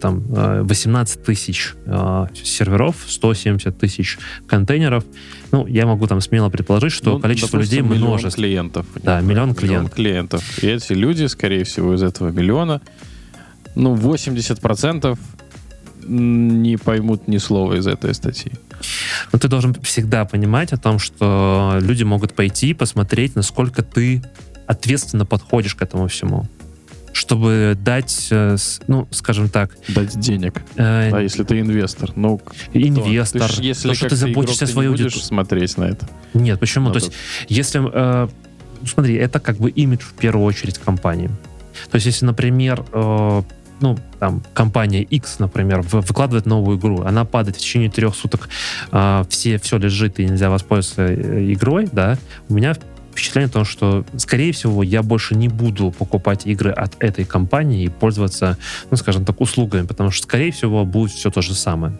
там 0.00 0.22
18 0.64 1.16
а, 1.16 1.24
тысяч 1.24 1.74
э, 1.86 2.26
серверов, 2.34 2.96
170 3.06 3.78
тысяч 3.78 4.18
контейнеров, 4.46 5.04
ну 5.50 5.66
я 5.66 5.86
могу 5.86 6.06
там 6.06 6.20
смело 6.20 6.48
предположить, 6.48 6.92
что 6.92 7.12
ну, 7.12 7.20
количество 7.20 7.58
людей 7.58 7.82
множество. 7.82 8.42
клиентов. 8.42 8.86
Да, 9.02 9.20
миллион 9.20 9.54
клиентов. 9.54 9.62
Миллион 9.62 9.88
клиентов. 9.88 10.62
И 10.62 10.66
эти 10.66 10.92
люди, 10.92 11.26
скорее 11.26 11.64
всего, 11.64 11.94
из 11.94 12.02
этого 12.02 12.30
миллиона, 12.30 12.80
ну 13.74 13.94
80% 13.94 15.18
не 16.06 16.76
поймут 16.76 17.28
ни 17.28 17.38
слова 17.38 17.74
из 17.74 17.86
этой 17.86 18.14
статьи. 18.14 18.52
Но 19.32 19.38
ты 19.38 19.48
должен 19.48 19.74
всегда 19.82 20.24
понимать 20.24 20.72
о 20.72 20.76
том, 20.76 20.98
что 20.98 21.78
люди 21.80 22.02
могут 22.02 22.34
пойти 22.34 22.74
посмотреть, 22.74 23.36
насколько 23.36 23.82
ты 23.82 24.22
ответственно 24.66 25.26
подходишь 25.26 25.74
к 25.74 25.82
этому 25.82 26.08
всему 26.08 26.46
чтобы 27.14 27.76
дать, 27.78 28.28
э, 28.30 28.56
ну, 28.86 29.06
скажем 29.10 29.48
так... 29.48 29.76
Дать 29.88 30.18
денег. 30.18 30.62
Э, 30.76 31.10
а 31.12 31.20
если 31.20 31.44
ты 31.44 31.60
инвестор, 31.60 32.10
ну... 32.16 32.40
Инвестор. 32.72 33.50
Ты 33.50 33.56
ж, 33.56 33.58
если 33.58 33.88
то, 33.88 33.94
что 33.94 34.08
ты 34.08 34.16
заботишься 34.16 34.64
о 34.64 34.68
своей 34.68 34.88
аудитории. 34.88 35.22
смотреть 35.22 35.76
на 35.76 35.84
это. 35.84 36.08
Нет, 36.34 36.58
почему? 36.58 36.88
Надо. 36.88 37.00
То 37.00 37.06
есть, 37.06 37.16
если... 37.48 37.82
Э, 37.92 38.28
смотри, 38.86 39.16
это 39.16 39.40
как 39.40 39.58
бы 39.58 39.70
имидж 39.70 40.02
в 40.02 40.14
первую 40.14 40.46
очередь 40.46 40.78
компании. 40.78 41.28
То 41.90 41.96
есть, 41.96 42.06
если, 42.06 42.24
например, 42.24 42.84
э, 42.92 43.42
ну, 43.82 43.98
там, 44.18 44.42
компания 44.54 45.02
X, 45.02 45.38
например, 45.38 45.82
выкладывает 45.82 46.46
новую 46.46 46.78
игру, 46.78 47.02
она 47.02 47.24
падает 47.24 47.56
в 47.56 47.60
течение 47.60 47.90
трех 47.90 48.14
суток, 48.14 48.48
э, 48.90 49.24
все, 49.28 49.58
все 49.58 49.78
лежит 49.78 50.18
и 50.20 50.24
нельзя 50.24 50.50
воспользоваться 50.50 51.06
э, 51.06 51.52
игрой, 51.52 51.88
да, 51.92 52.16
у 52.48 52.54
меня 52.54 52.74
впечатление 53.12 53.48
о 53.48 53.52
том, 53.52 53.64
что, 53.64 54.04
скорее 54.16 54.52
всего, 54.52 54.82
я 54.82 55.02
больше 55.02 55.34
не 55.34 55.48
буду 55.48 55.90
покупать 55.90 56.46
игры 56.46 56.70
от 56.70 56.94
этой 56.98 57.24
компании 57.24 57.84
и 57.84 57.88
пользоваться, 57.88 58.56
ну, 58.90 58.96
скажем 58.96 59.24
так, 59.24 59.40
услугами, 59.40 59.86
потому 59.86 60.10
что, 60.10 60.24
скорее 60.24 60.50
всего, 60.50 60.84
будет 60.84 61.12
все 61.12 61.30
то 61.30 61.42
же 61.42 61.54
самое. 61.54 61.94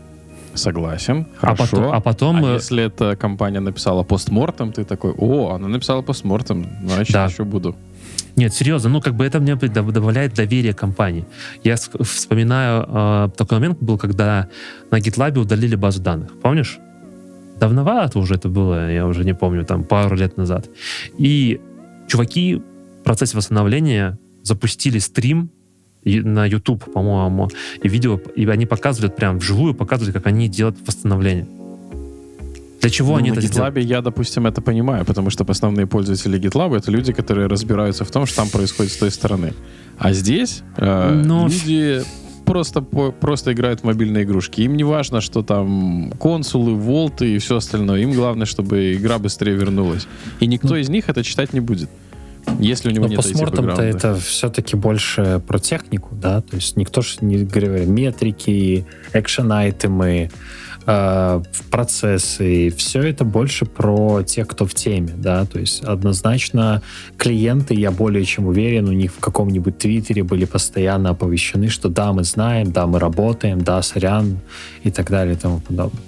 Согласен. 0.54 1.26
Хорошо. 1.38 1.62
А 1.62 1.66
потом... 1.66 1.92
А, 1.92 2.00
потом 2.00 2.44
а 2.44 2.54
если 2.54 2.84
эта 2.84 3.16
компания 3.16 3.60
написала 3.60 4.02
постмортом, 4.02 4.72
ты 4.72 4.84
такой, 4.84 5.12
о, 5.16 5.54
она 5.54 5.68
написала 5.68 6.02
постмортом, 6.02 6.66
значит, 6.84 7.12
да. 7.12 7.26
еще 7.26 7.44
буду. 7.44 7.74
Нет, 8.36 8.54
серьезно, 8.54 8.88
ну 8.88 9.00
как 9.00 9.14
бы 9.14 9.24
это 9.24 9.40
мне 9.40 9.56
добавляет 9.56 10.34
доверие 10.34 10.72
компании. 10.72 11.24
Я 11.62 11.76
вспоминаю, 11.76 12.86
э, 12.88 13.28
такой 13.36 13.59
момент 13.59 13.78
был, 13.82 13.98
когда 13.98 14.48
на 14.90 14.98
GitLab 14.98 15.38
удалили 15.38 15.76
базу 15.76 16.00
данных. 16.00 16.40
Помнишь? 16.40 16.78
Давновато 17.60 18.18
уже 18.18 18.34
это 18.34 18.48
было, 18.48 18.90
я 18.90 19.06
уже 19.06 19.24
не 19.24 19.34
помню, 19.34 19.64
там 19.64 19.84
пару 19.84 20.16
лет 20.16 20.36
назад. 20.36 20.68
И 21.18 21.60
чуваки 22.09 22.56
в 22.56 23.04
процессе 23.04 23.36
восстановления 23.36 24.18
запустили 24.42 24.98
стрим 24.98 25.50
на 26.04 26.46
YouTube, 26.46 26.90
по-моему, 26.92 27.48
и 27.82 27.88
видео, 27.88 28.18
и 28.34 28.46
они 28.46 28.66
показывают 28.66 29.14
прям 29.14 29.38
вживую, 29.38 29.74
показывают, 29.74 30.14
как 30.14 30.26
они 30.26 30.48
делают 30.48 30.78
восстановление. 30.86 31.46
Для 32.82 32.90
чего 32.90 33.12
ну, 33.12 33.18
они 33.18 33.30
на 33.30 33.34
это 33.34 33.46
GitLab 33.46 33.70
сделали? 33.70 33.80
я, 33.80 34.02
допустим, 34.02 34.46
это 34.46 34.60
понимаю, 34.60 35.04
потому 35.04 35.30
что 35.30 35.44
основные 35.48 35.86
пользователи 35.86 36.38
GitLab 36.38 36.76
это 36.76 36.90
люди, 36.90 37.12
которые 37.12 37.46
разбираются 37.46 38.04
в 38.04 38.10
том, 38.10 38.26
что 38.26 38.36
там 38.36 38.48
происходит 38.48 38.92
с 38.92 38.96
той 38.96 39.12
стороны. 39.12 39.54
А 39.98 40.12
здесь 40.12 40.62
э, 40.76 41.22
Но... 41.24 41.46
люди 41.46 42.02
просто, 42.44 42.82
просто 42.82 43.52
играют 43.52 43.80
в 43.80 43.84
мобильные 43.84 44.24
игрушки. 44.24 44.62
Им 44.62 44.76
не 44.76 44.84
важно, 44.84 45.20
что 45.20 45.42
там 45.42 46.12
консулы, 46.18 46.74
волты 46.74 47.36
и 47.36 47.38
все 47.38 47.56
остальное. 47.56 48.00
Им 48.00 48.12
главное, 48.12 48.46
чтобы 48.46 48.94
игра 48.94 49.18
быстрее 49.18 49.54
вернулась. 49.54 50.09
И 50.40 50.48
никто 50.48 50.70
ну... 50.70 50.76
из 50.76 50.88
них 50.88 51.09
это 51.09 51.22
читать 51.22 51.52
не 51.52 51.60
будет. 51.60 51.88
Если 52.59 52.88
у 52.88 52.92
него 52.92 53.04
Но 53.04 53.10
нет 53.10 53.16
постмортом-то 53.18 53.70
IT-бэкграунда. 53.70 53.96
это 53.96 54.16
все-таки 54.16 54.74
больше 54.76 55.40
про 55.46 55.60
технику, 55.60 56.09
да, 56.12 56.40
то 56.40 56.56
есть 56.56 56.76
никто 56.76 57.00
же 57.00 57.18
не 57.20 57.44
говорит 57.44 57.86
метрики, 57.86 58.84
экшен-айтемы, 59.12 60.30
э, 60.86 61.42
процессы, 61.70 62.70
все 62.76 63.02
это 63.02 63.24
больше 63.24 63.64
про 63.64 64.22
тех, 64.22 64.48
кто 64.48 64.66
в 64.66 64.74
теме, 64.74 65.12
да, 65.16 65.44
то 65.44 65.59
есть 65.59 65.82
однозначно 65.82 66.82
клиенты, 67.16 67.74
я 67.74 67.90
более 67.90 68.24
чем 68.24 68.46
уверен, 68.46 68.88
у 68.88 68.92
них 68.92 69.12
в 69.12 69.20
каком-нибудь 69.20 69.78
твиттере 69.78 70.22
были 70.22 70.44
постоянно 70.44 71.10
оповещены, 71.10 71.68
что 71.68 71.88
да, 71.88 72.12
мы 72.12 72.24
знаем, 72.24 72.72
да, 72.72 72.86
мы 72.86 72.98
работаем, 72.98 73.62
да, 73.62 73.82
сорян 73.82 74.38
и 74.82 74.90
так 74.90 75.10
далее 75.10 75.34
и 75.34 75.38
тому 75.38 75.60
подобное. 75.60 76.02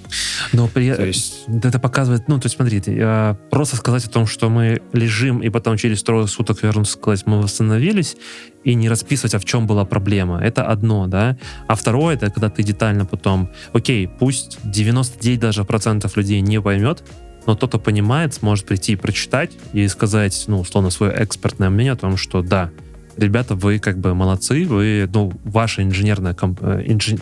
Но 0.53 0.69
при... 0.69 0.93
То 0.93 1.05
есть 1.05 1.45
это 1.63 1.79
показывает, 1.79 2.29
ну, 2.29 2.39
то 2.39 2.47
есть, 2.47 2.57
смотрите, 2.57 2.97
э, 2.97 3.35
просто 3.51 3.77
сказать 3.77 4.05
о 4.07 4.11
том, 4.11 4.27
что 4.27 4.49
мы 4.49 4.81
лежим, 4.93 5.41
и 5.41 5.49
потом 5.49 5.77
через 5.77 6.03
трое 6.03 6.27
суток 6.27 6.63
вернуться 6.63 6.95
сказать, 6.95 7.27
мы 7.27 7.41
восстановились, 7.41 8.17
и 8.65 8.75
не 8.75 8.89
расписывать, 8.89 9.35
а 9.35 9.39
в 9.39 9.45
чем 9.45 9.67
была 9.67 9.85
проблема. 9.85 10.41
Это 10.41 10.65
одно, 10.67 11.07
да. 11.07 11.37
А 11.69 11.75
второе, 11.75 12.15
это 12.15 12.31
когда 12.31 12.49
ты 12.49 12.63
детально 12.63 13.05
потом, 13.05 13.51
окей, 13.73 14.09
пусть 14.09 14.59
99 14.65 15.39
даже 15.39 15.65
процентов 15.65 16.17
людей 16.17 16.41
не 16.41 16.61
поймет, 16.61 17.05
но 17.47 17.55
тот, 17.55 17.71
кто 17.71 17.79
понимает, 17.79 18.35
сможет 18.35 18.67
прийти 18.67 18.93
и 18.93 18.97
прочитать 18.97 19.53
и 19.73 19.87
сказать, 19.89 20.45
ну, 20.47 20.61
условно, 20.61 20.91
свое 20.91 21.15
экспертное 21.23 21.71
мнение 21.71 21.93
о 21.93 21.97
том, 21.97 22.17
что 22.17 22.43
да, 22.43 22.71
ребята, 23.17 23.55
вы 23.55 23.79
как 23.79 23.99
бы 23.99 24.15
молодцы, 24.15 24.65
вы, 24.65 25.09
ну, 25.13 25.33
ваша 25.45 25.83
инженерная 25.83 26.35
комп- 26.35 26.63
э, 26.63 26.85
инжи- 26.87 27.21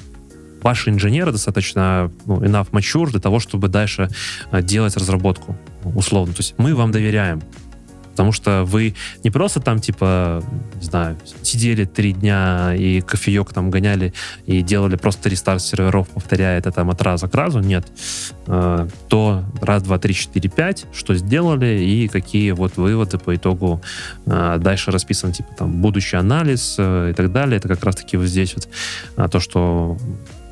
ваши 0.62 0.90
инженеры 0.90 1.32
достаточно 1.32 2.10
ну, 2.24 2.40
enough 2.40 2.70
mature 2.70 3.10
для 3.10 3.20
того, 3.20 3.40
чтобы 3.40 3.68
дальше 3.68 4.08
э, 4.52 4.62
делать 4.62 4.96
разработку, 4.96 5.56
условно. 5.82 6.34
То 6.34 6.40
есть 6.40 6.54
мы 6.56 6.74
вам 6.74 6.92
доверяем. 6.92 7.42
Потому 8.12 8.32
что 8.32 8.64
вы 8.64 8.94
не 9.24 9.30
просто 9.30 9.60
там, 9.60 9.80
типа, 9.80 10.42
не 10.76 10.84
знаю, 10.84 11.18
сидели 11.42 11.84
три 11.84 12.12
дня 12.12 12.74
и 12.74 13.00
кофеек 13.00 13.52
там 13.52 13.70
гоняли 13.70 14.12
и 14.46 14.62
делали 14.62 14.96
просто 14.96 15.28
рестарт 15.28 15.62
серверов, 15.62 16.08
повторяя 16.08 16.58
это 16.58 16.70
там 16.70 16.90
от 16.90 17.02
раза 17.02 17.28
к 17.28 17.34
разу. 17.34 17.60
Нет. 17.60 17.86
Э, 18.46 18.86
То 19.08 19.44
раз, 19.60 19.82
два, 19.82 19.98
три, 19.98 20.14
четыре, 20.14 20.48
пять, 20.48 20.86
что 20.92 21.14
сделали 21.14 21.82
и 21.82 22.08
какие 22.08 22.52
вот 22.52 22.76
выводы 22.76 23.18
по 23.18 23.34
итогу 23.34 23.82
э, 24.26 24.58
дальше 24.60 24.90
расписан, 24.90 25.32
типа, 25.32 25.48
там, 25.58 25.80
будущий 25.80 26.16
анализ 26.16 26.76
э, 26.78 27.10
и 27.10 27.14
так 27.14 27.32
далее. 27.32 27.56
Это 27.56 27.68
как 27.68 27.82
раз-таки 27.84 28.16
вот 28.16 28.26
здесь 28.26 28.54
вот 28.54 29.30
то, 29.30 29.40
что 29.40 29.96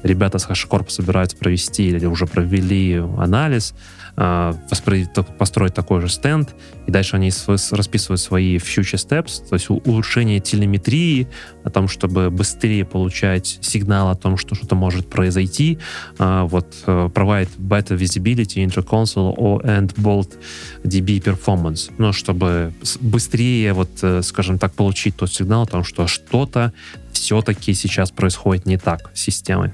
ребята 0.03 0.39
с 0.39 0.47
HashiCorp 0.47 0.89
собираются 0.89 1.37
провести 1.37 1.89
или 1.89 2.07
уже 2.07 2.27
провели 2.27 3.03
анализ, 3.19 3.74
построить 4.16 5.74
такой 5.74 6.01
же 6.01 6.09
стенд, 6.09 6.55
и 6.87 6.91
дальше 6.91 7.16
они 7.16 7.31
расписывают 7.70 8.20
свои 8.20 8.57
future 8.57 8.97
steps, 8.97 9.49
то 9.49 9.55
есть 9.55 9.70
улучшение 9.70 10.41
телеметрии, 10.41 11.28
о 11.65 11.70
том, 11.70 11.89
чтобы 11.89 12.31
быстрее 12.31 12.85
получать 12.85 13.59
сигнал 13.61 14.09
о 14.09 14.15
том, 14.15 14.37
что 14.37 14.55
что-то 14.55 14.74
может 14.74 15.09
произойти, 15.09 15.78
а, 16.19 16.45
вот 16.45 16.74
э, 16.87 17.11
provide 17.12 17.51
better 17.59 17.97
visibility 17.97 18.65
into 18.65 18.85
console 18.85 19.37
or 19.37 19.62
and 19.65 19.95
bolt 19.97 20.39
DB 20.85 21.23
performance, 21.23 21.93
ну, 21.99 22.12
чтобы 22.12 22.73
быстрее, 23.01 23.73
вот, 23.73 23.91
э, 24.03 24.23
скажем 24.23 24.59
так, 24.59 24.73
получить 24.73 25.16
тот 25.16 25.32
сигнал 25.32 25.62
о 25.62 25.66
том, 25.66 25.85
что 25.85 26.07
что-то 26.07 26.73
все-таки 27.12 27.74
сейчас 27.74 28.11
происходит 28.11 28.66
не 28.66 28.78
так 28.78 29.11
с 29.15 29.20
системой. 29.20 29.73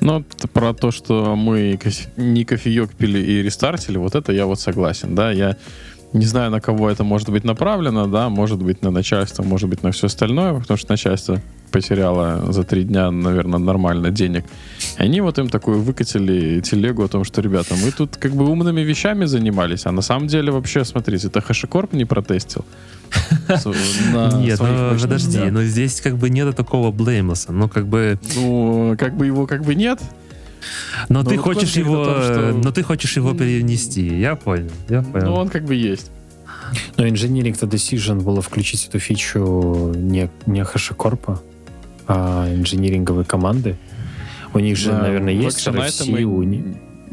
Ну, 0.00 0.24
про 0.52 0.74
то, 0.74 0.90
что 0.90 1.36
мы 1.36 1.78
не 2.16 2.44
кофеек 2.44 2.94
пили 2.94 3.18
и 3.18 3.42
рестартили, 3.42 3.96
вот 3.96 4.14
это 4.14 4.32
я 4.32 4.46
вот 4.46 4.60
согласен, 4.60 5.14
да, 5.14 5.30
я 5.30 5.56
не 6.12 6.24
знаю, 6.24 6.50
на 6.50 6.60
кого 6.60 6.90
это 6.90 7.04
может 7.04 7.28
быть 7.30 7.44
направлено, 7.44 8.06
да, 8.06 8.28
может 8.28 8.62
быть 8.62 8.82
на 8.82 8.90
начальство, 8.90 9.42
может 9.42 9.68
быть 9.68 9.82
на 9.82 9.92
все 9.92 10.06
остальное, 10.06 10.54
потому 10.54 10.76
что 10.76 10.90
начальство 10.90 11.40
потеряло 11.70 12.52
за 12.52 12.62
три 12.64 12.84
дня, 12.84 13.10
наверное, 13.10 13.58
нормально 13.58 14.10
денег. 14.10 14.44
И 14.98 15.02
они 15.02 15.20
вот 15.20 15.38
им 15.38 15.48
такую 15.48 15.80
выкатили 15.82 16.60
телегу 16.60 17.04
о 17.04 17.08
том, 17.08 17.24
что, 17.24 17.40
ребята, 17.40 17.74
мы 17.82 17.90
тут 17.90 18.16
как 18.16 18.32
бы 18.32 18.44
умными 18.48 18.80
вещами 18.80 19.24
занимались, 19.26 19.86
а 19.86 19.92
на 19.92 20.02
самом 20.02 20.26
деле 20.28 20.52
вообще, 20.52 20.84
смотрите, 20.84 21.26
это 21.28 21.40
HashiCorp 21.40 21.94
не 21.96 22.04
протестил. 22.04 22.64
Нет, 24.40 24.58
ну, 24.60 24.98
подожди, 25.00 25.38
но 25.50 25.62
здесь 25.62 26.00
как 26.00 26.16
бы 26.16 26.28
нет 26.28 26.54
такого 26.56 26.90
блеймлеса. 26.90 27.52
Ну, 27.52 27.68
как 27.68 27.86
бы... 27.86 28.18
Ну, 28.34 28.96
как 28.98 29.16
бы 29.16 29.26
его 29.26 29.46
как 29.46 29.62
бы 29.64 29.74
нет, 29.74 30.00
Но 31.08 31.22
Ну, 31.22 31.30
ты 31.30 31.36
вот 31.36 31.44
хочешь 31.44 31.76
его... 31.76 32.04
том, 32.04 32.22
что- 32.22 32.52
Но 32.64 32.72
ты 32.72 32.82
хочешь 32.82 33.16
его 33.16 33.32
перенести. 33.34 34.06
Я 34.18 34.34
понял, 34.34 34.70
я 34.88 35.02
понял. 35.02 35.26
но 35.26 35.34
он 35.36 35.48
как 35.48 35.64
бы 35.64 35.74
есть. 35.74 36.10
Но 36.96 37.06
Engineering 37.06 37.56
to 37.58 37.68
Decision 37.70 38.22
было 38.22 38.42
включить 38.42 38.86
эту 38.88 38.98
фичу 38.98 39.92
не, 39.94 40.28
не 40.46 40.60
HashiCorp, 40.62 41.38
а 42.06 42.48
инжиниринговые 42.52 43.24
команды. 43.24 43.76
У 44.54 44.58
них 44.58 44.76
же, 44.76 44.90
Да, 44.90 45.02
наверное, 45.02 45.34
есть 45.34 45.66
RFC. 45.66 46.22
У 46.22 46.42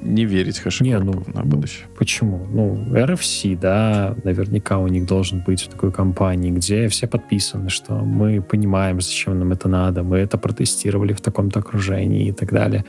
не 0.03 0.26
верить 0.26 0.61
HashiCorp 0.64 0.84
Не, 0.84 0.99
ну, 0.99 1.24
на 1.34 1.44
будущее. 1.44 1.88
Почему? 1.98 2.45
Ну, 2.52 2.76
RFC, 2.91 3.57
да, 3.57 4.15
наверняка 4.24 4.78
у 4.78 4.88
них 4.88 5.06
должен 5.06 5.40
быть 5.40 5.61
в 5.61 5.68
такой 5.68 5.91
компании, 5.91 6.52
где 6.52 6.88
все 6.88 7.07
подписаны, 7.07 7.70
что 7.70 7.94
мы 7.94 8.41
понимаем, 8.41 9.02
зачем 9.02 9.40
нам 9.40 9.52
это 9.52 9.70
надо, 9.70 10.03
мы 10.03 10.18
это 10.18 10.38
протестировали 10.38 11.14
в 11.14 11.22
таком-то 11.22 11.60
окружении 11.60 12.28
и 12.28 12.32
так 12.32 12.52
далее. 12.52 12.84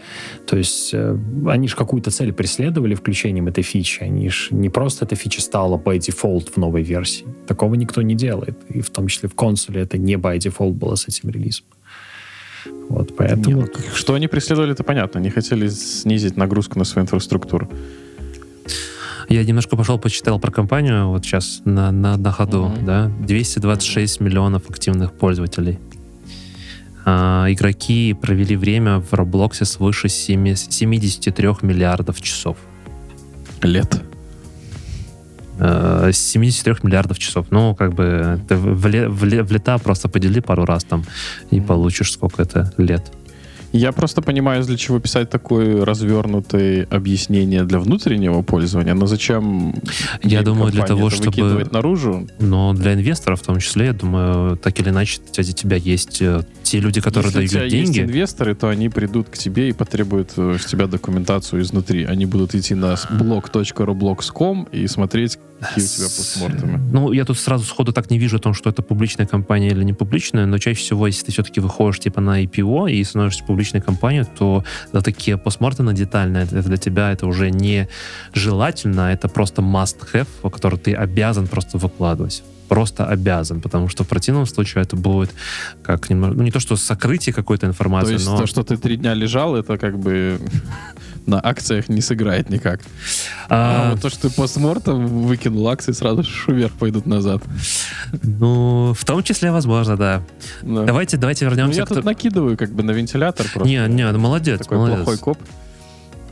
То 0.46 0.56
есть 0.56 0.94
э, 0.94 1.16
они 1.46 1.68
же 1.68 1.76
какую-то 1.76 2.10
цель 2.10 2.32
преследовали 2.32 2.94
включением 2.94 3.46
этой 3.46 3.62
фичи. 3.62 4.02
Они 4.02 4.28
же 4.28 4.54
не 4.54 4.68
просто 4.68 5.04
эта 5.04 5.16
фича 5.16 5.40
стала 5.40 5.78
by 5.78 5.98
default 5.98 6.52
в 6.52 6.56
новой 6.56 6.82
версии. 6.82 7.26
Такого 7.46 7.74
никто 7.76 8.02
не 8.02 8.14
делает. 8.14 8.58
И 8.68 8.80
в 8.80 8.90
том 8.90 9.06
числе 9.06 9.28
в 9.28 9.34
консоли 9.34 9.80
это 9.80 9.98
не 9.98 10.14
by 10.14 10.38
default 10.38 10.72
было 10.72 10.96
с 10.96 11.08
этим 11.08 11.30
релизом. 11.30 11.64
Вот, 12.88 13.10
Не, 13.10 13.16
поэтому... 13.16 13.60
ну, 13.62 13.66
к- 13.66 13.94
что 13.96 14.14
они 14.14 14.28
преследовали, 14.28 14.72
это 14.72 14.84
понятно. 14.84 15.20
Они 15.20 15.30
хотели 15.30 15.68
снизить 15.68 16.36
нагрузку 16.36 16.78
на 16.78 16.84
свою 16.84 17.04
инфраструктуру. 17.04 17.68
Я 19.28 19.42
немножко 19.44 19.76
пошел, 19.76 19.98
почитал 19.98 20.38
про 20.38 20.50
компанию 20.50 21.08
вот 21.08 21.24
сейчас 21.24 21.62
на, 21.64 21.90
на, 21.90 22.16
на 22.16 22.30
ходу, 22.32 22.64
Мгм. 22.66 22.84
да. 22.84 23.10
226 23.20 24.20
миллионов 24.20 24.68
активных 24.68 25.12
пользователей. 25.12 25.78
А, 27.06 27.46
игроки 27.50 28.14
провели 28.14 28.56
время 28.56 28.98
в 29.00 29.12
Роблоксе 29.12 29.64
свыше 29.64 30.08
7 30.08 30.54
73 30.56 31.48
миллиардов 31.62 32.20
часов. 32.20 32.56
Лет. 33.62 34.00
Э, 35.58 36.10
73 36.12 36.74
миллиардов 36.82 37.18
часов. 37.18 37.46
Ну, 37.50 37.74
как 37.74 37.94
бы, 37.94 38.40
в, 38.48 38.86
ле- 38.86 39.08
в 39.08 39.24
ле- 39.24 39.42
в 39.42 39.52
лета 39.52 39.78
просто 39.78 40.08
подели 40.08 40.40
пару 40.40 40.64
раз 40.64 40.84
там 40.84 41.04
и 41.50 41.60
получишь 41.60 42.12
сколько 42.12 42.42
это 42.42 42.72
лет. 42.76 43.12
Я 43.76 43.90
просто 43.90 44.22
понимаю, 44.22 44.62
для 44.62 44.76
чего 44.76 45.00
писать 45.00 45.30
такое 45.30 45.84
развернутое 45.84 46.86
объяснение 46.90 47.64
для 47.64 47.80
внутреннего 47.80 48.40
пользования, 48.42 48.94
но 48.94 49.06
зачем 49.06 49.74
Я 50.22 50.42
думаю, 50.42 50.70
для 50.70 50.84
того, 50.84 51.08
это 51.08 51.16
чтобы- 51.16 51.66
наружу? 51.72 52.28
Но 52.38 52.72
для 52.72 52.94
инвесторов 52.94 53.40
в 53.40 53.44
том 53.44 53.58
числе, 53.58 53.86
я 53.86 53.92
думаю, 53.92 54.56
так 54.58 54.78
или 54.78 54.90
иначе, 54.90 55.20
у 55.36 55.42
тебя 55.42 55.76
есть 55.76 56.22
э, 56.22 56.44
те 56.62 56.78
люди, 56.78 57.00
которые 57.00 57.32
Если 57.32 57.44
у 57.44 57.48
тебя 57.48 57.60
дают 57.62 57.72
есть 57.74 57.92
деньги. 57.92 58.10
инвесторы, 58.12 58.54
то 58.54 58.68
они 58.68 58.88
придут 58.88 59.28
к 59.28 59.36
тебе 59.36 59.70
и 59.70 59.72
потребуют 59.72 60.30
э, 60.36 60.56
с 60.60 60.66
тебя 60.66 60.86
документацию 60.86 61.60
изнутри. 61.60 62.04
Они 62.04 62.26
будут 62.26 62.54
идти 62.54 62.76
на 62.76 62.94
blog.roblox.com 62.94 64.68
и 64.70 64.86
смотреть, 64.86 65.38
какие 65.68 65.84
у 65.84 65.88
тебя 65.88 66.06
постмортемы. 66.06 66.78
Ну, 66.92 67.12
я 67.12 67.24
тут 67.24 67.38
сразу 67.38 67.64
сходу 67.64 67.92
так 67.92 68.10
не 68.10 68.18
вижу 68.18 68.36
о 68.36 68.40
том, 68.40 68.54
что 68.54 68.70
это 68.70 68.82
публичная 68.82 69.26
компания 69.26 69.68
или 69.68 69.84
не 69.84 69.92
публичная, 69.92 70.46
но 70.46 70.58
чаще 70.58 70.80
всего, 70.80 71.06
если 71.06 71.26
ты 71.26 71.32
все-таки 71.32 71.60
выходишь 71.60 72.00
типа 72.00 72.20
на 72.20 72.42
IPO 72.42 72.90
и 72.90 73.04
становишься 73.04 73.44
публичной 73.44 73.80
компанией, 73.80 74.24
то 74.38 74.64
за 74.92 75.00
такие 75.02 75.36
постмортемы 75.36 75.94
детальные, 75.94 76.44
это 76.44 76.62
для 76.62 76.76
тебя 76.76 77.12
это 77.12 77.26
уже 77.26 77.50
не 77.50 77.88
желательно, 78.32 79.12
это 79.12 79.28
просто 79.28 79.62
must-have, 79.62 80.50
который 80.50 80.78
ты 80.78 80.94
обязан 80.94 81.46
просто 81.46 81.78
выкладывать. 81.78 82.42
Просто 82.74 83.06
обязан, 83.06 83.60
потому 83.60 83.88
что 83.88 84.02
в 84.02 84.08
противном 84.08 84.46
случае 84.46 84.82
это 84.82 84.96
будет 84.96 85.30
как 85.84 86.10
немного, 86.10 86.34
ну 86.34 86.42
не 86.42 86.50
то 86.50 86.58
что 86.58 86.74
сокрытие 86.74 87.32
какой-то 87.32 87.66
То 87.66 87.70
информации, 87.70 88.14
есть 88.14 88.26
но 88.26 88.36
то, 88.38 88.46
что 88.46 88.64
ты 88.64 88.76
три 88.76 88.96
дня 88.96 89.14
лежал, 89.14 89.54
это 89.54 89.78
как 89.78 89.96
бы 89.96 90.40
на 91.26 91.38
акциях 91.40 91.88
не 91.88 92.00
сыграет 92.00 92.50
никак. 92.50 92.80
А, 93.48 93.86
А, 93.86 93.90
вот 93.92 94.02
то, 94.02 94.10
что 94.10 94.28
ты 94.28 94.34
постмортом 94.34 95.06
выкинул 95.06 95.68
акции, 95.68 95.92
сразу 95.92 96.24
вверх 96.48 96.72
пойдут 96.72 97.06
назад. 97.06 97.42
ну 98.22 98.92
в 98.92 99.04
том 99.04 99.22
числе 99.22 99.52
возможно, 99.52 99.96
да. 99.96 100.22
Да. 100.62 100.84
Давайте, 100.84 101.16
давайте 101.16 101.44
Ну, 101.44 101.50
вернемся 101.52 101.80
я 101.80 101.86
к 101.86 101.90
тут 101.90 102.04
накидываю 102.04 102.56
как 102.56 102.72
бы 102.72 102.82
на 102.82 102.90
вентилятор 102.90 103.46
просто. 103.54 103.68
Не, 103.68 103.86
не, 103.88 104.10
ну, 104.10 104.18
молодец, 104.18 104.58
Такой 104.58 104.78
молодец. 104.78 104.96
плохой 105.04 105.18
коп. 105.18 105.38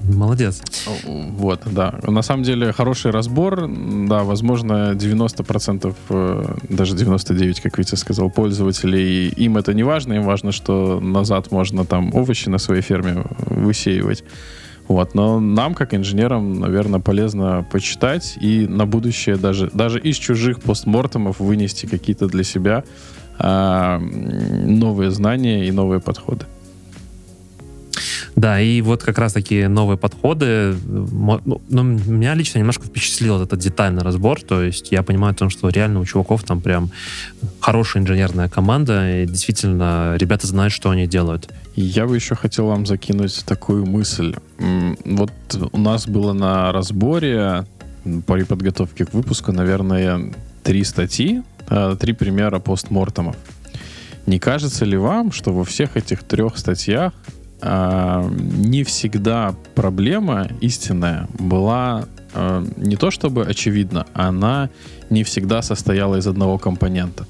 Молодец. 0.09 0.63
Вот, 1.05 1.63
да. 1.67 1.99
На 2.03 2.23
самом 2.23 2.43
деле 2.43 2.73
хороший 2.73 3.11
разбор. 3.11 3.69
Да, 4.09 4.25
возможно, 4.25 4.95
90%, 4.95 5.95
э, 6.09 6.55
даже 6.69 6.95
99%, 6.95 7.63
как 7.63 7.79
Витя 7.79 7.95
сказал, 7.95 8.31
пользователей, 8.31 9.29
им 9.29 9.57
это 9.57 9.75
не 9.75 9.83
важно. 9.83 10.15
Им 10.15 10.23
важно, 10.23 10.53
что 10.53 11.01
назад 11.01 11.51
можно 11.51 11.85
там 11.85 12.15
овощи 12.15 12.49
на 12.49 12.59
своей 12.59 12.83
ферме 12.83 13.25
высеивать. 13.39 14.25
Вот, 14.89 15.15
но 15.15 15.41
нам, 15.41 15.75
как 15.75 15.95
инженерам, 15.95 16.59
наверное, 16.59 17.01
полезно 17.01 17.65
почитать 17.71 18.37
и 18.41 18.67
на 18.67 18.85
будущее 18.85 19.37
даже, 19.37 19.71
даже 19.73 20.01
из 20.01 20.17
чужих 20.17 20.61
постмортемов 20.61 21.39
вынести 21.39 21.87
какие-то 21.87 22.27
для 22.27 22.43
себя 22.43 22.85
э, 23.39 23.99
новые 23.99 25.11
знания 25.11 25.67
и 25.67 25.71
новые 25.71 26.01
подходы. 26.01 26.47
Да, 28.43 28.61
и 28.61 28.81
вот 28.81 29.05
как 29.05 29.19
раз 29.19 29.35
такие 29.35 29.69
новые 29.69 29.97
подходы. 29.97 30.75
Ну, 30.85 31.63
ну, 31.69 31.83
меня 31.85 32.35
лично 32.35 32.59
немножко 32.59 32.89
впечатлил 32.89 33.41
этот 33.41 33.61
детальный 33.61 34.03
разбор. 34.03 34.43
То 34.43 34.61
есть 34.63 34.91
я 34.91 35.05
понимаю 35.05 35.33
том, 35.37 35.49
что 35.49 35.69
реально 35.69 36.01
у 36.01 36.05
чуваков 36.05 36.43
там 36.43 36.61
прям 36.61 36.91
хорошая 37.61 38.03
инженерная 38.03 38.49
команда, 38.49 39.23
и 39.23 39.27
действительно 39.27 40.17
ребята 40.19 40.49
знают, 40.49 40.73
что 40.73 40.91
они 40.91 41.07
делают. 41.07 41.51
Я 41.77 42.09
бы 42.09 42.17
еще 42.17 42.35
хотел 42.35 42.67
вам 42.67 42.85
закинуть 42.85 43.45
такую 43.47 43.87
мысль. 43.87 44.35
Вот 44.59 45.31
у 45.71 45.79
нас 45.79 46.09
было 46.09 46.33
на 46.33 46.73
разборе 46.73 47.65
при 48.03 48.43
подготовке 48.43 49.05
к 49.05 49.15
выпуску, 49.15 49.53
наверное, 49.53 50.33
три 50.65 50.83
статьи, 50.83 51.43
а, 51.69 51.95
три 51.95 52.13
примера 52.13 52.59
постмортемов. 52.59 53.37
Не 54.27 54.41
кажется 54.41 54.85
ли 54.85 54.97
вам, 54.97 55.31
что 55.31 55.53
во 55.53 55.65
всех 55.65 55.97
этих 55.97 56.25
трех 56.25 56.59
статьях 56.59 57.13
э, 57.63 58.31
не 58.31 58.85
всегда 58.85 59.55
проблема 59.75 60.49
истинная 60.61 61.29
была 61.39 62.05
э, 62.35 62.65
не 62.77 62.97
то 62.97 63.11
чтобы 63.11 63.47
очевидна, 63.47 64.07
она 64.15 64.69
не 65.11 65.23
всегда 65.23 65.63
состояла 65.63 66.17
из 66.17 66.27
одного 66.27 66.59
компонента. 66.59 67.27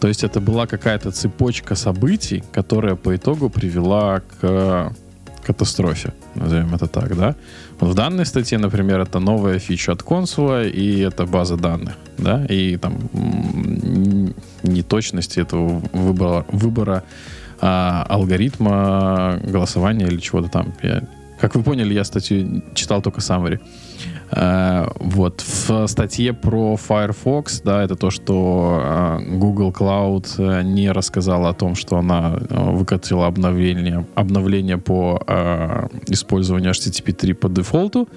То 0.00 0.08
есть 0.08 0.24
это 0.24 0.40
была 0.40 0.66
какая-то 0.66 1.10
цепочка 1.10 1.76
событий, 1.76 2.42
которая 2.52 2.96
по 2.96 3.14
итогу 3.14 3.48
привела 3.48 4.20
к 4.40 4.92
катастрофе, 5.42 6.12
назовем 6.34 6.74
это 6.74 6.86
так, 6.86 7.16
да. 7.16 7.34
Вот 7.80 7.90
в 7.90 7.94
данной 7.94 8.26
статье, 8.26 8.58
например, 8.58 9.00
это 9.00 9.20
новая 9.20 9.58
фича 9.58 9.92
от 9.92 10.02
консула, 10.02 10.64
и 10.64 11.00
это 11.00 11.26
база 11.26 11.56
данных, 11.56 11.94
да, 12.18 12.46
и 12.46 12.76
там 12.76 12.98
неточности 14.62 15.40
этого 15.40 15.82
выбора, 15.92 16.44
выбора 16.52 17.02
а, 17.62 18.04
алгоритма 18.08 19.38
голосования 19.44 20.06
или 20.06 20.18
чего-то 20.18 20.48
там. 20.48 20.74
Я, 20.82 21.04
как 21.38 21.54
вы 21.54 21.62
поняли, 21.62 21.94
я 21.94 22.02
статью 22.02 22.62
читал 22.74 23.00
только 23.00 23.20
summary. 23.20 23.60
А, 24.32 24.90
вот. 24.98 25.44
В 25.46 25.86
статье 25.86 26.32
про 26.32 26.76
Firefox, 26.76 27.60
да, 27.60 27.84
это 27.84 27.94
то, 27.94 28.10
что 28.10 28.80
а, 28.82 29.20
Google 29.20 29.70
Cloud 29.70 30.26
э, 30.38 30.62
не 30.62 30.90
рассказала 30.90 31.50
о 31.50 31.54
том, 31.54 31.76
что 31.76 31.98
она 31.98 32.36
э, 32.36 32.70
выкатила 32.72 33.26
обновление, 33.26 34.06
обновление 34.16 34.78
по 34.78 35.22
а, 35.26 35.88
использованию 36.08 36.72
HTTP 36.72 37.12
3 37.12 37.32
по 37.34 37.48
дефолту, 37.48 38.08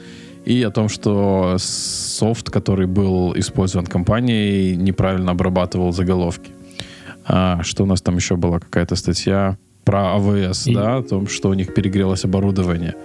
и 0.46 0.64
о 0.64 0.72
том, 0.72 0.90
что 0.90 1.58
софт, 1.60 2.50
который 2.50 2.88
был 2.88 3.34
использован 3.36 3.86
компанией, 3.86 4.76
неправильно 4.76 5.32
обрабатывал 5.32 5.92
заголовки. 5.92 6.55
А, 7.28 7.64
что 7.64 7.84
у 7.84 7.86
нас 7.86 8.02
там 8.02 8.16
еще 8.16 8.36
была 8.36 8.60
какая-то 8.60 8.96
статья 8.96 9.58
про 9.84 10.16
АВС, 10.16 10.68
и... 10.68 10.74
да, 10.74 10.98
о 10.98 11.04
том, 11.04 11.28
что 11.28 11.50
у 11.50 11.54
них 11.54 11.74
перегрелось 11.74 12.26
оборудование. 12.26 12.96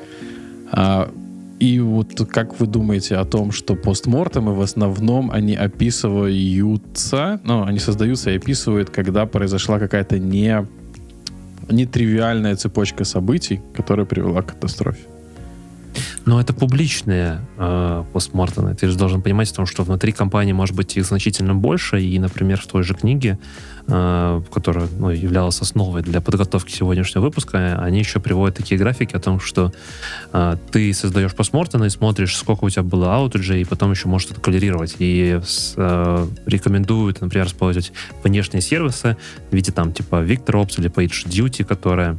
А, 0.73 1.11
и 1.59 1.79
вот 1.81 2.15
как 2.31 2.59
вы 2.59 2.67
думаете 2.67 3.17
о 3.17 3.25
том, 3.25 3.53
что 3.53 3.75
постмортемы 3.77 4.55
в 4.55 4.63
основном 4.63 5.31
они 5.31 5.55
описываются, 5.55 7.41
ну, 7.45 7.65
они 7.65 7.79
создаются 7.79 8.31
и 8.31 8.37
описывают, 8.37 8.91
когда 8.91 9.27
произошла 9.27 9.79
какая-то 9.79 10.19
не 10.19 10.67
нетривиальная 11.69 12.57
цепочка 12.57 13.05
событий, 13.05 13.61
которая 13.75 14.07
привела 14.07 14.43
к 14.43 14.47
катастрофе. 14.47 15.10
Но 16.27 16.41
это 16.41 16.53
публичные 16.53 17.41
э. 17.57 18.05
Ты 18.75 18.89
же 18.89 18.97
должен 18.97 19.23
понимать, 19.23 19.49
том, 19.53 19.67
что 19.67 19.83
внутри 19.83 20.13
компании 20.13 20.53
может 20.53 20.77
быть 20.77 20.97
их 20.97 21.05
значительно 21.05 21.55
больше. 21.55 22.01
И, 22.01 22.19
например, 22.19 22.61
в 22.61 22.67
той 22.67 22.83
же 22.83 22.95
книге, 22.95 23.39
э, 23.87 24.43
которая 24.53 24.89
ну, 24.99 25.11
являлась 25.11 25.61
основой 25.61 26.03
для 26.03 26.21
подготовки 26.21 26.71
сегодняшнего 26.73 27.25
выпуска, 27.25 27.81
они 27.83 27.99
еще 27.99 28.21
приводят 28.21 28.57
такие 28.57 28.79
графики 28.79 29.17
о 29.17 29.21
том, 29.21 29.41
что 29.41 29.73
э, 30.33 30.57
ты 30.71 30.93
создаешь 30.93 31.35
постмортемы 31.35 31.87
и 31.87 31.91
смотришь, 31.91 32.37
сколько 32.37 32.65
у 32.65 32.71
тебя 32.71 32.83
было 32.83 33.17
аутеджей, 33.17 33.63
и 33.63 33.65
потом 33.65 33.91
еще 33.91 34.09
можешь 34.09 34.31
это 34.31 34.41
колерировать. 34.41 34.97
И 34.99 35.41
э, 35.77 36.27
рекомендуют, 36.47 37.21
например, 37.21 37.47
использовать 37.47 37.93
внешние 38.23 38.61
сервисы 38.61 39.17
в 39.51 39.55
виде 39.55 39.73
там 39.73 39.93
типа 39.93 40.23
VictorOps 40.23 40.79
или 40.79 40.91
PageDuty, 40.91 41.65
которая 41.65 42.19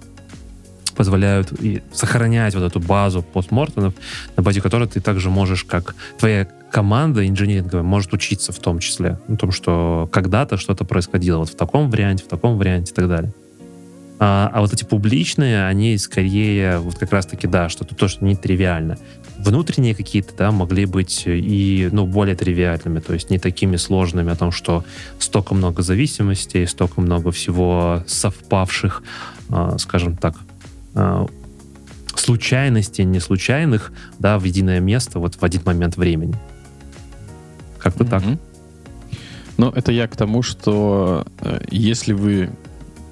позволяют 0.92 1.52
и 1.60 1.82
сохранять 1.94 2.56
вот 2.56 2.64
эту 2.64 2.80
базу 2.80 3.22
постмортемов, 3.22 3.94
на 4.36 4.44
базе 4.44 4.62
которой 4.62 4.88
ты 4.88 5.02
также 5.02 5.30
можешь, 5.30 5.64
как 5.64 5.96
твоя 6.20 6.48
команда 6.72 7.28
инженеринговая 7.28 7.84
может 7.84 8.14
учиться 8.14 8.52
в 8.52 8.60
том 8.60 8.80
числе. 8.80 9.20
о 9.28 9.36
том, 9.36 9.52
что 9.52 10.10
когда-то 10.12 10.58
что-то 10.58 10.86
происходило 10.86 11.40
вот 11.40 11.50
в 11.50 11.56
таком 11.56 11.90
варианте, 11.90 12.24
в 12.24 12.28
таком 12.28 12.58
варианте 12.58 12.92
и 12.92 12.96
так 12.96 13.08
далее. 13.08 13.34
А, 14.24 14.52
а 14.54 14.62
вот 14.62 14.72
эти 14.72 14.84
публичные, 14.84 15.66
они 15.66 15.98
скорее 15.98 16.78
вот 16.78 17.00
как 17.00 17.12
раз-таки, 17.12 17.48
да, 17.48 17.70
что-то 17.70 17.96
то, 17.96 18.08
что 18.08 18.24
не 18.24 18.36
тривиально. 18.36 19.00
Внутренние 19.40 19.96
какие-то, 19.96 20.36
да, 20.38 20.52
могли 20.52 20.86
быть 20.86 21.24
и, 21.26 21.90
ну, 21.92 22.06
более 22.06 22.36
тривиальными, 22.36 23.00
то 23.00 23.16
есть 23.16 23.32
не 23.32 23.40
такими 23.40 23.78
сложными 23.78 24.32
о 24.32 24.36
том, 24.36 24.52
что 24.52 24.84
столько 25.18 25.56
много 25.56 25.82
зависимостей, 25.82 26.68
столько 26.68 27.02
много 27.02 27.32
всего 27.32 28.04
совпавших, 28.06 29.02
э, 29.50 29.78
скажем 29.80 30.16
так, 30.16 30.36
случайностей, 32.16 33.04
не 33.04 33.20
случайных, 33.20 33.92
да, 34.20 34.38
в 34.38 34.44
единое 34.44 34.80
место 34.80 35.20
вот 35.20 35.36
в 35.36 35.44
один 35.44 35.62
момент 35.66 35.98
времени. 35.98 36.36
Как-то 37.80 38.04
mm-hmm. 38.04 38.10
так. 38.10 38.24
Ну, 39.58 39.70
это 39.70 39.92
я 39.92 40.08
к 40.08 40.16
тому, 40.16 40.42
что 40.42 41.26
э, 41.40 41.62
если 41.70 42.14
вы 42.14 42.50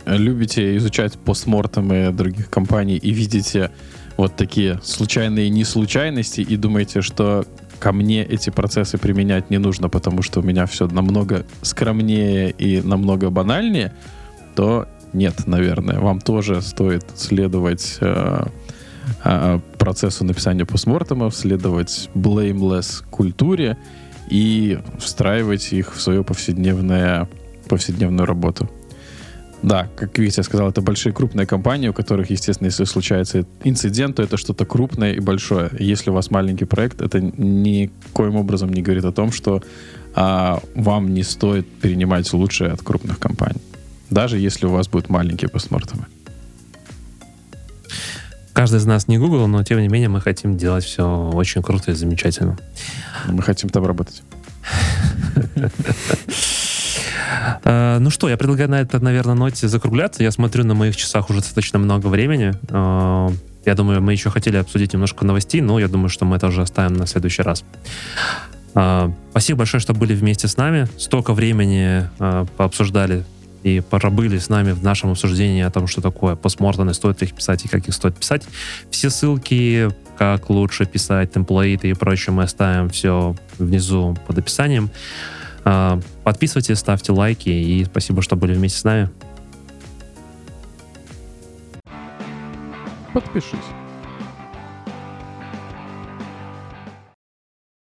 любите 0.06 0.78
изучать 0.78 1.18
постмортемы 1.18 2.12
других 2.12 2.50
компаний 2.50 2.98
и 2.98 3.12
видите 3.12 3.72
вот 4.18 4.36
такие 4.36 4.80
случайные 4.84 5.50
неслучайности 5.50 6.42
и 6.42 6.58
думаете, 6.58 7.02
что 7.02 7.46
ко 7.80 7.94
мне 7.94 8.24
эти 8.24 8.50
процессы 8.50 8.98
применять 8.98 9.50
не 9.50 9.58
нужно, 9.58 9.90
потому 9.90 10.22
что 10.22 10.42
у 10.42 10.44
меня 10.44 10.66
все 10.66 10.88
намного 10.88 11.46
скромнее 11.62 12.52
и 12.52 12.82
намного 12.82 13.30
банальнее, 13.30 13.94
то 14.56 14.88
нет, 15.14 15.48
наверное. 15.48 16.00
Вам 16.00 16.20
тоже 16.20 16.62
стоит 16.62 17.04
следовать 17.16 17.98
э, 18.02 18.46
э, 19.24 19.60
процессу 19.78 20.24
написания 20.26 20.66
постмортемов, 20.66 21.36
следовать 21.36 22.10
blameless 22.14 23.04
культуре 23.10 23.78
и 24.30 24.80
встраивать 25.00 25.74
их 25.74 25.96
в 25.96 26.02
свою 26.02 26.24
повседневное, 26.24 27.28
повседневную 27.68 28.26
работу. 28.26 28.70
Да, 29.62 29.90
как 29.98 30.18
Витя 30.18 30.42
сказал, 30.42 30.70
это 30.70 30.82
большие 30.82 31.12
крупные 31.12 31.46
компании, 31.46 31.90
у 31.90 31.94
которых, 31.94 32.30
естественно, 32.30 32.68
если 32.68 32.86
случается 32.86 33.46
инцидент, 33.64 34.16
то 34.16 34.24
это 34.24 34.38
что-то 34.38 34.66
крупное 34.66 35.14
и 35.14 35.20
большое. 35.20 35.70
Если 35.78 36.12
у 36.12 36.14
вас 36.14 36.32
маленький 36.32 36.66
проект, 36.66 37.02
это 37.02 37.20
никоим 37.20 38.38
образом 38.38 38.72
не 38.72 38.82
говорит 38.82 39.04
о 39.04 39.12
том, 39.12 39.34
что 39.34 39.62
а, 40.16 40.62
вам 40.76 41.14
не 41.14 41.24
стоит 41.24 41.68
перенимать 41.68 42.32
лучшее 42.32 42.72
от 42.72 42.82
крупных 42.82 43.20
компаний 43.20 43.60
даже 44.10 44.38
если 44.38 44.66
у 44.66 44.72
вас 44.72 44.88
будут 44.88 45.10
маленькие 45.10 45.50
постмортемы. 45.50 46.06
Каждый 48.54 48.78
из 48.78 48.86
нас 48.86 49.08
не 49.08 49.18
Google, 49.18 49.48
но 49.48 49.64
тем 49.64 49.80
не 49.80 49.88
менее 49.88 50.10
мы 50.10 50.20
хотим 50.20 50.58
делать 50.58 50.84
все 50.84 51.30
очень 51.34 51.62
круто 51.62 51.92
и 51.92 51.94
замечательно. 51.94 52.58
Мы 53.28 53.42
хотим 53.42 53.70
там 53.70 53.86
работать. 53.86 54.22
А, 57.64 58.00
ну 58.02 58.10
что, 58.10 58.28
я 58.28 58.36
предлагаю 58.36 58.70
на 58.70 58.82
это, 58.82 59.00
наверное, 59.00 59.36
ноте 59.36 59.68
закругляться. 59.68 60.24
Я 60.24 60.32
смотрю, 60.32 60.66
на 60.66 60.74
моих 60.74 60.98
часах 60.98 61.30
уже 61.30 61.40
достаточно 61.40 61.80
много 61.80 62.08
времени. 62.08 62.54
А, 62.70 63.32
я 63.66 63.76
думаю, 63.76 64.02
мы 64.02 64.12
еще 64.12 64.30
хотели 64.30 64.58
обсудить 64.58 64.92
немножко 64.92 65.26
новостей, 65.26 65.62
но 65.62 65.80
я 65.80 65.88
думаю, 65.88 66.10
что 66.10 66.26
мы 66.26 66.36
это 66.36 66.48
уже 66.48 66.62
оставим 66.62 66.94
на 66.94 67.08
следующий 67.08 67.44
раз. 67.44 67.64
А, 68.74 69.14
спасибо 69.32 69.60
большое, 69.60 69.80
что 69.80 69.94
были 69.94 70.14
вместе 70.14 70.50
с 70.50 70.58
нами. 70.58 70.88
Столько 70.98 71.34
времени 71.34 72.10
пообсуждали 72.58 73.24
и 73.64 73.82
пробыли 73.82 74.38
с 74.38 74.50
нами 74.50 74.72
в 74.72 74.84
нашем 74.84 75.12
обсуждении 75.12 75.64
о 75.64 75.70
том, 75.70 75.88
что 75.88 76.02
такое 76.02 76.36
постмортемы, 76.36 76.94
стоит 76.94 77.22
ли 77.22 77.28
их 77.28 77.34
писать 77.34 77.66
и 77.66 77.68
как 77.68 77.88
их 77.88 77.94
стоит 77.94 78.16
писать. 78.16 78.44
Все 78.90 79.10
ссылки, 79.10 79.90
как 80.18 80.50
лучше 80.50 80.86
писать, 80.86 81.34
темплейты 81.34 81.90
и 81.90 81.94
прочее, 81.94 82.34
мы 82.34 82.44
оставим 82.44 82.90
все 82.90 83.36
внизу 83.58 84.18
под 84.28 84.38
описанием. 84.38 84.90
А, 85.66 86.00
подписывайтесь, 86.24 86.78
ставьте 86.80 87.12
лайки 87.12 87.50
и 87.50 87.86
спасибо, 87.86 88.22
что 88.22 88.36
были 88.36 88.54
вместе 88.54 88.80
с 88.80 88.84
нами. 88.84 89.10
Подпишись. 93.14 93.79